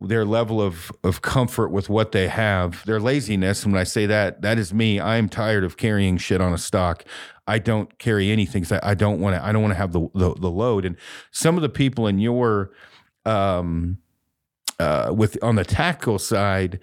their 0.00 0.24
level 0.24 0.60
of, 0.60 0.90
of 1.04 1.22
comfort 1.22 1.70
with 1.70 1.88
what 1.88 2.12
they 2.12 2.28
have, 2.28 2.84
their 2.86 3.00
laziness. 3.00 3.64
And 3.64 3.72
when 3.72 3.80
I 3.80 3.84
say 3.84 4.06
that, 4.06 4.42
that 4.42 4.58
is 4.58 4.72
me. 4.74 4.98
I 4.98 5.16
am 5.16 5.28
tired 5.28 5.64
of 5.64 5.76
carrying 5.76 6.16
shit 6.16 6.40
on 6.40 6.52
a 6.52 6.58
stalk. 6.58 7.04
I 7.46 7.58
don't 7.58 7.98
carry 7.98 8.30
anything. 8.30 8.64
So 8.64 8.80
I 8.82 8.94
don't 8.94 9.20
want 9.20 9.36
to, 9.36 9.44
I 9.44 9.52
don't 9.52 9.62
want 9.62 9.72
to 9.72 9.78
have 9.78 9.92
the, 9.92 10.08
the, 10.14 10.34
the, 10.34 10.50
load. 10.50 10.84
And 10.84 10.96
some 11.30 11.56
of 11.56 11.62
the 11.62 11.68
people 11.68 12.06
in 12.06 12.18
your, 12.18 12.72
um, 13.24 13.98
uh, 14.78 15.12
with 15.14 15.42
on 15.42 15.56
the 15.56 15.64
tactical 15.64 16.18
side, 16.18 16.80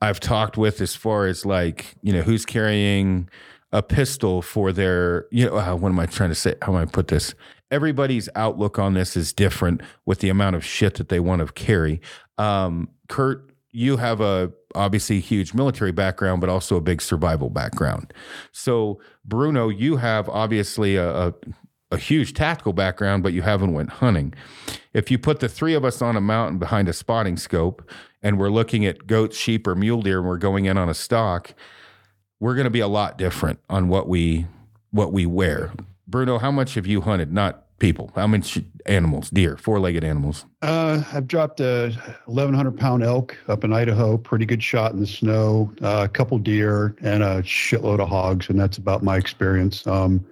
I've 0.00 0.20
talked 0.20 0.56
with 0.56 0.80
as 0.80 0.94
far 0.94 1.26
as 1.26 1.44
like, 1.44 1.96
you 2.02 2.12
know, 2.12 2.22
who's 2.22 2.44
carrying, 2.44 3.28
a 3.72 3.82
pistol 3.82 4.42
for 4.42 4.72
their, 4.72 5.26
you 5.30 5.46
know, 5.46 5.58
uh, 5.58 5.74
what 5.74 5.90
am 5.90 6.00
I 6.00 6.06
trying 6.06 6.30
to 6.30 6.34
say? 6.34 6.54
How 6.62 6.72
am 6.74 6.78
I 6.78 6.84
put 6.86 7.08
this? 7.08 7.34
Everybody's 7.70 8.28
outlook 8.34 8.78
on 8.78 8.94
this 8.94 9.16
is 9.16 9.32
different 9.32 9.82
with 10.06 10.20
the 10.20 10.30
amount 10.30 10.56
of 10.56 10.64
shit 10.64 10.94
that 10.94 11.10
they 11.10 11.20
want 11.20 11.46
to 11.46 11.52
carry. 11.52 12.00
Um, 12.38 12.88
Kurt, 13.08 13.50
you 13.70 13.98
have 13.98 14.20
a 14.20 14.50
obviously 14.74 15.20
huge 15.20 15.52
military 15.52 15.92
background, 15.92 16.40
but 16.40 16.48
also 16.48 16.76
a 16.76 16.80
big 16.80 17.02
survival 17.02 17.50
background. 17.50 18.12
So, 18.52 19.00
Bruno, 19.24 19.68
you 19.68 19.96
have 19.96 20.28
obviously 20.30 20.96
a, 20.96 21.28
a, 21.28 21.34
a 21.90 21.98
huge 21.98 22.32
tactical 22.32 22.72
background, 22.72 23.22
but 23.22 23.34
you 23.34 23.42
haven't 23.42 23.74
went 23.74 23.90
hunting. 23.90 24.34
If 24.94 25.10
you 25.10 25.18
put 25.18 25.40
the 25.40 25.48
three 25.48 25.74
of 25.74 25.84
us 25.84 26.00
on 26.00 26.16
a 26.16 26.20
mountain 26.22 26.58
behind 26.58 26.88
a 26.88 26.94
spotting 26.94 27.36
scope 27.36 27.88
and 28.22 28.38
we're 28.38 28.50
looking 28.50 28.86
at 28.86 29.06
goats, 29.06 29.36
sheep, 29.36 29.66
or 29.66 29.74
mule 29.74 30.02
deer, 30.02 30.18
and 30.18 30.26
we're 30.26 30.38
going 30.38 30.64
in 30.64 30.78
on 30.78 30.88
a 30.88 30.94
stalk, 30.94 31.54
we're 32.40 32.54
going 32.54 32.64
to 32.64 32.70
be 32.70 32.80
a 32.80 32.88
lot 32.88 33.18
different 33.18 33.60
on 33.68 33.88
what 33.88 34.08
we 34.08 34.46
what 34.90 35.12
we 35.12 35.26
wear. 35.26 35.72
Bruno, 36.06 36.38
how 36.38 36.50
much 36.50 36.74
have 36.74 36.86
you 36.86 37.02
hunted? 37.02 37.32
Not 37.32 37.64
people. 37.78 38.10
How 38.14 38.26
many 38.26 38.44
animals? 38.86 39.30
Deer, 39.30 39.56
four-legged 39.56 40.02
animals. 40.02 40.46
Uh, 40.62 41.02
I've 41.12 41.28
dropped 41.28 41.60
a 41.60 41.90
1,100 42.26 42.78
pound 42.78 43.02
elk 43.02 43.36
up 43.48 43.64
in 43.64 43.72
Idaho. 43.72 44.16
Pretty 44.16 44.46
good 44.46 44.62
shot 44.62 44.92
in 44.92 45.00
the 45.00 45.06
snow. 45.06 45.72
Uh, 45.82 46.02
a 46.04 46.08
couple 46.08 46.38
deer 46.38 46.96
and 47.02 47.22
a 47.22 47.42
shitload 47.42 48.00
of 48.00 48.08
hogs, 48.08 48.48
and 48.48 48.58
that's 48.58 48.78
about 48.78 49.02
my 49.02 49.16
experience. 49.16 49.86
Um, 49.86 50.24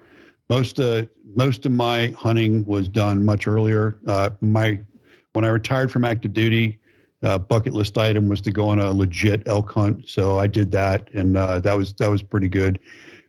most 0.49 0.81
uh, 0.81 1.03
most 1.35 1.67
of 1.67 1.73
my 1.73 2.09
hunting 2.17 2.65
was 2.65 2.89
done 2.89 3.25
much 3.25 3.47
earlier. 3.47 3.99
Uh, 4.07 4.31
my 4.41 4.81
when 5.33 5.45
I 5.45 5.49
retired 5.49 5.93
from 5.93 6.05
active 6.05 6.33
duty, 6.33 6.79
uh, 7.23 7.39
bucket 7.39 7.73
list 7.73 7.97
item 7.99 8.29
was 8.29 8.41
to 8.43 8.51
go 8.51 8.69
on 8.69 8.79
a 8.79 8.91
legit 8.93 9.43
elk 9.47 9.73
hunt. 9.73 10.09
So 10.09 10.39
I 10.39 10.47
did 10.47 10.71
that, 10.73 11.09
and 11.15 11.37
uh, 11.37 11.61
that 11.61 11.75
was 11.75 11.93
that 11.95 12.11
was 12.11 12.23
pretty 12.23 12.49
good. 12.49 12.79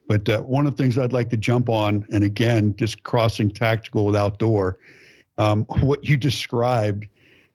But 0.07 0.27
uh, 0.29 0.41
one 0.41 0.65
of 0.65 0.75
the 0.75 0.83
things 0.83 0.97
I'd 0.97 1.13
like 1.13 1.29
to 1.31 1.37
jump 1.37 1.69
on, 1.69 2.05
and 2.11 2.23
again, 2.23 2.75
just 2.77 3.03
crossing 3.03 3.51
tactical 3.51 4.05
with 4.05 4.15
outdoor, 4.15 4.77
um, 5.37 5.65
what 5.81 6.05
you 6.05 6.17
described 6.17 7.07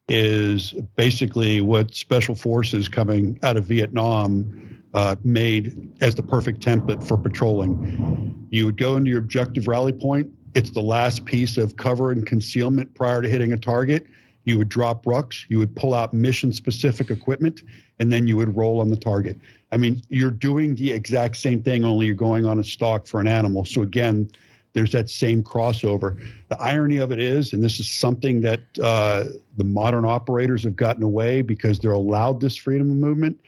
is 0.09 0.75
basically 0.97 1.61
what 1.61 1.95
special 1.95 2.35
forces 2.35 2.89
coming 2.89 3.39
out 3.43 3.57
of 3.57 3.65
Vietnam 3.65 4.83
uh, 4.93 5.17
made 5.25 5.91
as 6.03 6.15
the 6.15 6.23
perfect 6.23 6.61
template 6.61 7.07
for 7.07 7.17
patrolling. 7.17 8.47
You 8.51 8.67
would 8.67 8.77
go 8.77 8.97
into 8.97 9.11
your 9.11 9.21
objective 9.21 9.67
rally 9.67 9.93
point. 9.93 10.31
It's 10.55 10.71
the 10.71 10.83
last 10.83 11.25
piece 11.25 11.57
of 11.57 11.77
cover 11.77 12.11
and 12.11 12.27
concealment 12.27 12.95
prior 12.95 13.23
to 13.23 13.29
hitting 13.29 13.55
a 13.55 13.57
target 13.57 14.07
you 14.45 14.59
would 14.59 14.69
drop 14.69 15.05
rucks, 15.05 15.45
you 15.49 15.59
would 15.59 15.75
pull 15.77 15.95
out 15.95 16.13
mission 16.13 16.53
specific 16.53 17.11
equipment, 17.11 17.63
and 17.99 18.13
then 18.13 18.27
you 18.27 18.37
would 18.37 18.57
roll 18.57 18.81
on 18.81 18.91
the 18.91 18.97
target. 18.97 19.39
I 19.71 19.77
mean, 19.77 20.03
you're 20.09 20.31
doing 20.31 20.75
the 20.75 20.91
exact 20.93 21.37
same 21.37 21.63
thing, 21.63 21.85
only 21.85 22.07
you're 22.07 22.15
going 22.15 22.45
on 22.45 22.59
a 22.59 22.65
stalk 22.65 23.07
for 23.07 23.21
an 23.21 23.29
animal. 23.29 23.65
So 23.65 23.83
again, 23.83 24.31
there's 24.73 24.93
that 24.93 25.11
same 25.11 25.43
crossover. 25.43 26.19
The 26.49 26.61
irony 26.61 26.97
of 26.97 27.13
it 27.13 27.21
is, 27.21 27.53
and 27.53 27.63
this 27.63 27.79
is 27.79 27.91
something 27.91 28.41
that 28.43 28.61
uh, 28.83 29.25
the 29.57 29.65
modern 29.65 30.05
operators 30.05 30.65
have 30.65 30.77
gotten 30.77 31.03
away 31.03 31.43
because 31.43 31.79
they're 31.79 31.93
allowed 31.93 32.41
this 32.41 32.57
freedom 32.57 32.91
of 32.91 32.97
movement. 32.97 33.39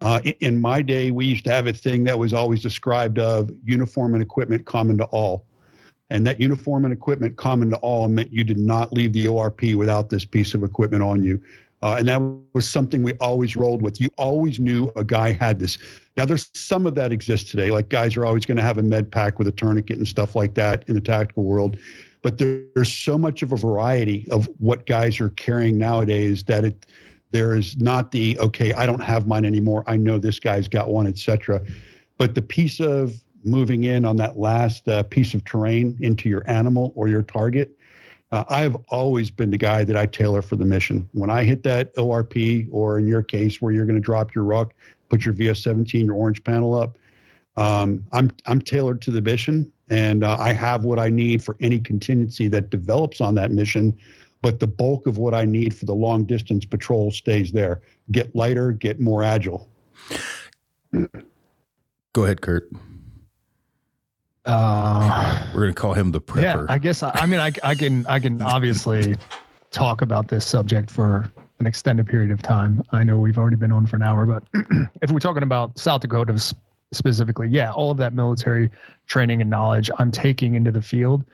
Uh, 0.00 0.20
in 0.40 0.60
my 0.60 0.82
day, 0.82 1.10
we 1.10 1.24
used 1.26 1.44
to 1.44 1.50
have 1.50 1.66
a 1.66 1.72
thing 1.72 2.04
that 2.04 2.18
was 2.18 2.32
always 2.32 2.60
described 2.62 3.18
of 3.18 3.50
uniform 3.64 4.14
and 4.14 4.22
equipment 4.22 4.64
common 4.66 4.98
to 4.98 5.04
all. 5.04 5.44
And 6.10 6.26
that 6.26 6.40
uniform 6.40 6.84
and 6.84 6.92
equipment 6.92 7.36
common 7.36 7.70
to 7.70 7.76
all 7.76 8.08
meant 8.08 8.32
you 8.32 8.44
did 8.44 8.58
not 8.58 8.92
leave 8.92 9.12
the 9.12 9.26
ORP 9.26 9.74
without 9.74 10.10
this 10.10 10.24
piece 10.24 10.54
of 10.54 10.62
equipment 10.62 11.02
on 11.02 11.22
you. 11.22 11.40
Uh, 11.82 11.96
and 11.98 12.08
that 12.08 12.22
was 12.54 12.68
something 12.68 13.02
we 13.02 13.12
always 13.14 13.56
rolled 13.56 13.82
with. 13.82 14.00
You 14.00 14.08
always 14.16 14.58
knew 14.58 14.90
a 14.96 15.04
guy 15.04 15.32
had 15.32 15.58
this. 15.58 15.76
Now, 16.16 16.24
there's 16.24 16.50
some 16.54 16.86
of 16.86 16.94
that 16.94 17.12
exists 17.12 17.50
today. 17.50 17.70
Like 17.70 17.88
guys 17.88 18.16
are 18.16 18.24
always 18.24 18.46
going 18.46 18.56
to 18.56 18.62
have 18.62 18.78
a 18.78 18.82
med 18.82 19.10
pack 19.10 19.38
with 19.38 19.48
a 19.48 19.52
tourniquet 19.52 19.98
and 19.98 20.08
stuff 20.08 20.34
like 20.34 20.54
that 20.54 20.84
in 20.88 20.94
the 20.94 21.00
tactical 21.00 21.44
world. 21.44 21.76
But 22.22 22.38
there, 22.38 22.62
there's 22.74 22.92
so 22.92 23.18
much 23.18 23.42
of 23.42 23.52
a 23.52 23.56
variety 23.56 24.26
of 24.30 24.48
what 24.58 24.86
guys 24.86 25.20
are 25.20 25.28
carrying 25.30 25.76
nowadays 25.76 26.42
that 26.44 26.64
it 26.64 26.86
there 27.32 27.56
is 27.56 27.76
not 27.76 28.12
the 28.12 28.38
okay. 28.38 28.72
I 28.72 28.86
don't 28.86 29.02
have 29.02 29.26
mine 29.26 29.44
anymore. 29.44 29.82
I 29.88 29.96
know 29.96 30.18
this 30.18 30.38
guy's 30.38 30.68
got 30.68 30.88
one, 30.88 31.06
etc 31.06 31.60
But 32.16 32.36
the 32.36 32.42
piece 32.42 32.78
of 32.78 33.20
moving 33.44 33.84
in 33.84 34.04
on 34.04 34.16
that 34.16 34.38
last 34.38 34.88
uh, 34.88 35.02
piece 35.04 35.34
of 35.34 35.44
terrain 35.44 35.96
into 36.00 36.28
your 36.28 36.48
animal 36.48 36.92
or 36.96 37.08
your 37.08 37.22
target, 37.22 37.76
uh, 38.32 38.44
I've 38.48 38.76
always 38.88 39.30
been 39.30 39.50
the 39.50 39.58
guy 39.58 39.84
that 39.84 39.96
I 39.96 40.06
tailor 40.06 40.42
for 40.42 40.56
the 40.56 40.64
mission. 40.64 41.08
When 41.12 41.30
I 41.30 41.44
hit 41.44 41.62
that 41.64 41.94
ORP, 41.94 42.68
or 42.72 42.98
in 42.98 43.06
your 43.06 43.22
case, 43.22 43.62
where 43.62 43.72
you're 43.72 43.86
going 43.86 44.00
to 44.00 44.04
drop 44.04 44.34
your 44.34 44.44
ruck, 44.44 44.74
put 45.08 45.24
your 45.24 45.34
VS17, 45.34 46.06
your 46.06 46.14
orange 46.14 46.42
panel 46.42 46.74
up, 46.74 46.98
um, 47.56 48.04
I'm 48.10 48.32
I'm 48.46 48.60
tailored 48.60 49.00
to 49.02 49.12
the 49.12 49.20
mission, 49.20 49.70
and 49.88 50.24
uh, 50.24 50.36
I 50.40 50.52
have 50.52 50.84
what 50.84 50.98
I 50.98 51.08
need 51.08 51.44
for 51.44 51.56
any 51.60 51.78
contingency 51.78 52.48
that 52.48 52.70
develops 52.70 53.20
on 53.20 53.36
that 53.36 53.52
mission. 53.52 53.96
But 54.42 54.58
the 54.58 54.66
bulk 54.66 55.06
of 55.06 55.16
what 55.16 55.32
I 55.32 55.44
need 55.44 55.74
for 55.74 55.84
the 55.84 55.94
long 55.94 56.24
distance 56.24 56.64
patrol 56.64 57.12
stays 57.12 57.52
there. 57.52 57.82
Get 58.10 58.34
lighter, 58.34 58.72
get 58.72 59.00
more 59.00 59.22
agile. 59.22 59.68
Go 62.12 62.24
ahead, 62.24 62.40
Kurt. 62.40 62.68
Uh, 64.46 65.46
We're 65.54 65.62
gonna 65.62 65.72
call 65.74 65.94
him 65.94 66.12
the 66.12 66.20
prepper. 66.20 66.42
yeah, 66.42 66.66
I 66.68 66.78
guess 66.78 67.02
I, 67.02 67.10
I 67.14 67.26
mean 67.26 67.40
I, 67.40 67.52
I 67.62 67.74
can 67.74 68.06
I 68.06 68.18
can 68.20 68.42
obviously 68.42 69.16
talk 69.70 70.02
about 70.02 70.28
this 70.28 70.44
subject 70.44 70.90
for 70.90 71.30
an 71.60 71.66
extended 71.66 72.06
period 72.06 72.30
of 72.30 72.42
time. 72.42 72.82
I 72.92 73.04
know 73.04 73.18
we've 73.18 73.38
already 73.38 73.56
been 73.56 73.72
on 73.72 73.86
for 73.86 73.96
an 73.96 74.02
hour, 74.02 74.26
but 74.26 74.42
if 75.02 75.10
we're 75.10 75.18
talking 75.18 75.42
about 75.42 75.78
South 75.78 76.02
Dakota 76.02 76.38
specifically, 76.92 77.48
yeah, 77.48 77.72
all 77.72 77.90
of 77.90 77.96
that 77.98 78.12
military 78.12 78.70
training 79.06 79.40
and 79.40 79.48
knowledge 79.48 79.90
I'm 79.98 80.10
taking 80.10 80.54
into 80.54 80.70
the 80.70 80.82
field, 80.82 81.24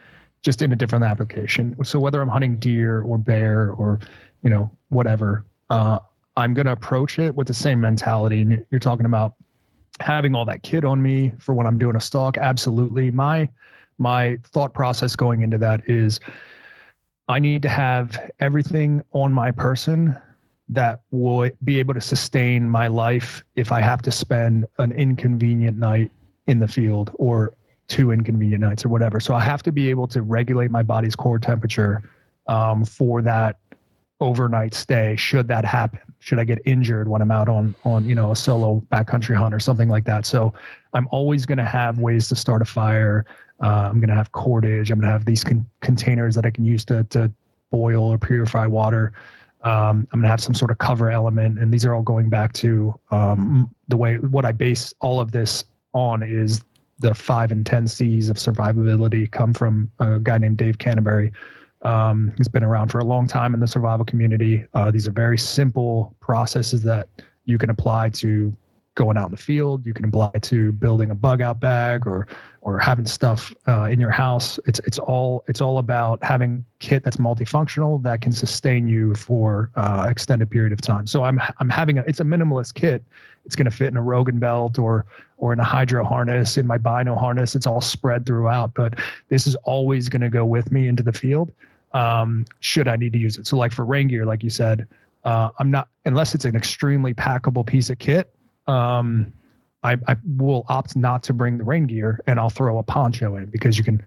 just 0.42 0.62
in 0.62 0.72
a 0.72 0.76
different 0.76 1.04
application. 1.04 1.76
So 1.84 1.98
whether 1.98 2.20
I'm 2.22 2.28
hunting 2.28 2.56
deer 2.58 3.02
or 3.02 3.18
bear 3.18 3.72
or 3.72 3.98
you 4.42 4.50
know 4.50 4.70
whatever, 4.90 5.44
uh, 5.70 5.98
I'm 6.36 6.54
gonna 6.54 6.72
approach 6.72 7.18
it 7.18 7.34
with 7.34 7.48
the 7.48 7.54
same 7.54 7.80
mentality. 7.80 8.42
And 8.42 8.64
you're 8.70 8.78
talking 8.78 9.06
about 9.06 9.34
having 10.00 10.34
all 10.34 10.44
that 10.46 10.62
kit 10.62 10.84
on 10.84 11.02
me 11.02 11.32
for 11.38 11.54
when 11.54 11.66
I'm 11.66 11.78
doing 11.78 11.96
a 11.96 12.00
stalk. 12.00 12.36
Absolutely, 12.38 13.10
my 13.10 13.48
my 13.98 14.38
thought 14.44 14.72
process 14.72 15.14
going 15.14 15.42
into 15.42 15.58
that 15.58 15.82
is 15.88 16.20
I 17.28 17.38
need 17.38 17.62
to 17.62 17.68
have 17.68 18.30
everything 18.40 19.04
on 19.12 19.32
my 19.32 19.50
person 19.50 20.16
that 20.70 21.02
will 21.10 21.50
be 21.64 21.78
able 21.78 21.94
to 21.94 22.00
sustain 22.00 22.68
my 22.68 22.86
life 22.86 23.44
if 23.56 23.72
I 23.72 23.80
have 23.80 24.00
to 24.02 24.10
spend 24.10 24.66
an 24.78 24.92
inconvenient 24.92 25.76
night 25.76 26.10
in 26.46 26.60
the 26.60 26.68
field 26.68 27.10
or 27.14 27.52
two 27.88 28.12
inconvenient 28.12 28.62
nights 28.62 28.84
or 28.84 28.88
whatever. 28.88 29.20
So 29.20 29.34
I 29.34 29.40
have 29.40 29.62
to 29.64 29.72
be 29.72 29.90
able 29.90 30.06
to 30.08 30.22
regulate 30.22 30.70
my 30.70 30.82
body's 30.82 31.16
core 31.16 31.38
temperature 31.38 32.02
um, 32.46 32.84
for 32.84 33.20
that 33.22 33.58
overnight 34.20 34.74
stay 34.74 35.16
should 35.16 35.48
that 35.48 35.64
happen 35.64 36.09
should 36.20 36.38
i 36.38 36.44
get 36.44 36.60
injured 36.64 37.08
when 37.08 37.20
i'm 37.20 37.30
out 37.30 37.48
on 37.48 37.74
on 37.84 38.04
you 38.04 38.14
know 38.14 38.30
a 38.30 38.36
solo 38.36 38.82
backcountry 38.92 39.34
hunt 39.34 39.52
or 39.52 39.58
something 39.58 39.88
like 39.88 40.04
that? 40.04 40.24
So 40.24 40.54
i'm 40.94 41.08
always 41.10 41.44
going 41.44 41.58
to 41.58 41.64
have 41.64 41.98
ways 41.98 42.28
to 42.28 42.36
start 42.36 42.62
a 42.62 42.64
fire. 42.64 43.24
Uh, 43.60 43.88
i'm 43.90 43.98
going 44.00 44.08
to 44.08 44.14
have 44.14 44.30
cordage. 44.32 44.90
I'm 44.90 45.00
going 45.00 45.08
to 45.08 45.12
have 45.12 45.24
these 45.24 45.42
con- 45.42 45.66
containers 45.80 46.34
that 46.36 46.46
i 46.46 46.50
can 46.50 46.64
use 46.64 46.84
to 46.86 47.04
to 47.04 47.32
boil 47.70 48.04
or 48.04 48.18
purify 48.18 48.66
water. 48.66 49.12
Um, 49.62 50.06
i'm 50.12 50.20
going 50.20 50.22
to 50.22 50.28
have 50.28 50.40
some 50.40 50.54
sort 50.54 50.70
of 50.70 50.78
cover 50.78 51.10
element 51.10 51.58
and 51.58 51.72
these 51.72 51.84
are 51.84 51.94
all 51.94 52.02
going 52.02 52.30
back 52.30 52.52
to 52.54 52.94
um, 53.10 53.74
the 53.88 53.96
way 53.96 54.16
what 54.16 54.44
i 54.44 54.52
base 54.52 54.94
all 55.00 55.20
of 55.20 55.32
this 55.32 55.64
on 55.92 56.22
is 56.22 56.62
the 56.98 57.14
five 57.14 57.50
and 57.50 57.66
ten 57.66 57.86
c's 57.88 58.30
of 58.30 58.36
survivability 58.36 59.30
come 59.30 59.52
from 59.52 59.90
a 59.98 60.18
guy 60.18 60.38
named 60.38 60.56
dave 60.56 60.78
canterbury 60.78 61.32
um, 61.82 62.32
he's 62.36 62.48
been 62.48 62.64
around 62.64 62.88
for 62.88 62.98
a 62.98 63.04
long 63.04 63.26
time 63.26 63.54
in 63.54 63.60
the 63.60 63.66
survival 63.66 64.04
community. 64.04 64.64
Uh, 64.74 64.90
these 64.90 65.08
are 65.08 65.12
very 65.12 65.38
simple 65.38 66.14
processes 66.20 66.82
that 66.82 67.08
you 67.44 67.58
can 67.58 67.70
apply 67.70 68.10
to 68.10 68.54
going 68.96 69.16
out 69.16 69.26
in 69.26 69.30
the 69.30 69.36
field. 69.36 69.86
You 69.86 69.94
can 69.94 70.04
apply 70.04 70.30
to 70.42 70.72
building 70.72 71.10
a 71.10 71.14
bug 71.14 71.40
out 71.40 71.60
bag 71.60 72.06
or 72.06 72.26
or 72.62 72.78
having 72.78 73.06
stuff 73.06 73.54
uh, 73.66 73.84
in 73.84 73.98
your 73.98 74.10
house. 74.10 74.58
It's 74.66 74.78
it's 74.80 74.98
all 74.98 75.42
it's 75.48 75.62
all 75.62 75.78
about 75.78 76.22
having 76.22 76.64
kit 76.80 77.02
that's 77.02 77.16
multifunctional 77.16 78.02
that 78.02 78.20
can 78.20 78.32
sustain 78.32 78.86
you 78.86 79.14
for 79.14 79.70
uh, 79.76 80.06
extended 80.10 80.50
period 80.50 80.72
of 80.72 80.82
time. 80.82 81.06
So 81.06 81.24
I'm 81.24 81.40
I'm 81.58 81.70
having 81.70 81.98
a 81.98 82.02
it's 82.02 82.20
a 82.20 82.24
minimalist 82.24 82.74
kit. 82.74 83.02
It's 83.46 83.56
going 83.56 83.64
to 83.64 83.70
fit 83.70 83.88
in 83.88 83.96
a 83.96 84.02
Rogan 84.02 84.38
belt 84.38 84.78
or 84.78 85.06
or 85.38 85.54
in 85.54 85.60
a 85.60 85.64
hydro 85.64 86.04
harness 86.04 86.58
in 86.58 86.66
my 86.66 86.76
bino 86.76 87.14
harness. 87.14 87.54
It's 87.54 87.66
all 87.66 87.80
spread 87.80 88.26
throughout, 88.26 88.74
but 88.74 88.98
this 89.30 89.46
is 89.46 89.54
always 89.64 90.10
going 90.10 90.20
to 90.20 90.28
go 90.28 90.44
with 90.44 90.70
me 90.70 90.88
into 90.88 91.02
the 91.02 91.12
field 91.12 91.50
um, 91.92 92.44
should 92.60 92.88
I 92.88 92.96
need 92.96 93.12
to 93.12 93.18
use 93.18 93.36
it. 93.36 93.46
So, 93.46 93.56
like 93.56 93.72
for 93.72 93.84
rain 93.84 94.08
gear, 94.08 94.24
like 94.24 94.42
you 94.42 94.50
said, 94.50 94.86
uh, 95.24 95.50
I'm 95.58 95.70
not 95.70 95.88
unless 96.04 96.34
it's 96.34 96.44
an 96.44 96.56
extremely 96.56 97.14
packable 97.14 97.66
piece 97.66 97.90
of 97.90 97.98
kit. 97.98 98.32
Um, 98.66 99.32
I, 99.82 99.96
I 100.06 100.16
will 100.36 100.64
opt 100.68 100.94
not 100.94 101.22
to 101.24 101.32
bring 101.32 101.58
the 101.58 101.64
rain 101.64 101.86
gear, 101.86 102.20
and 102.26 102.38
I'll 102.38 102.50
throw 102.50 102.78
a 102.78 102.82
poncho 102.82 103.36
in 103.36 103.46
because 103.46 103.78
you 103.78 103.84
can. 103.84 104.04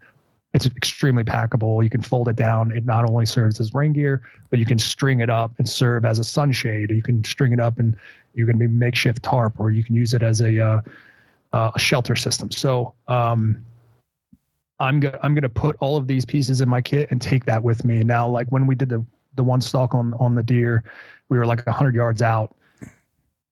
It's 0.54 0.68
extremely 0.68 1.24
packable. 1.24 1.84
You 1.84 1.90
can 1.90 2.04
fold 2.04 2.28
it 2.30 2.36
down. 2.36 2.72
It 2.78 2.86
not 2.86 3.10
only 3.10 3.26
serves 3.26 3.60
as 3.60 3.74
rain 3.74 3.92
gear, 3.92 4.22
but 4.52 4.60
you 4.60 4.68
can 4.68 4.78
string 4.78 5.22
it 5.22 5.30
up 5.32 5.52
and 5.58 5.68
serve 5.68 6.06
as 6.06 6.20
a 6.20 6.24
sunshade. 6.24 6.92
You 6.92 7.02
can 7.02 7.24
string 7.24 7.54
it 7.54 7.60
up 7.60 7.80
and 7.80 7.96
you 8.36 8.46
can 8.46 8.60
be 8.60 8.68
makeshift 8.68 9.24
tarp, 9.24 9.60
or 9.60 9.72
you 9.72 9.84
can 9.84 9.96
use 9.96 10.14
it 10.14 10.22
as 10.22 10.42
a 10.42 10.64
uh, 10.64 10.82
uh, 11.54 11.72
a 11.74 11.80
shelter 11.80 12.16
system. 12.16 12.52
So 12.52 12.94
um, 13.08 13.64
I'm 14.80 15.00
go- 15.00 15.18
I'm 15.22 15.36
gonna 15.36 15.50
put 15.50 15.76
all 15.80 15.98
of 15.98 16.08
these 16.08 16.26
pieces 16.26 16.62
in 16.62 16.70
my 16.70 16.82
kit 16.82 17.10
and 17.12 17.22
take 17.22 17.46
that 17.46 17.64
with 17.64 17.86
me. 17.86 18.04
Now, 18.04 18.28
like 18.28 18.48
when 18.50 18.68
we 18.68 18.76
did 18.76 18.90
the 18.90 19.06
the 19.36 19.44
one 19.44 19.62
stalk 19.62 19.94
on 19.94 20.14
on 20.16 20.36
the 20.36 20.44
deer, 20.44 20.84
we 21.30 21.38
were 21.38 21.46
like 21.46 21.66
hundred 21.68 21.96
yards 21.96 22.22
out. 22.22 22.56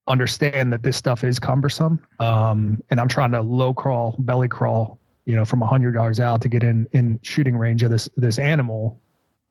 Understand 0.08 0.74
that 0.74 0.84
this 0.84 0.98
stuff 0.98 1.24
is 1.24 1.40
cumbersome, 1.40 2.00
um, 2.20 2.82
and 2.90 3.00
I'm 3.00 3.08
trying 3.08 3.32
to 3.32 3.42
low 3.42 3.74
crawl, 3.74 4.16
belly 4.20 4.48
crawl, 4.48 5.00
you 5.26 5.36
know, 5.36 5.46
from 5.46 5.62
hundred 5.62 5.94
yards 5.94 6.20
out 6.20 6.42
to 6.42 6.50
get 6.50 6.64
in 6.64 6.88
in 6.92 7.20
shooting 7.24 7.56
range 7.56 7.84
of 7.84 7.92
this 7.92 8.10
this 8.18 8.40
animal. 8.40 9.00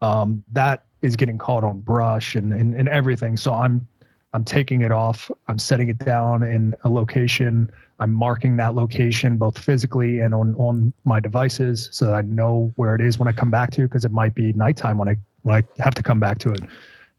Um, 0.02 0.42
that 0.52 0.84
is 1.02 1.16
getting 1.16 1.38
caught 1.38 1.64
on 1.64 1.80
brush 1.80 2.34
and, 2.34 2.52
and 2.52 2.74
and 2.74 2.88
everything. 2.88 3.36
So 3.36 3.54
I'm 3.54 3.86
I'm 4.32 4.44
taking 4.44 4.82
it 4.82 4.92
off. 4.92 5.30
I'm 5.48 5.58
setting 5.58 5.88
it 5.88 5.98
down 5.98 6.42
in 6.42 6.74
a 6.84 6.90
location. 6.90 7.70
I'm 8.00 8.12
marking 8.14 8.56
that 8.56 8.74
location 8.74 9.36
both 9.36 9.58
physically 9.58 10.20
and 10.20 10.34
on 10.34 10.54
on 10.56 10.92
my 11.04 11.20
devices 11.20 11.90
so 11.92 12.06
that 12.06 12.14
I 12.14 12.22
know 12.22 12.72
where 12.76 12.94
it 12.94 13.00
is 13.00 13.18
when 13.18 13.28
I 13.28 13.32
come 13.32 13.50
back 13.50 13.70
to 13.72 13.82
because 13.82 14.04
it 14.04 14.10
might 14.10 14.34
be 14.34 14.52
nighttime 14.54 14.98
when 14.98 15.08
I 15.08 15.16
when 15.42 15.56
I 15.56 15.82
have 15.82 15.94
to 15.94 16.02
come 16.02 16.18
back 16.18 16.38
to 16.38 16.52
it. 16.52 16.62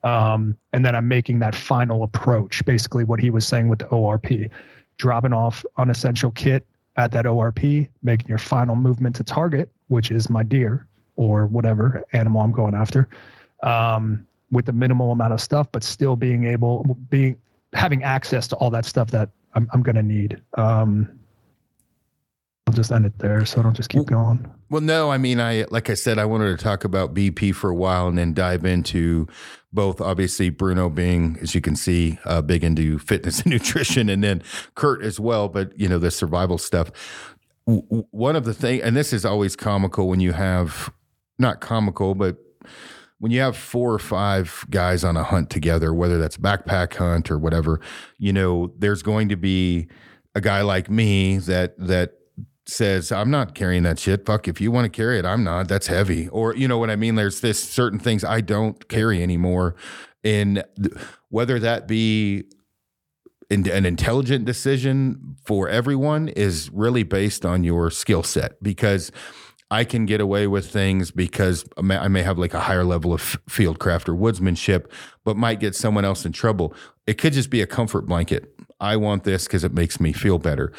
Um, 0.03 0.57
and 0.73 0.83
then 0.83 0.95
I'm 0.95 1.07
making 1.07 1.39
that 1.39 1.53
final 1.53 2.03
approach, 2.03 2.65
basically 2.65 3.03
what 3.03 3.19
he 3.19 3.29
was 3.29 3.47
saying 3.47 3.69
with 3.69 3.79
the 3.79 3.85
ORP, 3.85 4.49
dropping 4.97 5.33
off 5.33 5.63
unessential 5.77 6.31
kit 6.31 6.65
at 6.97 7.11
that 7.11 7.25
ORP, 7.25 7.87
making 8.01 8.27
your 8.27 8.39
final 8.39 8.75
movement 8.75 9.15
to 9.17 9.23
target, 9.23 9.69
which 9.89 10.09
is 10.09 10.29
my 10.29 10.41
deer 10.41 10.87
or 11.15 11.45
whatever 11.45 12.03
animal 12.13 12.41
I'm 12.41 12.51
going 12.51 12.73
after. 12.73 13.07
Um, 13.61 14.25
with 14.51 14.65
the 14.65 14.73
minimal 14.73 15.11
amount 15.11 15.31
of 15.31 15.39
stuff, 15.39 15.67
but 15.71 15.83
still 15.83 16.15
being 16.15 16.45
able, 16.45 16.97
being 17.09 17.37
having 17.73 18.03
access 18.03 18.47
to 18.49 18.55
all 18.57 18.69
that 18.69 18.85
stuff 18.85 19.09
that 19.11 19.29
I'm, 19.53 19.67
I'm 19.73 19.81
going 19.83 19.95
to 19.95 20.03
need. 20.03 20.41
Um, 20.57 21.19
I'll 22.67 22.73
just 22.73 22.91
end 22.91 23.05
it 23.05 23.17
there, 23.19 23.43
so 23.45 23.59
I 23.59 23.63
don't 23.63 23.75
just 23.75 23.89
keep 23.89 24.05
going. 24.05 24.49
Well, 24.69 24.81
no, 24.81 25.11
I 25.11 25.17
mean, 25.17 25.41
I 25.41 25.65
like 25.71 25.89
I 25.89 25.93
said, 25.93 26.17
I 26.17 26.25
wanted 26.25 26.57
to 26.57 26.63
talk 26.63 26.83
about 26.85 27.13
BP 27.13 27.53
for 27.53 27.69
a 27.69 27.75
while 27.75 28.07
and 28.07 28.17
then 28.17 28.33
dive 28.33 28.63
into 28.63 29.27
both. 29.73 29.99
Obviously, 29.99 30.49
Bruno 30.49 30.89
being, 30.89 31.37
as 31.41 31.53
you 31.53 31.59
can 31.59 31.75
see, 31.75 32.17
uh, 32.23 32.41
big 32.41 32.63
into 32.63 32.97
fitness 32.99 33.41
and 33.43 33.51
nutrition, 33.51 34.09
and 34.09 34.23
then 34.23 34.41
Kurt 34.75 35.01
as 35.03 35.19
well. 35.19 35.49
But 35.49 35.77
you 35.77 35.89
know, 35.89 35.99
the 35.99 36.11
survival 36.11 36.57
stuff. 36.57 36.91
W- 37.67 38.05
One 38.11 38.35
of 38.37 38.45
the 38.45 38.53
things, 38.53 38.83
and 38.83 38.95
this 38.95 39.11
is 39.11 39.25
always 39.25 39.55
comical 39.57 40.07
when 40.07 40.21
you 40.21 40.31
have 40.31 40.93
not 41.37 41.59
comical, 41.59 42.15
but 42.15 42.37
when 43.21 43.31
you 43.31 43.39
have 43.39 43.55
four 43.55 43.93
or 43.93 43.99
five 43.99 44.65
guys 44.71 45.03
on 45.03 45.15
a 45.15 45.23
hunt 45.23 45.51
together, 45.51 45.93
whether 45.93 46.17
that's 46.17 46.37
backpack 46.37 46.95
hunt 46.95 47.29
or 47.29 47.37
whatever, 47.37 47.79
you 48.17 48.33
know, 48.33 48.73
there's 48.79 49.03
going 49.03 49.29
to 49.29 49.35
be 49.35 49.87
a 50.33 50.41
guy 50.41 50.61
like 50.61 50.89
me 50.89 51.37
that 51.37 51.77
that 51.77 52.13
says, 52.65 53.11
I'm 53.11 53.29
not 53.29 53.53
carrying 53.53 53.83
that 53.83 53.99
shit. 53.99 54.25
Fuck, 54.25 54.47
if 54.47 54.59
you 54.59 54.71
want 54.71 54.85
to 54.85 54.89
carry 54.89 55.19
it, 55.19 55.25
I'm 55.25 55.43
not. 55.43 55.67
That's 55.67 55.85
heavy. 55.85 56.29
Or, 56.29 56.55
you 56.55 56.67
know 56.67 56.79
what 56.79 56.89
I 56.89 56.95
mean? 56.95 57.13
There's 57.13 57.41
this 57.41 57.61
certain 57.61 57.99
things 57.99 58.23
I 58.23 58.41
don't 58.41 58.87
carry 58.87 59.21
anymore. 59.21 59.75
And 60.23 60.63
th- 60.81 60.95
whether 61.29 61.59
that 61.59 61.87
be 61.87 62.45
in, 63.51 63.69
an 63.69 63.85
intelligent 63.85 64.45
decision 64.45 65.35
for 65.45 65.69
everyone 65.69 66.27
is 66.29 66.71
really 66.71 67.03
based 67.03 67.45
on 67.45 67.63
your 67.63 67.91
skill 67.91 68.23
set 68.23 68.61
because 68.63 69.11
I 69.71 69.85
can 69.85 70.05
get 70.05 70.21
away 70.21 70.47
with 70.47 70.69
things 70.69 71.09
because 71.09 71.65
I 71.77 72.07
may, 72.07 72.21
have 72.21 72.37
like 72.37 72.53
a 72.53 72.59
higher 72.59 72.83
level 72.83 73.13
of 73.13 73.21
field 73.49 73.79
craft 73.79 74.07
or 74.09 74.13
woodsmanship, 74.13 74.91
but 75.23 75.37
might 75.37 75.59
get 75.59 75.75
someone 75.75 76.05
else 76.05 76.25
in 76.25 76.33
trouble. 76.33 76.75
It 77.07 77.17
could 77.17 77.33
just 77.33 77.49
be 77.49 77.61
a 77.61 77.67
comfort 77.67 78.05
blanket. 78.05 78.53
I 78.79 78.97
want 78.97 79.23
this 79.23 79.45
because 79.45 79.63
it 79.63 79.73
makes 79.73 79.99
me 79.99 80.11
feel 80.11 80.37
better 80.37 80.73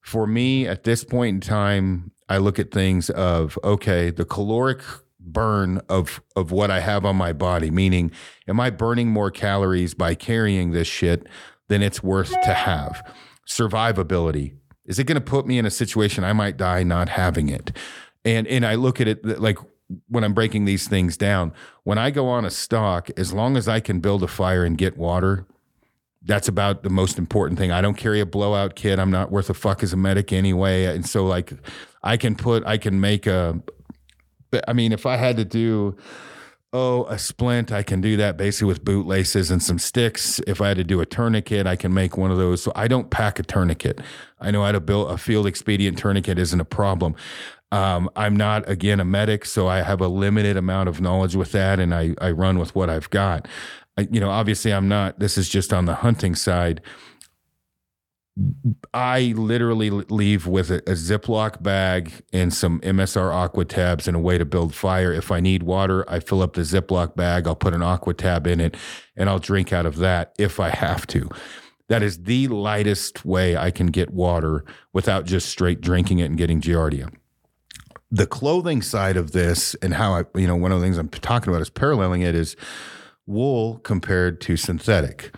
for 0.00 0.26
me 0.26 0.66
at 0.66 0.84
this 0.84 1.04
point 1.04 1.34
in 1.34 1.40
time 1.40 2.10
i 2.28 2.38
look 2.38 2.58
at 2.58 2.70
things 2.70 3.10
of 3.10 3.58
okay 3.62 4.10
the 4.10 4.24
caloric 4.24 4.80
burn 5.18 5.80
of 5.88 6.22
of 6.36 6.50
what 6.50 6.70
i 6.70 6.80
have 6.80 7.04
on 7.04 7.16
my 7.16 7.32
body 7.32 7.70
meaning 7.70 8.10
am 8.48 8.58
i 8.58 8.70
burning 8.70 9.08
more 9.08 9.30
calories 9.30 9.94
by 9.94 10.14
carrying 10.14 10.70
this 10.70 10.88
shit 10.88 11.26
than 11.68 11.82
it's 11.82 12.02
worth 12.02 12.30
to 12.42 12.54
have 12.54 13.02
survivability 13.46 14.54
Is 14.86 14.98
it 14.98 15.04
going 15.04 15.16
to 15.16 15.20
put 15.20 15.46
me 15.46 15.58
in 15.58 15.66
a 15.66 15.70
situation 15.70 16.24
I 16.24 16.32
might 16.32 16.56
die 16.56 16.82
not 16.82 17.10
having 17.10 17.48
it? 17.48 17.76
And 18.24 18.46
and 18.46 18.66
I 18.66 18.74
look 18.74 19.00
at 19.00 19.08
it 19.08 19.40
like 19.40 19.58
when 20.08 20.24
I'm 20.24 20.34
breaking 20.34 20.64
these 20.64 20.88
things 20.88 21.16
down, 21.16 21.52
when 21.84 21.98
I 21.98 22.10
go 22.10 22.28
on 22.28 22.44
a 22.44 22.50
stalk, 22.50 23.10
as 23.16 23.32
long 23.32 23.56
as 23.56 23.68
I 23.68 23.80
can 23.80 24.00
build 24.00 24.22
a 24.22 24.28
fire 24.28 24.64
and 24.64 24.78
get 24.78 24.96
water, 24.96 25.46
that's 26.22 26.48
about 26.48 26.82
the 26.82 26.90
most 26.90 27.18
important 27.18 27.58
thing. 27.58 27.72
I 27.72 27.80
don't 27.80 27.96
carry 27.96 28.20
a 28.20 28.26
blowout 28.26 28.74
kit. 28.76 28.98
I'm 28.98 29.10
not 29.10 29.30
worth 29.30 29.50
a 29.50 29.54
fuck 29.54 29.82
as 29.82 29.92
a 29.92 29.96
medic 29.96 30.32
anyway. 30.32 30.84
And 30.84 31.06
so 31.06 31.26
like 31.26 31.52
I 32.02 32.16
can 32.16 32.36
put 32.36 32.64
I 32.66 32.76
can 32.76 33.00
make 33.00 33.26
a 33.26 33.60
I 34.66 34.72
mean 34.72 34.92
if 34.92 35.06
I 35.06 35.16
had 35.16 35.36
to 35.38 35.44
do 35.44 35.96
oh 36.72 37.04
a 37.06 37.18
splint, 37.18 37.72
I 37.72 37.82
can 37.82 38.00
do 38.00 38.16
that 38.18 38.36
basically 38.36 38.68
with 38.68 38.84
boot 38.84 39.06
laces 39.06 39.50
and 39.50 39.62
some 39.62 39.78
sticks. 39.78 40.40
If 40.46 40.60
I 40.60 40.68
had 40.68 40.76
to 40.76 40.84
do 40.84 41.00
a 41.00 41.06
tourniquet, 41.06 41.66
I 41.66 41.76
can 41.76 41.92
make 41.94 42.16
one 42.16 42.30
of 42.30 42.36
those. 42.36 42.62
So 42.62 42.70
I 42.76 42.86
don't 42.86 43.10
pack 43.10 43.38
a 43.38 43.42
tourniquet. 43.42 44.00
I 44.38 44.50
know 44.50 44.62
how 44.62 44.72
to 44.72 44.80
build 44.80 45.10
a 45.10 45.16
field 45.16 45.46
expedient 45.46 45.98
tourniquet 45.98 46.38
isn't 46.38 46.60
a 46.60 46.64
problem. 46.66 47.16
Um, 47.72 48.10
I'm 48.16 48.34
not 48.34 48.68
again 48.68 48.98
a 48.98 49.04
medic, 49.04 49.44
so 49.44 49.68
I 49.68 49.82
have 49.82 50.00
a 50.00 50.08
limited 50.08 50.56
amount 50.56 50.88
of 50.88 51.00
knowledge 51.00 51.36
with 51.36 51.52
that, 51.52 51.78
and 51.78 51.94
I 51.94 52.14
I 52.20 52.30
run 52.32 52.58
with 52.58 52.74
what 52.74 52.90
I've 52.90 53.10
got. 53.10 53.46
I, 53.96 54.08
you 54.10 54.20
know, 54.20 54.30
obviously, 54.30 54.72
I'm 54.72 54.88
not. 54.88 55.20
This 55.20 55.38
is 55.38 55.48
just 55.48 55.72
on 55.72 55.84
the 55.84 55.96
hunting 55.96 56.34
side. 56.34 56.80
I 58.94 59.34
literally 59.36 59.90
leave 59.90 60.46
with 60.46 60.70
a, 60.70 60.78
a 60.78 60.94
Ziploc 60.94 61.62
bag 61.62 62.22
and 62.32 62.54
some 62.54 62.80
MSR 62.80 63.32
aqua 63.34 63.64
tabs 63.66 64.08
and 64.08 64.16
a 64.16 64.20
way 64.20 64.38
to 64.38 64.44
build 64.44 64.74
fire. 64.74 65.12
If 65.12 65.30
I 65.30 65.40
need 65.40 65.62
water, 65.62 66.08
I 66.08 66.20
fill 66.20 66.40
up 66.40 66.54
the 66.54 66.62
Ziploc 66.62 67.16
bag. 67.16 67.46
I'll 67.46 67.56
put 67.56 67.74
an 67.74 67.82
aqua 67.82 68.14
tab 68.14 68.46
in 68.46 68.60
it, 68.60 68.76
and 69.16 69.28
I'll 69.28 69.38
drink 69.38 69.72
out 69.72 69.86
of 69.86 69.96
that 69.98 70.32
if 70.38 70.58
I 70.58 70.70
have 70.70 71.06
to. 71.08 71.28
That 71.88 72.02
is 72.02 72.22
the 72.22 72.48
lightest 72.48 73.24
way 73.24 73.56
I 73.56 73.70
can 73.70 73.88
get 73.88 74.10
water 74.10 74.64
without 74.92 75.24
just 75.24 75.48
straight 75.48 75.80
drinking 75.80 76.20
it 76.20 76.26
and 76.26 76.38
getting 76.38 76.60
giardia 76.60 77.12
the 78.10 78.26
clothing 78.26 78.82
side 78.82 79.16
of 79.16 79.32
this 79.32 79.74
and 79.76 79.94
how 79.94 80.14
I, 80.14 80.24
you 80.34 80.46
know, 80.46 80.56
one 80.56 80.72
of 80.72 80.80
the 80.80 80.86
things 80.86 80.98
I'm 80.98 81.08
talking 81.08 81.50
about 81.50 81.62
is 81.62 81.70
paralleling 81.70 82.22
it 82.22 82.34
is 82.34 82.56
wool 83.26 83.78
compared 83.78 84.40
to 84.42 84.56
synthetic. 84.56 85.34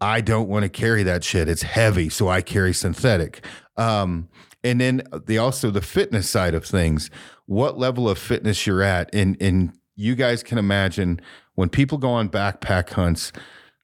I 0.00 0.22
don't 0.22 0.48
want 0.48 0.62
to 0.62 0.70
carry 0.70 1.02
that 1.02 1.22
shit. 1.22 1.48
It's 1.48 1.62
heavy, 1.62 2.08
so 2.08 2.28
I 2.28 2.40
carry 2.40 2.72
synthetic. 2.72 3.44
Um, 3.76 4.28
and 4.64 4.80
then 4.80 5.02
the 5.26 5.38
also 5.38 5.70
the 5.70 5.82
fitness 5.82 6.28
side 6.28 6.54
of 6.54 6.64
things. 6.64 7.10
What 7.46 7.78
level 7.78 8.08
of 8.08 8.18
fitness 8.18 8.66
you're 8.66 8.82
at, 8.82 9.14
and 9.14 9.36
and 9.40 9.72
you 9.96 10.14
guys 10.14 10.42
can 10.42 10.56
imagine 10.56 11.20
when 11.54 11.68
people 11.68 11.98
go 11.98 12.10
on 12.10 12.28
backpack 12.28 12.90
hunts, 12.90 13.32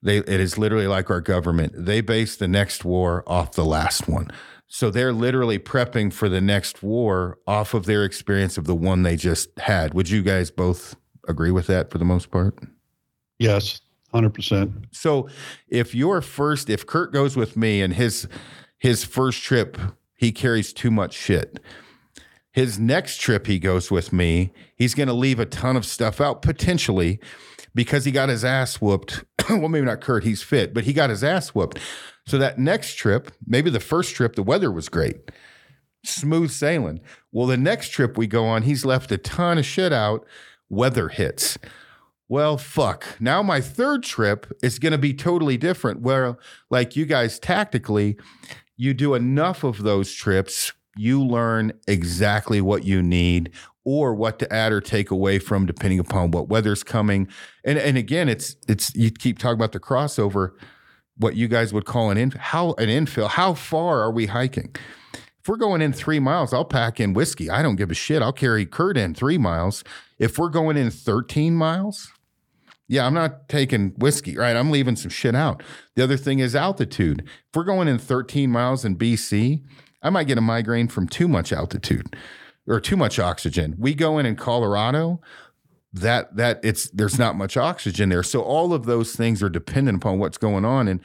they 0.02 0.18
it 0.18 0.28
is 0.28 0.56
literally 0.56 0.86
like 0.86 1.10
our 1.10 1.20
government. 1.20 1.72
They 1.76 2.00
base 2.00 2.36
the 2.36 2.48
next 2.48 2.84
war 2.84 3.22
off 3.26 3.52
the 3.52 3.64
last 3.64 4.08
one. 4.08 4.30
So 4.68 4.90
they're 4.90 5.12
literally 5.12 5.58
prepping 5.58 6.12
for 6.12 6.28
the 6.28 6.40
next 6.40 6.82
war 6.82 7.38
off 7.46 7.72
of 7.72 7.86
their 7.86 8.04
experience 8.04 8.58
of 8.58 8.64
the 8.64 8.74
one 8.74 9.02
they 9.02 9.16
just 9.16 9.56
had. 9.58 9.94
Would 9.94 10.10
you 10.10 10.22
guys 10.22 10.50
both 10.50 10.96
agree 11.28 11.50
with 11.50 11.66
that 11.68 11.90
for 11.90 11.98
the 11.98 12.04
most 12.04 12.30
part? 12.30 12.58
Yes, 13.38 13.80
100%. 14.12 14.86
So 14.90 15.28
if 15.68 15.94
your 15.94 16.20
first 16.20 16.68
if 16.68 16.86
Kurt 16.86 17.12
goes 17.12 17.36
with 17.36 17.56
me 17.56 17.80
and 17.80 17.94
his 17.94 18.26
his 18.78 19.04
first 19.04 19.42
trip 19.42 19.78
he 20.16 20.32
carries 20.32 20.72
too 20.72 20.90
much 20.90 21.14
shit. 21.14 21.60
His 22.50 22.78
next 22.78 23.20
trip 23.20 23.46
he 23.46 23.58
goes 23.58 23.90
with 23.90 24.12
me, 24.12 24.52
he's 24.76 24.94
going 24.94 25.08
to 25.08 25.14
leave 25.14 25.38
a 25.38 25.44
ton 25.44 25.76
of 25.76 25.84
stuff 25.84 26.22
out 26.22 26.40
potentially 26.40 27.20
because 27.76 28.06
he 28.06 28.10
got 28.10 28.30
his 28.30 28.44
ass 28.44 28.80
whooped. 28.80 29.22
well, 29.50 29.68
maybe 29.68 29.86
not 29.86 30.00
Kurt, 30.00 30.24
he's 30.24 30.42
fit, 30.42 30.74
but 30.74 30.84
he 30.84 30.92
got 30.92 31.10
his 31.10 31.22
ass 31.22 31.50
whooped. 31.50 31.78
So 32.26 32.38
that 32.38 32.58
next 32.58 32.94
trip, 32.94 33.30
maybe 33.46 33.70
the 33.70 33.78
first 33.78 34.16
trip, 34.16 34.34
the 34.34 34.42
weather 34.42 34.72
was 34.72 34.88
great, 34.88 35.30
smooth 36.04 36.50
sailing. 36.50 37.00
Well, 37.30 37.46
the 37.46 37.56
next 37.56 37.90
trip 37.90 38.16
we 38.16 38.26
go 38.26 38.46
on, 38.46 38.62
he's 38.62 38.84
left 38.84 39.12
a 39.12 39.18
ton 39.18 39.58
of 39.58 39.66
shit 39.66 39.92
out. 39.92 40.26
Weather 40.68 41.08
hits. 41.08 41.58
Well, 42.28 42.58
fuck. 42.58 43.06
Now 43.20 43.42
my 43.42 43.60
third 43.60 44.02
trip 44.02 44.52
is 44.62 44.80
going 44.80 44.92
to 44.92 44.98
be 44.98 45.14
totally 45.14 45.56
different. 45.56 46.00
Where, 46.00 46.36
like 46.70 46.96
you 46.96 47.04
guys, 47.06 47.38
tactically, 47.38 48.16
you 48.76 48.94
do 48.94 49.14
enough 49.14 49.62
of 49.62 49.82
those 49.82 50.12
trips, 50.12 50.72
you 50.96 51.22
learn 51.22 51.72
exactly 51.86 52.60
what 52.60 52.84
you 52.84 53.02
need 53.02 53.52
or 53.86 54.12
what 54.12 54.38
to 54.40 54.52
add 54.52 54.72
or 54.72 54.80
take 54.80 55.10
away 55.10 55.38
from 55.38 55.64
depending 55.64 56.00
upon 56.00 56.32
what 56.32 56.48
weather's 56.48 56.82
coming. 56.82 57.28
And 57.64 57.78
and 57.78 57.96
again, 57.96 58.28
it's 58.28 58.56
it's 58.68 58.94
you 58.94 59.10
keep 59.10 59.38
talking 59.38 59.54
about 59.54 59.72
the 59.72 59.80
crossover 59.80 60.50
what 61.18 61.34
you 61.34 61.48
guys 61.48 61.72
would 61.72 61.86
call 61.86 62.10
an 62.10 62.18
in 62.18 62.32
how 62.32 62.74
an 62.74 62.88
infill. 62.88 63.28
How 63.28 63.54
far 63.54 64.00
are 64.02 64.10
we 64.10 64.26
hiking? 64.26 64.74
If 65.14 65.48
we're 65.48 65.56
going 65.56 65.80
in 65.80 65.92
three 65.92 66.18
miles, 66.18 66.52
I'll 66.52 66.64
pack 66.64 66.98
in 66.98 67.14
whiskey. 67.14 67.48
I 67.48 67.62
don't 67.62 67.76
give 67.76 67.90
a 67.90 67.94
shit. 67.94 68.20
I'll 68.20 68.32
carry 68.32 68.66
Kurt 68.66 68.98
in 68.98 69.14
three 69.14 69.38
miles. 69.38 69.84
If 70.18 70.38
we're 70.38 70.50
going 70.50 70.76
in 70.76 70.90
13 70.90 71.54
miles, 71.54 72.10
yeah, 72.88 73.06
I'm 73.06 73.14
not 73.14 73.48
taking 73.48 73.90
whiskey, 73.90 74.36
right? 74.36 74.56
I'm 74.56 74.72
leaving 74.72 74.96
some 74.96 75.10
shit 75.10 75.36
out. 75.36 75.62
The 75.94 76.02
other 76.02 76.16
thing 76.16 76.40
is 76.40 76.56
altitude. 76.56 77.20
If 77.20 77.54
we're 77.54 77.62
going 77.62 77.86
in 77.86 77.98
13 77.98 78.50
miles 78.50 78.84
in 78.84 78.96
BC, 78.96 79.62
I 80.02 80.10
might 80.10 80.26
get 80.26 80.36
a 80.36 80.40
migraine 80.42 80.88
from 80.88 81.06
too 81.06 81.28
much 81.28 81.52
altitude 81.52 82.16
or 82.66 82.80
too 82.80 82.96
much 82.96 83.18
oxygen. 83.18 83.76
We 83.78 83.94
go 83.94 84.18
in 84.18 84.26
in 84.26 84.36
Colorado, 84.36 85.20
that 85.92 86.36
that 86.36 86.60
it's 86.62 86.90
there's 86.90 87.18
not 87.18 87.36
much 87.36 87.56
oxygen 87.56 88.08
there. 88.08 88.22
So 88.22 88.42
all 88.42 88.72
of 88.72 88.86
those 88.86 89.14
things 89.14 89.42
are 89.42 89.48
dependent 89.48 89.96
upon 89.96 90.18
what's 90.18 90.38
going 90.38 90.64
on. 90.64 90.88
And 90.88 91.00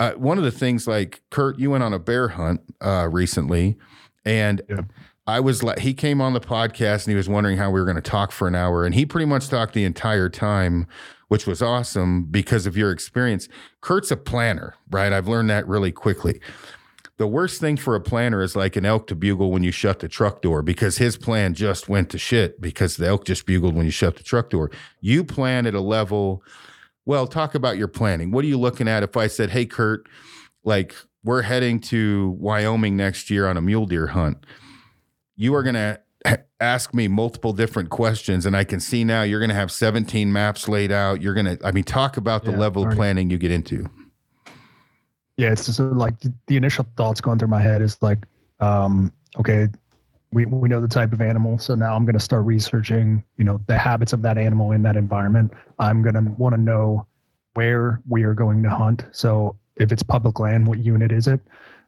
uh, 0.00 0.12
one 0.12 0.38
of 0.38 0.44
the 0.44 0.50
things, 0.50 0.86
like 0.86 1.22
Kurt, 1.30 1.58
you 1.58 1.70
went 1.70 1.82
on 1.82 1.92
a 1.92 1.98
bear 1.98 2.28
hunt 2.28 2.60
uh, 2.80 3.08
recently, 3.10 3.76
and 4.24 4.62
yeah. 4.68 4.82
I 5.26 5.40
was 5.40 5.62
like, 5.62 5.80
he 5.80 5.92
came 5.92 6.20
on 6.20 6.32
the 6.32 6.40
podcast 6.40 7.04
and 7.04 7.12
he 7.12 7.16
was 7.16 7.28
wondering 7.28 7.58
how 7.58 7.70
we 7.70 7.80
were 7.80 7.84
going 7.84 7.96
to 7.96 8.02
talk 8.02 8.30
for 8.32 8.46
an 8.46 8.54
hour, 8.54 8.84
and 8.84 8.94
he 8.94 9.04
pretty 9.04 9.26
much 9.26 9.48
talked 9.48 9.74
the 9.74 9.84
entire 9.84 10.28
time, 10.28 10.86
which 11.26 11.46
was 11.46 11.60
awesome 11.60 12.24
because 12.24 12.64
of 12.64 12.76
your 12.76 12.92
experience. 12.92 13.48
Kurt's 13.80 14.10
a 14.10 14.16
planner, 14.16 14.74
right? 14.90 15.12
I've 15.12 15.28
learned 15.28 15.50
that 15.50 15.66
really 15.66 15.92
quickly 15.92 16.40
the 17.18 17.26
worst 17.26 17.60
thing 17.60 17.76
for 17.76 17.96
a 17.96 18.00
planner 18.00 18.42
is 18.42 18.54
like 18.54 18.76
an 18.76 18.86
elk 18.86 19.08
to 19.08 19.16
bugle 19.16 19.50
when 19.50 19.64
you 19.64 19.72
shut 19.72 19.98
the 19.98 20.08
truck 20.08 20.40
door 20.40 20.62
because 20.62 20.98
his 20.98 21.16
plan 21.16 21.52
just 21.52 21.88
went 21.88 22.10
to 22.10 22.18
shit 22.18 22.60
because 22.60 22.96
the 22.96 23.08
elk 23.08 23.24
just 23.24 23.44
bugled 23.44 23.74
when 23.74 23.84
you 23.84 23.90
shut 23.90 24.16
the 24.16 24.22
truck 24.22 24.50
door. 24.50 24.70
You 25.00 25.24
plan 25.24 25.66
at 25.66 25.74
a 25.74 25.80
level. 25.80 26.42
Well, 27.04 27.26
talk 27.26 27.56
about 27.56 27.76
your 27.76 27.88
planning. 27.88 28.30
What 28.30 28.44
are 28.44 28.48
you 28.48 28.58
looking 28.58 28.86
at? 28.86 29.02
If 29.02 29.16
I 29.16 29.26
said, 29.26 29.50
"Hey, 29.50 29.66
Kurt, 29.66 30.08
like 30.62 30.94
we're 31.24 31.42
heading 31.42 31.80
to 31.80 32.36
Wyoming 32.38 32.96
next 32.96 33.30
year 33.30 33.48
on 33.48 33.56
a 33.56 33.60
mule 33.60 33.86
deer 33.86 34.06
hunt," 34.08 34.46
you 35.34 35.56
are 35.56 35.64
going 35.64 35.74
to 35.74 36.00
ask 36.60 36.94
me 36.94 37.08
multiple 37.08 37.52
different 37.52 37.90
questions, 37.90 38.46
and 38.46 38.56
I 38.56 38.62
can 38.62 38.78
see 38.78 39.02
now 39.02 39.22
you're 39.22 39.40
going 39.40 39.50
to 39.50 39.56
have 39.56 39.72
17 39.72 40.32
maps 40.32 40.68
laid 40.68 40.92
out. 40.92 41.20
You're 41.20 41.34
going 41.34 41.46
to, 41.46 41.58
I 41.66 41.72
mean, 41.72 41.84
talk 41.84 42.16
about 42.16 42.44
the 42.44 42.52
yeah, 42.52 42.58
level 42.58 42.86
of 42.86 42.94
planning 42.94 43.28
you 43.28 43.38
get 43.38 43.50
into 43.50 43.90
yeah, 45.38 45.52
it's 45.52 45.66
just 45.66 45.78
like 45.78 46.14
the 46.20 46.56
initial 46.56 46.84
thoughts 46.96 47.20
going 47.20 47.38
through 47.38 47.48
my 47.48 47.62
head 47.62 47.80
is 47.80 47.96
like, 48.02 48.18
um, 48.58 49.12
okay, 49.38 49.68
we 50.32 50.44
we 50.44 50.68
know 50.68 50.80
the 50.80 50.88
type 50.88 51.12
of 51.12 51.20
animal, 51.20 51.58
so 51.58 51.76
now 51.76 51.94
I'm 51.94 52.04
going 52.04 52.18
to 52.18 52.20
start 52.20 52.44
researching, 52.44 53.24
you 53.36 53.44
know, 53.44 53.60
the 53.68 53.78
habits 53.78 54.12
of 54.12 54.20
that 54.22 54.36
animal 54.36 54.72
in 54.72 54.82
that 54.82 54.96
environment. 54.96 55.52
I'm 55.78 56.02
going 56.02 56.16
to 56.16 56.32
want 56.32 56.56
to 56.56 56.60
know 56.60 57.06
where 57.54 58.02
we 58.08 58.24
are 58.24 58.34
going 58.34 58.64
to 58.64 58.68
hunt. 58.68 59.06
So 59.12 59.56
if 59.76 59.92
it's 59.92 60.02
public 60.02 60.40
land, 60.40 60.66
what 60.66 60.80
unit 60.80 61.12
is 61.12 61.28
it? 61.28 61.40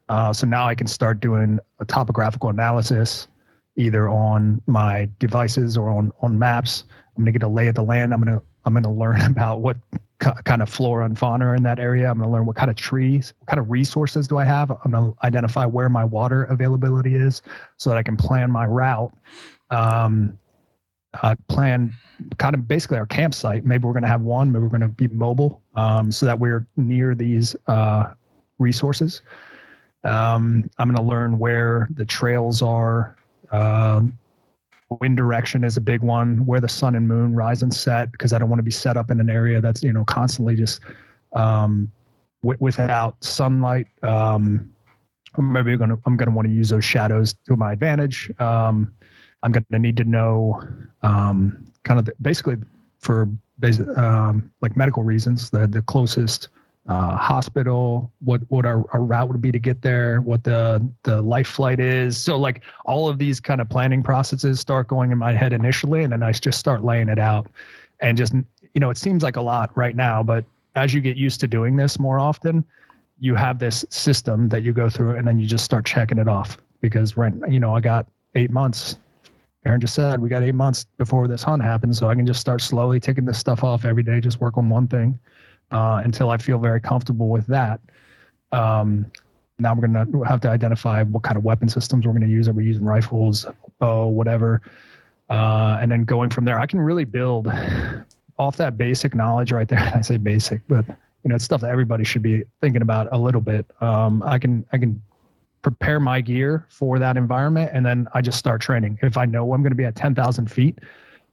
Uh, 0.07 0.31
so 0.31 0.47
now 0.47 0.65
I 0.65 0.73
can 0.73 0.87
start 0.87 1.19
doing 1.19 1.59
a 1.79 1.85
topographical 1.85 2.49
analysis, 2.49 3.27
either 3.75 4.07
on 4.07 4.61
my 4.65 5.09
devices 5.19 5.77
or 5.77 5.89
on 5.89 6.13
on 6.21 6.39
maps. 6.39 6.85
I'm 7.17 7.23
going 7.25 7.33
to 7.33 7.37
get 7.37 7.45
a 7.45 7.49
lay 7.49 7.67
of 7.67 7.75
the 7.75 7.83
land. 7.83 8.13
I'm 8.13 8.23
going 8.23 8.39
to 8.39 8.43
I'm 8.63 8.73
going 8.73 8.83
to 8.83 8.89
learn 8.89 9.21
about 9.25 9.59
what 9.59 9.75
kind 10.21 10.61
of 10.61 10.69
flora 10.69 11.05
and 11.05 11.17
fauna 11.17 11.53
in 11.53 11.63
that 11.63 11.79
area. 11.79 12.09
I'm 12.09 12.17
going 12.17 12.29
to 12.29 12.31
learn 12.31 12.45
what 12.45 12.55
kind 12.55 12.69
of 12.69 12.75
trees, 12.75 13.33
what 13.39 13.47
kind 13.47 13.59
of 13.59 13.71
resources 13.71 14.27
do 14.27 14.37
I 14.37 14.45
have. 14.45 14.71
I'm 14.71 14.91
going 14.91 15.11
to 15.11 15.25
identify 15.25 15.65
where 15.65 15.89
my 15.89 16.05
water 16.05 16.43
availability 16.43 17.15
is 17.15 17.41
so 17.77 17.89
that 17.89 17.97
I 17.97 18.03
can 18.03 18.15
plan 18.15 18.51
my 18.51 18.65
route. 18.65 19.11
Um, 19.71 20.37
uh, 21.21 21.35
plan 21.49 21.93
kind 22.37 22.55
of 22.55 22.67
basically 22.67 22.97
our 22.97 23.05
campsite. 23.05 23.65
Maybe 23.65 23.85
we're 23.85 23.93
going 23.93 24.03
to 24.03 24.09
have 24.09 24.21
one, 24.21 24.51
maybe 24.51 24.63
we're 24.63 24.69
going 24.69 24.81
to 24.81 24.87
be 24.87 25.07
mobile 25.09 25.61
um, 25.75 26.11
so 26.11 26.25
that 26.25 26.39
we're 26.39 26.65
near 26.77 27.15
these 27.15 27.55
uh, 27.67 28.13
resources. 28.59 29.21
Um, 30.03 30.69
I'm 30.77 30.87
going 30.87 30.95
to 30.95 31.09
learn 31.09 31.37
where 31.37 31.89
the 31.95 32.05
trails 32.05 32.61
are. 32.61 33.17
Um, 33.51 34.17
wind 34.99 35.15
direction 35.15 35.63
is 35.63 35.77
a 35.77 35.81
big 35.81 36.01
one 36.01 36.45
where 36.45 36.59
the 36.59 36.67
sun 36.67 36.95
and 36.95 37.07
moon 37.07 37.33
rise 37.33 37.63
and 37.63 37.73
set 37.73 38.11
because 38.11 38.33
i 38.33 38.37
don't 38.37 38.49
want 38.49 38.59
to 38.59 38.63
be 38.63 38.71
set 38.71 38.97
up 38.97 39.09
in 39.09 39.19
an 39.19 39.29
area 39.29 39.61
that's 39.61 39.81
you 39.83 39.93
know 39.93 40.03
constantly 40.05 40.55
just 40.55 40.81
um, 41.33 41.89
w- 42.43 42.57
without 42.59 43.15
sunlight 43.23 43.87
um, 44.03 44.69
maybe 45.37 45.73
I'm 45.73 45.79
gonna 45.79 45.97
I'm 46.05 46.17
gonna 46.17 46.31
want 46.31 46.47
to 46.47 46.53
use 46.53 46.69
those 46.69 46.83
shadows 46.83 47.33
to 47.47 47.55
my 47.55 47.73
advantage. 47.73 48.31
Um, 48.39 48.93
I'm 49.43 49.51
gonna 49.51 49.79
need 49.79 49.97
to 49.97 50.03
know 50.03 50.61
um, 51.03 51.65
kind 51.83 51.99
of 51.99 52.05
the, 52.05 52.13
basically 52.21 52.57
for 52.99 53.29
um, 53.95 54.51
like 54.61 54.75
medical 54.75 55.03
reasons 55.03 55.49
the 55.49 55.67
the 55.67 55.81
closest 55.83 56.49
uh, 56.87 57.15
hospital, 57.15 58.11
what 58.19 58.41
what 58.49 58.65
our, 58.65 58.83
our 58.91 59.01
route 59.01 59.29
would 59.29 59.41
be 59.41 59.51
to 59.51 59.59
get 59.59 59.81
there, 59.81 60.21
what 60.21 60.43
the 60.43 60.85
the 61.03 61.21
life 61.21 61.47
flight 61.47 61.79
is. 61.79 62.17
So 62.17 62.37
like 62.37 62.63
all 62.85 63.07
of 63.07 63.19
these 63.19 63.39
kind 63.39 63.61
of 63.61 63.69
planning 63.69 64.01
processes 64.01 64.59
start 64.59 64.87
going 64.87 65.11
in 65.11 65.17
my 65.17 65.33
head 65.33 65.53
initially, 65.53 66.03
and 66.03 66.11
then 66.11 66.23
I 66.23 66.31
just 66.31 66.59
start 66.59 66.83
laying 66.83 67.09
it 67.09 67.19
out, 67.19 67.47
and 67.99 68.17
just 68.17 68.33
you 68.33 68.79
know 68.79 68.89
it 68.89 68.97
seems 68.97 69.21
like 69.21 69.35
a 69.35 69.41
lot 69.41 69.75
right 69.77 69.95
now, 69.95 70.23
but 70.23 70.43
as 70.75 70.93
you 70.93 71.01
get 71.01 71.17
used 71.17 71.39
to 71.41 71.47
doing 71.47 71.75
this 71.75 71.99
more 71.99 72.17
often, 72.17 72.63
you 73.19 73.35
have 73.35 73.59
this 73.59 73.85
system 73.89 74.49
that 74.49 74.63
you 74.63 74.73
go 74.73 74.89
through, 74.89 75.17
and 75.17 75.27
then 75.27 75.39
you 75.39 75.45
just 75.45 75.65
start 75.65 75.85
checking 75.85 76.17
it 76.17 76.27
off. 76.27 76.57
Because 76.81 77.15
right 77.15 77.33
you 77.47 77.59
know 77.59 77.75
I 77.75 77.79
got 77.79 78.07
eight 78.33 78.49
months. 78.49 78.97
Aron 79.63 79.79
just 79.79 79.93
said 79.93 80.19
we 80.19 80.29
got 80.29 80.41
eight 80.41 80.55
months 80.55 80.87
before 80.97 81.27
this 81.27 81.43
hunt 81.43 81.61
happens, 81.61 81.99
so 81.99 82.09
I 82.09 82.15
can 82.15 82.25
just 82.25 82.41
start 82.41 82.59
slowly 82.59 82.99
taking 82.99 83.25
this 83.25 83.37
stuff 83.37 83.63
off 83.63 83.85
every 83.85 84.01
day, 84.01 84.19
just 84.19 84.41
work 84.41 84.57
on 84.57 84.67
one 84.67 84.87
thing 84.87 85.19
uh, 85.71 86.01
until 86.03 86.29
I 86.29 86.37
feel 86.37 86.59
very 86.59 86.81
comfortable 86.81 87.29
with 87.29 87.47
that. 87.47 87.79
Um, 88.51 89.11
now 89.59 89.73
we're 89.73 89.87
going 89.87 90.11
to 90.11 90.23
have 90.23 90.41
to 90.41 90.49
identify 90.49 91.03
what 91.03 91.23
kind 91.23 91.37
of 91.37 91.43
weapon 91.43 91.69
systems 91.69 92.05
we're 92.05 92.13
going 92.13 92.23
to 92.23 92.29
use. 92.29 92.47
Are 92.47 92.53
we 92.53 92.65
using 92.65 92.83
rifles, 92.83 93.45
bow, 93.79 94.07
whatever? 94.07 94.61
Uh, 95.29 95.77
and 95.81 95.91
then 95.91 96.03
going 96.03 96.29
from 96.29 96.45
there, 96.45 96.59
I 96.59 96.65
can 96.65 96.79
really 96.79 97.05
build 97.05 97.47
off 98.37 98.57
that 98.57 98.77
basic 98.77 99.15
knowledge 99.15 99.51
right 99.51 99.67
there. 99.67 99.79
I 99.95 100.01
say 100.01 100.17
basic, 100.17 100.61
but 100.67 100.85
you 100.87 101.29
know, 101.29 101.35
it's 101.35 101.45
stuff 101.45 101.61
that 101.61 101.69
everybody 101.69 102.03
should 102.03 102.23
be 102.23 102.43
thinking 102.59 102.81
about 102.81 103.07
a 103.11 103.17
little 103.17 103.41
bit. 103.41 103.65
Um, 103.79 104.23
I 104.23 104.39
can 104.39 104.65
I 104.73 104.77
can 104.77 105.01
prepare 105.61 105.99
my 105.99 106.19
gear 106.21 106.65
for 106.69 106.97
that 106.97 107.17
environment, 107.17 107.71
and 107.73 107.85
then 107.85 108.07
I 108.13 108.21
just 108.21 108.39
start 108.39 108.61
training. 108.61 108.97
If 109.03 109.17
I 109.17 109.25
know 109.25 109.53
I'm 109.53 109.61
going 109.61 109.71
to 109.71 109.75
be 109.75 109.85
at 109.85 109.95
10,000 109.95 110.51
feet, 110.51 110.79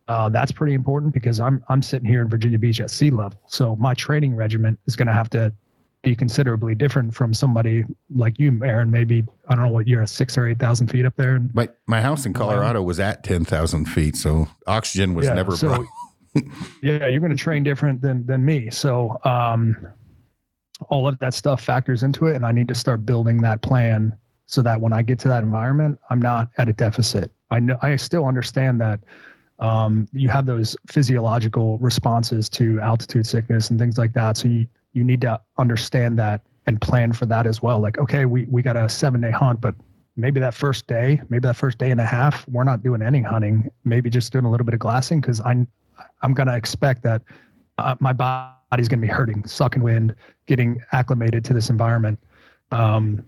uh, 0.09 0.29
that's 0.29 0.53
pretty 0.53 0.75
important 0.75 1.13
because 1.13 1.41
I'm 1.41 1.63
I'm 1.69 1.83
sitting 1.83 2.09
here 2.09 2.23
in 2.23 2.29
Virginia 2.29 2.59
Beach 2.59 2.81
at 2.81 2.91
sea 2.91 3.11
level, 3.11 3.41
so 3.47 3.77
my 3.77 3.95
training 3.95 4.35
regimen 4.35 4.77
is 4.87 4.97
going 4.97 5.09
to 5.09 5.13
have 5.13 5.31
to 5.31 5.53
be 6.03 6.15
considerably 6.15 6.75
different 6.75 7.15
from 7.15 7.35
somebody 7.35 7.85
like 8.15 8.39
you, 8.39 8.61
Aron. 8.65 8.91
Maybe 8.91 9.25
I 9.49 9.55
don't 9.55 9.67
know 9.67 9.73
what 9.73 9.87
you're 9.87 10.03
at 10.03 10.09
six 10.09 10.39
or 10.39 10.47
eight 10.47 10.59
thousand 10.59 10.89
feet 10.89 11.05
up 11.05 11.17
there. 11.17 11.41
My 11.53 11.69
my 11.87 12.01
house 12.01 12.27
in 12.27 12.33
Colorado 12.33 12.83
was 12.83 13.01
at 13.01 13.25
ten 13.25 13.45
thousand 13.45 13.87
feet, 13.87 14.17
so 14.17 14.49
oxygen 14.67 15.15
was 15.15 15.27
yeah, 15.27 15.35
never. 15.35 15.57
So, 15.57 15.85
yeah, 16.83 17.07
you're 17.07 17.21
going 17.21 17.31
to 17.31 17.37
train 17.37 17.63
different 17.63 18.01
than 18.01 18.27
than 18.27 18.45
me. 18.45 18.71
So 18.71 19.19
um, 19.25 19.77
all 20.89 21.09
of 21.09 21.19
that 21.19 21.35
stuff 21.35 21.63
factors 21.63 22.03
into 22.03 22.27
it 22.27 22.37
and 22.37 22.47
i 22.47 22.53
need 22.53 22.69
to 22.69 22.75
start 22.75 23.05
building 23.05 23.41
that 23.41 23.61
plan 23.63 24.17
so 24.47 24.63
that 24.63 24.81
when 24.81 24.93
i 24.93 25.03
get 25.03 25.19
to 25.19 25.29
that 25.29 25.43
environment 25.43 25.99
i'm 26.11 26.21
not 26.21 26.49
at 26.59 26.69
a 26.69 26.73
deficit 26.73 27.31
i 27.51 27.59
know 27.59 27.77
i 27.83 27.97
still 27.97 28.27
understand 28.27 28.81
that 28.81 29.01
um, 29.61 30.09
you 30.13 30.29
have 30.29 30.47
those 30.47 30.77
physiological 30.87 31.79
responses 31.79 32.49
to 32.49 32.81
altitude 32.81 33.27
sickness 33.27 33.71
and 33.71 33.79
things 33.79 33.99
like 33.99 34.13
that 34.13 34.37
so 34.37 34.49
you 34.49 34.67
you 34.93 35.05
need 35.05 35.21
to 35.21 35.41
understand 35.59 36.19
that 36.19 36.41
and 36.67 36.81
plan 36.81 37.13
for 37.13 37.27
that 37.27 37.47
as 37.47 37.63
well 37.63 37.79
like 37.81 37.99
okay 37.99 38.25
we 38.25 38.45
we 38.47 38.63
got 38.63 38.77
a 38.77 38.89
seven 38.89 39.21
day 39.21 39.31
hunt 39.31 39.61
but 39.61 39.75
maybe 40.17 40.41
that 40.41 40.55
first 40.55 40.87
day 40.87 41.21
maybe 41.29 41.43
that 41.47 41.57
first 41.57 41.79
day 41.79 41.91
and 41.91 42.01
a 42.01 42.07
half 42.07 42.47
we're 42.49 42.65
not 42.65 42.83
doing 42.83 43.03
any 43.03 43.21
hunting 43.21 43.71
maybe 43.85 44.11
just 44.11 44.33
doing 44.33 44.45
a 44.45 44.51
little 44.51 44.65
bit 44.65 44.75
of 44.75 44.81
glassing 44.81 45.21
because 45.21 45.41
i'm 45.45 45.67
i'm 46.23 46.35
going 46.35 46.47
to 46.47 46.57
expect 46.57 47.03
that 47.03 47.23
uh, 47.79 47.95
my 48.01 48.13
body's 48.13 48.89
going 48.89 49.01
to 49.01 49.07
be 49.07 49.13
hurting, 49.13 49.45
sucking 49.47 49.83
wind, 49.83 50.15
getting 50.47 50.83
acclimated 50.93 51.45
to 51.47 51.55
this 51.55 51.71
environment. 51.71 52.19
Um, 52.71 53.25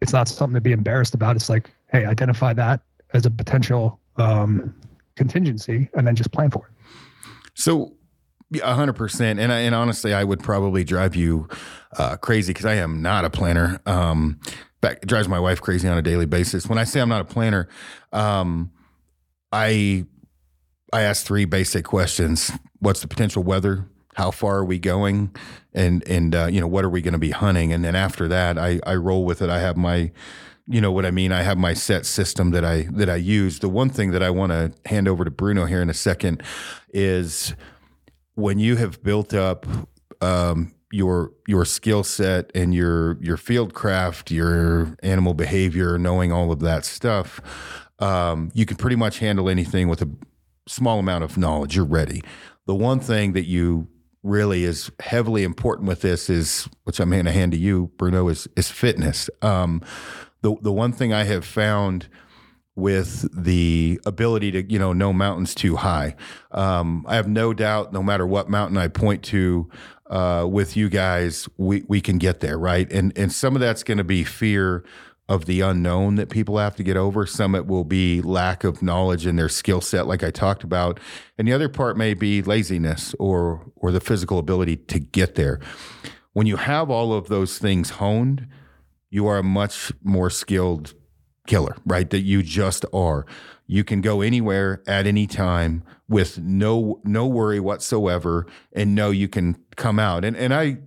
it's 0.00 0.12
not 0.12 0.28
something 0.28 0.54
to 0.54 0.60
be 0.60 0.72
embarrassed 0.72 1.14
about. 1.14 1.36
It's 1.36 1.48
like, 1.48 1.70
hey, 1.90 2.04
identify 2.04 2.52
that 2.54 2.80
as 3.14 3.24
a 3.24 3.30
potential 3.30 4.00
um, 4.16 4.74
contingency 5.16 5.88
and 5.94 6.06
then 6.06 6.14
just 6.14 6.32
plan 6.32 6.50
for 6.50 6.66
it. 6.66 6.72
So, 7.54 7.94
a 8.62 8.74
hundred 8.74 8.94
percent. 8.94 9.40
And 9.40 9.50
and 9.50 9.74
honestly, 9.74 10.14
I 10.14 10.24
would 10.24 10.42
probably 10.42 10.84
drive 10.84 11.16
you 11.16 11.48
uh, 11.96 12.16
crazy 12.16 12.52
because 12.52 12.66
I 12.66 12.74
am 12.74 13.02
not 13.02 13.24
a 13.24 13.30
planner. 13.30 13.80
Um, 13.86 14.40
it 14.82 15.06
drives 15.06 15.28
my 15.28 15.40
wife 15.40 15.62
crazy 15.62 15.88
on 15.88 15.96
a 15.96 16.02
daily 16.02 16.26
basis. 16.26 16.66
When 16.66 16.78
I 16.78 16.84
say 16.84 17.00
I'm 17.00 17.08
not 17.08 17.22
a 17.22 17.24
planner, 17.24 17.68
um, 18.12 18.70
I 19.50 20.04
I 20.92 21.02
ask 21.02 21.24
three 21.24 21.46
basic 21.46 21.84
questions: 21.84 22.52
What's 22.80 23.00
the 23.00 23.08
potential 23.08 23.42
weather? 23.42 23.86
how 24.14 24.30
far 24.30 24.58
are 24.58 24.64
we 24.64 24.78
going 24.78 25.34
and 25.72 26.06
and 26.08 26.34
uh, 26.34 26.46
you 26.46 26.60
know 26.60 26.66
what 26.66 26.84
are 26.84 26.88
we 26.90 27.02
going 27.02 27.12
to 27.12 27.18
be 27.18 27.30
hunting 27.30 27.72
and 27.72 27.84
then 27.84 27.94
after 27.94 28.26
that 28.28 28.56
I 28.56 28.80
I 28.86 28.94
roll 28.94 29.24
with 29.24 29.42
it 29.42 29.50
I 29.50 29.60
have 29.60 29.76
my 29.76 30.10
you 30.66 30.80
know 30.80 30.92
what 30.92 31.04
I 31.04 31.10
mean? 31.10 31.32
I 31.32 31.42
have 31.42 31.58
my 31.58 31.74
set 31.74 32.06
system 32.06 32.50
that 32.50 32.64
I 32.64 32.82
that 32.92 33.10
I 33.10 33.16
use. 33.16 33.58
The 33.58 33.68
one 33.68 33.90
thing 33.90 34.12
that 34.12 34.22
I 34.22 34.30
want 34.30 34.52
to 34.52 34.72
hand 34.88 35.08
over 35.08 35.24
to 35.24 35.30
Bruno 35.30 35.66
here 35.66 35.82
in 35.82 35.90
a 35.90 35.94
second 35.94 36.42
is 36.92 37.54
when 38.34 38.58
you 38.58 38.76
have 38.76 39.02
built 39.02 39.34
up 39.34 39.66
um, 40.20 40.74
your 40.90 41.32
your 41.46 41.64
skill 41.64 42.04
set 42.04 42.50
and 42.54 42.74
your 42.74 43.18
your 43.22 43.36
field 43.36 43.74
craft 43.74 44.30
your 44.30 44.96
animal 45.02 45.34
behavior 45.34 45.98
knowing 45.98 46.30
all 46.30 46.52
of 46.52 46.60
that 46.60 46.84
stuff 46.84 47.40
um, 47.98 48.50
you 48.54 48.66
can 48.66 48.76
pretty 48.76 48.96
much 48.96 49.18
handle 49.18 49.48
anything 49.48 49.88
with 49.88 50.02
a 50.02 50.10
small 50.66 50.98
amount 50.98 51.24
of 51.24 51.36
knowledge. 51.36 51.76
You're 51.76 51.84
ready. 51.84 52.22
The 52.66 52.74
one 52.74 53.00
thing 53.00 53.32
that 53.32 53.46
you 53.46 53.88
really 54.22 54.64
is 54.64 54.90
heavily 55.00 55.44
important 55.44 55.86
with 55.86 56.00
this 56.00 56.30
is, 56.30 56.68
which 56.84 56.98
I'm 56.98 57.10
going 57.10 57.26
to 57.26 57.32
hand 57.32 57.52
to 57.52 57.58
you, 57.58 57.90
Bruno, 57.96 58.28
is 58.28 58.48
is 58.56 58.70
fitness. 58.70 59.28
Um, 59.42 59.82
the 60.44 60.54
the 60.60 60.72
one 60.72 60.92
thing 60.92 61.12
I 61.12 61.24
have 61.24 61.44
found 61.44 62.06
with 62.76 63.26
the 63.32 63.98
ability 64.04 64.50
to 64.52 64.70
you 64.70 64.78
know 64.78 64.92
no 64.92 65.12
mountains 65.12 65.54
too 65.54 65.76
high, 65.76 66.14
um, 66.52 67.04
I 67.08 67.16
have 67.16 67.26
no 67.26 67.54
doubt. 67.54 67.92
No 67.94 68.02
matter 68.02 68.26
what 68.26 68.50
mountain 68.50 68.76
I 68.76 68.88
point 68.88 69.22
to, 69.24 69.70
uh, 70.10 70.46
with 70.48 70.76
you 70.76 70.90
guys, 70.90 71.48
we 71.56 71.82
we 71.88 72.02
can 72.02 72.18
get 72.18 72.40
there, 72.40 72.58
right? 72.58 72.92
And 72.92 73.16
and 73.16 73.32
some 73.32 73.56
of 73.56 73.60
that's 73.60 73.82
going 73.82 73.96
to 73.98 74.04
be 74.04 74.22
fear 74.22 74.84
of 75.30 75.46
the 75.46 75.62
unknown 75.62 76.16
that 76.16 76.28
people 76.28 76.58
have 76.58 76.76
to 76.76 76.82
get 76.82 76.98
over. 76.98 77.24
Some 77.24 77.54
it 77.54 77.66
will 77.66 77.84
be 77.84 78.20
lack 78.20 78.64
of 78.64 78.82
knowledge 78.82 79.26
in 79.26 79.36
their 79.36 79.48
skill 79.48 79.80
set, 79.80 80.06
like 80.06 80.22
I 80.22 80.30
talked 80.30 80.62
about, 80.62 81.00
and 81.38 81.48
the 81.48 81.54
other 81.54 81.70
part 81.70 81.96
may 81.96 82.12
be 82.12 82.42
laziness 82.42 83.14
or 83.18 83.64
or 83.76 83.92
the 83.92 84.00
physical 84.00 84.38
ability 84.38 84.76
to 84.76 84.98
get 84.98 85.36
there. 85.36 85.58
When 86.34 86.46
you 86.46 86.56
have 86.56 86.90
all 86.90 87.14
of 87.14 87.28
those 87.28 87.58
things 87.58 87.90
honed, 87.90 88.46
you 89.14 89.28
are 89.28 89.38
a 89.38 89.44
much 89.44 89.92
more 90.02 90.28
skilled 90.28 90.92
killer, 91.46 91.76
right? 91.86 92.10
That 92.10 92.22
you 92.22 92.42
just 92.42 92.84
are. 92.92 93.24
You 93.68 93.84
can 93.84 94.00
go 94.00 94.20
anywhere 94.20 94.82
at 94.88 95.06
any 95.06 95.28
time 95.28 95.84
with 96.08 96.40
no 96.40 97.00
no 97.04 97.24
worry 97.24 97.60
whatsoever, 97.60 98.44
and 98.72 98.96
know 98.96 99.12
you 99.12 99.28
can 99.28 99.56
come 99.76 100.00
out. 100.00 100.24
And 100.24 100.36
and 100.36 100.52
I 100.52 100.78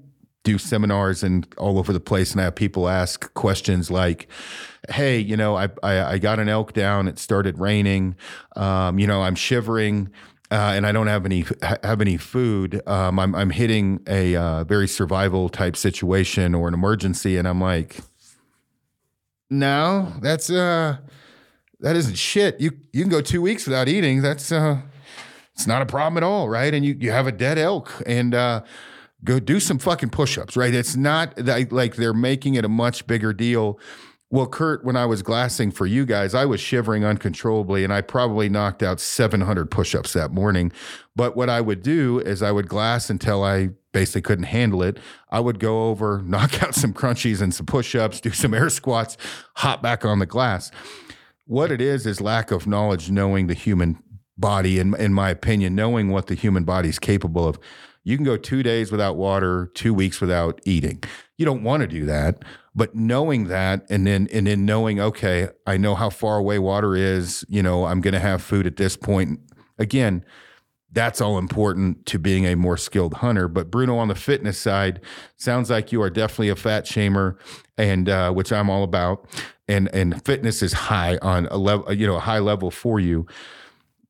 do 0.43 0.57
seminars 0.57 1.23
and 1.23 1.47
all 1.57 1.79
over 1.79 1.93
the 1.93 2.01
place, 2.01 2.33
and 2.33 2.41
I 2.41 2.43
have 2.43 2.55
people 2.55 2.89
ask 2.89 3.33
questions 3.33 3.89
like, 3.89 4.27
"Hey, 4.89 5.19
you 5.19 5.37
know, 5.37 5.55
I 5.55 5.69
I, 5.81 6.03
I 6.03 6.17
got 6.17 6.37
an 6.37 6.49
elk 6.49 6.73
down. 6.73 7.07
It 7.07 7.19
started 7.19 7.57
raining. 7.57 8.17
Um, 8.57 8.99
you 8.99 9.07
know, 9.07 9.21
I'm 9.21 9.35
shivering." 9.35 10.11
Uh, 10.49 10.71
and 10.75 10.87
I 10.87 10.93
don't 10.93 11.07
have 11.07 11.25
any 11.25 11.45
have 11.83 11.99
any 11.99 12.17
food. 12.17 12.81
Um, 12.87 13.19
I'm 13.19 13.35
I'm 13.35 13.49
hitting 13.49 14.01
a 14.07 14.35
uh, 14.35 14.63
very 14.63 14.87
survival 14.87 15.49
type 15.49 15.75
situation 15.75 16.55
or 16.55 16.69
an 16.69 16.73
emergency, 16.73 17.35
and 17.35 17.45
I'm 17.45 17.59
like, 17.59 17.97
no, 19.49 20.13
that's 20.21 20.49
uh, 20.49 20.97
that 21.79 21.95
isn't 21.95 22.17
shit. 22.17 22.59
You 22.59 22.71
you 22.91 23.01
can 23.01 23.09
go 23.09 23.21
two 23.21 23.41
weeks 23.41 23.65
without 23.65 23.87
eating. 23.87 24.21
That's 24.21 24.51
uh, 24.51 24.81
it's 25.53 25.67
not 25.67 25.81
a 25.81 25.85
problem 25.85 26.17
at 26.17 26.23
all, 26.23 26.49
right? 26.49 26.73
And 26.73 26.85
you 26.85 26.95
you 26.99 27.11
have 27.11 27.27
a 27.27 27.31
dead 27.31 27.57
elk, 27.57 27.91
and 28.05 28.35
uh, 28.35 28.63
go 29.23 29.39
do 29.39 29.59
some 29.59 29.79
fucking 29.79 30.09
push-ups, 30.09 30.55
right? 30.55 30.73
It's 30.73 30.95
not 30.95 31.39
like 31.71 31.95
they're 31.95 32.13
making 32.13 32.55
it 32.55 32.65
a 32.65 32.69
much 32.69 33.07
bigger 33.07 33.33
deal. 33.33 33.79
Well, 34.29 34.47
Kurt, 34.47 34.83
when 34.83 34.97
I 34.97 35.05
was 35.05 35.21
glassing 35.21 35.71
for 35.71 35.85
you 35.85 36.05
guys, 36.05 36.35
I 36.35 36.43
was 36.43 36.59
shivering 36.59 37.05
uncontrollably 37.05 37.85
and 37.85 37.93
I 37.93 38.01
probably 38.01 38.49
knocked 38.49 38.83
out 38.83 38.99
700 38.99 39.71
push-ups 39.71 40.11
that 40.13 40.31
morning. 40.31 40.73
But 41.15 41.37
what 41.37 41.49
I 41.49 41.61
would 41.61 41.81
do 41.81 42.19
is 42.19 42.43
I 42.43 42.51
would 42.51 42.67
glass 42.67 43.09
until 43.09 43.41
I 43.41 43.69
basically 43.93 44.23
couldn't 44.23 44.45
handle 44.45 44.83
it. 44.83 44.99
I 45.31 45.39
would 45.39 45.59
go 45.59 45.85
over, 45.85 46.21
knock 46.25 46.61
out 46.61 46.75
some 46.75 46.93
crunchies 46.93 47.41
and 47.41 47.53
some 47.53 47.65
push-ups, 47.65 48.19
do 48.19 48.31
some 48.31 48.53
air 48.53 48.69
squats, 48.69 49.15
hop 49.55 49.81
back 49.81 50.03
on 50.03 50.19
the 50.19 50.25
glass. 50.25 50.71
What 51.45 51.71
it 51.71 51.79
is 51.79 52.05
is 52.05 52.19
lack 52.19 52.51
of 52.51 52.67
knowledge 52.67 53.09
knowing 53.09 53.47
the 53.47 53.53
human 53.53 54.03
body 54.37 54.77
in 54.77 54.93
in 54.95 55.13
my 55.13 55.29
opinion, 55.29 55.73
knowing 55.73 56.09
what 56.09 56.27
the 56.27 56.35
human 56.35 56.65
body 56.65 56.89
is 56.89 56.99
capable 56.99 57.47
of 57.47 57.57
you 58.07 58.15
can 58.15 58.23
go 58.23 58.37
two 58.37 58.63
days 58.63 58.89
without 58.89 59.17
water, 59.17 59.69
two 59.73 59.93
weeks 59.93 60.21
without 60.21 60.61
eating. 60.63 61.03
You 61.37 61.45
don't 61.45 61.63
want 61.63 61.81
to 61.81 61.87
do 61.87 62.05
that, 62.05 62.43
but 62.73 62.95
knowing 62.95 63.47
that 63.47 63.85
and 63.89 64.07
then 64.07 64.27
and 64.33 64.47
then 64.47 64.65
knowing, 64.65 64.99
okay, 64.99 65.49
I 65.65 65.77
know 65.77 65.95
how 65.95 66.09
far 66.09 66.37
away 66.37 66.59
water 66.59 66.95
is. 66.95 67.45
You 67.47 67.61
know, 67.61 67.85
I'm 67.85 68.01
going 68.01 68.13
to 68.13 68.19
have 68.19 68.41
food 68.41 68.65
at 68.65 68.77
this 68.77 68.97
point. 68.97 69.39
Again, 69.77 70.25
that's 70.91 71.21
all 71.21 71.37
important 71.37 72.05
to 72.07 72.17
being 72.17 72.45
a 72.45 72.55
more 72.55 72.77
skilled 72.77 73.15
hunter. 73.15 73.47
But 73.47 73.69
Bruno, 73.69 73.97
on 73.97 74.07
the 74.07 74.15
fitness 74.15 74.57
side, 74.57 75.01
sounds 75.35 75.69
like 75.69 75.91
you 75.91 76.01
are 76.01 76.09
definitely 76.09 76.49
a 76.49 76.55
fat 76.55 76.85
shamer, 76.85 77.37
and 77.77 78.09
uh, 78.09 78.31
which 78.31 78.51
I'm 78.51 78.69
all 78.69 78.83
about. 78.83 79.27
And 79.67 79.93
and 79.93 80.23
fitness 80.25 80.63
is 80.63 80.73
high 80.73 81.17
on 81.21 81.45
a 81.47 81.57
level, 81.57 81.93
you 81.93 82.07
know, 82.07 82.15
a 82.15 82.21
high 82.21 82.39
level 82.39 82.71
for 82.71 82.99
you 82.99 83.27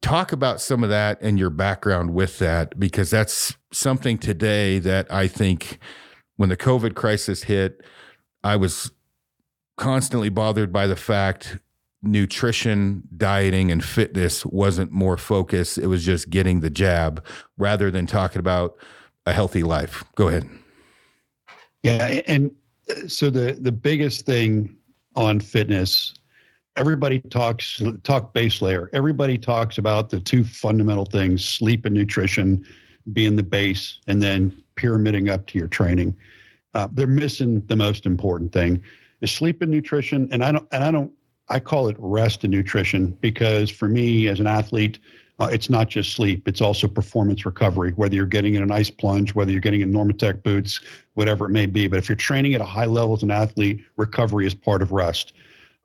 talk 0.01 0.31
about 0.31 0.61
some 0.61 0.83
of 0.83 0.89
that 0.89 1.19
and 1.21 1.39
your 1.39 1.49
background 1.49 2.13
with 2.13 2.39
that 2.39 2.79
because 2.79 3.09
that's 3.09 3.57
something 3.71 4.17
today 4.17 4.79
that 4.79 5.11
I 5.11 5.27
think 5.27 5.79
when 6.37 6.49
the 6.49 6.57
COVID 6.57 6.95
crisis 6.95 7.43
hit, 7.43 7.81
I 8.43 8.55
was 8.55 8.91
constantly 9.75 10.29
bothered 10.29 10.71
by 10.71 10.87
the 10.87 10.95
fact 10.95 11.59
nutrition, 12.01 13.03
dieting, 13.15 13.71
and 13.71 13.83
fitness 13.83 14.45
wasn't 14.45 14.91
more 14.91 15.17
focused. 15.17 15.77
It 15.77 15.87
was 15.87 16.05
just 16.05 16.29
getting 16.29 16.61
the 16.61 16.69
jab 16.69 17.25
rather 17.57 17.91
than 17.91 18.07
talking 18.07 18.39
about 18.39 18.77
a 19.25 19.33
healthy 19.33 19.63
life. 19.63 20.03
Go 20.15 20.29
ahead. 20.29 20.49
Yeah, 21.83 22.21
and 22.27 22.51
uh, 22.89 23.07
so 23.07 23.29
the 23.29 23.57
the 23.59 23.71
biggest 23.71 24.25
thing 24.25 24.75
on 25.15 25.39
fitness, 25.39 26.13
everybody 26.75 27.19
talks 27.19 27.81
talk 28.03 28.33
base 28.33 28.61
layer. 28.61 28.89
Everybody 28.93 29.37
talks 29.37 29.77
about 29.77 30.09
the 30.09 30.19
two 30.19 30.43
fundamental 30.43 31.05
things: 31.05 31.43
sleep 31.43 31.85
and 31.85 31.95
nutrition 31.95 32.65
being 33.13 33.35
the 33.35 33.43
base, 33.43 33.99
and 34.07 34.21
then 34.21 34.63
pyramiding 34.77 35.29
up 35.29 35.45
to 35.47 35.59
your 35.59 35.67
training. 35.67 36.15
Uh, 36.73 36.87
they're 36.93 37.07
missing 37.07 37.61
the 37.67 37.75
most 37.75 38.05
important 38.05 38.53
thing: 38.53 38.81
is 39.21 39.31
sleep 39.31 39.61
and 39.61 39.71
nutrition. 39.71 40.29
And 40.31 40.43
I 40.43 40.51
don't 40.53 40.67
and 40.71 40.83
I 40.83 40.91
don't 40.91 41.11
I 41.49 41.59
call 41.59 41.87
it 41.87 41.95
rest 41.99 42.43
and 42.43 42.51
nutrition 42.51 43.17
because 43.21 43.69
for 43.69 43.87
me 43.87 44.27
as 44.27 44.39
an 44.39 44.47
athlete, 44.47 44.99
uh, 45.39 45.49
it's 45.51 45.69
not 45.69 45.87
just 45.87 46.13
sleep, 46.13 46.47
it's 46.47 46.61
also 46.61 46.87
performance 46.87 47.45
recovery, 47.45 47.91
whether 47.91 48.15
you're 48.15 48.25
getting 48.25 48.55
in 48.55 48.63
an 48.63 48.71
ice 48.71 48.89
plunge, 48.89 49.35
whether 49.35 49.51
you're 49.51 49.61
getting 49.61 49.81
in 49.81 49.93
Normatec 49.93 50.41
boots, 50.41 50.81
whatever 51.13 51.45
it 51.45 51.49
may 51.49 51.67
be. 51.67 51.87
But 51.87 51.99
if 51.99 52.09
you're 52.09 52.15
training 52.15 52.55
at 52.55 52.61
a 52.61 52.65
high 52.65 52.85
level 52.85 53.15
as 53.15 53.23
an 53.23 53.31
athlete, 53.31 53.85
recovery 53.97 54.47
is 54.47 54.55
part 54.55 54.81
of 54.81 54.91
rest. 54.91 55.33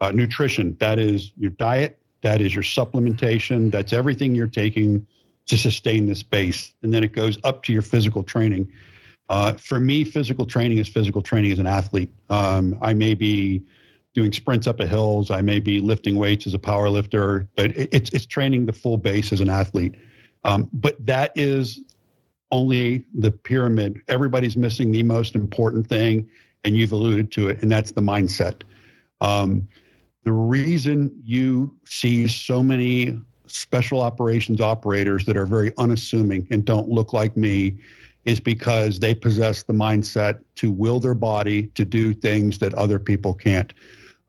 Uh, 0.01 0.10
nutrition, 0.10 0.77
that 0.81 0.98
is 0.98 1.32
your 1.36 1.51
diet, 1.51 1.98
that 2.23 2.40
is 2.40 2.55
your 2.55 2.64
supplementation, 2.64 3.70
that's 3.70 3.93
everything 3.93 4.35
you're 4.35 4.47
taking 4.47 5.06
to 5.47 5.59
sustain 5.59 6.06
this 6.06 6.23
base. 6.23 6.73
And 6.82 6.93
then 6.93 7.05
it 7.05 7.12
goes 7.12 7.39
up 7.44 7.62
to 7.64 7.73
your 7.73 7.82
physical 7.82 8.23
training. 8.23 8.70
Uh, 9.28 9.55
for 9.55 9.81
me, 9.81 10.05
physical 10.05 10.47
training 10.47 10.78
is 10.78 10.89
physical 10.89 11.23
training 11.23 11.52
as 11.52 11.59
an 11.59 11.66
athlete. 11.66 12.10
Um, 12.31 12.78
I 12.82 12.94
may 12.94 13.14
be 13.14 13.62
doing 14.14 14.32
sprints 14.32 14.66
up 14.66 14.81
a 14.81 14.86
hills. 14.86 15.31
I 15.31 15.40
may 15.40 15.59
be 15.59 15.81
lifting 15.81 16.16
weights 16.16 16.47
as 16.47 16.55
a 16.55 16.59
power 16.59 16.89
lifter, 16.90 17.48
but 17.56 17.73
it's 17.77 18.10
it's 18.10 18.27
training 18.27 18.66
the 18.66 18.73
full 18.73 18.98
base 18.98 19.32
as 19.32 19.40
an 19.40 19.48
athlete. 19.48 19.94
Um, 20.44 20.69
but 20.73 21.05
that 21.06 21.32
is 21.35 21.81
only 22.51 23.05
the 23.14 23.31
pyramid. 23.31 24.02
Everybody's 24.09 24.56
missing 24.56 24.93
the 24.93 25.02
most 25.02 25.35
important 25.35 25.86
thing, 25.86 26.28
and 26.64 26.77
you've 26.77 26.93
alluded 26.93 27.32
to 27.32 27.48
it, 27.48 27.62
and 27.62 27.73
that's 27.73 27.93
the 27.93 28.02
mindset. 28.02 28.62
Um, 29.20 29.66
the 30.24 30.32
reason 30.32 31.10
you 31.24 31.74
see 31.85 32.28
so 32.28 32.62
many 32.62 33.19
special 33.52 34.00
operations 34.00 34.60
operators 34.60 35.24
that 35.26 35.36
are 35.36 35.46
very 35.46 35.72
unassuming 35.78 36.46
and 36.50 36.64
don't 36.64 36.88
look 36.88 37.12
like 37.12 37.36
me 37.36 37.76
is 38.24 38.40
because 38.40 38.98
they 38.98 39.14
possess 39.14 39.62
the 39.62 39.72
mindset 39.72 40.40
to 40.54 40.70
will 40.70 41.00
their 41.00 41.14
body 41.14 41.66
to 41.68 41.84
do 41.84 42.14
things 42.14 42.58
that 42.58 42.72
other 42.74 42.98
people 42.98 43.34
can't. 43.34 43.72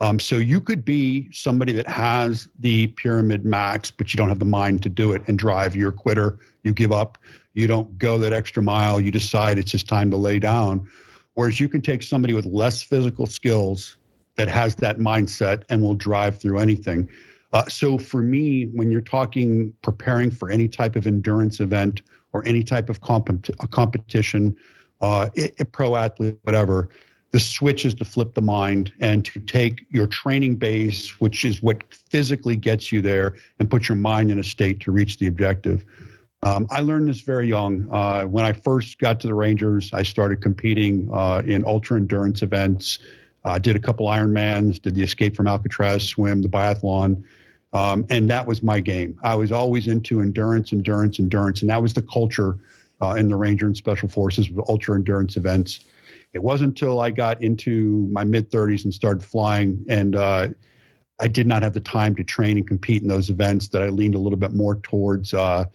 Um, 0.02 0.20
so 0.20 0.36
you 0.36 0.60
could 0.60 0.84
be 0.84 1.30
somebody 1.32 1.72
that 1.74 1.88
has 1.88 2.50
the 2.60 2.88
pyramid 2.88 3.46
max, 3.46 3.92
but 3.92 4.14
you 4.14 4.18
don't 4.18 4.30
have 4.30 4.40
the 4.40 4.46
mind 4.46 4.82
to 4.84 4.90
do 4.90 5.14
it 5.14 5.22
and 5.28 5.38
drive. 5.38 5.76
You're 5.76 5.90
a 5.90 5.94
quitter. 5.94 6.40
You 6.64 6.74
give 6.74 6.92
up. 6.92 7.18
You 7.54 7.68
don't 7.68 7.98
go 8.00 8.18
that 8.18 8.34
extra 8.34 8.64
mile. 8.64 9.00
You 9.00 9.12
decide 9.12 9.60
it's 9.60 9.72
just 9.72 9.88
time 9.88 10.10
to 10.12 10.18
lay 10.18 10.40
down. 10.40 10.90
Whereas 11.36 11.60
you 11.60 11.70
can 11.70 11.82
take 11.82 12.04
somebody 12.04 12.34
with 12.34 12.46
less 12.46 12.82
physical 12.82 13.28
skills 13.28 13.98
that 14.36 14.48
has 14.48 14.76
that 14.78 14.98
mindset 14.98 15.64
and 15.70 15.82
will 15.82 15.96
drive 15.96 16.40
through 16.40 16.60
anything. 16.60 17.08
Uh, 17.54 17.68
so 17.68 17.98
for 18.00 18.22
me, 18.22 18.66
when 18.74 18.92
you're 18.92 19.02
talking 19.02 19.72
preparing 19.84 20.32
for 20.32 20.50
any 20.50 20.68
type 20.68 20.96
of 20.96 21.06
endurance 21.06 21.60
event 21.60 22.02
or 22.34 22.46
any 22.48 22.64
type 22.64 22.90
of 22.90 23.00
comp- 23.02 23.48
competition, 23.70 24.56
uh, 25.02 25.30
it, 25.36 25.54
it, 25.60 25.72
pro 25.72 25.96
athlete, 25.96 26.36
whatever, 26.44 26.90
the 27.32 27.40
switch 27.40 27.86
is 27.86 27.94
to 27.94 28.06
flip 28.06 28.34
the 28.34 28.42
mind 28.42 28.92
and 29.00 29.24
to 29.26 29.40
take 29.40 29.86
your 29.90 30.08
training 30.08 30.56
base, 30.56 31.20
which 31.20 31.46
is 31.46 31.62
what 31.62 31.84
physically 31.94 32.56
gets 32.56 32.92
you 32.92 33.02
there, 33.02 33.36
and 33.60 33.70
put 33.70 33.88
your 33.88 33.98
mind 33.98 34.32
in 34.32 34.40
a 34.40 34.44
state 34.44 34.80
to 34.80 34.92
reach 34.92 35.20
the 35.20 35.28
objective. 35.28 35.86
Um, 36.42 36.68
I 36.72 36.82
learned 36.82 37.08
this 37.08 37.22
very 37.22 37.48
young. 37.48 37.88
Uh, 37.92 38.24
when 38.24 38.46
I 38.46 38.54
first 38.54 38.98
got 39.00 39.20
to 39.22 39.28
the 39.28 39.34
Rangers, 39.34 39.92
I 39.94 40.04
started 40.04 40.42
competing 40.42 41.10
uh, 41.14 41.42
in 41.46 41.64
ultra 41.66 41.98
endurance 41.98 42.42
events. 42.42 43.00
I 43.46 43.60
did 43.60 43.76
a 43.76 43.80
couple 43.80 44.08
Ironmans, 44.08 44.82
did 44.82 44.96
the 44.96 45.04
Escape 45.04 45.36
from 45.36 45.48
Alcatraz 45.48 46.04
swim, 46.04 46.42
the 46.42 46.50
biathlon, 46.50 47.24
um, 47.74 48.06
and 48.10 48.30
that 48.30 48.46
was 48.46 48.62
my 48.62 48.80
game. 48.80 49.20
I 49.24 49.36
was 49.36 49.52
always 49.52 49.88
into 49.88 50.22
endurance, 50.22 50.74
endurance, 50.74 51.20
endurance, 51.20 51.62
and 51.62 51.70
that 51.70 51.82
was 51.82 51.94
the 51.94 52.04
culture 52.04 52.58
uh, 53.02 53.16
in 53.16 53.28
the 53.28 53.36
Ranger 53.36 53.66
and 53.66 53.76
Special 53.76 54.08
Forces 54.08 54.50
with 54.50 54.70
ultra 54.70 54.96
endurance 54.96 55.38
events. 55.38 55.82
It 56.34 56.42
wasn't 56.42 56.70
until 56.70 57.00
I 57.00 57.10
got 57.10 57.42
into 57.42 58.08
my 58.12 58.24
mid 58.24 58.52
30s 58.52 58.86
and 58.86 58.94
started 58.94 59.24
flying, 59.24 59.84
and 59.90 60.16
uh, 60.16 60.50
I 61.20 61.28
did 61.28 61.48
not 61.48 61.64
have 61.64 61.74
the 61.74 61.80
time 61.80 62.16
to 62.16 62.24
train 62.24 62.58
and 62.58 62.68
compete 62.68 63.02
in 63.02 63.08
those 63.08 63.30
events 63.30 63.68
that 63.70 63.82
I 63.82 63.90
leaned 63.90 64.16
a 64.16 64.20
little 64.20 64.40
bit 64.40 64.54
more 64.54 64.76
towards 64.78 65.34
uh, 65.34 65.66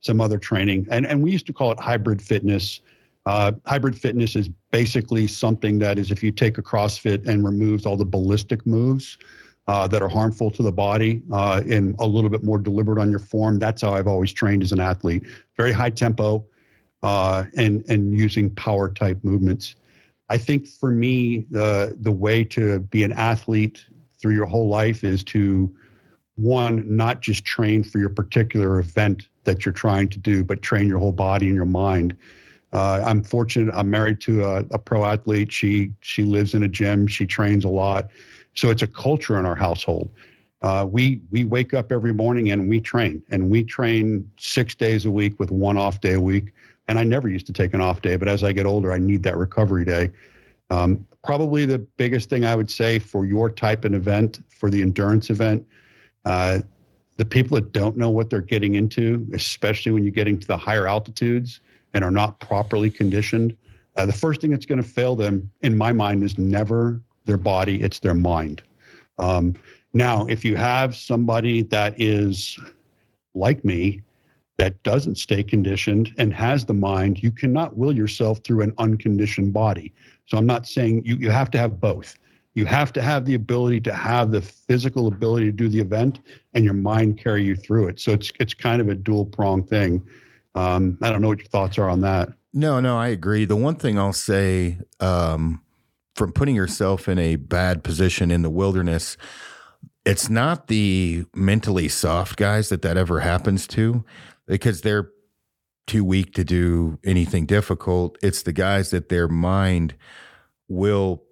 some 0.00 0.20
other 0.20 0.38
training. 0.38 0.86
And, 0.90 1.06
and 1.06 1.22
we 1.22 1.30
used 1.32 1.46
to 1.46 1.52
call 1.52 1.72
it 1.72 1.80
hybrid 1.80 2.22
fitness. 2.22 2.80
Uh, 3.26 3.52
hybrid 3.66 3.98
fitness 3.98 4.36
is 4.36 4.48
basically 4.70 5.26
something 5.26 5.78
that 5.80 5.98
is 5.98 6.10
if 6.10 6.22
you 6.22 6.30
take 6.30 6.58
a 6.58 6.62
CrossFit 6.62 7.26
and 7.26 7.44
removes 7.44 7.84
all 7.84 7.96
the 7.96 8.04
ballistic 8.04 8.66
moves 8.66 9.18
uh, 9.68 9.86
that 9.86 10.02
are 10.02 10.08
harmful 10.08 10.50
to 10.50 10.62
the 10.62 10.72
body 10.72 11.22
uh, 11.30 11.62
and 11.68 11.94
a 11.98 12.06
little 12.06 12.30
bit 12.30 12.42
more 12.42 12.58
deliberate 12.58 12.98
on 12.98 13.10
your 13.10 13.20
form. 13.20 13.58
That's 13.58 13.82
how 13.82 13.92
I've 13.92 14.08
always 14.08 14.32
trained 14.32 14.62
as 14.62 14.72
an 14.72 14.80
athlete. 14.80 15.24
Very 15.56 15.72
high 15.72 15.90
tempo 15.90 16.44
uh, 17.02 17.44
and 17.56 17.84
and 17.88 18.16
using 18.16 18.50
power 18.50 18.88
type 18.88 19.22
movements. 19.22 19.76
I 20.30 20.38
think 20.38 20.66
for 20.66 20.90
me, 20.90 21.46
the 21.50 21.96
the 22.00 22.10
way 22.10 22.44
to 22.44 22.80
be 22.80 23.04
an 23.04 23.12
athlete 23.12 23.84
through 24.20 24.34
your 24.34 24.46
whole 24.46 24.68
life 24.68 25.04
is 25.04 25.22
to 25.24 25.72
one, 26.36 26.84
not 26.96 27.20
just 27.20 27.44
train 27.44 27.82
for 27.82 27.98
your 27.98 28.08
particular 28.08 28.78
event 28.78 29.28
that 29.44 29.64
you're 29.64 29.72
trying 29.72 30.08
to 30.08 30.18
do, 30.18 30.44
but 30.44 30.62
train 30.62 30.88
your 30.88 30.98
whole 30.98 31.12
body 31.12 31.46
and 31.46 31.54
your 31.54 31.64
mind. 31.64 32.16
Uh, 32.72 33.02
I'm 33.04 33.22
fortunate. 33.22 33.72
I'm 33.74 33.90
married 33.90 34.20
to 34.22 34.44
a, 34.44 34.58
a, 34.70 34.78
pro 34.78 35.04
athlete. 35.04 35.50
She 35.50 35.92
she 36.00 36.22
lives 36.22 36.54
in 36.54 36.62
a 36.62 36.68
gym. 36.68 37.06
She 37.06 37.26
trains 37.26 37.64
a 37.64 37.68
lot, 37.68 38.10
so 38.58 38.70
it's 38.70 38.82
a 38.82 38.88
culture 38.88 39.38
in 39.38 39.46
our 39.46 39.54
household. 39.54 40.10
Uh, 40.62 40.84
we 40.90 41.20
we 41.30 41.44
wake 41.44 41.72
up 41.74 41.92
every 41.92 42.12
morning 42.12 42.50
and 42.50 42.68
we 42.68 42.80
train, 42.80 43.22
and 43.30 43.48
we 43.48 43.62
train 43.62 44.28
six 44.36 44.74
days 44.74 45.06
a 45.06 45.10
week 45.10 45.38
with 45.38 45.52
one 45.52 45.78
off 45.78 46.00
day 46.00 46.14
a 46.14 46.20
week. 46.20 46.52
And 46.88 46.98
I 46.98 47.04
never 47.04 47.28
used 47.28 47.46
to 47.46 47.52
take 47.52 47.72
an 47.72 47.80
off 47.80 48.02
day, 48.02 48.16
but 48.16 48.26
as 48.26 48.42
I 48.42 48.50
get 48.52 48.66
older, 48.66 48.92
I 48.92 48.98
need 48.98 49.22
that 49.22 49.36
recovery 49.36 49.84
day. 49.84 50.10
Um, 50.70 51.06
probably 51.22 51.66
the 51.66 51.78
biggest 51.78 52.30
thing 52.30 52.44
I 52.44 52.56
would 52.56 52.70
say 52.70 52.98
for 52.98 53.24
your 53.24 53.48
type 53.48 53.84
of 53.84 53.94
event, 53.94 54.42
for 54.48 54.70
the 54.70 54.82
endurance 54.82 55.30
event, 55.30 55.64
uh, 56.24 56.60
the 57.16 57.24
people 57.24 57.54
that 57.54 57.70
don't 57.72 57.96
know 57.96 58.10
what 58.10 58.28
they're 58.28 58.40
getting 58.40 58.74
into, 58.74 59.24
especially 59.34 59.92
when 59.92 60.02
you're 60.02 60.10
getting 60.10 60.38
to 60.40 60.46
the 60.46 60.56
higher 60.56 60.88
altitudes 60.88 61.60
and 61.94 62.02
are 62.02 62.10
not 62.10 62.40
properly 62.40 62.90
conditioned, 62.90 63.56
uh, 63.96 64.06
the 64.06 64.12
first 64.12 64.40
thing 64.40 64.50
that's 64.50 64.66
going 64.66 64.82
to 64.82 64.88
fail 64.88 65.14
them, 65.14 65.48
in 65.60 65.76
my 65.76 65.92
mind, 65.92 66.24
is 66.24 66.38
never 66.38 67.00
their 67.28 67.36
body, 67.36 67.80
it's 67.80 68.00
their 68.00 68.14
mind. 68.14 68.62
Um, 69.18 69.54
now, 69.92 70.26
if 70.26 70.44
you 70.44 70.56
have 70.56 70.96
somebody 70.96 71.62
that 71.64 71.94
is 72.00 72.58
like 73.34 73.64
me, 73.64 74.02
that 74.56 74.82
doesn't 74.82 75.16
stay 75.16 75.42
conditioned 75.42 76.12
and 76.18 76.34
has 76.34 76.64
the 76.64 76.74
mind, 76.74 77.22
you 77.22 77.30
cannot 77.30 77.76
will 77.76 77.94
yourself 77.94 78.40
through 78.42 78.62
an 78.62 78.74
unconditioned 78.78 79.52
body. 79.52 79.92
So 80.26 80.36
I'm 80.36 80.46
not 80.46 80.66
saying 80.66 81.02
you, 81.04 81.14
you 81.14 81.30
have 81.30 81.50
to 81.52 81.58
have 81.58 81.80
both. 81.80 82.16
You 82.54 82.64
have 82.64 82.92
to 82.94 83.02
have 83.02 83.24
the 83.24 83.34
ability 83.34 83.80
to 83.82 83.94
have 83.94 84.32
the 84.32 84.42
physical 84.42 85.06
ability 85.06 85.46
to 85.46 85.52
do 85.52 85.68
the 85.68 85.78
event 85.78 86.18
and 86.54 86.64
your 86.64 86.74
mind 86.74 87.18
carry 87.18 87.44
you 87.44 87.54
through 87.54 87.86
it. 87.86 88.00
So 88.00 88.10
it's 88.10 88.32
it's 88.40 88.52
kind 88.52 88.80
of 88.80 88.88
a 88.88 88.96
dual 88.96 89.26
prong 89.26 89.62
thing. 89.62 90.02
Um, 90.56 90.98
I 91.02 91.10
don't 91.10 91.22
know 91.22 91.28
what 91.28 91.38
your 91.38 91.46
thoughts 91.46 91.78
are 91.78 91.88
on 91.88 92.00
that. 92.00 92.30
No, 92.52 92.80
no, 92.80 92.98
I 92.98 93.08
agree. 93.08 93.44
The 93.44 93.54
one 93.54 93.76
thing 93.76 93.96
I'll 93.96 94.12
say 94.12 94.78
um, 94.98 95.62
from 96.18 96.32
putting 96.32 96.56
yourself 96.56 97.08
in 97.08 97.16
a 97.18 97.36
bad 97.36 97.84
position 97.84 98.32
in 98.32 98.42
the 98.42 98.50
wilderness, 98.50 99.16
it's 100.04 100.28
not 100.28 100.66
the 100.66 101.24
mentally 101.32 101.88
soft 101.88 102.36
guys 102.36 102.70
that 102.70 102.82
that 102.82 102.96
ever 102.96 103.20
happens 103.20 103.68
to 103.68 104.04
because 104.46 104.80
they're 104.80 105.10
too 105.86 106.04
weak 106.04 106.34
to 106.34 106.42
do 106.42 106.98
anything 107.04 107.46
difficult. 107.46 108.18
It's 108.20 108.42
the 108.42 108.52
guys 108.52 108.90
that 108.90 109.10
their 109.10 109.28
mind 109.28 109.94
will 110.66 111.22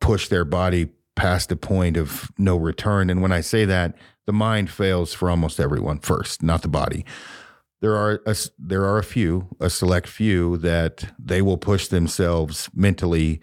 push 0.00 0.28
their 0.28 0.46
body 0.46 0.88
past 1.14 1.52
a 1.52 1.56
point 1.56 1.98
of 1.98 2.32
no 2.38 2.56
return. 2.56 3.10
And 3.10 3.20
when 3.20 3.32
I 3.32 3.42
say 3.42 3.66
that, 3.66 3.94
the 4.24 4.32
mind 4.32 4.70
fails 4.70 5.12
for 5.12 5.28
almost 5.28 5.60
everyone 5.60 5.98
first, 5.98 6.42
not 6.42 6.62
the 6.62 6.68
body. 6.68 7.04
There 7.82 7.96
are 7.96 8.22
a, 8.24 8.34
there 8.58 8.84
are 8.84 8.98
a 8.98 9.04
few, 9.04 9.48
a 9.60 9.68
select 9.68 10.08
few 10.08 10.56
that 10.58 11.12
they 11.18 11.42
will 11.42 11.58
push 11.58 11.88
themselves 11.88 12.70
mentally 12.74 13.40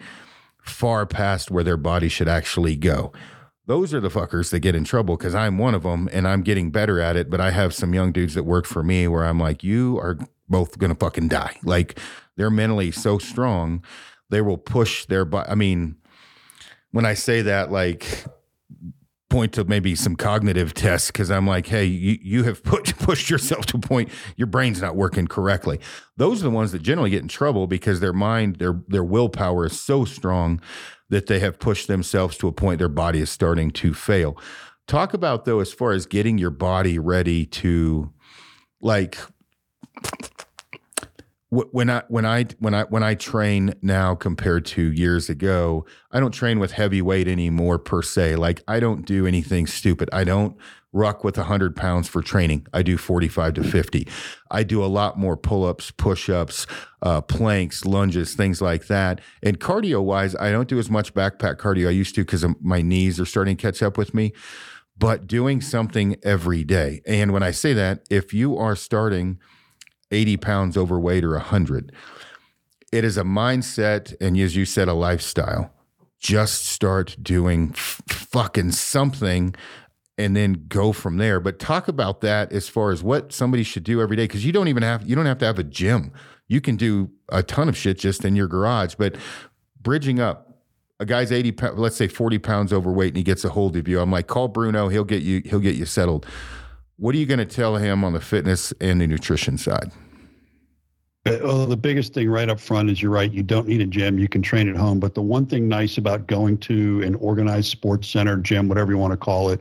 far 0.70 1.06
past 1.06 1.50
where 1.50 1.64
their 1.64 1.76
body 1.76 2.08
should 2.08 2.28
actually 2.28 2.76
go 2.76 3.12
those 3.66 3.94
are 3.94 4.00
the 4.00 4.08
fuckers 4.08 4.50
that 4.50 4.58
get 4.58 4.74
in 4.74 4.82
trouble 4.82 5.16
because 5.16 5.32
I'm 5.32 5.56
one 5.56 5.76
of 5.76 5.84
them 5.84 6.08
and 6.10 6.26
I'm 6.26 6.42
getting 6.42 6.72
better 6.72 6.98
at 6.98 7.14
it. 7.14 7.30
But 7.30 7.40
I 7.40 7.52
have 7.52 7.72
some 7.72 7.94
young 7.94 8.10
dudes 8.10 8.34
that 8.34 8.42
work 8.42 8.66
for 8.66 8.82
me 8.82 9.06
where 9.06 9.24
I'm 9.24 9.38
like, 9.38 9.62
you 9.62 9.96
are 9.98 10.18
both 10.48 10.76
gonna 10.78 10.96
fucking 10.96 11.28
die. 11.28 11.56
Like 11.62 11.96
they're 12.36 12.50
mentally 12.50 12.90
so 12.90 13.18
strong 13.18 13.84
they 14.30 14.40
will 14.40 14.56
push 14.56 15.04
their 15.06 15.24
but 15.24 15.48
I 15.50 15.54
mean, 15.54 15.96
when 16.92 17.04
I 17.04 17.14
say 17.14 17.42
that, 17.42 17.70
like 17.70 18.24
point 19.30 19.54
to 19.54 19.64
maybe 19.64 19.94
some 19.94 20.16
cognitive 20.16 20.74
tests 20.74 21.10
because 21.10 21.30
I'm 21.30 21.46
like, 21.46 21.66
hey, 21.66 21.84
you, 21.84 22.18
you 22.20 22.44
have 22.44 22.62
put, 22.64 22.96
pushed 22.98 23.30
yourself 23.30 23.64
to 23.66 23.78
a 23.78 23.80
point 23.80 24.10
your 24.36 24.46
brain's 24.46 24.82
not 24.82 24.96
working 24.96 25.26
correctly. 25.26 25.80
Those 26.18 26.40
are 26.40 26.44
the 26.44 26.50
ones 26.50 26.72
that 26.72 26.82
generally 26.82 27.10
get 27.10 27.22
in 27.22 27.28
trouble 27.28 27.66
because 27.66 28.00
their 28.00 28.12
mind, 28.12 28.56
their 28.56 28.82
their 28.88 29.04
willpower 29.04 29.66
is 29.66 29.80
so 29.80 30.04
strong 30.04 30.60
that 31.08 31.26
they 31.26 31.38
have 31.38 31.58
pushed 31.58 31.88
themselves 31.88 32.36
to 32.38 32.48
a 32.48 32.52
point 32.52 32.78
their 32.78 32.88
body 32.88 33.20
is 33.20 33.30
starting 33.30 33.70
to 33.70 33.94
fail. 33.94 34.36
Talk 34.86 35.14
about 35.14 35.44
though, 35.44 35.60
as 35.60 35.72
far 35.72 35.92
as 35.92 36.04
getting 36.04 36.36
your 36.36 36.50
body 36.50 36.98
ready 36.98 37.46
to 37.46 38.12
like 38.80 39.18
when 41.50 41.90
I 41.90 42.02
when 42.06 42.24
I 42.24 42.44
when 42.60 42.74
I 42.74 42.84
when 42.84 43.02
I 43.02 43.14
train 43.16 43.74
now 43.82 44.14
compared 44.14 44.64
to 44.66 44.92
years 44.92 45.28
ago, 45.28 45.84
I 46.12 46.20
don't 46.20 46.30
train 46.30 46.60
with 46.60 46.72
heavy 46.72 47.02
weight 47.02 47.26
anymore 47.26 47.78
per 47.78 48.02
se. 48.02 48.36
Like 48.36 48.62
I 48.68 48.78
don't 48.78 49.04
do 49.04 49.26
anything 49.26 49.66
stupid. 49.66 50.08
I 50.12 50.22
don't 50.22 50.56
ruck 50.92 51.22
with 51.24 51.36
100 51.36 51.76
pounds 51.76 52.08
for 52.08 52.22
training. 52.22 52.66
I 52.72 52.82
do 52.82 52.96
45 52.96 53.54
to 53.54 53.64
50. 53.64 54.08
I 54.50 54.62
do 54.62 54.84
a 54.84 54.86
lot 54.86 55.18
more 55.18 55.36
pull 55.36 55.64
ups, 55.64 55.90
push 55.90 56.28
ups, 56.28 56.66
uh, 57.02 57.20
planks, 57.20 57.84
lunges, 57.84 58.34
things 58.34 58.60
like 58.60 58.86
that. 58.86 59.20
And 59.42 59.58
cardio 59.60 60.02
wise, 60.02 60.34
I 60.36 60.50
don't 60.50 60.68
do 60.68 60.78
as 60.78 60.90
much 60.90 61.14
backpack 61.14 61.56
cardio 61.56 61.88
I 61.88 61.92
used 61.92 62.14
to 62.16 62.22
because 62.24 62.44
my 62.60 62.82
knees 62.82 63.20
are 63.20 63.24
starting 63.24 63.56
to 63.56 63.62
catch 63.62 63.82
up 63.82 63.98
with 63.98 64.14
me. 64.14 64.32
But 64.98 65.26
doing 65.26 65.60
something 65.60 66.16
every 66.22 66.62
day. 66.62 67.00
And 67.06 67.32
when 67.32 67.42
I 67.42 67.52
say 67.52 67.72
that, 67.72 68.04
if 68.10 68.34
you 68.34 68.58
are 68.58 68.76
starting 68.76 69.38
80 70.10 70.36
pounds 70.38 70.76
overweight 70.76 71.24
or 71.24 71.32
100. 71.32 71.92
It 72.92 73.04
is 73.04 73.16
a 73.16 73.22
mindset, 73.22 74.14
and 74.20 74.36
as 74.38 74.56
you 74.56 74.64
said, 74.64 74.88
a 74.88 74.94
lifestyle. 74.94 75.72
Just 76.18 76.66
start 76.66 77.16
doing 77.22 77.70
f- 77.72 78.02
fucking 78.08 78.72
something 78.72 79.54
and 80.18 80.36
then 80.36 80.66
go 80.68 80.92
from 80.92 81.16
there. 81.16 81.40
But 81.40 81.58
talk 81.58 81.88
about 81.88 82.20
that 82.20 82.52
as 82.52 82.68
far 82.68 82.90
as 82.90 83.02
what 83.02 83.32
somebody 83.32 83.62
should 83.62 83.84
do 83.84 84.02
every 84.02 84.16
day 84.16 84.24
because 84.24 84.44
you 84.44 84.52
don't 84.52 84.68
even 84.68 84.82
have 84.82 85.08
you 85.08 85.16
don't 85.16 85.24
have 85.26 85.38
to 85.38 85.46
have 85.46 85.58
a 85.58 85.64
gym. 85.64 86.12
You 86.46 86.60
can 86.60 86.76
do 86.76 87.10
a 87.30 87.42
ton 87.42 87.68
of 87.68 87.76
shit 87.76 87.98
just 87.98 88.24
in 88.24 88.36
your 88.36 88.48
garage. 88.48 88.96
But 88.96 89.16
bridging 89.80 90.20
up, 90.20 90.50
a 91.00 91.06
guy's 91.06 91.32
80 91.32 91.54
let's 91.76 91.96
say 91.96 92.06
40 92.06 92.38
pounds 92.38 92.72
overweight 92.72 93.08
and 93.08 93.16
he 93.16 93.22
gets 93.22 93.42
a 93.44 93.48
hold 93.48 93.74
of 93.74 93.88
you 93.88 94.00
i'm 94.00 94.10
like 94.10 94.26
call 94.26 94.48
bruno 94.48 94.88
he'll 94.88 95.02
get 95.02 95.22
you 95.22 95.40
he'll 95.46 95.58
get 95.58 95.74
you 95.74 95.86
settled 95.86 96.26
what 97.00 97.14
are 97.14 97.18
you 97.18 97.26
going 97.26 97.38
to 97.38 97.46
tell 97.46 97.76
him 97.76 98.04
on 98.04 98.12
the 98.12 98.20
fitness 98.20 98.72
and 98.78 99.00
the 99.00 99.06
nutrition 99.06 99.56
side? 99.56 99.90
Uh, 101.26 101.38
well, 101.42 101.66
the 101.66 101.76
biggest 101.76 102.12
thing 102.12 102.28
right 102.28 102.48
up 102.48 102.60
front 102.60 102.90
is 102.90 103.00
you're 103.00 103.10
right. 103.10 103.32
You 103.32 103.42
don't 103.42 103.66
need 103.66 103.80
a 103.80 103.86
gym. 103.86 104.18
You 104.18 104.28
can 104.28 104.42
train 104.42 104.68
at 104.68 104.76
home. 104.76 105.00
But 105.00 105.14
the 105.14 105.22
one 105.22 105.46
thing 105.46 105.66
nice 105.66 105.96
about 105.96 106.26
going 106.26 106.58
to 106.58 107.02
an 107.02 107.14
organized 107.16 107.70
sports 107.70 108.08
center, 108.08 108.36
gym, 108.36 108.68
whatever 108.68 108.92
you 108.92 108.98
want 108.98 109.12
to 109.12 109.16
call 109.16 109.48
it, 109.48 109.60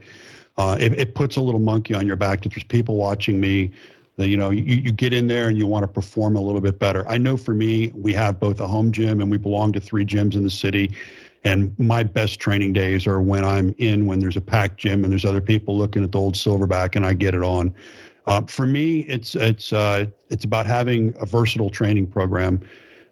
uh, 0.58 0.78
it, 0.80 1.00
it, 1.00 1.16
puts 1.16 1.38
a 1.38 1.42
little 1.42 1.62
monkey 1.62 1.94
on 1.94 2.06
your 2.06 2.18
back 2.18 2.42
that 2.42 2.50
there's 2.50 2.66
people 2.66 2.98
watching 2.98 3.40
me. 3.40 3.72
That, 4.18 4.28
you 4.28 4.36
know, 4.36 4.50
you, 4.50 4.76
you 4.76 4.92
get 4.92 5.14
in 5.14 5.28
there 5.28 5.48
and 5.48 5.58
you 5.58 5.66
want 5.66 5.84
to 5.84 5.88
perform 5.88 6.36
a 6.36 6.42
little 6.42 6.60
bit 6.60 6.78
better. 6.78 7.08
I 7.08 7.18
know 7.18 7.38
for 7.38 7.54
me, 7.54 7.94
we 7.96 8.12
have 8.14 8.38
both 8.38 8.60
a 8.60 8.68
home 8.68 8.92
gym 8.92 9.22
and 9.22 9.32
we 9.32 9.38
belong 9.38 9.72
to 9.74 9.80
three 9.80 10.06
gyms 10.06 10.34
in 10.36 10.44
the 10.44 10.50
city. 10.50 10.92
And 11.44 11.78
my 11.80 12.04
best 12.04 12.40
training 12.40 12.74
days 12.74 13.08
are 13.08 13.22
when 13.22 13.46
I'm 13.46 13.74
in, 13.78 14.06
when 14.06 14.20
there's 14.20 14.36
a 14.36 14.42
packed 14.42 14.78
gym 14.78 15.04
and 15.04 15.12
there's 15.12 15.26
other 15.26 15.42
people 15.42 15.78
looking 15.78 16.04
at 16.04 16.12
the 16.12 16.20
old 16.20 16.36
silverback 16.36 16.96
and 16.96 17.06
I 17.06 17.14
get 17.14 17.34
it 17.34 17.44
on. 17.44 17.74
Uh, 18.26 18.42
for 18.44 18.68
me, 18.68 19.00
it's 19.02 19.36
it's 19.36 19.74
uh, 19.74 20.06
it's 20.30 20.44
about 20.46 20.66
having 20.66 21.16
a 21.20 21.26
versatile 21.26 21.70
training 21.70 22.08
program. 22.08 22.62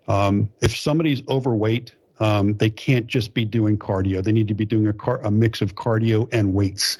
Um, 0.08 0.50
if 0.62 0.76
somebody's 0.78 1.22
overweight, 1.28 1.96
um, 2.20 2.56
they 2.58 2.70
can't 2.70 3.08
just 3.08 3.34
be 3.34 3.46
doing 3.46 3.78
cardio. 3.78 4.24
They 4.24 4.32
need 4.32 4.48
to 4.48 4.54
be 4.54 4.66
doing 4.66 4.88
a, 4.88 4.94
car- 4.94 5.22
a 5.24 5.32
mix 5.32 5.62
of 5.62 5.76
cardio 5.76 6.28
and 6.32 6.54
weights. 6.54 6.98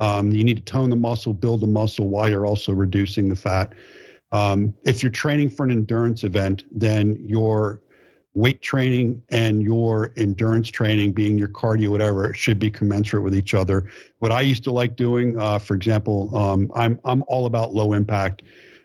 Um, 0.00 0.30
you 0.30 0.44
need 0.44 0.56
to 0.56 0.62
tone 0.62 0.90
the 0.90 0.96
muscle, 0.96 1.32
build 1.34 1.60
the 1.60 1.66
muscle 1.66 2.08
while 2.08 2.28
you're 2.28 2.46
also 2.46 2.72
reducing 2.72 3.28
the 3.28 3.36
fat. 3.36 3.72
Um, 4.30 4.74
if 4.84 5.02
you're 5.02 5.12
training 5.12 5.50
for 5.50 5.64
an 5.64 5.70
endurance 5.70 6.22
event, 6.22 6.64
then 6.70 7.16
your 7.26 7.80
weight 8.38 8.62
training 8.62 9.20
and 9.30 9.62
your 9.62 10.12
endurance 10.16 10.68
training 10.68 11.12
being 11.12 11.36
your 11.36 11.48
cardio 11.48 11.88
whatever 11.88 12.32
should 12.34 12.58
be 12.58 12.70
commensurate 12.70 13.24
with 13.24 13.34
each 13.34 13.52
other. 13.52 13.90
What 14.20 14.30
i 14.30 14.40
used 14.40 14.64
to 14.64 14.70
like 14.70 14.94
doing 14.94 15.38
uh, 15.38 15.58
for 15.58 15.74
example 15.74 16.34
um, 16.36 16.70
I'm, 16.74 17.00
I'm 17.04 17.24
all 17.26 17.46
about 17.46 17.74
low 17.74 17.92
impact. 17.92 18.42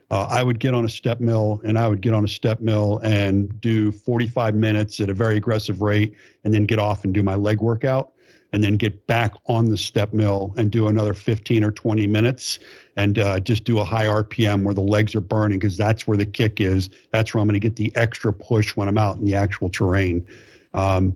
Uh, 0.10 0.28
i 0.30 0.44
would 0.44 0.60
get 0.60 0.74
on 0.74 0.86
a 0.86 0.90
step 0.90 1.20
mill 1.20 1.62
and 1.64 1.78
i 1.78 1.88
would 1.88 2.02
get 2.02 2.14
on 2.14 2.26
a 2.26 2.28
step 2.28 2.60
mill 2.62 3.00
and 3.04 3.62
do 3.62 3.92
45 3.92 4.56
minutes 4.56 5.00
at 5.00 5.10
a 5.10 5.14
very 5.14 5.38
aggressive 5.38 5.82
rate 5.82 6.16
and 6.44 6.54
then 6.54 6.66
get 6.66 6.80
off 6.80 7.04
and 7.04 7.14
do 7.14 7.22
my 7.22 7.36
leg 7.36 7.62
workout 7.62 8.14
and 8.54 8.64
then 8.64 8.78
get 8.78 9.06
back 9.08 9.34
on 9.48 9.70
the 9.70 9.78
step 9.78 10.14
mill 10.14 10.54
and 10.58 10.72
do 10.72 10.88
another 10.88 11.14
15 11.14 11.64
or 11.64 11.72
20 11.72 12.08
minutes 12.08 12.60
and 12.96 13.20
uh, 13.20 13.40
just 13.40 13.64
do 13.64 13.80
a 13.80 13.84
high 13.84 14.06
RPM 14.06 14.64
where 14.64 14.74
the 14.74 14.82
legs 14.82 15.16
are 15.16 15.22
burning 15.22 15.60
because 15.60 15.78
that's 15.78 16.08
where 16.08 16.18
the 16.18 16.26
kick 16.26 16.62
is. 16.62 16.90
That's 17.12 17.34
where 17.34 17.42
I'm 17.42 17.48
going 17.48 17.60
to 17.60 17.68
get 17.68 17.76
the 17.76 17.92
extra 17.96 18.32
push 18.32 18.76
when 18.76 18.88
I'm 18.88 18.98
out 18.98 19.18
in 19.18 19.26
the 19.26 19.36
actual 19.36 19.70
terrain. 19.70 20.26
Um, 20.74 21.16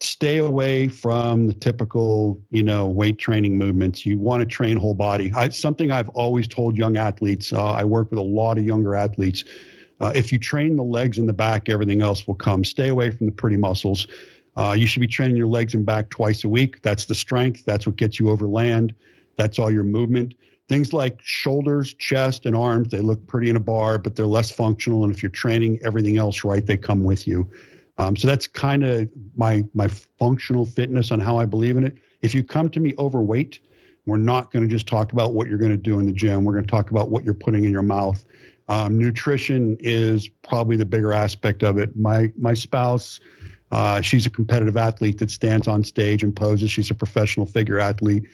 stay 0.00 0.38
away 0.38 0.88
from 0.88 1.46
the 1.46 1.54
typical, 1.54 2.40
you 2.50 2.62
know, 2.62 2.86
weight 2.86 3.18
training 3.18 3.56
movements. 3.56 4.04
You 4.04 4.18
want 4.18 4.40
to 4.40 4.46
train 4.46 4.76
whole 4.76 4.94
body. 4.94 5.32
I, 5.34 5.50
something 5.50 5.90
I've 5.90 6.08
always 6.10 6.48
told 6.48 6.76
young 6.76 6.96
athletes. 6.96 7.52
Uh, 7.52 7.72
I 7.72 7.84
work 7.84 8.10
with 8.10 8.18
a 8.18 8.22
lot 8.22 8.58
of 8.58 8.64
younger 8.64 8.94
athletes. 8.94 9.44
Uh, 10.00 10.12
if 10.14 10.32
you 10.32 10.38
train 10.38 10.76
the 10.76 10.82
legs 10.82 11.18
and 11.18 11.28
the 11.28 11.34
back, 11.34 11.68
everything 11.68 12.00
else 12.00 12.26
will 12.26 12.34
come. 12.34 12.64
Stay 12.64 12.88
away 12.88 13.10
from 13.10 13.26
the 13.26 13.32
pretty 13.32 13.58
muscles. 13.58 14.06
Uh, 14.56 14.74
you 14.76 14.86
should 14.86 15.00
be 15.00 15.06
training 15.06 15.36
your 15.36 15.46
legs 15.46 15.74
and 15.74 15.84
back 15.84 16.08
twice 16.08 16.44
a 16.44 16.48
week. 16.48 16.80
That's 16.82 17.04
the 17.04 17.14
strength. 17.14 17.64
That's 17.66 17.86
what 17.86 17.96
gets 17.96 18.18
you 18.18 18.30
over 18.30 18.46
land. 18.46 18.94
That's 19.36 19.58
all 19.58 19.70
your 19.70 19.84
movement. 19.84 20.34
Things 20.70 20.92
like 20.92 21.18
shoulders, 21.20 21.94
chest, 21.94 22.46
and 22.46 22.54
arms, 22.54 22.90
they 22.90 23.00
look 23.00 23.26
pretty 23.26 23.50
in 23.50 23.56
a 23.56 23.60
bar, 23.60 23.98
but 23.98 24.14
they're 24.14 24.24
less 24.24 24.52
functional. 24.52 25.02
And 25.02 25.12
if 25.12 25.20
you're 25.20 25.28
training 25.28 25.80
everything 25.82 26.16
else 26.16 26.44
right, 26.44 26.64
they 26.64 26.76
come 26.76 27.02
with 27.02 27.26
you. 27.26 27.50
Um, 27.98 28.14
so 28.14 28.28
that's 28.28 28.46
kind 28.46 28.84
of 28.84 29.10
my 29.34 29.64
my 29.74 29.88
functional 29.88 30.64
fitness 30.64 31.10
on 31.10 31.18
how 31.18 31.36
I 31.38 31.44
believe 31.44 31.76
in 31.76 31.82
it. 31.82 31.96
If 32.22 32.36
you 32.36 32.44
come 32.44 32.68
to 32.68 32.78
me 32.78 32.94
overweight, 33.00 33.58
we're 34.06 34.16
not 34.16 34.52
going 34.52 34.62
to 34.62 34.72
just 34.72 34.86
talk 34.86 35.12
about 35.12 35.34
what 35.34 35.48
you're 35.48 35.58
going 35.58 35.72
to 35.72 35.76
do 35.76 35.98
in 35.98 36.06
the 36.06 36.12
gym. 36.12 36.44
We're 36.44 36.52
going 36.52 36.66
to 36.66 36.70
talk 36.70 36.92
about 36.92 37.10
what 37.10 37.24
you're 37.24 37.34
putting 37.34 37.64
in 37.64 37.72
your 37.72 37.82
mouth. 37.82 38.24
Um, 38.68 38.96
nutrition 38.96 39.76
is 39.80 40.28
probably 40.28 40.76
the 40.76 40.86
bigger 40.86 41.12
aspect 41.12 41.64
of 41.64 41.78
it. 41.78 41.96
My 41.96 42.32
my 42.38 42.54
spouse 42.54 43.18
uh, 43.72 44.00
she's 44.00 44.26
a 44.26 44.30
competitive 44.30 44.76
athlete 44.76 45.18
that 45.18 45.30
stands 45.30 45.68
on 45.68 45.84
stage 45.84 46.22
and 46.22 46.34
poses. 46.34 46.70
She's 46.70 46.90
a 46.90 46.94
professional 46.94 47.46
figure 47.46 47.78
athlete. 47.78 48.24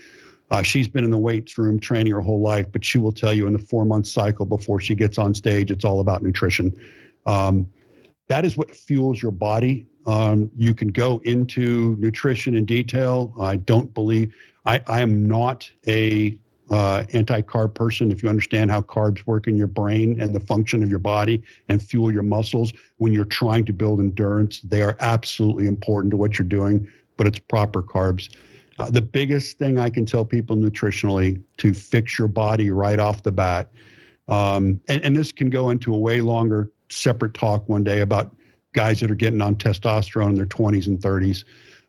Uh, 0.50 0.62
she's 0.62 0.88
been 0.88 1.04
in 1.04 1.10
the 1.10 1.18
weights 1.18 1.58
room 1.58 1.78
training 1.78 2.12
her 2.12 2.20
whole 2.20 2.40
life, 2.40 2.66
but 2.70 2.84
she 2.84 2.98
will 2.98 3.12
tell 3.12 3.32
you 3.32 3.46
in 3.46 3.52
the 3.52 3.58
four 3.58 3.84
month 3.84 4.06
cycle 4.06 4.46
before 4.46 4.80
she 4.80 4.94
gets 4.94 5.18
on 5.18 5.34
stage, 5.34 5.70
it's 5.70 5.84
all 5.84 6.00
about 6.00 6.22
nutrition. 6.22 6.74
Um, 7.26 7.68
that 8.28 8.44
is 8.44 8.56
what 8.56 8.74
fuels 8.74 9.20
your 9.20 9.32
body. 9.32 9.86
Um, 10.06 10.50
you 10.56 10.74
can 10.74 10.88
go 10.88 11.20
into 11.24 11.96
nutrition 11.98 12.54
in 12.56 12.64
detail. 12.64 13.34
I 13.40 13.56
don't 13.56 13.92
believe 13.92 14.34
I, 14.64 14.80
I 14.86 15.00
am 15.00 15.26
not 15.26 15.68
a 15.86 16.38
uh, 16.70 17.04
anti-carb 17.12 17.74
person 17.74 18.10
if 18.10 18.22
you 18.22 18.28
understand 18.28 18.70
how 18.70 18.82
carbs 18.82 19.24
work 19.26 19.46
in 19.46 19.56
your 19.56 19.68
brain 19.68 20.20
and 20.20 20.34
the 20.34 20.40
function 20.40 20.82
of 20.82 20.90
your 20.90 20.98
body 20.98 21.42
and 21.68 21.80
fuel 21.80 22.12
your 22.12 22.24
muscles 22.24 22.72
when 22.96 23.12
you're 23.12 23.24
trying 23.24 23.64
to 23.64 23.72
build 23.72 24.00
endurance 24.00 24.60
they 24.62 24.82
are 24.82 24.96
absolutely 24.98 25.68
important 25.68 26.10
to 26.10 26.16
what 26.16 26.36
you're 26.38 26.48
doing 26.48 26.88
but 27.16 27.26
it's 27.26 27.38
proper 27.38 27.84
carbs 27.84 28.34
uh, 28.78 28.90
the 28.90 29.02
biggest 29.02 29.58
thing 29.58 29.78
i 29.78 29.88
can 29.88 30.06
tell 30.06 30.24
people 30.24 30.56
nutritionally 30.56 31.42
to 31.56 31.72
fix 31.72 32.18
your 32.18 32.28
body 32.28 32.70
right 32.70 32.98
off 32.98 33.22
the 33.22 33.32
bat 33.32 33.70
um, 34.28 34.80
and, 34.88 35.04
and 35.04 35.16
this 35.16 35.30
can 35.30 35.48
go 35.48 35.70
into 35.70 35.94
a 35.94 35.98
way 35.98 36.20
longer 36.20 36.70
separate 36.88 37.34
talk 37.34 37.68
one 37.68 37.84
day 37.84 38.00
about 38.00 38.34
guys 38.72 39.00
that 39.00 39.10
are 39.10 39.16
getting 39.16 39.40
on 39.40 39.54
testosterone 39.54 40.30
in 40.30 40.34
their 40.34 40.46
20s 40.46 40.86
and 40.86 40.98
30s 41.00 41.44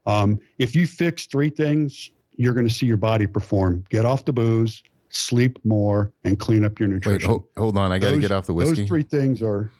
um, 0.06 0.40
if 0.58 0.76
you 0.76 0.88
fix 0.88 1.26
three 1.26 1.50
things 1.50 2.12
you're 2.38 2.54
going 2.54 2.68
to 2.68 2.74
see 2.74 2.86
your 2.86 2.98
body 2.98 3.28
perform. 3.28 3.84
Get 3.90 4.06
off 4.06 4.24
the 4.24 4.32
booze, 4.32 4.82
sleep 5.10 5.60
more, 5.66 6.14
and 6.24 6.40
clean 6.40 6.64
up 6.64 6.80
your 6.80 6.88
nutrition. 6.88 7.20
Wait, 7.20 7.24
hold, 7.24 7.44
hold 7.58 7.78
on, 7.78 7.92
I 7.92 8.00
got 8.00 8.12
to 8.12 8.20
get 8.20 8.32
off 8.32 8.46
the 8.46 8.54
whiskey. 8.54 8.82
Those 8.82 8.88
three 8.88 9.04
things 9.04 9.42
are. 9.42 9.72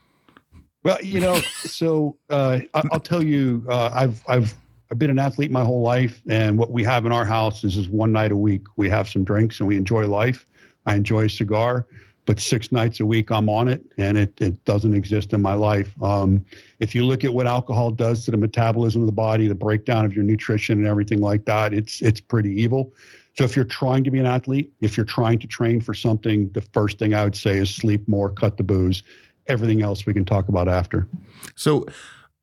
Well, 0.84 0.98
you 1.02 1.20
know, 1.20 1.40
so 1.62 2.18
uh, 2.30 2.60
I, 2.74 2.82
will 2.92 3.00
tell 3.00 3.24
you, 3.24 3.66
uh, 3.70 3.92
I've 3.94 4.24
I've 4.28 4.54
I've 4.92 5.00
been 5.00 5.10
an 5.10 5.20
athlete 5.20 5.52
my 5.52 5.64
whole 5.64 5.82
life, 5.82 6.22
and 6.30 6.58
what 6.58 6.72
we 6.72 6.84
have 6.84 7.06
in 7.06 7.12
our 7.12 7.26
house 7.26 7.64
is 7.64 7.78
is 7.78 7.90
one 7.90 8.12
night 8.12 8.32
a 8.32 8.38
week. 8.38 8.64
We 8.76 8.90
have 8.90 9.10
some 9.10 9.24
drinks 9.24 9.60
and 9.60 9.68
we 9.68 9.78
enjoy 9.78 10.08
life. 10.08 10.46
I 10.86 10.96
enjoy 10.96 11.26
a 11.26 11.30
cigar 11.30 11.86
but 12.28 12.42
six 12.42 12.74
nights 12.74 13.00
a 13.00 13.06
week 13.06 13.32
I'm 13.32 13.50
on 13.50 13.70
it, 13.70 13.82
and 13.98 14.18
it, 14.18 14.40
it 14.40 14.64
doesn't 14.66 14.94
exist 14.94 15.32
in 15.32 15.42
my 15.42 15.54
life. 15.54 15.92
Um, 16.04 16.46
if 16.80 16.94
you 16.94 17.06
look 17.06 17.24
at 17.24 17.34
what 17.34 17.48
alcohol 17.48 17.90
does 17.90 18.26
to 18.26 18.32
the 18.32 18.38
metabolism 18.38 19.02
of 19.02 19.08
the 19.08 19.14
body, 19.14 19.48
the 19.48 19.56
breakdown 19.56 20.06
of 20.06 20.14
your 20.14 20.26
nutrition 20.26 20.78
and 20.78 20.88
everything 20.88 21.22
like 21.22 21.46
that, 21.46 21.74
it's 21.74 22.02
it's 22.02 22.20
pretty 22.20 22.52
evil. 22.62 22.94
So 23.38 23.46
if 23.46 23.56
you're 23.56 23.66
trying 23.66 24.04
to 24.04 24.12
be 24.12 24.20
an 24.20 24.26
athlete, 24.26 24.72
if 24.82 24.98
you're 24.98 25.06
trying 25.06 25.40
to 25.40 25.48
train 25.48 25.80
for 25.80 25.94
something, 25.94 26.50
the 26.50 26.62
first 26.62 27.00
thing 27.00 27.14
I 27.14 27.24
would 27.24 27.36
say 27.36 27.58
is 27.58 27.74
sleep 27.74 28.06
more, 28.08 28.30
cut 28.30 28.58
the 28.58 28.64
booze. 28.64 29.04
Everything 29.48 29.82
else 29.82 30.06
we 30.06 30.14
can 30.14 30.26
talk 30.26 30.50
about 30.50 30.68
after. 30.68 31.08
So 31.56 31.86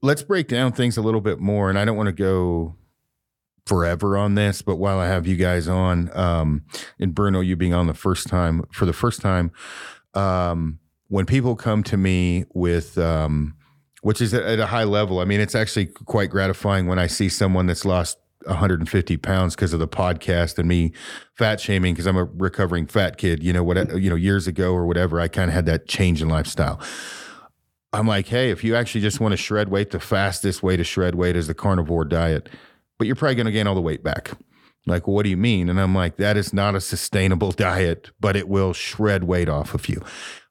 let's 0.04 0.22
break 0.22 0.48
down 0.48 0.70
things 0.70 0.98
a 0.98 1.02
little 1.02 1.22
bit 1.22 1.40
more. 1.40 1.70
And 1.70 1.78
I 1.78 1.86
don't 1.86 1.96
want 1.96 2.08
to 2.08 2.12
go 2.12 2.76
forever 3.64 4.18
on 4.18 4.34
this, 4.34 4.60
but 4.60 4.76
while 4.76 4.98
I 4.98 5.06
have 5.06 5.26
you 5.26 5.36
guys 5.36 5.66
on, 5.66 6.14
um, 6.14 6.64
and 7.00 7.14
Bruno, 7.14 7.40
you 7.40 7.56
being 7.56 7.72
on 7.72 7.86
the 7.86 7.94
first 7.94 8.26
time 8.26 8.64
for 8.70 8.84
the 8.84 8.92
first 8.92 9.22
time, 9.22 9.50
um, 10.12 10.78
when 11.08 11.24
people 11.24 11.56
come 11.56 11.82
to 11.84 11.96
me 11.96 12.44
with, 12.52 12.98
um, 12.98 13.56
which 14.02 14.20
is 14.20 14.34
at 14.34 14.58
a 14.58 14.66
high 14.66 14.84
level, 14.84 15.20
I 15.20 15.24
mean, 15.24 15.40
it's 15.40 15.54
actually 15.54 15.86
quite 15.86 16.28
gratifying 16.28 16.86
when 16.86 16.98
I 16.98 17.06
see 17.06 17.30
someone 17.30 17.64
that's 17.64 17.86
lost 17.86 18.18
150 18.44 19.16
pounds 19.16 19.54
because 19.54 19.72
of 19.72 19.80
the 19.80 19.88
podcast 19.88 20.58
and 20.58 20.68
me 20.68 20.92
fat 21.32 21.60
shaming 21.60 21.94
because 21.94 22.06
I'm 22.06 22.18
a 22.18 22.24
recovering 22.24 22.86
fat 22.86 23.16
kid. 23.16 23.42
You 23.42 23.54
know 23.54 23.64
what? 23.64 23.98
You 23.98 24.10
know, 24.10 24.16
years 24.16 24.46
ago 24.46 24.74
or 24.74 24.84
whatever, 24.86 25.18
I 25.18 25.28
kind 25.28 25.48
of 25.48 25.54
had 25.54 25.64
that 25.64 25.88
change 25.88 26.20
in 26.20 26.28
lifestyle. 26.28 26.78
I'm 27.94 28.08
like, 28.08 28.26
hey, 28.26 28.50
if 28.50 28.64
you 28.64 28.74
actually 28.74 29.02
just 29.02 29.20
want 29.20 29.32
to 29.32 29.36
shred 29.36 29.68
weight, 29.68 29.90
the 29.90 30.00
fastest 30.00 30.62
way 30.62 30.76
to 30.76 30.82
shred 30.82 31.14
weight 31.14 31.36
is 31.36 31.46
the 31.46 31.54
carnivore 31.54 32.04
diet, 32.04 32.48
but 32.98 33.06
you're 33.06 33.16
probably 33.16 33.36
going 33.36 33.46
to 33.46 33.52
gain 33.52 33.66
all 33.66 33.74
the 33.74 33.80
weight 33.80 34.02
back. 34.02 34.32
Like, 34.86 35.06
what 35.06 35.22
do 35.22 35.30
you 35.30 35.36
mean? 35.36 35.68
And 35.68 35.80
I'm 35.80 35.94
like, 35.94 36.16
that 36.16 36.36
is 36.36 36.52
not 36.52 36.74
a 36.74 36.80
sustainable 36.80 37.52
diet, 37.52 38.10
but 38.20 38.36
it 38.36 38.48
will 38.48 38.72
shred 38.72 39.24
weight 39.24 39.48
off 39.48 39.74
of 39.74 39.88
you. 39.88 40.02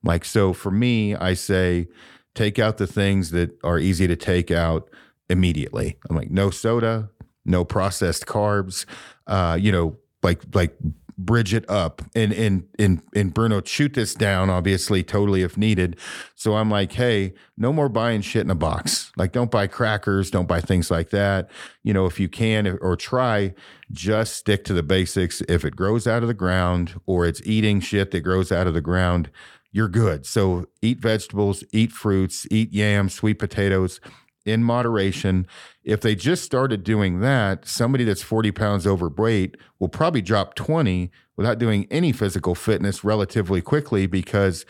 like, 0.04 0.26
so 0.26 0.54
for 0.54 0.72
me, 0.72 1.16
I 1.16 1.34
say, 1.34 1.88
take 2.34 2.60
out 2.60 2.78
the 2.78 2.88
things 2.88 3.32
that 3.32 3.52
are 3.64 3.78
easy 3.78 4.08
to 4.08 4.16
take 4.16 4.50
out 4.50 4.90
immediately. 5.30 5.98
I'm 6.10 6.16
like, 6.16 6.32
no 6.32 6.50
soda, 6.50 7.10
no 7.46 7.66
processed 7.66 8.26
carbs, 8.26 8.86
uh, 9.28 9.58
you 9.60 9.72
know, 9.72 9.98
like 10.24 10.42
like 10.54 10.78
bridge 11.26 11.54
it 11.54 11.70
up 11.70 12.02
and 12.16 12.34
and 12.34 12.68
and 12.78 13.02
and 13.16 13.34
Bruno 13.34 13.62
shoot 13.64 13.94
this 13.94 14.14
down 14.14 14.50
obviously 14.50 15.04
totally 15.04 15.42
if 15.42 15.58
needed. 15.58 15.98
So 16.36 16.56
I'm 16.56 16.70
like, 16.70 16.94
hey, 16.94 17.34
no 17.58 17.72
more 17.72 17.90
buying 17.90 18.22
shit 18.22 18.44
in 18.44 18.50
a 18.50 18.56
box. 18.56 19.12
Like 19.18 19.32
don't 19.32 19.52
buy 19.52 19.68
crackers, 19.68 20.32
don't 20.32 20.48
buy 20.48 20.62
things 20.62 20.92
like 20.92 21.10
that. 21.12 21.50
You 21.84 21.94
know, 21.94 22.06
if 22.06 22.20
you 22.20 22.30
can 22.30 22.78
or 22.82 22.96
try 22.96 23.54
just 23.92 24.36
stick 24.36 24.64
to 24.66 24.74
the 24.74 24.84
basics. 24.84 25.42
If 25.48 25.64
it 25.64 25.76
grows 25.76 26.08
out 26.08 26.24
of 26.24 26.28
the 26.28 26.34
ground 26.34 27.00
or 27.06 27.26
it's 27.26 27.42
eating 27.46 27.80
shit 27.80 28.12
that 28.12 28.22
grows 28.22 28.52
out 28.52 28.68
of 28.68 28.74
the 28.74 28.82
ground, 28.82 29.30
you're 29.72 29.90
good. 29.90 30.26
So 30.26 30.66
eat 30.82 31.00
vegetables, 31.00 31.64
eat 31.72 31.92
fruits, 31.92 32.48
eat 32.52 32.72
yams, 32.74 33.14
sweet 33.14 33.40
potatoes 33.40 34.00
in 34.46 34.64
moderation. 34.64 35.48
If 35.84 36.02
they 36.02 36.16
just 36.16 36.44
started 36.44 36.84
doing 36.84 37.20
that, 37.22 37.68
somebody 37.68 38.04
that's 38.04 38.22
40 38.22 38.52
pounds 38.52 38.88
overweight 38.88 39.58
will 39.80 39.90
probably 39.90 40.22
drop 40.22 40.56
20 40.56 41.12
without 41.36 41.60
doing 41.60 41.88
any 41.90 42.12
physical 42.12 42.56
fitness 42.56 43.04
relatively 43.04 43.62
quickly 43.62 44.06
because 44.06 44.66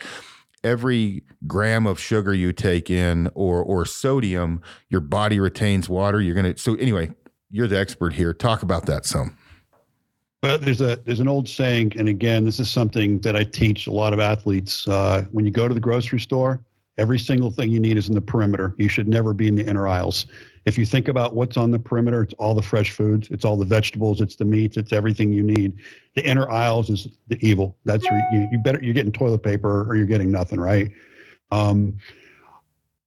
every 0.62 1.22
gram 1.46 1.86
of 1.86 2.00
sugar 2.00 2.32
you 2.32 2.52
take 2.52 2.90
in 2.90 3.28
or 3.34 3.62
or 3.62 3.84
sodium, 3.84 4.62
your 4.88 5.00
body 5.00 5.38
retains 5.38 5.88
water. 5.88 6.20
You're 6.20 6.34
gonna 6.34 6.56
so 6.56 6.74
anyway, 6.76 7.10
you're 7.50 7.68
the 7.68 7.78
expert 7.78 8.14
here. 8.14 8.32
Talk 8.32 8.62
about 8.62 8.86
that 8.86 9.04
some. 9.04 9.36
Well, 10.42 10.58
there's 10.58 10.80
a 10.80 10.96
there's 11.04 11.20
an 11.20 11.28
old 11.28 11.48
saying, 11.48 11.92
and 11.98 12.08
again, 12.08 12.44
this 12.44 12.60
is 12.60 12.70
something 12.70 13.18
that 13.20 13.36
I 13.36 13.44
teach 13.44 13.86
a 13.86 13.92
lot 13.92 14.12
of 14.12 14.20
athletes. 14.20 14.88
Uh, 14.88 15.24
when 15.32 15.44
you 15.44 15.50
go 15.50 15.68
to 15.68 15.74
the 15.74 15.80
grocery 15.80 16.20
store, 16.20 16.60
Every 16.96 17.18
single 17.18 17.50
thing 17.50 17.70
you 17.70 17.80
need 17.80 17.96
is 17.96 18.08
in 18.08 18.14
the 18.14 18.20
perimeter. 18.20 18.74
You 18.78 18.88
should 18.88 19.08
never 19.08 19.34
be 19.34 19.48
in 19.48 19.56
the 19.56 19.66
inner 19.66 19.88
aisles. 19.88 20.26
If 20.64 20.78
you 20.78 20.86
think 20.86 21.08
about 21.08 21.34
what's 21.34 21.56
on 21.56 21.70
the 21.70 21.78
perimeter, 21.78 22.22
it's 22.22 22.34
all 22.34 22.54
the 22.54 22.62
fresh 22.62 22.92
foods, 22.92 23.28
it's 23.30 23.44
all 23.44 23.56
the 23.56 23.64
vegetables, 23.66 24.20
it's 24.20 24.36
the 24.36 24.44
meats, 24.44 24.76
it's 24.76 24.92
everything 24.92 25.32
you 25.32 25.42
need. 25.42 25.74
The 26.14 26.24
inner 26.26 26.50
aisles 26.50 26.88
is 26.88 27.08
the 27.28 27.38
evil. 27.46 27.76
That's 27.84 28.08
where 28.08 28.26
you, 28.32 28.48
you 28.52 28.58
better 28.58 28.82
you're 28.82 28.94
getting 28.94 29.12
toilet 29.12 29.42
paper 29.42 29.84
or 29.88 29.96
you're 29.96 30.06
getting 30.06 30.30
nothing, 30.30 30.58
right? 30.58 30.90
Um, 31.50 31.98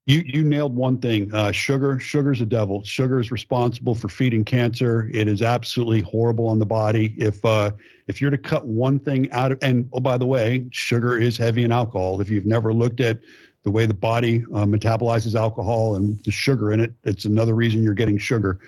you 0.06 0.24
you 0.26 0.44
nailed 0.44 0.76
one 0.76 1.00
thing. 1.00 1.34
Uh, 1.34 1.52
sugar, 1.52 2.00
sugar's 2.00 2.40
a 2.42 2.46
devil. 2.46 2.82
Sugar 2.84 3.20
is 3.20 3.30
responsible 3.30 3.94
for 3.94 4.08
feeding 4.08 4.46
cancer. 4.46 5.10
It 5.14 5.28
is 5.28 5.42
absolutely 5.42 6.02
horrible 6.02 6.48
on 6.48 6.60
the 6.60 6.66
body. 6.66 7.14
If 7.18 7.44
uh, 7.44 7.72
if 8.08 8.22
you're 8.22 8.32
to 8.32 8.38
cut 8.38 8.66
one 8.66 9.00
thing 9.00 9.30
out 9.32 9.52
of, 9.52 9.60
and 9.62 9.90
oh 9.94 10.00
by 10.00 10.18
the 10.18 10.26
way, 10.26 10.66
sugar 10.72 11.18
is 11.18 11.38
heavy 11.38 11.64
in 11.64 11.74
alcohol. 11.74 12.22
If 12.22 12.30
you've 12.30 12.46
never 12.46 12.74
looked 12.74 13.02
at 13.02 13.20
the 13.68 13.72
way 13.72 13.86
the 13.86 13.94
body 13.94 14.46
uh, 14.54 14.64
metabolizes 14.64 15.36
alcohol 15.36 15.98
and 15.98 16.24
the 16.24 16.32
sugar 16.32 16.72
in 16.72 16.80
it. 16.80 16.94
It's 17.04 17.26
another 17.26 17.54
reason 17.54 17.84
you're 17.84 17.94
getting 17.94 18.18
sugar. 18.18 18.60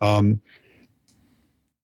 Um, 0.00 0.40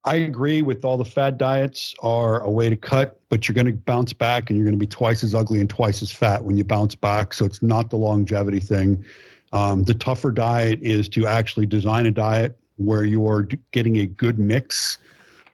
I 0.06 0.14
agree 0.14 0.62
with 0.62 0.82
all 0.82 0.96
the 0.96 1.04
fad 1.04 1.36
diets 1.36 1.94
are 2.02 2.40
a 2.40 2.50
way 2.50 2.70
to 2.70 2.76
cut, 2.76 3.20
but 3.28 3.46
you're 3.46 3.54
going 3.54 3.66
to 3.66 3.74
bounce 3.74 4.14
back 4.14 4.48
and 4.48 4.56
you're 4.56 4.64
going 4.64 4.78
to 4.78 4.80
be 4.80 4.86
twice 4.86 5.22
as 5.22 5.34
ugly 5.34 5.60
and 5.60 5.68
twice 5.68 6.00
as 6.00 6.10
fat 6.10 6.42
when 6.42 6.56
you 6.56 6.64
bounce 6.64 6.94
back. 6.94 7.34
So 7.34 7.44
it's 7.44 7.62
not 7.62 7.90
the 7.90 7.96
longevity 7.96 8.60
thing. 8.60 9.04
Um, 9.52 9.84
the 9.84 9.92
tougher 9.92 10.30
diet 10.30 10.78
is 10.80 11.06
to 11.10 11.26
actually 11.26 11.66
design 11.66 12.06
a 12.06 12.10
diet 12.10 12.56
where 12.76 13.04
you 13.04 13.28
are 13.28 13.46
getting 13.72 13.98
a 13.98 14.06
good 14.06 14.38
mix 14.38 14.96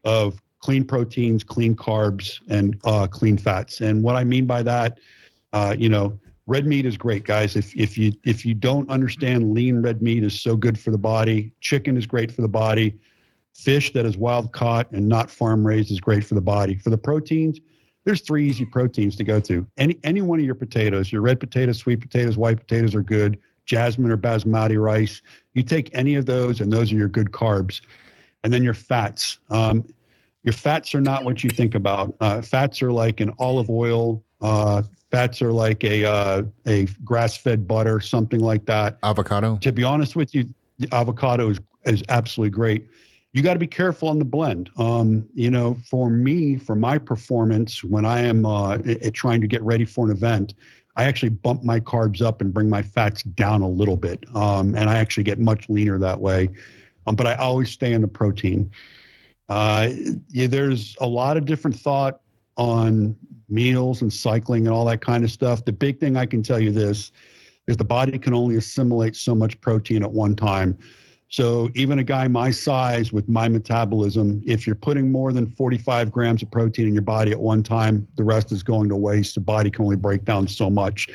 of 0.05 0.41
clean 0.61 0.85
proteins, 0.85 1.43
clean 1.43 1.75
carbs, 1.75 2.39
and 2.49 2.79
uh, 2.85 3.09
clean 3.09 3.37
fats. 3.37 3.81
And 3.81 4.01
what 4.01 4.15
I 4.15 4.23
mean 4.23 4.47
by 4.47 4.63
that, 4.63 5.01
uh, 5.53 5.75
you 5.77 5.89
know, 5.89 6.17
red 6.51 6.67
meat 6.67 6.85
is 6.85 6.97
great, 6.97 7.23
guys. 7.23 7.55
If 7.55 7.75
if 7.77 7.97
you 7.97 8.13
if 8.25 8.45
you 8.45 8.55
don't 8.55 8.91
understand 8.91 9.55
lean 9.55 9.81
red 9.81 10.03
meat 10.03 10.25
is 10.25 10.39
so 10.43 10.57
good 10.57 10.79
for 10.79 10.91
the 10.91 10.99
body. 10.99 11.53
Chicken 11.61 11.97
is 11.97 12.07
great 12.07 12.33
for 12.33 12.43
the 12.43 12.49
body. 12.49 12.99
Fish 13.55 13.93
that 13.93 14.05
is 14.05 14.17
wild 14.17 14.53
caught 14.53 14.91
and 14.91 15.09
not 15.09 15.31
farm 15.31 15.65
raised 15.65 15.93
is 15.93 16.01
great 16.01 16.25
for 16.25 16.35
the 16.35 16.41
body. 16.41 16.75
For 16.75 16.91
the 16.91 16.99
proteins, 16.99 17.61
there's 18.05 18.21
three 18.23 18.49
easy 18.49 18.65
proteins 18.65 19.15
to 19.17 19.25
go 19.25 19.39
to. 19.39 19.65
Any 19.79 19.97
any 20.03 20.23
one 20.23 20.41
of 20.41 20.45
your 20.45 20.57
potatoes, 20.57 21.13
your 21.13 21.23
red 21.23 21.39
potatoes, 21.39 21.79
sweet 21.79 22.01
potatoes, 22.01 22.37
white 22.37 22.59
potatoes 22.59 22.97
are 22.97 23.03
good. 23.03 23.39
Jasmine 23.65 24.11
or 24.11 24.19
basmati 24.19 24.83
rice. 24.83 25.23
You 25.55 25.63
take 25.63 25.89
any 25.95 26.17
of 26.17 26.27
those, 26.27 26.61
and 26.61 26.73
those 26.73 26.93
are 26.93 26.97
your 26.97 27.09
good 27.09 27.31
carbs. 27.31 27.81
And 28.43 28.53
then 28.53 28.65
your 28.65 28.75
fats. 28.75 29.39
Um, 29.51 29.85
your 30.43 30.55
fats 30.55 30.95
are 30.97 31.01
not 31.01 31.25
what 31.25 31.45
you 31.45 31.51
think 31.51 31.77
about. 31.77 32.17
Uh, 32.19 32.43
fats 32.43 32.83
are 32.83 32.91
like 32.91 33.21
an 33.21 33.33
olive 33.39 33.71
oil, 33.71 34.25
uh, 34.41 34.83
Fats 35.11 35.43
are 35.43 35.53
like 35.53 35.83
a 35.83 36.05
uh, 36.05 36.43
a 36.67 36.87
grass 37.05 37.37
fed 37.37 37.67
butter, 37.67 38.01
something 38.01 38.39
like 38.39 38.65
that. 38.67 38.99
Avocado. 39.03 39.57
To 39.61 39.73
be 39.73 39.83
honest 39.83 40.15
with 40.15 40.35
you, 40.35 40.49
the 40.79 40.89
avocado 40.95 41.51
is 41.51 41.61
is 41.85 42.03
absolutely 42.09 42.51
great. 42.51 42.87
You 43.33 43.43
got 43.43 43.55
to 43.55 43.59
be 43.59 43.67
careful 43.67 44.09
on 44.09 44.19
the 44.19 44.25
blend. 44.25 44.71
Um, 44.77 45.29
you 45.35 45.51
know, 45.51 45.77
for 45.89 46.11
me, 46.11 46.57
for 46.57 46.75
my 46.77 46.99
performance, 46.99 47.83
when 47.83 48.05
I 48.05 48.21
am 48.21 48.45
uh, 48.45 48.79
trying 49.13 49.41
to 49.41 49.47
get 49.47 49.63
ready 49.63 49.85
for 49.85 50.05
an 50.05 50.13
event, 50.13 50.55
I 50.97 51.05
actually 51.05 51.31
bump 51.31 51.65
my 51.65 51.81
carbs 51.81 52.23
up 52.23 52.41
and 52.41 52.53
bring 52.53 52.69
my 52.69 52.83
fats 52.83 53.23
down 53.23 53.63
a 53.63 53.69
little 53.69 53.97
bit, 53.97 54.25
um, 54.35 54.77
and 54.77 54.89
I 54.89 54.99
actually 54.99 55.25
get 55.25 55.41
much 55.41 55.69
leaner 55.69 55.99
that 55.99 56.21
way. 56.21 56.51
Um, 57.07 57.17
but 57.17 57.27
I 57.27 57.35
always 57.35 57.71
stay 57.71 57.95
in 57.95 58.01
the 58.01 58.09
protein. 58.09 58.71
Uh, 59.49 59.91
yeah, 60.29 60.47
there's 60.47 60.97
a 61.01 61.07
lot 61.07 61.37
of 61.37 61.47
different 61.47 61.77
thought 61.77 62.21
on 62.57 63.17
meals 63.51 64.03
and 64.03 64.13
cycling 64.13 64.67
and 64.67 64.75
all 64.75 64.85
that 64.87 65.01
kind 65.01 65.25
of 65.25 65.31
stuff. 65.31 65.65
The 65.65 65.73
big 65.73 65.99
thing 65.99 66.17
I 66.17 66.27
can 66.27 66.43
tell 66.43 66.61
you 66.61 66.71
this 66.71 67.13
is 67.67 67.77
the 67.77 67.85
body 67.85 68.19
can 68.19 68.35
only 68.35 68.57
assimilate 68.57 69.17
so 69.17 69.35
much 69.35 69.61
protein 69.61 70.03
at 70.03 70.11
one 70.11 70.35
time. 70.35 70.79
So 71.29 71.71
even 71.75 72.01
a 72.01 72.05
guy 72.05 72.27
my 72.27 72.51
size 72.51 73.13
with 73.13 73.29
my 73.29 73.49
metabolism, 73.49 74.43
if 74.45 74.67
you're 74.67 74.75
putting 74.75 75.13
more 75.13 75.33
than 75.33 75.47
45 75.53 76.11
grams 76.11 76.43
of 76.43 76.51
protein 76.51 76.89
in 76.89 76.93
your 76.93 77.03
body 77.03 77.31
at 77.31 77.39
one 77.39 77.63
time, 77.63 78.09
the 78.17 78.25
rest 78.25 78.51
is 78.51 78.65
going 78.65 78.89
to 78.89 78.97
waste. 78.97 79.37
The 79.37 79.41
body 79.41 79.71
can 79.71 79.85
only 79.85 79.97
break 79.97 80.25
down 80.25 80.49
so 80.49 80.69
much. 80.69 81.09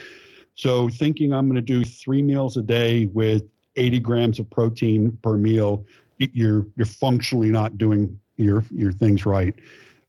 So 0.56 0.88
thinking 0.88 1.34
I'm 1.34 1.48
going 1.48 1.56
to 1.56 1.62
do 1.62 1.84
three 1.84 2.22
meals 2.22 2.56
a 2.56 2.62
day 2.62 3.08
with 3.08 3.44
80 3.76 4.00
grams 4.00 4.40
of 4.40 4.50
protein 4.50 5.18
per 5.22 5.36
meal, 5.36 5.86
you're 6.18 6.66
you're 6.78 6.86
functionally 6.86 7.50
not 7.50 7.78
doing 7.78 8.18
your 8.38 8.64
your 8.72 8.94
things 8.94 9.26
right. 9.26 9.54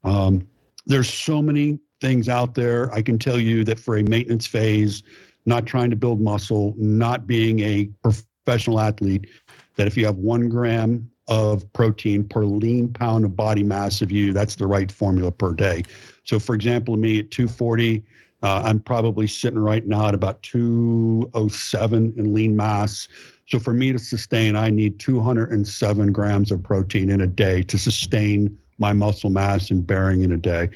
Um, 0.04 0.46
there's 0.86 1.12
so 1.12 1.42
many 1.42 1.80
things 2.00 2.28
out 2.28 2.54
there. 2.54 2.92
I 2.92 3.02
can 3.02 3.18
tell 3.18 3.38
you 3.38 3.64
that 3.64 3.78
for 3.78 3.96
a 3.96 4.02
maintenance 4.02 4.46
phase, 4.46 5.02
not 5.46 5.66
trying 5.66 5.90
to 5.90 5.96
build 5.96 6.20
muscle, 6.20 6.74
not 6.76 7.26
being 7.26 7.60
a 7.60 7.88
professional 8.02 8.80
athlete, 8.80 9.28
that 9.76 9.86
if 9.86 9.96
you 9.96 10.04
have 10.06 10.16
one 10.16 10.48
gram 10.48 11.10
of 11.28 11.70
protein 11.72 12.24
per 12.24 12.44
lean 12.44 12.92
pound 12.92 13.24
of 13.24 13.36
body 13.36 13.62
mass 13.62 14.00
of 14.02 14.10
you, 14.10 14.32
that's 14.32 14.56
the 14.56 14.66
right 14.66 14.90
formula 14.90 15.30
per 15.32 15.52
day. 15.52 15.82
So, 16.24 16.38
for 16.38 16.54
example, 16.54 16.96
me 16.96 17.20
at 17.20 17.30
240, 17.30 18.04
uh, 18.42 18.62
I'm 18.64 18.80
probably 18.80 19.26
sitting 19.26 19.58
right 19.58 19.86
now 19.86 20.08
at 20.08 20.14
about 20.14 20.42
207 20.42 22.14
in 22.16 22.34
lean 22.34 22.56
mass. 22.56 23.08
So, 23.48 23.58
for 23.58 23.72
me 23.72 23.92
to 23.92 23.98
sustain, 23.98 24.56
I 24.56 24.70
need 24.70 24.98
207 24.98 26.12
grams 26.12 26.50
of 26.50 26.62
protein 26.62 27.10
in 27.10 27.20
a 27.20 27.26
day 27.26 27.62
to 27.62 27.78
sustain 27.78 28.56
my 28.78 28.92
muscle 28.92 29.30
mass 29.30 29.70
and 29.70 29.86
bearing 29.86 30.22
in 30.22 30.32
a 30.32 30.36
day. 30.36 30.68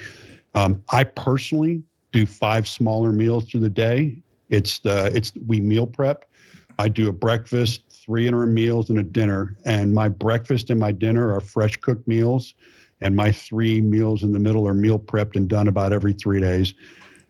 Um, 0.55 0.83
I 0.91 1.05
personally 1.05 1.83
do 2.13 2.27
five 2.27 2.67
smaller 2.67 3.13
meals 3.13 3.45
through 3.45 3.61
the 3.61 3.71
day. 3.71 4.23
It's 4.49 4.81
the 4.81 5.11
it's 5.15 5.33
we 5.47 5.61
meal 5.61 5.87
prep. 5.87 6.25
I 6.79 6.89
do 6.89 7.09
a 7.09 7.13
breakfast, 7.13 7.83
three 7.91 8.27
interim 8.27 8.55
meals, 8.55 8.91
and 8.91 8.99
a 8.99 9.03
dinner. 9.03 9.57
And 9.65 9.93
my 9.93 10.09
breakfast 10.09 10.71
and 10.71 10.81
my 10.81 10.93
dinner 10.93 11.33
are 11.35 11.41
fresh 11.41 11.77
cooked 11.77 12.09
meals, 12.09 12.55
and 13.01 13.15
my 13.15 13.31
three 13.31 13.81
meals 13.81 14.23
in 14.23 14.33
the 14.33 14.39
middle 14.39 14.67
are 14.67 14.75
meal 14.75 14.99
prepped 14.99 15.37
and 15.37 15.49
done 15.49 15.69
about 15.69 15.93
every 15.93 16.15
three 16.15 16.41
days. 16.41 16.75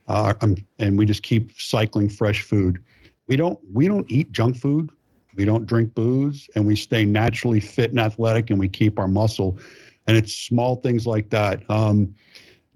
Uh, 0.08 0.32
and 0.78 0.98
we 0.98 1.04
just 1.04 1.22
keep 1.22 1.52
cycling 1.60 2.08
fresh 2.08 2.42
food. 2.42 2.78
We 3.26 3.36
don't 3.36 3.58
we 3.72 3.86
don't 3.86 4.10
eat 4.10 4.32
junk 4.32 4.56
food. 4.56 4.90
we 5.36 5.44
don't 5.44 5.66
drink 5.66 5.94
booze, 5.94 6.48
and 6.54 6.66
we 6.66 6.76
stay 6.76 7.04
naturally 7.04 7.60
fit 7.60 7.90
and 7.90 8.00
athletic, 8.00 8.50
and 8.50 8.58
we 8.58 8.68
keep 8.68 8.98
our 8.98 9.08
muscle. 9.08 9.58
And 10.06 10.16
it's 10.16 10.32
small 10.34 10.76
things 10.76 11.06
like 11.06 11.30
that. 11.30 11.62
Um, 11.70 12.14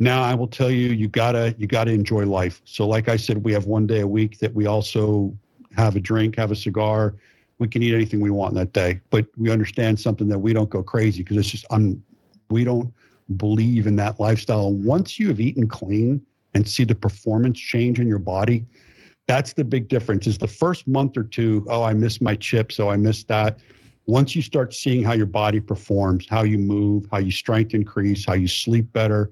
now 0.05 0.23
I 0.23 0.35
will 0.35 0.47
tell 0.47 0.71
you, 0.71 0.89
you 0.89 1.09
gotta 1.09 1.55
you 1.59 1.67
gotta 1.67 1.91
enjoy 1.91 2.27
life. 2.27 2.61
So, 2.65 2.87
like 2.87 3.09
I 3.09 3.17
said, 3.17 3.43
we 3.43 3.53
have 3.53 3.67
one 3.67 3.87
day 3.87 4.01
a 4.01 4.07
week 4.07 4.39
that 4.39 4.55
we 4.55 4.67
also 4.67 5.37
have 5.77 5.97
a 5.97 6.01
drink, 6.01 6.37
have 6.37 6.53
a 6.53 6.57
cigar. 6.57 7.17
We 7.59 7.69
can 7.69 7.83
eat 7.83 7.95
anything 7.95 8.21
we 8.21 8.31
want 8.31 8.55
that 8.55 8.73
day, 8.73 9.01
but 9.11 9.27
we 9.39 9.51
understand 9.51 9.99
something 9.99 10.29
that 10.29 10.39
we 10.39 10.53
don't 10.53 10.69
go 10.69 10.83
crazy 10.83 11.23
because 11.23 11.39
it's 11.39 11.49
just 11.49 11.67
I'm 11.71 12.03
we 12.51 12.65
don't 12.65 12.93
believe 13.37 13.87
in 13.87 13.97
that 13.97 14.21
lifestyle. 14.21 14.73
Once 14.73 15.19
you 15.19 15.29
have 15.29 15.41
eaten 15.41 15.67
clean 15.67 16.25
and 16.53 16.69
see 16.69 16.85
the 16.85 16.95
performance 16.95 17.59
change 17.59 17.99
in 17.99 18.07
your 18.07 18.19
body, 18.19 18.67
that's 19.27 19.55
the 19.55 19.65
big 19.65 19.89
difference. 19.89 20.27
Is 20.27 20.37
the 20.37 20.47
first 20.47 20.87
month 20.87 21.17
or 21.17 21.25
two, 21.25 21.67
oh, 21.71 21.83
I 21.83 21.95
miss 21.95 22.21
my 22.21 22.37
chips, 22.37 22.77
so 22.77 22.91
I 22.91 22.97
miss 22.97 23.25
that. 23.25 23.59
Once 24.07 24.37
you 24.37 24.43
start 24.43 24.75
seeing 24.75 25.03
how 25.03 25.15
your 25.15 25.25
body 25.25 25.61
performs, 25.61 26.27
how 26.29 26.43
you 26.43 26.59
move, 26.59 27.07
how 27.11 27.19
you 27.19 27.31
strength 27.31 27.73
increase, 27.73 28.27
how 28.27 28.35
you 28.35 28.47
sleep 28.47 28.93
better, 28.93 29.31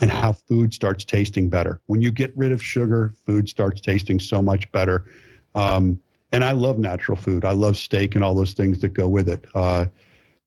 and 0.00 0.10
how 0.10 0.32
food 0.32 0.72
starts 0.72 1.04
tasting 1.04 1.48
better. 1.48 1.80
When 1.86 2.00
you 2.00 2.10
get 2.10 2.36
rid 2.36 2.52
of 2.52 2.62
sugar, 2.62 3.14
food 3.26 3.48
starts 3.48 3.80
tasting 3.80 4.18
so 4.18 4.40
much 4.40 4.70
better. 4.72 5.06
Um, 5.54 6.00
and 6.32 6.44
I 6.44 6.52
love 6.52 6.78
natural 6.78 7.16
food. 7.16 7.44
I 7.44 7.52
love 7.52 7.76
steak 7.76 8.14
and 8.14 8.24
all 8.24 8.34
those 8.34 8.52
things 8.52 8.78
that 8.80 8.90
go 8.90 9.08
with 9.08 9.28
it. 9.28 9.44
Uh, 9.54 9.86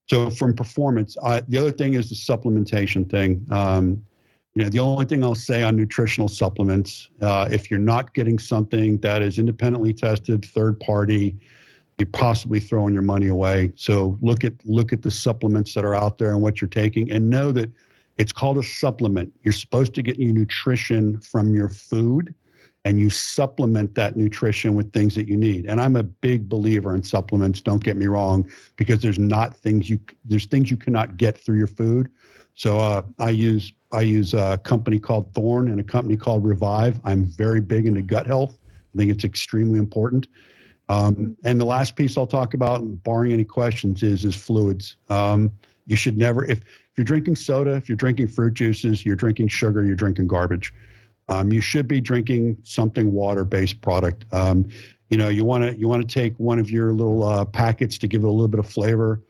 so 0.10 0.30
from 0.30 0.54
performance, 0.56 1.18
I, 1.24 1.42
the 1.42 1.58
other 1.58 1.72
thing 1.72 1.94
is 1.94 2.10
the 2.10 2.16
supplementation 2.16 3.10
thing. 3.10 3.46
Um, 3.52 4.04
you 4.56 4.64
know, 4.64 4.70
the 4.70 4.80
only 4.80 5.06
thing 5.06 5.24
I'll 5.24 5.34
say 5.36 5.64
on 5.64 5.76
nutritional 5.76 6.28
supplements, 6.28 7.10
uh, 7.22 7.50
if 7.52 7.72
you're 7.72 7.80
not 7.80 8.14
getting 8.14 8.38
something 8.38 8.98
that 9.00 9.22
is 9.22 9.40
independently 9.40 9.94
tested, 9.94 10.46
third 10.46 10.80
party, 10.80 11.36
you're 11.98 12.08
possibly 12.08 12.60
throwing 12.60 12.94
your 12.94 13.04
money 13.04 13.28
away. 13.28 13.72
So 13.76 14.18
look 14.22 14.44
at 14.44 14.54
look 14.66 14.94
at 14.94 15.02
the 15.02 15.12
supplements 15.12 15.74
that 15.74 15.86
are 15.86 15.96
out 15.96 16.18
there 16.18 16.32
and 16.32 16.42
what 16.42 16.62
you're 16.62 16.70
taking, 16.70 17.12
and 17.12 17.30
know 17.30 17.52
that 17.52 17.72
it's 18.18 18.31
called 18.31 18.57
a 18.57 18.64
supplement. 18.64 19.34
You're 19.44 19.53
supposed 19.53 19.94
to 19.95 20.02
get 20.02 20.18
your 20.18 20.34
nutrition 20.34 21.19
from 21.19 21.53
your 21.53 21.69
food 21.69 22.34
and 22.85 22.99
you 22.99 23.10
supplement 23.10 23.95
that 23.95 24.18
nutrition 24.18 24.76
with 24.76 24.91
things 24.91 25.15
that 25.15 25.27
you 25.27 25.38
need. 25.38 25.65
And 25.65 25.80
I'm 25.80 25.95
a 25.95 26.03
big 26.03 26.49
believer 26.49 26.95
in 26.95 27.03
supplements, 27.03 27.61
don't 27.61 27.84
get 27.84 27.95
me 27.95 28.07
wrong, 28.07 28.49
because 28.76 29.02
there's 29.02 29.19
not 29.19 29.56
things 29.56 29.90
you 29.90 29.99
there's 30.26 30.45
things 30.45 30.69
you 30.69 30.77
cannot 30.77 31.18
get 31.18 31.38
through 31.38 31.57
your 31.57 31.68
food. 31.68 32.10
So 32.56 32.80
uh, 32.80 33.03
I 33.19 33.30
use 33.30 33.73
I 33.91 34.02
use 34.02 34.34
a 34.34 34.60
company 34.64 34.99
called 34.99 35.34
Thorne 35.34 35.69
and 35.69 35.80
a 35.80 35.84
company 35.84 36.18
called 36.18 36.44
Revive. 36.44 36.99
I'm 37.03 37.26
very 37.26 37.61
big 37.61 37.85
into 37.85 38.02
gut 38.02 38.27
health. 38.27 38.57
I 38.94 38.98
think 38.98 39.11
it's 39.11 39.23
extremely 39.23 39.80
important. 39.80 40.27
Um, 40.90 41.38
and 41.45 41.60
the 41.60 41.65
last 41.65 41.95
piece 41.95 42.18
I'll 42.18 42.27
talk 42.27 42.53
about, 42.53 42.81
barring 43.03 43.31
any 43.31 43.45
questions, 43.45 44.03
is 44.03 44.26
is 44.26 44.35
fluids. 44.35 44.98
Um, 45.10 45.52
you 45.88 45.95
should 45.95 46.18
never 46.18 46.45
if 46.45 46.61
if 46.94 46.99
you're 46.99 47.06
drinking 47.06 47.36
soda, 47.36 47.72
if 47.72 47.90
you're 47.90 47.95
drinking 47.95 48.28
fruit 48.28 48.53
juices, 48.53 49.03
you're 49.03 49.15
drinking 49.15 49.48
sugar, 49.48 49.84
you're 49.84 49.95
drinking 49.95 50.28
garbage. 50.28 50.72
Um, 51.28 51.52
you 51.52 51.60
should 51.60 51.88
be 51.88 51.99
drinking 51.99 52.57
something 52.61 53.11
water-based 53.11 53.82
product. 53.82 54.26
Um, 54.32 54.70
you 55.10 55.18
know, 55.18 55.30
you 55.30 55.44
want 55.44 55.64
to 55.64 55.76
you 55.76 55.88
want 55.88 56.07
to 56.07 56.14
take 56.14 56.36
one 56.38 56.60
of 56.60 56.70
your 56.70 56.94
little 56.94 57.24
uh, 57.24 57.45
packets 57.45 57.98
to 57.98 58.07
give 58.07 58.24
it 58.24 58.28
a 58.28 58.30
little 58.30 58.48
bit 58.48 58.60
of 58.60 58.70
flavor. 58.70 59.24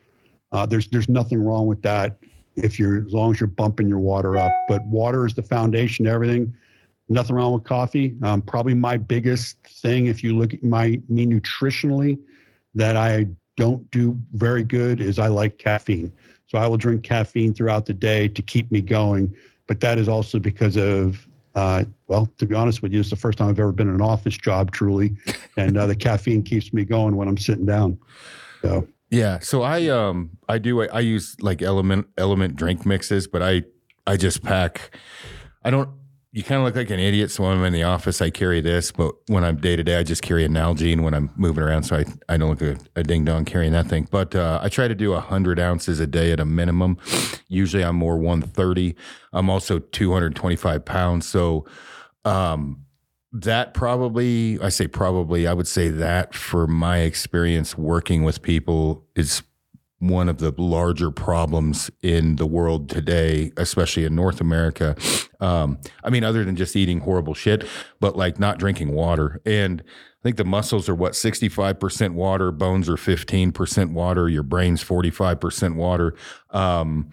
Uh, 0.51 0.65
there's 0.65 0.89
there's 0.89 1.07
nothing 1.07 1.41
wrong 1.41 1.65
with 1.65 1.81
that 1.83 2.17
if 2.57 2.77
you're 2.77 3.05
as 3.05 3.13
long 3.13 3.31
as 3.31 3.39
you're 3.39 3.47
bumping 3.47 3.87
your 3.87 3.99
water 3.99 4.35
up. 4.35 4.51
But 4.67 4.85
water 4.85 5.25
is 5.25 5.33
the 5.33 5.43
foundation 5.43 6.03
to 6.03 6.11
everything. 6.11 6.53
Nothing 7.07 7.37
wrong 7.37 7.53
with 7.53 7.63
coffee. 7.63 8.15
Um, 8.23 8.41
probably 8.41 8.73
my 8.73 8.97
biggest 8.97 9.57
thing, 9.65 10.07
if 10.07 10.21
you 10.21 10.37
look 10.37 10.53
at 10.53 10.63
my 10.63 10.99
me 11.07 11.25
nutritionally, 11.25 12.19
that 12.75 12.97
I 12.97 13.27
don't 13.55 13.89
do 13.91 14.19
very 14.33 14.63
good 14.63 14.99
is 14.99 15.17
I 15.17 15.27
like 15.27 15.57
caffeine. 15.57 16.11
So 16.53 16.59
I 16.59 16.67
will 16.67 16.77
drink 16.77 17.01
caffeine 17.01 17.51
throughout 17.51 17.87
the 17.87 17.95
day 17.95 18.27
to 18.27 18.41
keep 18.43 18.71
me 18.71 18.79
going. 18.79 19.35
But 19.65 19.79
that 19.79 19.97
is 19.97 20.07
also 20.07 20.37
because 20.37 20.77
of, 20.77 21.27
uh, 21.55 21.85
well, 22.07 22.29
to 22.37 22.45
be 22.45 22.53
honest 22.53 22.83
with 22.83 22.93
you, 22.93 22.99
it's 22.99 23.09
the 23.09 23.15
first 23.15 23.39
time 23.39 23.49
I've 23.49 23.59
ever 23.59 23.71
been 23.71 23.89
in 23.89 23.95
an 23.95 24.01
office 24.01 24.37
job, 24.37 24.71
truly, 24.71 25.15
and 25.57 25.75
uh, 25.75 25.87
the 25.87 25.95
caffeine 25.95 26.43
keeps 26.43 26.71
me 26.71 26.85
going 26.85 27.15
when 27.15 27.27
I'm 27.27 27.39
sitting 27.39 27.65
down. 27.65 27.97
So 28.61 28.87
yeah, 29.09 29.39
so 29.39 29.63
I 29.63 29.87
um 29.87 30.37
I 30.47 30.59
do 30.59 30.87
I 30.87 30.99
use 30.99 31.35
like 31.41 31.63
element 31.63 32.05
element 32.19 32.55
drink 32.55 32.85
mixes, 32.85 33.27
but 33.27 33.41
I 33.41 33.63
I 34.05 34.17
just 34.17 34.43
pack. 34.43 34.95
I 35.63 35.71
don't 35.71 35.89
you 36.33 36.41
kind 36.41 36.59
of 36.59 36.65
look 36.65 36.75
like 36.75 36.89
an 36.89 36.99
idiot. 36.99 37.29
So 37.29 37.43
when 37.43 37.53
I'm 37.53 37.63
in 37.63 37.73
the 37.73 37.83
office, 37.83 38.19
I 38.19 38.31
carry 38.31 38.59
this, 38.59 38.91
but 38.91 39.13
when 39.27 39.43
I'm 39.43 39.57
day 39.57 39.75
to 39.75 39.83
day, 39.83 39.97
I 39.97 40.03
just 40.03 40.23
carry 40.23 40.43
a 40.43 40.49
Nalgene 40.49 41.03
when 41.03 41.13
I'm 41.13 41.29
moving 41.35 41.63
around. 41.63 41.83
So 41.83 41.97
I, 41.97 42.05
I 42.27 42.37
don't 42.37 42.49
look 42.49 42.59
like 42.59 42.79
a, 42.95 43.01
a 43.01 43.03
ding 43.03 43.23
dong 43.23 43.45
carrying 43.45 43.71
that 43.73 43.85
thing. 43.85 44.07
But 44.09 44.33
uh, 44.33 44.59
I 44.61 44.67
try 44.67 44.87
to 44.87 44.95
do 44.95 45.11
100 45.11 45.59
ounces 45.59 45.99
a 45.99 46.07
day 46.07 46.31
at 46.31 46.39
a 46.39 46.45
minimum. 46.45 46.97
Usually 47.49 47.83
I'm 47.83 47.97
more 47.97 48.17
130. 48.17 48.95
I'm 49.31 49.47
also 49.47 49.77
225 49.77 50.83
pounds. 50.83 51.27
So 51.27 51.67
um, 52.25 52.83
that 53.31 53.75
probably, 53.75 54.59
I 54.59 54.69
say 54.69 54.87
probably, 54.87 55.45
I 55.45 55.53
would 55.53 55.67
say 55.67 55.89
that 55.89 56.33
for 56.33 56.65
my 56.65 56.99
experience 56.99 57.77
working 57.77 58.23
with 58.23 58.41
people 58.41 59.05
is 59.15 59.43
one 60.09 60.27
of 60.27 60.37
the 60.39 60.53
larger 60.57 61.09
problems 61.09 61.89
in 62.01 62.35
the 62.35 62.45
world 62.45 62.89
today, 62.89 63.51
especially 63.55 64.03
in 64.03 64.13
North 64.13 64.41
America. 64.41 64.95
Um, 65.39 65.79
I 66.03 66.09
mean, 66.09 66.23
other 66.23 66.43
than 66.43 66.55
just 66.55 66.75
eating 66.75 66.99
horrible 66.99 67.33
shit, 67.33 67.65
but 67.99 68.17
like 68.17 68.39
not 68.39 68.59
drinking 68.59 68.91
water. 68.91 69.41
And 69.45 69.81
I 69.81 70.21
think 70.23 70.35
the 70.35 70.45
muscles 70.45 70.89
are 70.89 70.95
what, 70.95 71.13
65% 71.13 72.13
water, 72.13 72.51
bones 72.51 72.89
are 72.89 72.97
15% 72.97 73.93
water, 73.93 74.27
your 74.27 74.43
brain's 74.43 74.83
45% 74.83 75.75
water. 75.75 76.15
Um, 76.49 77.09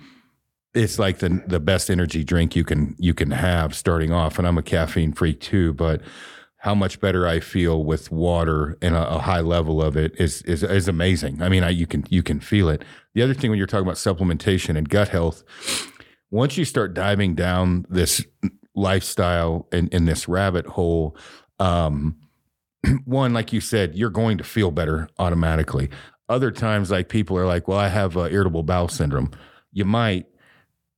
it's 0.73 1.01
like 1.01 1.19
the 1.19 1.43
the 1.49 1.59
best 1.59 1.91
energy 1.91 2.23
drink 2.23 2.55
you 2.55 2.62
can 2.62 2.95
you 2.97 3.12
can 3.12 3.33
have 3.33 3.75
starting 3.75 4.12
off. 4.12 4.39
And 4.39 4.47
I'm 4.47 4.57
a 4.57 4.62
caffeine 4.62 5.12
freak 5.12 5.41
too, 5.41 5.73
but 5.75 6.01
how 6.61 6.74
much 6.74 7.01
better 7.01 7.27
I 7.27 7.41
feel 7.41 7.82
with 7.85 8.12
water 8.12 8.77
and 8.82 8.95
a, 8.95 9.15
a, 9.15 9.19
high 9.19 9.41
level 9.41 9.82
of 9.82 9.97
it 9.97 10.15
is 10.20 10.43
is 10.43 10.62
is 10.62 10.89
amazing. 10.89 11.41
I 11.41 11.49
mean, 11.49 11.65
I, 11.65 11.70
you 11.70 11.87
can 11.87 12.05
you 12.11 12.23
can 12.23 12.39
feel 12.39 12.69
it. 12.69 12.85
The 13.15 13.23
other 13.23 13.32
thing 13.32 13.51
when 13.51 13.57
you're 13.57 13.66
talking 13.66 13.87
about 13.87 13.97
supplementation 13.97 14.77
and 14.77 14.87
gut 14.87 15.09
health, 15.09 15.43
once 16.31 16.59
you 16.59 16.66
start 16.66 16.93
diving 16.93 17.35
down 17.35 17.87
this 17.89 18.23
lifestyle 18.74 19.69
and 19.73 19.89
in 19.93 20.05
this 20.05 20.28
rabbit 20.28 20.66
hole, 20.66 21.16
um, 21.59 22.16
one 23.07 23.32
like 23.32 23.55
you 23.55 23.62
said, 23.62 23.95
you're 23.95 24.11
going 24.11 24.37
to 24.37 24.45
feel 24.45 24.70
better 24.70 25.09
automatically. 25.19 25.89
Other 26.28 26.51
times, 26.51 26.91
like 26.91 27.09
people 27.09 27.39
are 27.39 27.47
like, 27.47 27.69
"Well, 27.69 27.78
I 27.78 27.89
have 27.89 28.19
uh, 28.19 28.24
irritable 28.24 28.65
bowel 28.65 28.89
syndrome." 28.89 29.31
You 29.73 29.87
might, 29.87 30.27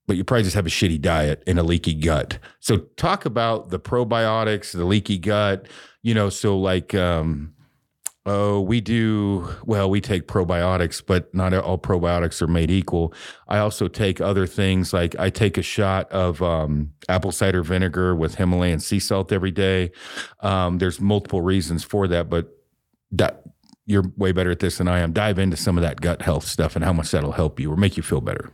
but 0.06 0.16
you 0.16 0.24
probably 0.24 0.44
just 0.44 0.56
have 0.56 0.66
a 0.66 0.70
shitty 0.70 1.00
diet 1.00 1.42
and 1.46 1.58
a 1.58 1.62
leaky 1.62 1.94
gut. 1.94 2.38
So 2.60 2.78
talk 2.96 3.24
about 3.24 3.70
the 3.70 3.78
probiotics, 3.78 4.72
the 4.72 4.84
leaky 4.84 5.18
gut, 5.18 5.66
you 6.02 6.14
know, 6.14 6.28
so 6.28 6.58
like 6.58 6.94
um 6.94 7.54
oh, 8.24 8.60
we 8.60 8.80
do 8.80 9.48
well, 9.64 9.90
we 9.90 10.00
take 10.00 10.28
probiotics, 10.28 11.02
but 11.04 11.34
not 11.34 11.52
all 11.54 11.78
probiotics 11.78 12.40
are 12.40 12.46
made 12.46 12.70
equal. 12.70 13.12
I 13.48 13.58
also 13.58 13.88
take 13.88 14.20
other 14.20 14.46
things 14.46 14.92
like 14.92 15.18
I 15.18 15.30
take 15.30 15.58
a 15.58 15.62
shot 15.62 16.10
of 16.12 16.40
um, 16.42 16.92
apple 17.08 17.32
cider 17.32 17.62
vinegar 17.62 18.14
with 18.14 18.36
Himalayan 18.36 18.80
sea 18.80 19.00
salt 19.00 19.32
every 19.32 19.50
day. 19.50 19.90
Um, 20.40 20.78
there's 20.78 21.00
multiple 21.00 21.42
reasons 21.42 21.82
for 21.82 22.06
that, 22.08 22.30
but 22.30 22.48
that 23.10 23.42
you're 23.86 24.04
way 24.16 24.32
better 24.32 24.50
at 24.50 24.60
this 24.60 24.78
than 24.78 24.88
I 24.88 25.00
am. 25.00 25.12
Dive 25.12 25.38
into 25.38 25.56
some 25.56 25.76
of 25.76 25.82
that 25.82 26.00
gut 26.00 26.22
health 26.22 26.44
stuff 26.44 26.76
and 26.76 26.84
how 26.84 26.92
much 26.92 27.10
that'll 27.10 27.32
help 27.32 27.58
you 27.58 27.72
or 27.72 27.76
make 27.76 27.96
you 27.96 28.02
feel 28.02 28.20
better. 28.20 28.52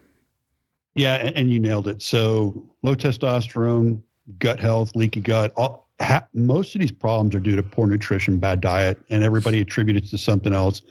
Yeah, 0.99 1.31
and 1.37 1.49
you 1.49 1.61
nailed 1.61 1.87
it. 1.87 2.03
So 2.03 2.67
low 2.83 2.97
testosterone, 2.97 4.03
gut 4.41 4.59
health, 4.59 4.97
leaky 4.97 5.21
gut. 5.21 5.53
All, 5.57 5.87
ha, 6.01 6.27
most 6.35 6.75
of 6.75 6.81
these 6.81 6.91
problems 6.91 7.37
are 7.37 7.41
due 7.41 7.55
to 7.55 7.63
poor 7.63 7.87
nutrition, 7.87 8.39
bad 8.39 8.61
diet, 8.61 8.99
and 9.09 9.23
everybody 9.23 9.61
attributes 9.61 10.11
to 10.11 10.19
something 10.19 10.53
else. 10.53 10.83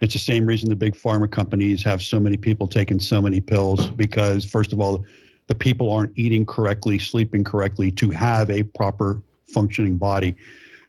It's 0.00 0.14
the 0.14 0.18
same 0.18 0.46
reason 0.46 0.70
the 0.70 0.76
big 0.76 0.94
pharma 0.94 1.30
companies 1.30 1.82
have 1.82 2.00
so 2.00 2.18
many 2.18 2.38
people 2.38 2.66
taking 2.66 2.98
so 2.98 3.20
many 3.20 3.38
pills 3.38 3.90
because, 3.90 4.46
first 4.46 4.72
of 4.72 4.80
all, 4.80 5.04
the 5.48 5.54
people 5.54 5.92
aren't 5.92 6.16
eating 6.16 6.46
correctly, 6.46 6.98
sleeping 6.98 7.44
correctly 7.44 7.90
to 7.90 8.08
have 8.08 8.48
a 8.48 8.62
proper 8.62 9.22
functioning 9.52 9.98
body. 9.98 10.36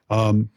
Um, 0.09 0.49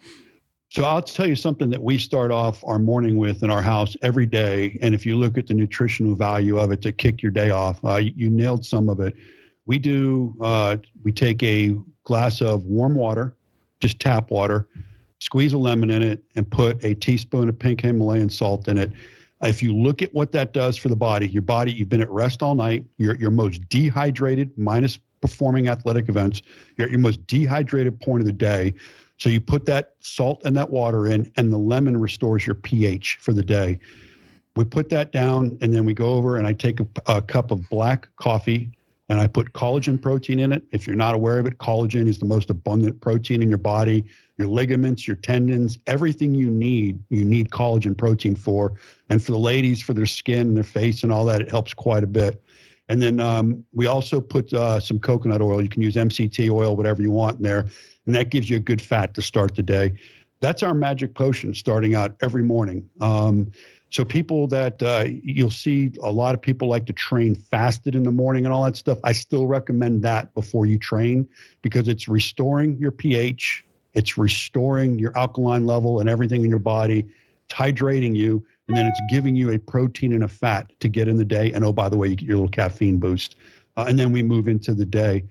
so 0.74 0.82
I'll 0.82 1.02
tell 1.02 1.28
you 1.28 1.36
something 1.36 1.70
that 1.70 1.80
we 1.80 1.98
start 1.98 2.32
off 2.32 2.64
our 2.64 2.80
morning 2.80 3.16
with 3.16 3.44
in 3.44 3.50
our 3.50 3.62
house 3.62 3.96
every 4.02 4.26
day. 4.26 4.76
And 4.82 4.92
if 4.92 5.06
you 5.06 5.16
look 5.16 5.38
at 5.38 5.46
the 5.46 5.54
nutritional 5.54 6.16
value 6.16 6.58
of 6.58 6.72
it 6.72 6.82
to 6.82 6.90
kick 6.90 7.22
your 7.22 7.30
day 7.30 7.50
off, 7.50 7.78
uh, 7.84 7.94
you, 7.94 8.28
nailed 8.28 8.66
some 8.66 8.88
of 8.88 8.98
it. 8.98 9.14
We 9.66 9.78
do, 9.78 10.34
uh, 10.40 10.78
we 11.04 11.12
take 11.12 11.44
a 11.44 11.76
glass 12.02 12.40
of 12.40 12.64
warm 12.64 12.96
water, 12.96 13.36
just 13.78 14.00
tap 14.00 14.32
water, 14.32 14.66
squeeze 15.20 15.52
a 15.52 15.58
lemon 15.58 15.90
in 15.90 16.02
it, 16.02 16.24
and 16.34 16.50
put 16.50 16.84
a 16.84 16.96
teaspoon 16.96 17.48
of 17.48 17.56
pink 17.56 17.82
Himalayan 17.82 18.28
salt 18.28 18.66
in 18.66 18.76
it. 18.76 18.90
If 19.42 19.62
you 19.62 19.76
look 19.76 20.02
at 20.02 20.12
what 20.12 20.32
that 20.32 20.52
does 20.52 20.76
for 20.76 20.88
the 20.88 20.96
body, 20.96 21.28
your 21.28 21.42
body, 21.42 21.72
you've 21.72 21.88
been 21.88 22.02
at 22.02 22.10
rest 22.10 22.42
all 22.42 22.56
night, 22.56 22.84
you're, 22.98 23.14
you're 23.14 23.30
most 23.30 23.60
dehydrated, 23.68 24.50
minus 24.58 24.98
performing 25.20 25.68
athletic 25.68 26.08
events, 26.08 26.42
you're 26.76 26.86
at 26.86 26.90
your 26.90 27.00
most 27.00 27.24
dehydrated 27.28 28.00
point 28.00 28.22
of 28.22 28.26
the 28.26 28.32
day 28.32 28.74
So 29.18 29.28
you 29.30 29.40
put 29.40 29.64
that 29.66 29.94
salt 30.00 30.42
and 30.44 30.56
that 30.56 30.70
water 30.70 31.06
in, 31.06 31.30
and 31.36 31.52
the 31.52 31.58
lemon 31.58 31.98
restores 31.98 32.46
your 32.46 32.54
pH 32.54 33.18
for 33.20 33.32
the 33.32 33.44
day. 33.44 33.78
We 34.56 34.64
put 34.64 34.88
that 34.90 35.12
down, 35.12 35.58
and 35.60 35.74
then 35.74 35.84
we 35.84 35.94
go 35.94 36.14
over 36.14 36.36
and 36.36 36.46
I 36.46 36.52
take 36.52 36.80
a, 36.80 36.86
a 37.06 37.22
cup 37.22 37.50
of 37.50 37.68
black 37.68 38.08
coffee 38.16 38.70
and 39.08 39.20
I 39.20 39.26
put 39.26 39.52
collagen 39.52 40.00
protein 40.00 40.40
in 40.40 40.52
it. 40.52 40.62
If 40.72 40.86
you're 40.86 40.96
not 40.96 41.14
aware 41.14 41.38
of 41.38 41.46
it, 41.46 41.58
collagen 41.58 42.08
is 42.08 42.18
the 42.18 42.24
most 42.24 42.50
abundant 42.50 43.00
protein 43.00 43.42
in 43.42 43.48
your 43.48 43.58
body. 43.58 44.04
Your 44.38 44.48
ligaments, 44.48 45.06
your 45.06 45.16
tendons, 45.16 45.78
everything 45.86 46.34
you 46.34 46.50
need, 46.50 46.98
you 47.10 47.24
need 47.24 47.50
collagen 47.50 47.96
protein 47.96 48.34
for. 48.34 48.72
And 49.10 49.22
for 49.22 49.32
the 49.32 49.38
ladies, 49.38 49.82
for 49.82 49.92
their 49.92 50.06
skin 50.06 50.48
and 50.48 50.56
their 50.56 50.64
face 50.64 51.02
and 51.02 51.12
all 51.12 51.24
that, 51.26 51.40
it 51.40 51.50
helps 51.50 51.74
quite 51.74 52.02
a 52.02 52.08
bit. 52.08 52.42
And 52.88 53.00
then 53.00 53.20
um, 53.20 53.64
we 53.72 53.86
also 53.86 54.20
put 54.20 54.52
uh, 54.52 54.78
some 54.78 54.98
coconut 54.98 55.40
oil. 55.40 55.62
You 55.62 55.68
can 55.68 55.82
use 55.82 55.94
MCT 55.94 56.50
oil, 56.50 56.76
whatever 56.76 57.02
you 57.02 57.10
want 57.10 57.38
in 57.38 57.42
there. 57.42 57.66
And 58.06 58.14
that 58.14 58.30
gives 58.30 58.50
you 58.50 58.56
a 58.56 58.60
good 58.60 58.82
fat 58.82 59.14
to 59.14 59.22
start 59.22 59.54
the 59.54 59.62
day. 59.62 59.94
That's 60.40 60.62
our 60.62 60.74
magic 60.74 61.14
potion 61.14 61.54
starting 61.54 61.94
out 61.94 62.14
every 62.20 62.42
morning. 62.42 62.88
Um, 63.00 63.50
so 63.94 64.04
people 64.04 64.48
that 64.48 64.82
uh, 64.82 65.04
you'll 65.22 65.50
see 65.50 65.92
a 66.02 66.10
lot 66.10 66.34
of 66.34 66.42
people 66.42 66.66
like 66.66 66.84
to 66.86 66.92
train 66.92 67.36
fasted 67.36 67.94
in 67.94 68.02
the 68.02 68.10
morning 68.10 68.44
and 68.44 68.52
all 68.52 68.64
that 68.64 68.76
stuff. 68.76 68.98
I 69.04 69.12
still 69.12 69.46
recommend 69.46 70.02
that 70.02 70.34
before 70.34 70.66
you 70.66 70.78
train 70.78 71.28
because 71.62 71.86
it's 71.86 72.08
restoring 72.08 72.76
your 72.78 72.90
pH, 72.90 73.64
it's 73.94 74.18
restoring 74.18 74.98
your 74.98 75.16
alkaline 75.16 75.64
level 75.64 76.00
and 76.00 76.10
everything 76.10 76.42
in 76.42 76.50
your 76.50 76.58
body, 76.58 77.06
hydrating 77.48 78.16
you, 78.16 78.44
and 78.68 78.76
then 78.76 78.86
it's 78.86 79.00
giving 79.08 79.36
you 79.36 79.52
a 79.52 79.58
protein 79.58 80.12
and 80.12 80.24
a 80.24 80.28
fat 80.28 80.72
to 80.80 80.88
get 80.88 81.08
in 81.08 81.16
the 81.16 81.24
day. 81.24 81.52
And 81.52 81.64
oh, 81.64 81.72
by 81.72 81.88
the 81.88 81.96
way, 81.96 82.08
you 82.08 82.16
get 82.16 82.26
your 82.26 82.36
little 82.36 82.48
caffeine 82.50 82.98
boost. 82.98 83.36
Uh, 83.76 83.86
and 83.88 83.98
then 83.98 84.12
we 84.12 84.22
move 84.22 84.48
into 84.48 84.72
the 84.74 84.86
day. 84.86 85.24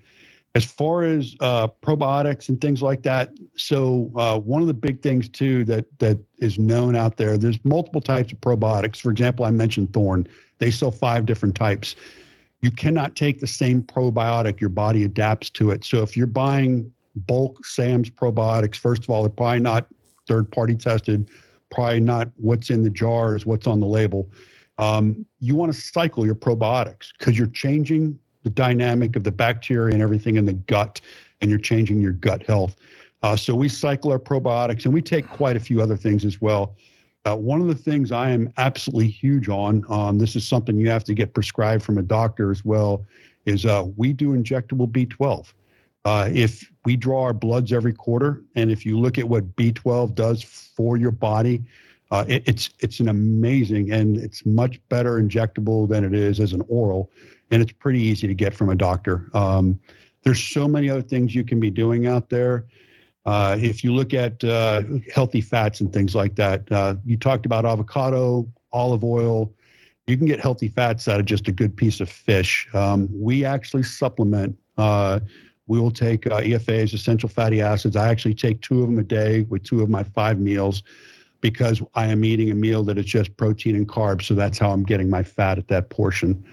As 0.56 0.64
far 0.64 1.02
as 1.02 1.34
uh, 1.40 1.66
probiotics 1.82 2.48
and 2.48 2.60
things 2.60 2.80
like 2.80 3.02
that, 3.02 3.32
so 3.56 4.12
uh, 4.14 4.38
one 4.38 4.60
of 4.60 4.68
the 4.68 4.74
big 4.74 5.02
things 5.02 5.28
too 5.28 5.64
that 5.64 5.86
that 5.98 6.18
is 6.38 6.60
known 6.60 6.94
out 6.94 7.16
there, 7.16 7.36
there's 7.36 7.58
multiple 7.64 8.00
types 8.00 8.32
of 8.32 8.40
probiotics. 8.40 8.98
For 9.00 9.10
example, 9.10 9.44
I 9.44 9.50
mentioned 9.50 9.92
Thorne. 9.92 10.28
They 10.58 10.70
sell 10.70 10.92
five 10.92 11.26
different 11.26 11.56
types. 11.56 11.96
You 12.60 12.70
cannot 12.70 13.16
take 13.16 13.40
the 13.40 13.48
same 13.48 13.82
probiotic; 13.82 14.60
your 14.60 14.70
body 14.70 15.02
adapts 15.02 15.50
to 15.50 15.72
it. 15.72 15.84
So 15.84 16.02
if 16.02 16.16
you're 16.16 16.28
buying 16.28 16.92
bulk 17.16 17.66
Sam's 17.66 18.08
probiotics, 18.08 18.76
first 18.76 19.02
of 19.02 19.10
all, 19.10 19.22
they're 19.22 19.30
probably 19.30 19.58
not 19.58 19.88
third-party 20.28 20.76
tested, 20.76 21.28
probably 21.74 22.00
not 22.00 22.28
what's 22.36 22.70
in 22.70 22.82
the 22.82 22.90
jar 22.90 23.34
is 23.34 23.44
what's 23.44 23.66
on 23.66 23.80
the 23.80 23.86
label. 23.86 24.30
Um, 24.78 25.26
you 25.40 25.56
want 25.56 25.72
to 25.72 25.78
cycle 25.78 26.24
your 26.24 26.34
probiotics 26.34 27.08
because 27.18 27.36
you're 27.36 27.48
changing 27.48 28.18
the 28.44 28.50
dynamic 28.50 29.16
of 29.16 29.24
the 29.24 29.32
bacteria 29.32 29.92
and 29.92 30.02
everything 30.02 30.36
in 30.36 30.46
the 30.46 30.52
gut, 30.52 31.00
and 31.40 31.50
you're 31.50 31.60
changing 31.60 32.00
your 32.00 32.12
gut 32.12 32.42
health. 32.44 32.76
Uh, 33.22 33.34
so 33.34 33.54
we 33.54 33.68
cycle 33.68 34.12
our 34.12 34.18
probiotics, 34.18 34.84
and 34.84 34.94
we 34.94 35.02
take 35.02 35.28
quite 35.28 35.56
a 35.56 35.60
few 35.60 35.80
other 35.80 35.96
things 35.96 36.24
as 36.24 36.40
well. 36.40 36.76
Uh, 37.24 37.34
one 37.34 37.60
of 37.60 37.68
the 37.68 37.74
things 37.74 38.12
I 38.12 38.30
am 38.30 38.52
absolutely 38.58 39.08
huge 39.08 39.48
on, 39.48 39.82
um, 39.88 40.18
this 40.18 40.36
is 40.36 40.46
something 40.46 40.76
you 40.76 40.90
have 40.90 41.04
to 41.04 41.14
get 41.14 41.32
prescribed 41.32 41.82
from 41.82 41.96
a 41.96 42.02
doctor 42.02 42.50
as 42.50 42.64
well, 42.64 43.04
is 43.46 43.64
uh, 43.64 43.86
we 43.96 44.12
do 44.12 44.36
injectable 44.36 44.86
B12. 44.86 45.52
Uh, 46.04 46.28
if 46.32 46.70
we 46.84 46.96
draw 46.96 47.22
our 47.22 47.32
bloods 47.32 47.72
every 47.72 47.92
quarter, 47.92 48.42
and 48.54 48.70
if 48.70 48.84
you 48.84 48.98
look 48.98 49.18
at 49.18 49.28
what 49.28 49.56
B12 49.56 50.14
does 50.14 50.42
for 50.42 50.96
your 50.96 51.10
body, 51.10 51.62
uh, 52.10 52.24
it, 52.28 52.42
it's 52.46 52.70
it's 52.80 53.00
an 53.00 53.08
amazing 53.08 53.90
and 53.90 54.16
it's 54.16 54.44
much 54.44 54.80
better 54.88 55.20
injectable 55.20 55.88
than 55.88 56.04
it 56.04 56.14
is 56.14 56.38
as 56.38 56.52
an 56.52 56.62
oral 56.68 57.10
and 57.50 57.62
it's 57.62 57.72
pretty 57.72 58.00
easy 58.00 58.26
to 58.26 58.34
get 58.34 58.54
from 58.54 58.68
a 58.68 58.74
doctor. 58.74 59.28
Um, 59.34 59.78
there's 60.22 60.42
so 60.42 60.66
many 60.66 60.90
other 60.90 61.02
things 61.02 61.34
you 61.34 61.44
can 61.44 61.60
be 61.60 61.70
doing 61.70 62.06
out 62.06 62.28
there. 62.28 62.66
Uh, 63.26 63.56
if 63.58 63.84
you 63.84 63.94
look 63.94 64.12
at 64.12 64.42
uh, 64.44 64.82
healthy 65.14 65.40
fats 65.40 65.80
and 65.80 65.92
things 65.92 66.14
like 66.14 66.34
that, 66.36 66.70
uh, 66.72 66.96
you 67.04 67.16
talked 67.16 67.46
about 67.46 67.64
avocado, 67.64 68.46
olive 68.72 69.04
oil. 69.04 69.52
You 70.06 70.16
can 70.16 70.26
get 70.26 70.40
healthy 70.40 70.68
fats 70.68 71.08
out 71.08 71.20
of 71.20 71.26
just 71.26 71.48
a 71.48 71.52
good 71.52 71.74
piece 71.76 72.00
of 72.00 72.10
fish. 72.10 72.68
Um, 72.74 73.08
we 73.12 73.44
actually 73.44 73.84
supplement. 73.84 74.58
We 75.66 75.80
will 75.80 75.90
take 75.90 76.26
uh, 76.26 76.40
EFAs, 76.40 76.92
essential 76.92 77.28
fatty 77.28 77.60
acids. 77.60 77.96
I 77.96 78.08
actually 78.08 78.34
take 78.34 78.60
two 78.60 78.82
of 78.82 78.88
them 78.88 78.98
a 78.98 79.02
day 79.02 79.42
with 79.42 79.62
two 79.62 79.82
of 79.82 79.88
my 79.88 80.02
five 80.02 80.38
meals 80.38 80.82
because 81.40 81.82
I 81.94 82.06
am 82.06 82.24
eating 82.24 82.50
a 82.50 82.54
meal 82.54 82.82
that 82.84 82.98
is 82.98 83.06
just 83.06 83.36
protein 83.36 83.76
and 83.76 83.88
carbs. 83.88 84.22
So 84.22 84.34
that's 84.34 84.58
how 84.58 84.70
I'm 84.70 84.82
getting 84.82 85.10
my 85.10 85.22
fat 85.22 85.58
at 85.58 85.68
that 85.68 85.90
portion. 85.90 86.44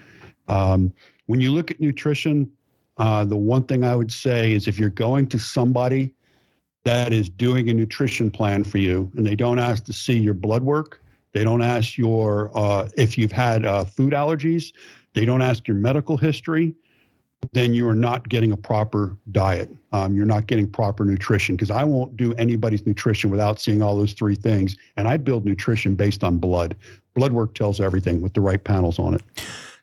Um, 0.48 0.94
when 1.28 1.40
you 1.40 1.52
look 1.52 1.72
at 1.72 1.80
nutrition, 1.80 2.52
uh, 2.98 3.24
the 3.24 3.38
one 3.38 3.64
thing 3.64 3.84
I 3.84 3.96
would 3.96 4.12
say 4.12 4.54
is 4.54 4.68
if 4.68 4.78
you're 4.78 4.90
going 4.90 5.28
to 5.28 5.40
somebody 5.40 6.14
that 6.84 7.14
is 7.14 7.30
doing 7.30 7.70
a 7.70 7.74
nutrition 7.74 8.32
plan 8.32 8.64
for 8.64 8.80
you 8.80 9.12
and 9.16 9.26
they 9.26 9.36
don't 9.36 9.60
ask 9.60 9.86
to 9.86 9.94
see 9.94 10.18
your 10.18 10.34
blood 10.34 10.64
work, 10.64 11.02
they 11.34 11.44
don't 11.44 11.62
ask 11.62 11.98
your 11.98 12.52
uh, 12.54 12.90
if 12.98 13.18
you've 13.18 13.32
had 13.32 13.66
uh, 13.66 13.86
food 13.86 14.14
allergies, 14.14 14.74
they 15.14 15.26
don't 15.26 15.42
ask 15.42 15.68
your 15.68 15.78
medical 15.78 16.18
history, 16.18 16.76
then 17.54 17.74
you 17.74 17.88
are 17.88 17.96
not 17.96 18.30
getting 18.30 18.52
a 18.52 18.58
proper 18.58 19.18
diet. 19.32 19.70
Um, 19.92 20.16
you're 20.16 20.26
not 20.26 20.48
getting 20.48 20.70
proper 20.70 21.04
nutrition 21.04 21.56
because 21.56 21.72
I 21.72 21.84
won't 21.84 22.16
do 22.16 22.34
anybody's 22.36 22.86
nutrition 22.86 23.30
without 23.30 23.60
seeing 23.60 23.82
all 23.82 23.98
those 23.98 24.14
three 24.14 24.36
things. 24.36 24.78
And 24.98 25.08
I 25.08 25.18
build 25.18 25.46
nutrition 25.46 25.96
based 25.96 26.24
on 26.24 26.38
blood. 26.38 26.76
Blood 27.14 27.34
work 27.34 27.56
tells 27.56 27.82
everything 27.82 28.22
with 28.22 28.34
the 28.34 28.42
right 28.42 28.64
panels 28.64 29.00
on 29.00 29.16
it. 29.16 29.22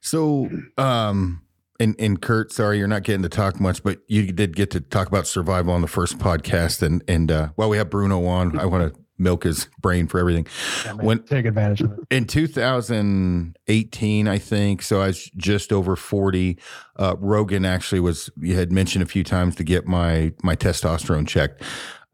So, 0.01 0.49
um, 0.79 1.43
and, 1.81 1.95
and 1.99 2.21
Kurt, 2.21 2.53
sorry, 2.53 2.79
you're 2.79 2.89
not 2.89 3.03
getting 3.03 3.23
to 3.23 3.29
talk 3.29 3.61
much, 3.61 3.83
but 3.83 4.01
you 4.09 4.33
did 4.33 4.57
get 4.57 4.71
to 4.73 4.81
talk 4.81 5.09
about 5.09 5.27
survival 5.27 5.75
on 5.75 5.83
the 5.83 5.89
first 5.89 6.19
podcast. 6.19 6.83
And, 6.83 7.03
and, 7.07 7.31
uh, 7.31 7.49
while 7.57 7.69
we 7.69 7.77
have 7.77 7.91
Bruno 7.91 8.25
on, 8.25 8.59
I 8.59 8.65
want 8.65 8.95
to 8.95 9.01
milk 9.19 9.45
his 9.45 9.69
brain 9.81 10.07
for 10.07 10.19
everything. 10.19 10.47
Yeah, 10.85 10.95
man, 10.95 11.07
when 11.07 11.23
take 11.25 11.47
advantage 11.47 11.83
of 11.83 11.93
it. 11.93 12.01
In 12.11 12.27
2018, 12.27 14.29
I 14.29 14.39
think, 14.39 14.83
so 14.83 15.01
I 15.01 15.09
was 15.09 15.31
just 15.37 15.73
over 15.73 15.97
40. 15.97 16.59
Uh, 16.97 17.17
Rogan 17.19 17.65
actually 17.65 18.01
was, 18.01 18.31
you 18.41 18.55
had 18.55 18.73
mentioned 18.73 19.03
a 19.03 19.07
few 19.07 19.25
times 19.25 19.57
to 19.57 19.65
get 19.65 19.87
my, 19.87 20.33
my 20.43 20.57
testosterone 20.57 21.27
checked. 21.27 21.63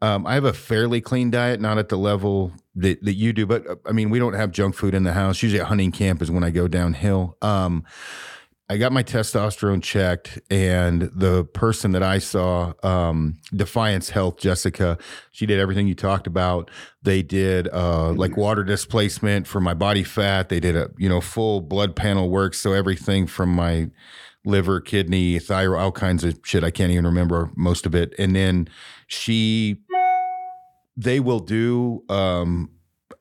Um, 0.01 0.27
I 0.27 0.33
have 0.33 0.43
a 0.43 0.53
fairly 0.53 1.01
clean 1.01 1.31
diet, 1.31 1.61
not 1.61 1.77
at 1.77 1.89
the 1.89 1.97
level 1.97 2.51
that, 2.75 3.03
that 3.03 3.13
you 3.13 3.33
do, 3.33 3.45
but 3.45 3.67
uh, 3.67 3.75
I 3.85 3.91
mean, 3.91 4.09
we 4.09 4.19
don't 4.19 4.33
have 4.33 4.51
junk 4.51 4.75
food 4.75 4.93
in 4.93 5.03
the 5.03 5.13
house. 5.13 5.41
Usually 5.41 5.61
at 5.61 5.67
hunting 5.67 5.91
camp 5.91 6.21
is 6.21 6.29
when 6.29 6.43
I 6.43 6.51
go 6.51 6.67
downhill. 6.67 7.37
Um, 7.41 7.85
I 8.67 8.77
got 8.77 8.91
my 8.91 9.03
testosterone 9.03 9.83
checked, 9.83 10.39
and 10.49 11.03
the 11.13 11.43
person 11.43 11.91
that 11.91 12.01
I 12.01 12.17
saw, 12.17 12.73
um, 12.81 13.35
Defiance 13.55 14.09
Health, 14.09 14.37
Jessica, 14.37 14.97
she 15.31 15.45
did 15.45 15.59
everything 15.59 15.87
you 15.87 15.93
talked 15.93 16.25
about. 16.25 16.71
They 17.03 17.21
did 17.21 17.67
uh, 17.71 18.13
like 18.13 18.35
water 18.37 18.63
displacement 18.63 19.45
for 19.45 19.61
my 19.61 19.75
body 19.75 20.03
fat. 20.03 20.49
They 20.49 20.59
did 20.59 20.75
a 20.75 20.89
you 20.97 21.07
know 21.07 21.21
full 21.21 21.61
blood 21.61 21.95
panel 21.95 22.29
work, 22.29 22.55
so 22.55 22.73
everything 22.73 23.27
from 23.27 23.49
my 23.49 23.91
liver, 24.45 24.81
kidney, 24.81 25.37
thyroid, 25.37 25.79
all 25.79 25.91
kinds 25.91 26.23
of 26.23 26.39
shit. 26.43 26.63
I 26.63 26.71
can't 26.71 26.91
even 26.91 27.05
remember 27.05 27.51
most 27.55 27.85
of 27.85 27.93
it. 27.93 28.15
And 28.17 28.35
then 28.35 28.67
she 29.05 29.77
they 30.97 31.19
will 31.19 31.39
do 31.39 32.03
um, 32.09 32.71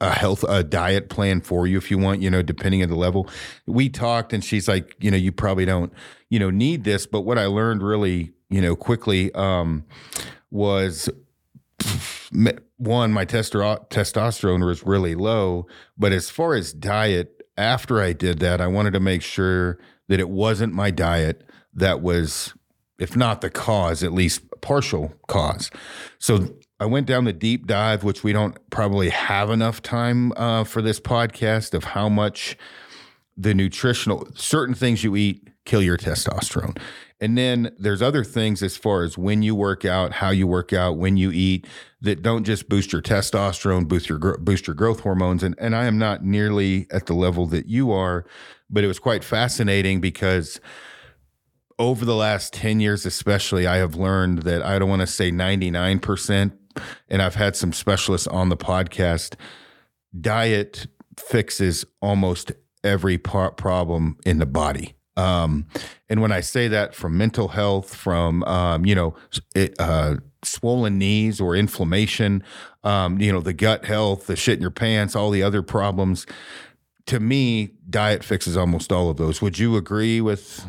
a 0.01 0.11
health 0.11 0.45
a 0.49 0.65
diet 0.65 1.09
plan 1.09 1.41
for 1.41 1.67
you 1.67 1.77
if 1.79 1.91
you 1.91 1.99
want 1.99 2.21
you 2.21 2.31
know 2.31 2.43
depending 2.43 2.83
on 2.83 2.89
the 2.89 2.97
level. 2.97 3.29
We 3.67 3.89
talked 3.89 4.33
and 4.33 4.43
she's 4.45 4.69
like 4.69 4.95
you 5.01 5.11
know 5.11 5.17
you 5.17 5.33
probably 5.33 5.65
don't 5.65 5.93
you 6.31 6.39
know 6.39 6.51
need 6.51 6.85
this. 6.85 7.07
But 7.07 7.23
what 7.23 7.39
i 7.39 7.47
learned 7.47 7.83
really 7.83 8.33
you 8.51 8.61
know 8.61 8.77
quickly 8.77 9.33
um, 9.35 9.85
was 10.51 11.09
one 12.77 13.13
my 13.13 13.25
testero- 13.25 13.89
testosterone 13.91 14.65
was 14.65 14.85
really 14.85 15.15
low 15.15 15.67
but 15.99 16.13
as 16.13 16.31
far 16.31 16.55
as 16.55 16.73
diet 16.73 17.43
after 17.57 18.01
i 18.01 18.13
did 18.13 18.39
that 18.41 18.61
i 18.61 18.67
wanted 18.67 18.93
to 18.93 19.01
make 19.01 19.23
sure 19.23 19.79
that 20.09 20.19
it 20.19 20.29
wasn't 20.29 20.73
my 20.73 20.91
diet 20.91 21.45
that 21.75 22.01
was 22.01 22.55
if 22.99 23.17
not 23.17 23.41
the 23.41 23.51
cause 23.51 24.03
at 24.03 24.13
least 24.13 24.41
partial 24.65 25.13
cause. 25.29 25.71
So 26.19 26.49
I 26.85 26.87
went 26.87 27.07
down 27.07 27.25
the 27.25 27.33
deep 27.33 27.67
dive, 27.67 28.05
which 28.05 28.23
we 28.23 28.35
don't 28.35 28.59
probably 28.69 29.09
have 29.09 29.49
enough 29.49 29.81
time 29.81 30.33
uh, 30.37 30.65
for 30.65 30.83
this 30.83 31.01
podcast, 31.01 31.73
of 31.73 31.83
how 31.83 32.11
much 32.11 32.59
the 33.39 33.55
nutritional 33.55 34.29
certain 34.35 34.75
things 34.75 35.03
you 35.03 35.17
eat 35.17 35.49
kill 35.65 35.81
your 35.81 35.97
testosterone. 35.97 36.77
And 37.23 37.39
then 37.39 37.75
there's 37.79 38.03
other 38.03 38.23
things 38.23 38.63
as 38.63 38.77
far 38.77 39.03
as 39.03 39.17
when 39.17 39.43
you 39.43 39.55
work 39.55 39.87
out, 39.87 40.13
how 40.13 40.29
you 40.29 40.47
work 40.47 40.75
out, 40.75 40.99
when 40.99 41.17
you 41.17 41.31
eat 41.33 41.67
that 42.03 42.21
don't 42.21 42.45
just 42.45 42.69
boost 42.69 42.93
your 42.93 43.01
testosterone, 43.01 43.89
boost 43.89 44.11
your 44.11 44.19
boost 44.37 44.67
your 44.67 44.77
growth 44.77 45.01
hormones. 45.01 45.43
And 45.43 45.55
and 45.59 45.75
I 45.75 45.87
am 45.87 45.97
not 45.97 46.23
nearly 46.23 46.87
at 46.91 47.07
the 47.07 47.15
level 47.15 47.47
that 47.47 47.65
you 47.65 47.93
are, 47.93 48.27
but 48.69 48.85
it 48.85 48.89
was 48.89 48.99
quite 48.99 49.25
fascinating 49.25 50.03
because 50.03 50.61
over 51.79 52.05
the 52.05 52.15
last 52.15 52.53
10 52.53 52.79
years 52.79 53.07
especially 53.07 53.67
I 53.67 53.79
have 53.79 53.95
learned 53.95 54.43
that 54.43 54.63
I 54.63 54.79
don't 54.79 54.89
want 54.89 55.01
to 55.01 55.09
say 55.09 55.33
99% 55.33 56.53
and 57.09 57.23
I've 57.23 57.35
had 57.35 57.57
some 57.57 57.73
specialists 57.73 58.27
on 58.27 58.49
the 58.49 58.57
podcast. 58.57 59.35
Diet 60.21 60.87
fixes 61.19 61.85
almost 62.01 62.53
every 62.83 63.19
part 63.19 63.57
problem 63.57 64.19
in 64.25 64.39
the 64.39 64.47
body. 64.47 64.95
Um, 65.17 65.67
and 66.09 66.21
when 66.21 66.33
I 66.33 66.41
say 66.41 66.69
that 66.69 66.95
from 66.95 67.17
mental 67.17 67.49
health, 67.49 67.95
from, 67.95 68.43
um, 68.45 68.85
you 68.85 68.95
know, 68.95 69.15
it, 69.55 69.75
uh, 69.79 70.17
swollen 70.43 70.99
knees 70.99 71.41
or 71.41 71.57
inflammation, 71.57 72.43
um, 72.83 73.21
you 73.21 73.33
know, 73.33 73.41
the 73.41 73.53
gut 73.53 73.85
health, 73.85 74.27
the 74.27 74.37
shit 74.37 74.57
in 74.57 74.61
your 74.61 74.71
pants, 74.71 75.17
all 75.17 75.31
the 75.31 75.43
other 75.43 75.63
problems, 75.63 76.27
to 77.07 77.21
me, 77.21 77.71
diet 77.89 78.25
fixes 78.25 78.57
almost 78.57 78.91
all 78.91 79.11
of 79.11 79.17
those. 79.17 79.41
Would 79.41 79.59
you 79.59 79.77
agree 79.77 80.21
with 80.21 80.67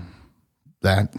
that? 0.81 1.13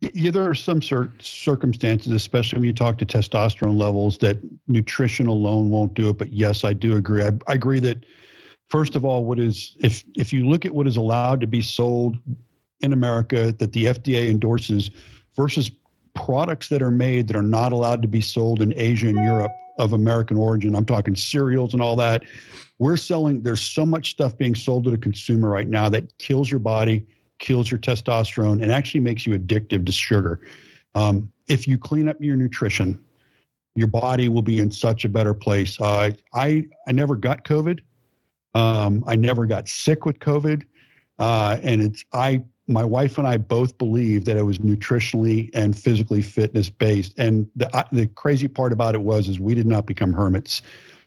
Yeah, 0.00 0.30
there 0.30 0.48
are 0.48 0.54
some 0.54 0.82
cir- 0.82 1.12
circumstances, 1.18 2.12
especially 2.12 2.58
when 2.58 2.66
you 2.66 2.74
talk 2.74 2.98
to 2.98 3.06
testosterone 3.06 3.78
levels, 3.78 4.18
that 4.18 4.38
nutrition 4.68 5.26
alone 5.26 5.70
won't 5.70 5.94
do 5.94 6.10
it. 6.10 6.18
But 6.18 6.32
yes, 6.32 6.64
I 6.64 6.72
do 6.72 6.96
agree. 6.96 7.22
I, 7.22 7.30
I 7.46 7.54
agree 7.54 7.80
that 7.80 8.04
first 8.68 8.96
of 8.96 9.04
all, 9.04 9.24
what 9.24 9.38
is 9.38 9.76
if 9.80 10.04
if 10.16 10.32
you 10.32 10.48
look 10.48 10.66
at 10.66 10.74
what 10.74 10.86
is 10.86 10.96
allowed 10.96 11.40
to 11.40 11.46
be 11.46 11.62
sold 11.62 12.18
in 12.80 12.92
America 12.92 13.52
that 13.52 13.72
the 13.72 13.86
FDA 13.86 14.28
endorses 14.30 14.90
versus 15.36 15.70
products 16.14 16.68
that 16.68 16.82
are 16.82 16.90
made 16.90 17.28
that 17.28 17.36
are 17.36 17.42
not 17.42 17.72
allowed 17.72 18.02
to 18.02 18.08
be 18.08 18.20
sold 18.20 18.62
in 18.62 18.72
Asia 18.76 19.08
and 19.08 19.24
Europe 19.24 19.52
of 19.78 19.92
American 19.92 20.36
origin. 20.36 20.74
I'm 20.74 20.84
talking 20.84 21.16
cereals 21.16 21.72
and 21.72 21.82
all 21.82 21.96
that. 21.96 22.22
We're 22.78 22.96
selling, 22.96 23.42
there's 23.42 23.60
so 23.60 23.84
much 23.84 24.10
stuff 24.10 24.36
being 24.36 24.54
sold 24.54 24.84
to 24.84 24.90
the 24.90 24.98
consumer 24.98 25.48
right 25.48 25.68
now 25.68 25.88
that 25.88 26.16
kills 26.18 26.50
your 26.50 26.60
body, 26.60 27.06
kills 27.38 27.70
your 27.70 27.80
testosterone, 27.80 28.62
and 28.62 28.72
actually 28.72 29.00
makes 29.00 29.26
you 29.26 29.38
addictive 29.38 29.86
to 29.86 29.92
sugar. 29.92 30.40
Um, 30.94 31.32
if 31.48 31.66
you 31.66 31.78
clean 31.78 32.08
up 32.08 32.16
your 32.20 32.36
nutrition, 32.36 33.02
your 33.74 33.88
body 33.88 34.28
will 34.28 34.42
be 34.42 34.58
in 34.58 34.70
such 34.70 35.04
a 35.04 35.08
better 35.08 35.34
place. 35.34 35.80
Uh, 35.80 36.12
I 36.32 36.66
I 36.86 36.92
never 36.92 37.16
got 37.16 37.44
COVID. 37.44 37.80
Um, 38.54 39.02
I 39.06 39.16
never 39.16 39.46
got 39.46 39.68
sick 39.68 40.06
with 40.06 40.18
COVID, 40.20 40.62
uh, 41.18 41.58
and 41.62 41.82
it's 41.82 42.04
I 42.12 42.44
my 42.66 42.84
wife 42.84 43.18
and 43.18 43.26
I 43.26 43.36
both 43.36 43.76
believe 43.76 44.24
that 44.24 44.36
it 44.36 44.42
was 44.42 44.58
nutritionally 44.58 45.50
and 45.54 45.76
physically 45.76 46.22
fitness 46.22 46.70
based. 46.70 47.14
And 47.18 47.48
the 47.56 47.86
the 47.92 48.06
crazy 48.06 48.48
part 48.48 48.72
about 48.72 48.94
it 48.94 49.02
was 49.02 49.28
is 49.28 49.40
we 49.40 49.54
did 49.54 49.66
not 49.66 49.86
become 49.86 50.12
hermits. 50.12 50.62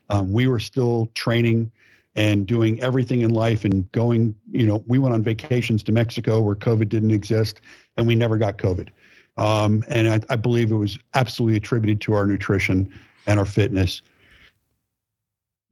Um, 0.10 0.32
we 0.32 0.48
were 0.48 0.60
still 0.60 1.10
training 1.16 1.72
and 2.18 2.46
doing 2.46 2.82
everything 2.82 3.22
in 3.22 3.30
life 3.30 3.64
and 3.64 3.90
going. 3.94 4.36
You 4.52 4.68
know, 4.68 4.84
we 4.88 5.00
went 5.00 5.16
on 5.16 5.24
vacations 5.24 5.82
to 5.84 5.94
Mexico 5.94 6.42
where 6.42 6.56
COVID 6.56 6.90
didn't 6.90 7.12
exist, 7.12 7.62
and 7.96 8.06
we 8.06 8.16
never 8.16 8.38
got 8.38 8.58
COVID. 8.58 8.90
Um, 9.38 9.86
and 9.88 10.10
I, 10.10 10.20
I 10.30 10.36
believe 10.36 10.72
it 10.72 10.76
was 10.76 11.00
absolutely 11.14 11.58
attributed 11.58 12.02
to 12.02 12.14
our 12.14 12.26
nutrition 12.26 12.92
and 13.28 13.40
our 13.40 13.46
fitness 13.46 14.02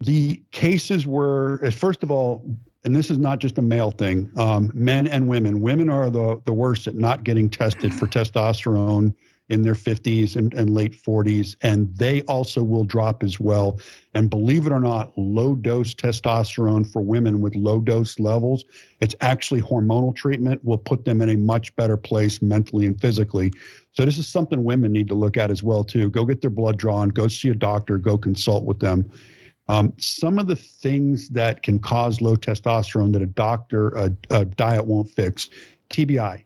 the 0.01 0.41
cases 0.51 1.07
were 1.07 1.59
first 1.71 2.03
of 2.03 2.11
all 2.11 2.43
and 2.83 2.95
this 2.95 3.09
is 3.09 3.17
not 3.17 3.39
just 3.39 3.57
a 3.57 3.61
male 3.61 3.91
thing 3.91 4.29
um, 4.37 4.71
men 4.73 5.07
and 5.07 5.27
women 5.27 5.61
women 5.61 5.89
are 5.89 6.09
the, 6.09 6.41
the 6.45 6.53
worst 6.53 6.87
at 6.87 6.95
not 6.95 7.23
getting 7.23 7.49
tested 7.49 7.93
for 7.93 8.07
testosterone 8.07 9.13
in 9.49 9.61
their 9.61 9.75
50s 9.75 10.35
and, 10.35 10.53
and 10.55 10.71
late 10.71 11.01
40s 11.03 11.55
and 11.61 11.95
they 11.95 12.23
also 12.23 12.63
will 12.63 12.83
drop 12.83 13.21
as 13.21 13.39
well. 13.39 13.79
And 14.13 14.29
believe 14.29 14.65
it 14.65 14.71
or 14.71 14.79
not 14.79 15.15
low 15.17 15.55
dose 15.55 15.93
testosterone 15.93 16.91
for 16.91 17.01
women 17.01 17.41
with 17.41 17.55
low 17.55 17.79
dose 17.79 18.19
levels 18.19 18.65
it's 19.01 19.15
actually 19.21 19.61
hormonal 19.61 20.15
treatment 20.15 20.63
will 20.63 20.77
put 20.77 21.05
them 21.05 21.21
in 21.21 21.29
a 21.29 21.37
much 21.37 21.75
better 21.75 21.97
place 21.97 22.41
mentally 22.41 22.85
and 22.85 22.99
physically. 22.99 23.51
So 23.91 24.05
this 24.05 24.17
is 24.17 24.27
something 24.27 24.63
women 24.63 24.91
need 24.91 25.07
to 25.09 25.15
look 25.15 25.37
at 25.37 25.51
as 25.51 25.63
well 25.63 25.83
too. 25.83 26.09
Go 26.09 26.25
get 26.25 26.41
their 26.41 26.49
blood 26.49 26.77
drawn. 26.77 27.09
Go 27.09 27.27
see 27.27 27.49
a 27.49 27.55
doctor. 27.55 27.97
Go 27.97 28.17
consult 28.17 28.63
with 28.63 28.79
them. 28.79 29.09
Um, 29.67 29.93
some 29.97 30.39
of 30.39 30.47
the 30.47 30.55
things 30.55 31.29
that 31.29 31.63
can 31.63 31.79
cause 31.79 32.21
low 32.21 32.35
testosterone 32.35 33.11
that 33.13 33.21
a 33.21 33.27
doctor, 33.27 33.89
a, 33.89 34.11
a 34.29 34.45
diet 34.45 34.85
won't 34.85 35.09
fix, 35.09 35.49
TBI, 35.89 36.44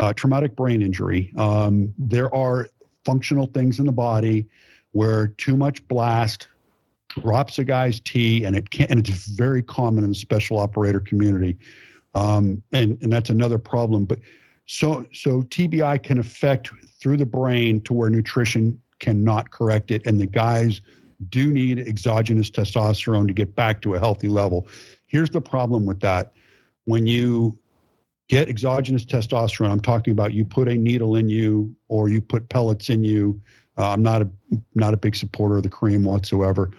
uh, 0.00 0.12
traumatic 0.14 0.56
brain 0.56 0.82
injury. 0.82 1.32
Um, 1.36 1.94
there 1.98 2.34
are 2.34 2.68
functional 3.04 3.46
things 3.46 3.78
in 3.78 3.86
the 3.86 3.92
body 3.92 4.46
where 4.92 5.28
too 5.28 5.56
much 5.56 5.86
blast 5.88 6.48
drops 7.10 7.58
a 7.58 7.64
guy's 7.64 8.00
T, 8.00 8.44
and 8.44 8.56
it 8.56 8.70
can 8.70 8.86
and 8.88 9.06
it's 9.06 9.26
very 9.26 9.62
common 9.62 10.02
in 10.02 10.10
the 10.10 10.16
special 10.16 10.58
operator 10.58 11.00
community, 11.00 11.56
um, 12.14 12.62
and 12.72 12.98
and 13.02 13.12
that's 13.12 13.30
another 13.30 13.58
problem. 13.58 14.06
But 14.06 14.20
so 14.66 15.04
so 15.12 15.42
TBI 15.42 16.02
can 16.02 16.18
affect 16.18 16.70
through 17.00 17.18
the 17.18 17.26
brain 17.26 17.80
to 17.82 17.92
where 17.92 18.10
nutrition 18.10 18.80
cannot 19.00 19.50
correct 19.50 19.90
it, 19.90 20.06
and 20.06 20.18
the 20.18 20.26
guys 20.26 20.80
do 21.28 21.52
need 21.52 21.78
exogenous 21.78 22.50
testosterone 22.50 23.26
to 23.26 23.34
get 23.34 23.54
back 23.54 23.82
to 23.82 23.94
a 23.94 23.98
healthy 23.98 24.28
level. 24.28 24.66
Here's 25.06 25.28
the 25.28 25.42
problem 25.42 25.84
with 25.84 26.00
that. 26.00 26.32
When 26.86 27.06
you 27.06 27.58
get 28.30 28.48
exogenous 28.48 29.04
testosterone, 29.04 29.70
I'm 29.70 29.80
talking 29.80 30.12
about 30.12 30.32
you 30.32 30.44
put 30.44 30.68
a 30.68 30.74
needle 30.76 31.16
in 31.16 31.28
you 31.28 31.74
or 31.88 32.08
you 32.08 32.20
put 32.20 32.48
pellets 32.48 32.88
in 32.88 33.02
you. 33.02 33.40
Uh, 33.76 33.90
I'm 33.90 34.04
not 34.04 34.22
a 34.22 34.30
not 34.76 34.94
a 34.94 34.96
big 34.96 35.16
supporter 35.16 35.56
of 35.56 35.64
the 35.64 35.68
cream 35.68 36.04
whatsoever. 36.04 36.70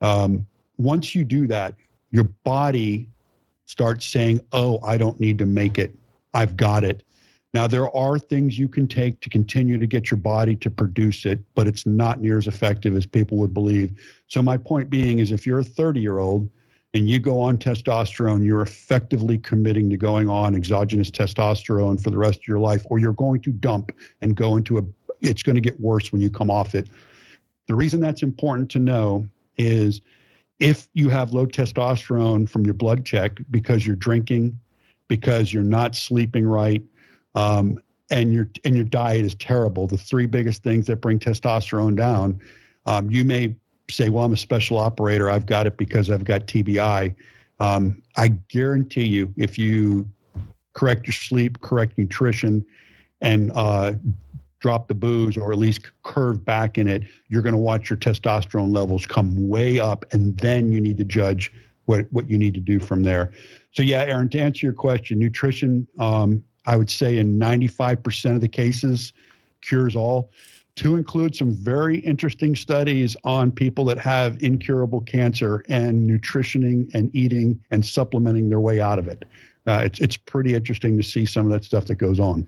Um, 0.00 0.44
once 0.76 1.14
you 1.14 1.22
do 1.24 1.46
that, 1.46 1.74
your 2.10 2.24
body 2.24 3.08
starts 3.64 4.06
saying, 4.06 4.40
"Oh, 4.52 4.80
I 4.82 4.98
don't 4.98 5.20
need 5.20 5.38
to 5.38 5.46
make 5.46 5.78
it. 5.78 5.94
I've 6.34 6.56
got 6.56 6.82
it." 6.82 7.04
Now, 7.54 7.68
there 7.68 7.94
are 7.96 8.18
things 8.18 8.58
you 8.58 8.68
can 8.68 8.88
take 8.88 9.20
to 9.20 9.30
continue 9.30 9.78
to 9.78 9.86
get 9.86 10.10
your 10.10 10.18
body 10.18 10.56
to 10.56 10.68
produce 10.68 11.24
it, 11.26 11.38
but 11.54 11.68
it's 11.68 11.86
not 11.86 12.20
near 12.20 12.38
as 12.38 12.48
effective 12.48 12.96
as 12.96 13.06
people 13.06 13.38
would 13.38 13.54
believe. 13.54 13.92
So, 14.26 14.42
my 14.42 14.56
point 14.56 14.90
being 14.90 15.20
is 15.20 15.30
if 15.30 15.46
you're 15.46 15.60
a 15.60 15.64
30 15.64 16.00
year 16.00 16.18
old 16.18 16.50
and 16.94 17.08
you 17.08 17.18
go 17.18 17.40
on 17.40 17.58
testosterone, 17.58 18.44
you're 18.44 18.62
effectively 18.62 19.38
committing 19.38 19.90
to 19.90 19.96
going 19.96 20.28
on 20.28 20.54
exogenous 20.54 21.10
testosterone 21.10 22.02
for 22.02 22.10
the 22.10 22.16
rest 22.16 22.40
of 22.40 22.48
your 22.48 22.58
life, 22.58 22.84
or 22.86 22.98
you're 22.98 23.12
going 23.12 23.40
to 23.42 23.52
dump 23.52 23.92
and 24.22 24.36
go 24.36 24.56
into 24.56 24.78
a, 24.78 24.82
it's 25.20 25.42
going 25.42 25.54
to 25.54 25.60
get 25.60 25.78
worse 25.80 26.12
when 26.12 26.20
you 26.20 26.30
come 26.30 26.50
off 26.50 26.74
it. 26.74 26.88
The 27.66 27.74
reason 27.74 28.00
that's 28.00 28.22
important 28.22 28.70
to 28.70 28.78
know 28.78 29.26
is 29.58 30.00
if 30.58 30.88
you 30.94 31.08
have 31.10 31.32
low 31.32 31.46
testosterone 31.46 32.48
from 32.48 32.64
your 32.64 32.74
blood 32.74 33.04
check 33.04 33.38
because 33.50 33.86
you're 33.86 33.96
drinking, 33.96 34.58
because 35.08 35.52
you're 35.52 35.62
not 35.62 35.94
sleeping 35.94 36.46
right, 36.46 36.82
um, 37.34 37.80
and 38.10 38.32
your 38.32 38.48
and 38.64 38.74
your 38.74 38.86
diet 38.86 39.24
is 39.24 39.34
terrible, 39.34 39.86
the 39.86 39.98
three 39.98 40.26
biggest 40.26 40.62
things 40.62 40.86
that 40.86 40.96
bring 40.96 41.18
testosterone 41.18 41.94
down, 41.94 42.40
um, 42.86 43.10
you 43.10 43.22
may 43.22 43.54
say, 43.90 44.08
"Well, 44.08 44.24
I'm 44.24 44.32
a 44.32 44.36
special 44.36 44.78
operator. 44.78 45.30
I've 45.30 45.46
got 45.46 45.66
it 45.66 45.76
because 45.76 46.10
I've 46.10 46.24
got 46.24 46.46
TBI." 46.46 47.14
Um, 47.60 48.02
I 48.16 48.28
guarantee 48.28 49.06
you, 49.06 49.32
if 49.36 49.58
you 49.58 50.08
correct 50.74 51.06
your 51.06 51.14
sleep, 51.14 51.60
correct 51.60 51.98
nutrition, 51.98 52.64
and 53.20 53.50
uh, 53.54 53.94
drop 54.60 54.88
the 54.88 54.94
booze 54.94 55.36
or 55.36 55.52
at 55.52 55.58
least 55.58 55.90
curve 56.02 56.44
back 56.44 56.78
in 56.78 56.88
it, 56.88 57.02
you're 57.28 57.42
going 57.42 57.54
to 57.54 57.60
watch 57.60 57.90
your 57.90 57.96
testosterone 57.96 58.74
levels 58.74 59.06
come 59.06 59.48
way 59.48 59.80
up, 59.80 60.04
and 60.12 60.36
then 60.38 60.70
you 60.72 60.80
need 60.80 60.98
to 60.98 61.04
judge 61.04 61.52
what 61.86 62.06
what 62.12 62.28
you 62.28 62.38
need 62.38 62.54
to 62.54 62.60
do 62.60 62.78
from 62.78 63.02
there. 63.02 63.32
So 63.72 63.82
yeah, 63.82 64.02
Aron, 64.02 64.28
to 64.30 64.38
answer 64.38 64.66
your 64.66 64.74
question, 64.74 65.18
nutrition 65.18 65.86
um, 65.98 66.42
I 66.68 66.76
would 66.76 66.90
say 66.90 67.16
in 67.16 67.38
95% 67.38 68.34
of 68.34 68.40
the 68.42 68.48
cases, 68.48 69.14
cures 69.62 69.96
all, 69.96 70.30
to 70.78 70.94
include 70.96 71.34
some 71.34 71.52
very 71.52 71.98
interesting 71.98 72.54
studies 72.54 73.16
on 73.24 73.50
people 73.50 73.84
that 73.84 73.98
have 73.98 74.40
incurable 74.42 75.00
cancer 75.00 75.64
and 75.68 76.08
nutritioning 76.08 76.88
and 76.94 77.14
eating 77.14 77.60
and 77.70 77.84
supplementing 77.84 78.48
their 78.48 78.60
way 78.60 78.80
out 78.80 78.98
of 78.98 79.08
it. 79.08 79.24
Uh, 79.66 79.82
it's, 79.84 79.98
it's 79.98 80.16
pretty 80.16 80.54
interesting 80.54 80.96
to 80.96 81.02
see 81.02 81.26
some 81.26 81.46
of 81.46 81.52
that 81.52 81.64
stuff 81.64 81.86
that 81.86 81.96
goes 81.96 82.20
on. 82.20 82.46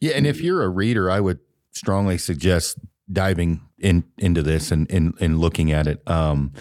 Yeah. 0.00 0.12
And 0.12 0.26
if 0.26 0.40
you're 0.40 0.62
a 0.62 0.68
reader, 0.68 1.10
I 1.10 1.20
would 1.20 1.40
strongly 1.72 2.16
suggest 2.16 2.78
diving 3.12 3.60
in 3.78 4.04
into 4.16 4.42
this 4.42 4.70
and, 4.70 4.90
and, 4.90 5.14
and 5.20 5.38
looking 5.38 5.70
at 5.70 5.86
it. 5.86 6.02
Um, 6.08 6.52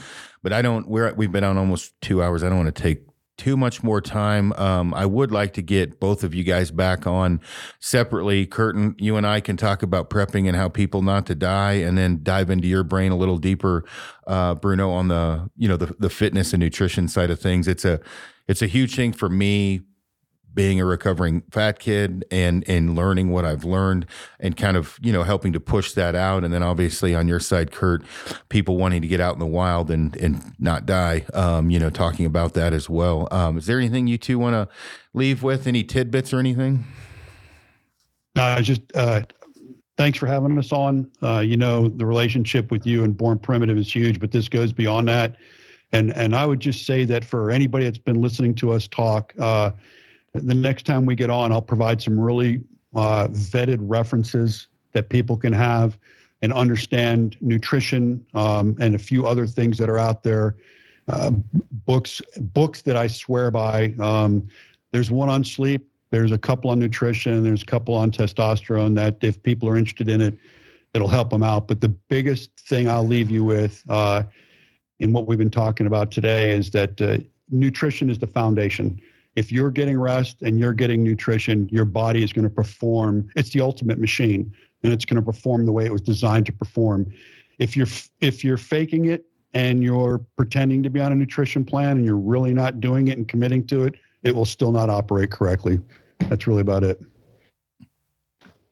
but 0.44 0.52
I 0.52 0.62
don't, 0.62 0.88
we're, 0.88 1.14
we've 1.14 1.32
been 1.32 1.44
on 1.44 1.58
almost 1.58 1.94
two 2.02 2.22
hours. 2.22 2.44
I 2.44 2.50
don't 2.50 2.58
want 2.58 2.76
to 2.76 2.82
take 2.82 3.04
too 3.38 3.56
much 3.56 3.84
more 3.84 4.02
time. 4.02 4.52
Um, 4.54 4.94
I 4.94 5.06
would 5.06 5.32
like 5.32 5.54
to 5.54 5.62
get 5.62 6.00
both 6.00 6.24
of 6.24 6.34
you 6.34 6.44
guys 6.44 6.72
back 6.72 7.06
on 7.06 7.40
separately. 7.80 8.46
Curtin, 8.46 8.96
you 8.98 9.16
and 9.16 9.26
I 9.26 9.40
can 9.40 9.58
talk 9.58 9.84
about 9.84 10.10
prepping 10.10 10.48
and 10.48 10.56
how 10.56 10.70
people 10.70 11.02
not 11.02 11.26
to 11.28 11.36
die, 11.36 11.74
and 11.74 11.98
then 11.98 12.20
dive 12.24 12.50
into 12.50 12.68
your 12.68 12.84
brain 12.84 13.12
a 13.12 13.18
little 13.18 13.38
deeper, 13.38 13.86
uh, 14.26 14.56
Bruno, 14.56 14.90
on 14.90 15.08
the 15.08 15.50
you 15.56 15.68
know 15.68 15.78
the 15.78 15.96
the 16.00 16.10
fitness 16.10 16.54
and 16.54 16.62
nutrition 16.62 17.08
side 17.08 17.30
of 17.30 17.40
things. 17.40 17.68
It's 17.68 17.86
a 17.86 18.00
it's 18.48 18.62
a 18.62 18.68
huge 18.68 18.96
thing 18.96 19.14
for 19.14 19.30
me 19.30 19.82
being 20.58 20.82
a 20.82 20.86
recovering 20.86 21.44
fat 21.52 21.78
kid 21.78 22.26
and 22.32 22.68
and 22.68 22.96
learning 22.96 23.30
what 23.30 23.46
I've 23.46 23.64
learned 23.64 24.08
and 24.40 24.58
kind 24.58 24.76
of 24.76 24.98
you 25.04 25.14
know 25.14 25.22
helping 25.22 25.54
to 25.54 25.60
push 25.60 25.94
that 25.94 26.16
out. 26.16 26.44
And 26.44 26.52
then 26.52 26.64
obviously 26.64 27.14
on 27.14 27.28
your 27.28 27.40
side 27.40 27.72
Kurt 27.72 28.02
people 28.50 28.76
wanting 28.76 29.04
to 29.04 29.08
get 29.08 29.22
out 29.22 29.34
in 29.34 29.40
the 29.40 29.46
wild 29.46 29.92
and 29.92 30.18
and 30.18 30.56
not 30.58 30.88
die 30.88 31.26
um, 31.36 31.70
you 31.70 31.80
know 31.80 31.92
talking 31.92 32.26
about 32.26 32.56
that 32.56 32.74
as 32.74 32.90
well. 32.90 33.28
Um, 33.30 33.60
is 33.60 33.68
there 33.68 33.78
anything 33.78 34.08
you 34.08 34.18
two 34.18 34.40
want 34.40 34.56
to 34.56 34.68
leave 35.14 35.44
with? 35.44 35.68
Any 35.68 35.84
tidbits 35.84 36.34
or 36.34 36.40
anything? 36.40 36.86
Uh, 38.36 38.60
just 38.60 38.82
uh, 38.96 39.22
thanks 39.96 40.18
for 40.18 40.26
having 40.26 40.58
us 40.58 40.72
on. 40.72 41.10
Uh, 41.22 41.40
you 41.40 41.56
know 41.56 41.88
the 41.88 42.06
relationship 42.06 42.72
with 42.72 42.84
you 42.88 43.04
and 43.04 43.16
Born 43.16 43.38
Primitive 43.38 43.78
is 43.78 43.96
huge 43.96 44.20
but 44.20 44.32
this 44.32 44.50
goes 44.50 44.74
beyond 44.74 45.08
that. 45.08 45.36
And 45.92 46.12
and 46.18 46.36
I 46.36 46.48
would 46.48 46.60
just 46.60 46.88
say 46.88 47.06
that 47.06 47.24
for 47.24 47.52
anybody 47.52 47.86
that's 47.86 48.00
been 48.00 48.24
listening 48.24 48.56
to 48.56 48.72
us 48.72 48.88
talk 48.88 49.36
uh, 49.38 49.70
the 50.40 50.54
next 50.54 50.86
time 50.86 51.06
we 51.06 51.16
get 51.16 51.30
on, 51.30 51.52
I'll 51.52 51.62
provide 51.62 52.02
some 52.02 52.20
really 52.20 52.62
uh, 52.96 53.28
vetted 53.28 53.78
references 53.82 54.68
that 54.94 55.10
people 55.10 55.38
can 55.38 55.54
have 55.54 55.98
and 56.42 56.54
understand 56.54 57.38
nutrition 57.42 58.26
um, 58.34 58.76
and 58.80 58.96
a 58.96 59.00
few 59.00 59.26
other 59.26 59.48
things 59.48 59.78
that 59.78 59.90
are 59.90 59.98
out 59.98 60.24
there. 60.24 60.56
Uh, 61.08 61.32
books, 61.86 62.22
books 62.38 62.82
that 62.82 62.98
I 62.98 63.08
swear 63.08 63.50
by. 63.50 63.94
Um, 64.00 64.48
there's 64.92 65.10
one 65.10 65.30
on 65.30 65.44
sleep. 65.44 65.88
There's 66.10 66.32
a 66.32 66.38
couple 66.38 66.70
on 66.70 66.80
nutrition. 66.80 67.44
There's 67.44 67.64
a 67.64 67.66
couple 67.66 67.94
on 67.94 68.12
testosterone. 68.12 68.96
That 68.96 69.18
if 69.22 69.42
people 69.42 69.68
are 69.70 69.78
interested 69.78 70.10
in 70.10 70.22
it, 70.22 70.38
it'll 70.94 71.08
help 71.08 71.30
them 71.30 71.44
out. 71.44 71.68
But 71.68 71.82
the 71.82 71.90
biggest 71.90 72.52
thing 72.60 72.90
I'll 72.90 73.06
leave 73.06 73.30
you 73.30 73.44
with, 73.44 73.84
uh, 73.90 74.24
in 75.00 75.14
what 75.14 75.28
we've 75.28 75.38
been 75.38 75.52
talking 75.52 75.88
about 75.88 76.12
today, 76.12 76.52
is 76.52 76.72
that 76.72 77.02
uh, 77.02 77.18
nutrition 77.50 78.10
is 78.10 78.20
the 78.20 78.28
foundation 78.28 79.02
if 79.38 79.52
you're 79.52 79.70
getting 79.70 80.00
rest 80.00 80.42
and 80.42 80.60
you're 80.60 80.74
getting 80.74 81.04
nutrition, 81.04 81.70
your 81.72 81.86
body 81.86 82.24
is 82.24 82.34
going 82.34 82.44
to 82.44 82.50
perform. 82.50 83.30
It's 83.36 83.52
the 83.52 83.62
ultimate 83.62 84.00
machine, 84.00 84.52
and 84.82 84.92
it's 84.92 85.06
going 85.06 85.18
to 85.18 85.22
perform 85.22 85.68
the 85.68 85.72
way 85.72 85.86
it 85.86 85.92
was 85.92 86.02
designed 86.02 86.48
to 86.48 86.52
perform. 86.52 87.14
If 87.60 87.78
you're 87.78 87.88
if 88.20 88.44
you're 88.44 88.58
faking 88.58 89.06
it 89.06 89.26
and 89.54 89.84
you're 89.84 90.26
pretending 90.38 90.82
to 90.82 90.90
be 90.90 91.00
on 91.00 91.12
a 91.12 91.16
nutrition 91.16 91.64
plan 91.64 91.98
and 91.98 92.06
you're 92.06 92.18
really 92.18 92.52
not 92.52 92.82
doing 92.82 93.10
it 93.10 93.18
and 93.20 93.28
committing 93.28 93.66
to 93.68 93.84
it, 93.84 93.94
it 94.24 94.36
will 94.36 94.46
still 94.46 94.72
not 94.72 94.90
operate 94.90 95.30
correctly. 95.30 95.80
That's 96.30 96.48
really 96.48 96.62
about 96.62 96.84
it. 96.84 97.00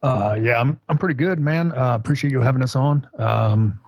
Uh, 0.01 0.35
yeah, 0.41 0.59
I'm 0.59 0.79
I'm 0.89 0.97
pretty 0.97 1.15
good, 1.15 1.39
man. 1.39 1.73
Uh, 1.73 1.93
appreciate 1.93 2.31
you 2.31 2.41
having 2.41 2.63
us 2.63 2.75
on. 2.75 3.07
Um, 3.19 3.79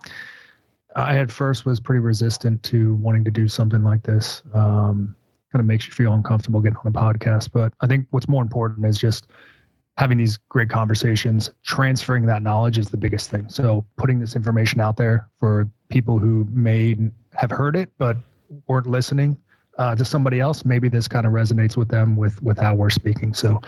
I 0.96 1.18
at 1.18 1.32
first 1.32 1.66
was 1.66 1.80
pretty 1.80 2.02
resistant 2.02 2.62
to 2.64 2.94
wanting 2.96 3.24
to 3.26 3.32
do 3.32 3.48
something 3.48 3.84
like 3.84 4.04
this. 4.04 4.44
Um, 4.54 5.16
kind 5.58 5.62
of 5.62 5.66
makes 5.66 5.88
you 5.88 5.92
feel 5.94 6.14
uncomfortable 6.14 6.62
getting 6.62 6.78
on 6.78 6.88
a 6.88 6.92
podcast. 6.92 7.50
But 7.52 7.74
I 7.82 7.88
think 7.88 8.06
what's 8.12 8.28
more 8.28 8.44
important 8.44 8.86
is 8.86 9.00
just 9.00 9.26
having 9.98 10.20
these 10.20 10.38
great 10.50 10.70
conversations, 10.70 11.50
transferring 11.64 12.28
that 12.28 12.44
knowledge 12.44 12.78
is 12.78 12.90
the 12.90 12.98
biggest 12.98 13.32
thing. 13.32 13.50
So 13.50 13.84
putting 13.98 14.20
this 14.20 14.36
information 14.36 14.80
out 14.80 14.98
there 14.98 15.28
for 15.40 15.68
people 15.90 16.20
who 16.20 16.48
may 16.52 16.96
have 17.34 17.50
heard 17.50 17.76
it 17.76 17.90
but 17.98 18.18
weren't 18.68 18.86
listening 18.86 19.36
uh, 19.80 19.96
to 19.96 20.06
somebody 20.06 20.40
else, 20.40 20.64
maybe 20.64 20.90
this 20.90 21.08
kind 21.08 21.26
of 21.26 21.34
resonates 21.34 21.76
with 21.76 21.88
them 21.88 22.16
with 22.16 22.40
with 22.44 22.60
how 22.60 22.76
we're 22.76 22.92
speaking. 22.92 23.34
So 23.34 23.60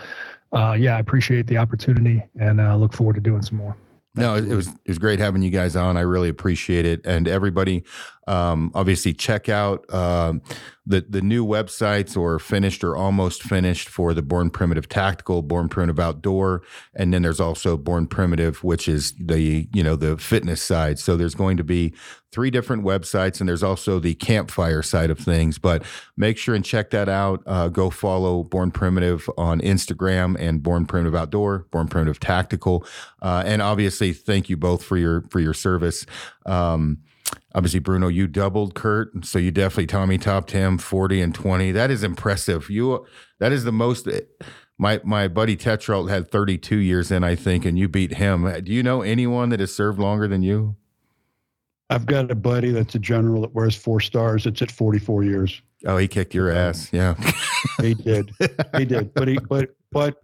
uh, 0.52 0.76
yeah, 0.78 0.96
I 0.96 1.00
appreciate 1.00 1.48
the 1.48 1.58
opportunity 1.58 2.22
and 2.38 2.60
uh, 2.60 2.76
look 2.76 2.92
forward 2.92 3.14
to 3.14 3.20
doing 3.20 3.42
some 3.42 3.58
more. 3.58 3.76
No, 4.14 4.34
it 4.34 4.46
was 4.48 4.68
it 4.68 4.88
was 4.88 4.98
great 4.98 5.18
having 5.18 5.42
you 5.42 5.50
guys 5.50 5.76
on. 5.76 5.96
I 5.96 6.00
really 6.00 6.28
appreciate 6.28 6.84
it, 6.84 7.00
and 7.04 7.28
everybody, 7.28 7.84
um, 8.30 8.70
obviously 8.76 9.12
check 9.12 9.48
out 9.48 9.92
um, 9.92 10.40
the 10.86 11.04
the 11.08 11.20
new 11.20 11.44
websites 11.44 12.16
or 12.16 12.38
finished 12.38 12.84
or 12.84 12.96
almost 12.96 13.42
finished 13.42 13.88
for 13.88 14.14
the 14.14 14.22
Born 14.22 14.50
Primitive 14.50 14.88
Tactical, 14.88 15.42
Born 15.42 15.68
Primitive 15.68 15.98
Outdoor, 15.98 16.62
and 16.94 17.12
then 17.12 17.22
there's 17.22 17.40
also 17.40 17.76
Born 17.76 18.06
Primitive, 18.06 18.62
which 18.62 18.86
is 18.86 19.14
the 19.18 19.68
you 19.72 19.82
know 19.82 19.96
the 19.96 20.16
fitness 20.16 20.62
side. 20.62 21.00
So 21.00 21.16
there's 21.16 21.34
going 21.34 21.56
to 21.56 21.64
be 21.64 21.92
three 22.30 22.52
different 22.52 22.84
websites, 22.84 23.40
and 23.40 23.48
there's 23.48 23.64
also 23.64 23.98
the 23.98 24.14
campfire 24.14 24.82
side 24.82 25.10
of 25.10 25.18
things. 25.18 25.58
But 25.58 25.82
make 26.16 26.38
sure 26.38 26.54
and 26.54 26.64
check 26.64 26.90
that 26.90 27.08
out. 27.08 27.42
Uh, 27.46 27.66
go 27.66 27.90
follow 27.90 28.44
Born 28.44 28.70
Primitive 28.70 29.28
on 29.36 29.60
Instagram 29.60 30.36
and 30.38 30.62
Born 30.62 30.86
Primitive 30.86 31.16
Outdoor, 31.16 31.66
Born 31.72 31.88
Primitive 31.88 32.20
Tactical, 32.20 32.86
uh, 33.22 33.42
and 33.44 33.60
obviously 33.60 34.12
thank 34.12 34.48
you 34.48 34.56
both 34.56 34.84
for 34.84 34.96
your 34.96 35.22
for 35.30 35.40
your 35.40 35.54
service. 35.54 36.06
Um, 36.46 36.98
obviously 37.54 37.80
Bruno, 37.80 38.08
you 38.08 38.26
doubled 38.26 38.74
Kurt, 38.74 39.24
so 39.24 39.38
you 39.38 39.50
definitely 39.50 39.86
Tommy 39.86 40.18
topped 40.18 40.50
him 40.50 40.78
forty 40.78 41.20
and 41.20 41.34
twenty. 41.34 41.72
That 41.72 41.90
is 41.90 42.02
impressive. 42.02 42.70
You 42.70 43.06
that 43.38 43.52
is 43.52 43.64
the 43.64 43.72
most. 43.72 44.06
Eh, 44.06 44.20
my 44.78 45.00
my 45.04 45.28
buddy 45.28 45.56
Tetrault 45.56 46.08
had 46.08 46.30
thirty 46.30 46.56
two 46.56 46.78
years 46.78 47.10
in, 47.10 47.22
I 47.22 47.34
think, 47.34 47.64
and 47.64 47.78
you 47.78 47.88
beat 47.88 48.14
him. 48.14 48.44
Uh, 48.44 48.60
do 48.60 48.72
you 48.72 48.82
know 48.82 49.02
anyone 49.02 49.50
that 49.50 49.60
has 49.60 49.74
served 49.74 49.98
longer 49.98 50.26
than 50.26 50.42
you? 50.42 50.76
I've 51.90 52.06
got 52.06 52.30
a 52.30 52.34
buddy 52.36 52.70
that's 52.70 52.94
a 52.94 52.98
general 53.00 53.42
that 53.42 53.52
wears 53.52 53.74
four 53.74 54.00
stars. 54.00 54.46
It's 54.46 54.62
at 54.62 54.70
forty 54.70 54.98
four 54.98 55.24
years. 55.24 55.60
Oh, 55.86 55.96
he 55.96 56.08
kicked 56.08 56.34
your 56.34 56.50
ass. 56.50 56.88
Yeah, 56.92 57.14
he 57.80 57.94
did. 57.94 58.32
He 58.76 58.84
did. 58.84 59.12
But 59.14 59.28
he 59.28 59.38
but 59.48 59.70
but 59.90 60.22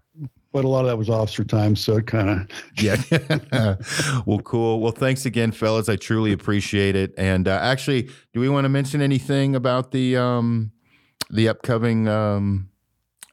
but 0.57 0.65
a 0.65 0.69
lot 0.69 0.81
of 0.81 0.87
that 0.87 0.97
was 0.97 1.11
officer 1.11 1.45
time, 1.45 1.77
so 1.77 1.99
it 1.99 2.07
kind 2.07 2.31
of 2.31 2.49
yeah. 2.83 3.77
well, 4.25 4.39
cool. 4.39 4.81
Well, 4.81 4.91
thanks 4.91 5.27
again, 5.27 5.53
fellas. 5.53 5.91
I 5.91 5.97
truly 5.97 6.33
appreciate 6.33 6.97
it. 6.97 7.13
And 7.19 7.47
uh, 7.47 7.59
actually, 7.61 8.09
do 8.33 8.41
we 8.41 8.49
want 8.49 8.65
to 8.65 8.71
mention 8.71 9.03
anything 9.03 9.55
about 9.55 9.91
the 9.91 10.17
um, 10.17 10.73
the 11.29 11.51
upcoming? 11.51 12.09
Um, 12.09 12.71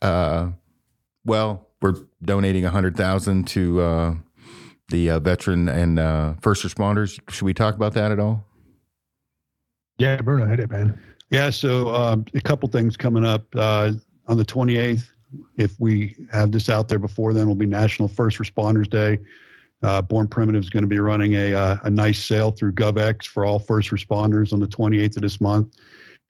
uh, 0.01 0.49
well, 1.23 1.69
we're 1.81 1.95
donating 2.21 2.65
a 2.65 2.69
hundred 2.69 2.97
thousand 2.97 3.47
to 3.47 3.79
uh, 3.79 4.15
the 4.89 5.11
uh, 5.11 5.19
veteran 5.19 5.69
and 5.69 5.99
uh, 5.99 6.33
first 6.41 6.65
responders. 6.65 7.21
Should 7.29 7.45
we 7.45 7.53
talk 7.53 7.75
about 7.75 7.93
that 7.93 8.11
at 8.11 8.19
all? 8.19 8.45
Yeah, 9.97 10.19
Bruno, 10.19 10.45
hit 10.45 10.59
it, 10.59 10.69
man. 10.69 10.99
Yeah, 11.29 11.51
so 11.51 11.95
um, 11.95 12.25
a 12.33 12.41
couple 12.41 12.67
things 12.67 12.97
coming 12.97 13.23
up 13.23 13.45
uh, 13.55 13.93
on 14.27 14.35
the 14.35 14.43
twenty 14.43 14.75
eighth 14.75 15.12
if 15.57 15.80
we 15.80 16.15
have 16.31 16.51
this 16.51 16.69
out 16.69 16.88
there 16.88 16.99
before 16.99 17.34
then, 17.34 17.47
will 17.47 17.55
be 17.55 17.65
National 17.65 18.07
First 18.07 18.38
Responders 18.38 18.89
Day. 18.89 19.19
Uh, 19.81 20.01
Born 20.01 20.27
Primitive 20.27 20.64
is 20.64 20.69
going 20.69 20.84
to 20.84 20.88
be 20.88 20.99
running 20.99 21.34
a, 21.34 21.53
uh, 21.53 21.77
a 21.84 21.89
nice 21.89 22.23
sale 22.23 22.51
through 22.51 22.72
GovX 22.73 23.26
for 23.26 23.45
all 23.45 23.60
first 23.60 23.91
responders 23.91 24.53
on 24.53 24.60
the 24.60 24.68
28th 24.68 25.18
of 25.18 25.22
this 25.22 25.41
month. 25.41 25.76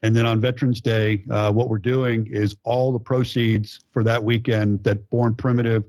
And 0.02 0.16
then 0.16 0.26
on 0.26 0.42
Veterans 0.42 0.82
Day, 0.82 1.24
uh, 1.30 1.52
what 1.52 1.70
we're 1.70 1.78
doing 1.78 2.28
is 2.28 2.58
all 2.64 2.92
the 2.92 3.00
proceeds 3.00 3.80
for 3.92 4.04
that 4.04 4.22
weekend 4.22 4.84
that 4.84 5.10
Born 5.10 5.36
Primitive, 5.36 5.84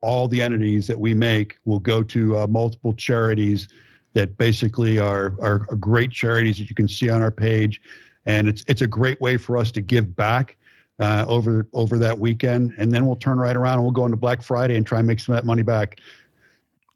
all 0.00 0.28
the 0.28 0.40
entities 0.40 0.86
that 0.86 0.98
we 0.98 1.12
make 1.12 1.58
will 1.64 1.80
go 1.80 2.02
to 2.04 2.38
uh, 2.38 2.46
multiple 2.46 2.94
charities 2.94 3.68
that 4.14 4.38
basically 4.38 4.98
are, 4.98 5.34
are, 5.40 5.66
are 5.70 5.76
great 5.76 6.10
charities 6.10 6.58
that 6.58 6.68
you 6.68 6.74
can 6.74 6.88
see 6.88 7.10
on 7.10 7.20
our 7.20 7.30
page. 7.30 7.80
And 8.26 8.48
it's, 8.48 8.64
it's 8.68 8.82
a 8.82 8.86
great 8.86 9.20
way 9.20 9.36
for 9.36 9.56
us 9.56 9.72
to 9.72 9.80
give 9.80 10.14
back 10.14 10.56
uh, 10.98 11.24
over 11.28 11.66
over 11.72 11.98
that 11.98 12.18
weekend, 12.18 12.74
and 12.78 12.92
then 12.92 13.06
we'll 13.06 13.16
turn 13.16 13.38
right 13.38 13.56
around 13.56 13.74
and 13.74 13.82
we'll 13.82 13.92
go 13.92 14.04
into 14.04 14.16
Black 14.16 14.42
Friday 14.42 14.76
and 14.76 14.86
try 14.86 14.98
and 14.98 15.06
make 15.06 15.20
some 15.20 15.34
of 15.34 15.40
that 15.40 15.46
money 15.46 15.62
back. 15.62 16.00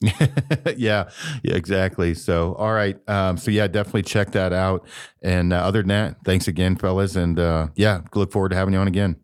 yeah, 0.76 1.08
yeah, 1.42 1.54
exactly. 1.54 2.14
So, 2.14 2.54
all 2.54 2.72
right. 2.72 2.98
Um, 3.08 3.36
so 3.36 3.50
yeah, 3.50 3.68
definitely 3.68 4.02
check 4.02 4.32
that 4.32 4.52
out. 4.52 4.86
And 5.22 5.52
uh, 5.52 5.56
other 5.56 5.82
than 5.82 5.88
that, 5.88 6.16
thanks 6.24 6.48
again, 6.48 6.76
fellas. 6.76 7.14
And 7.14 7.38
uh, 7.38 7.68
yeah, 7.76 8.00
look 8.14 8.32
forward 8.32 8.50
to 8.50 8.56
having 8.56 8.74
you 8.74 8.80
on 8.80 8.88
again. 8.88 9.16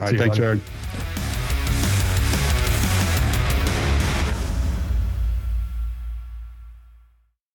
All 0.00 0.08
right, 0.08 0.18
thanks, 0.18 0.38
Aron. 0.38 0.60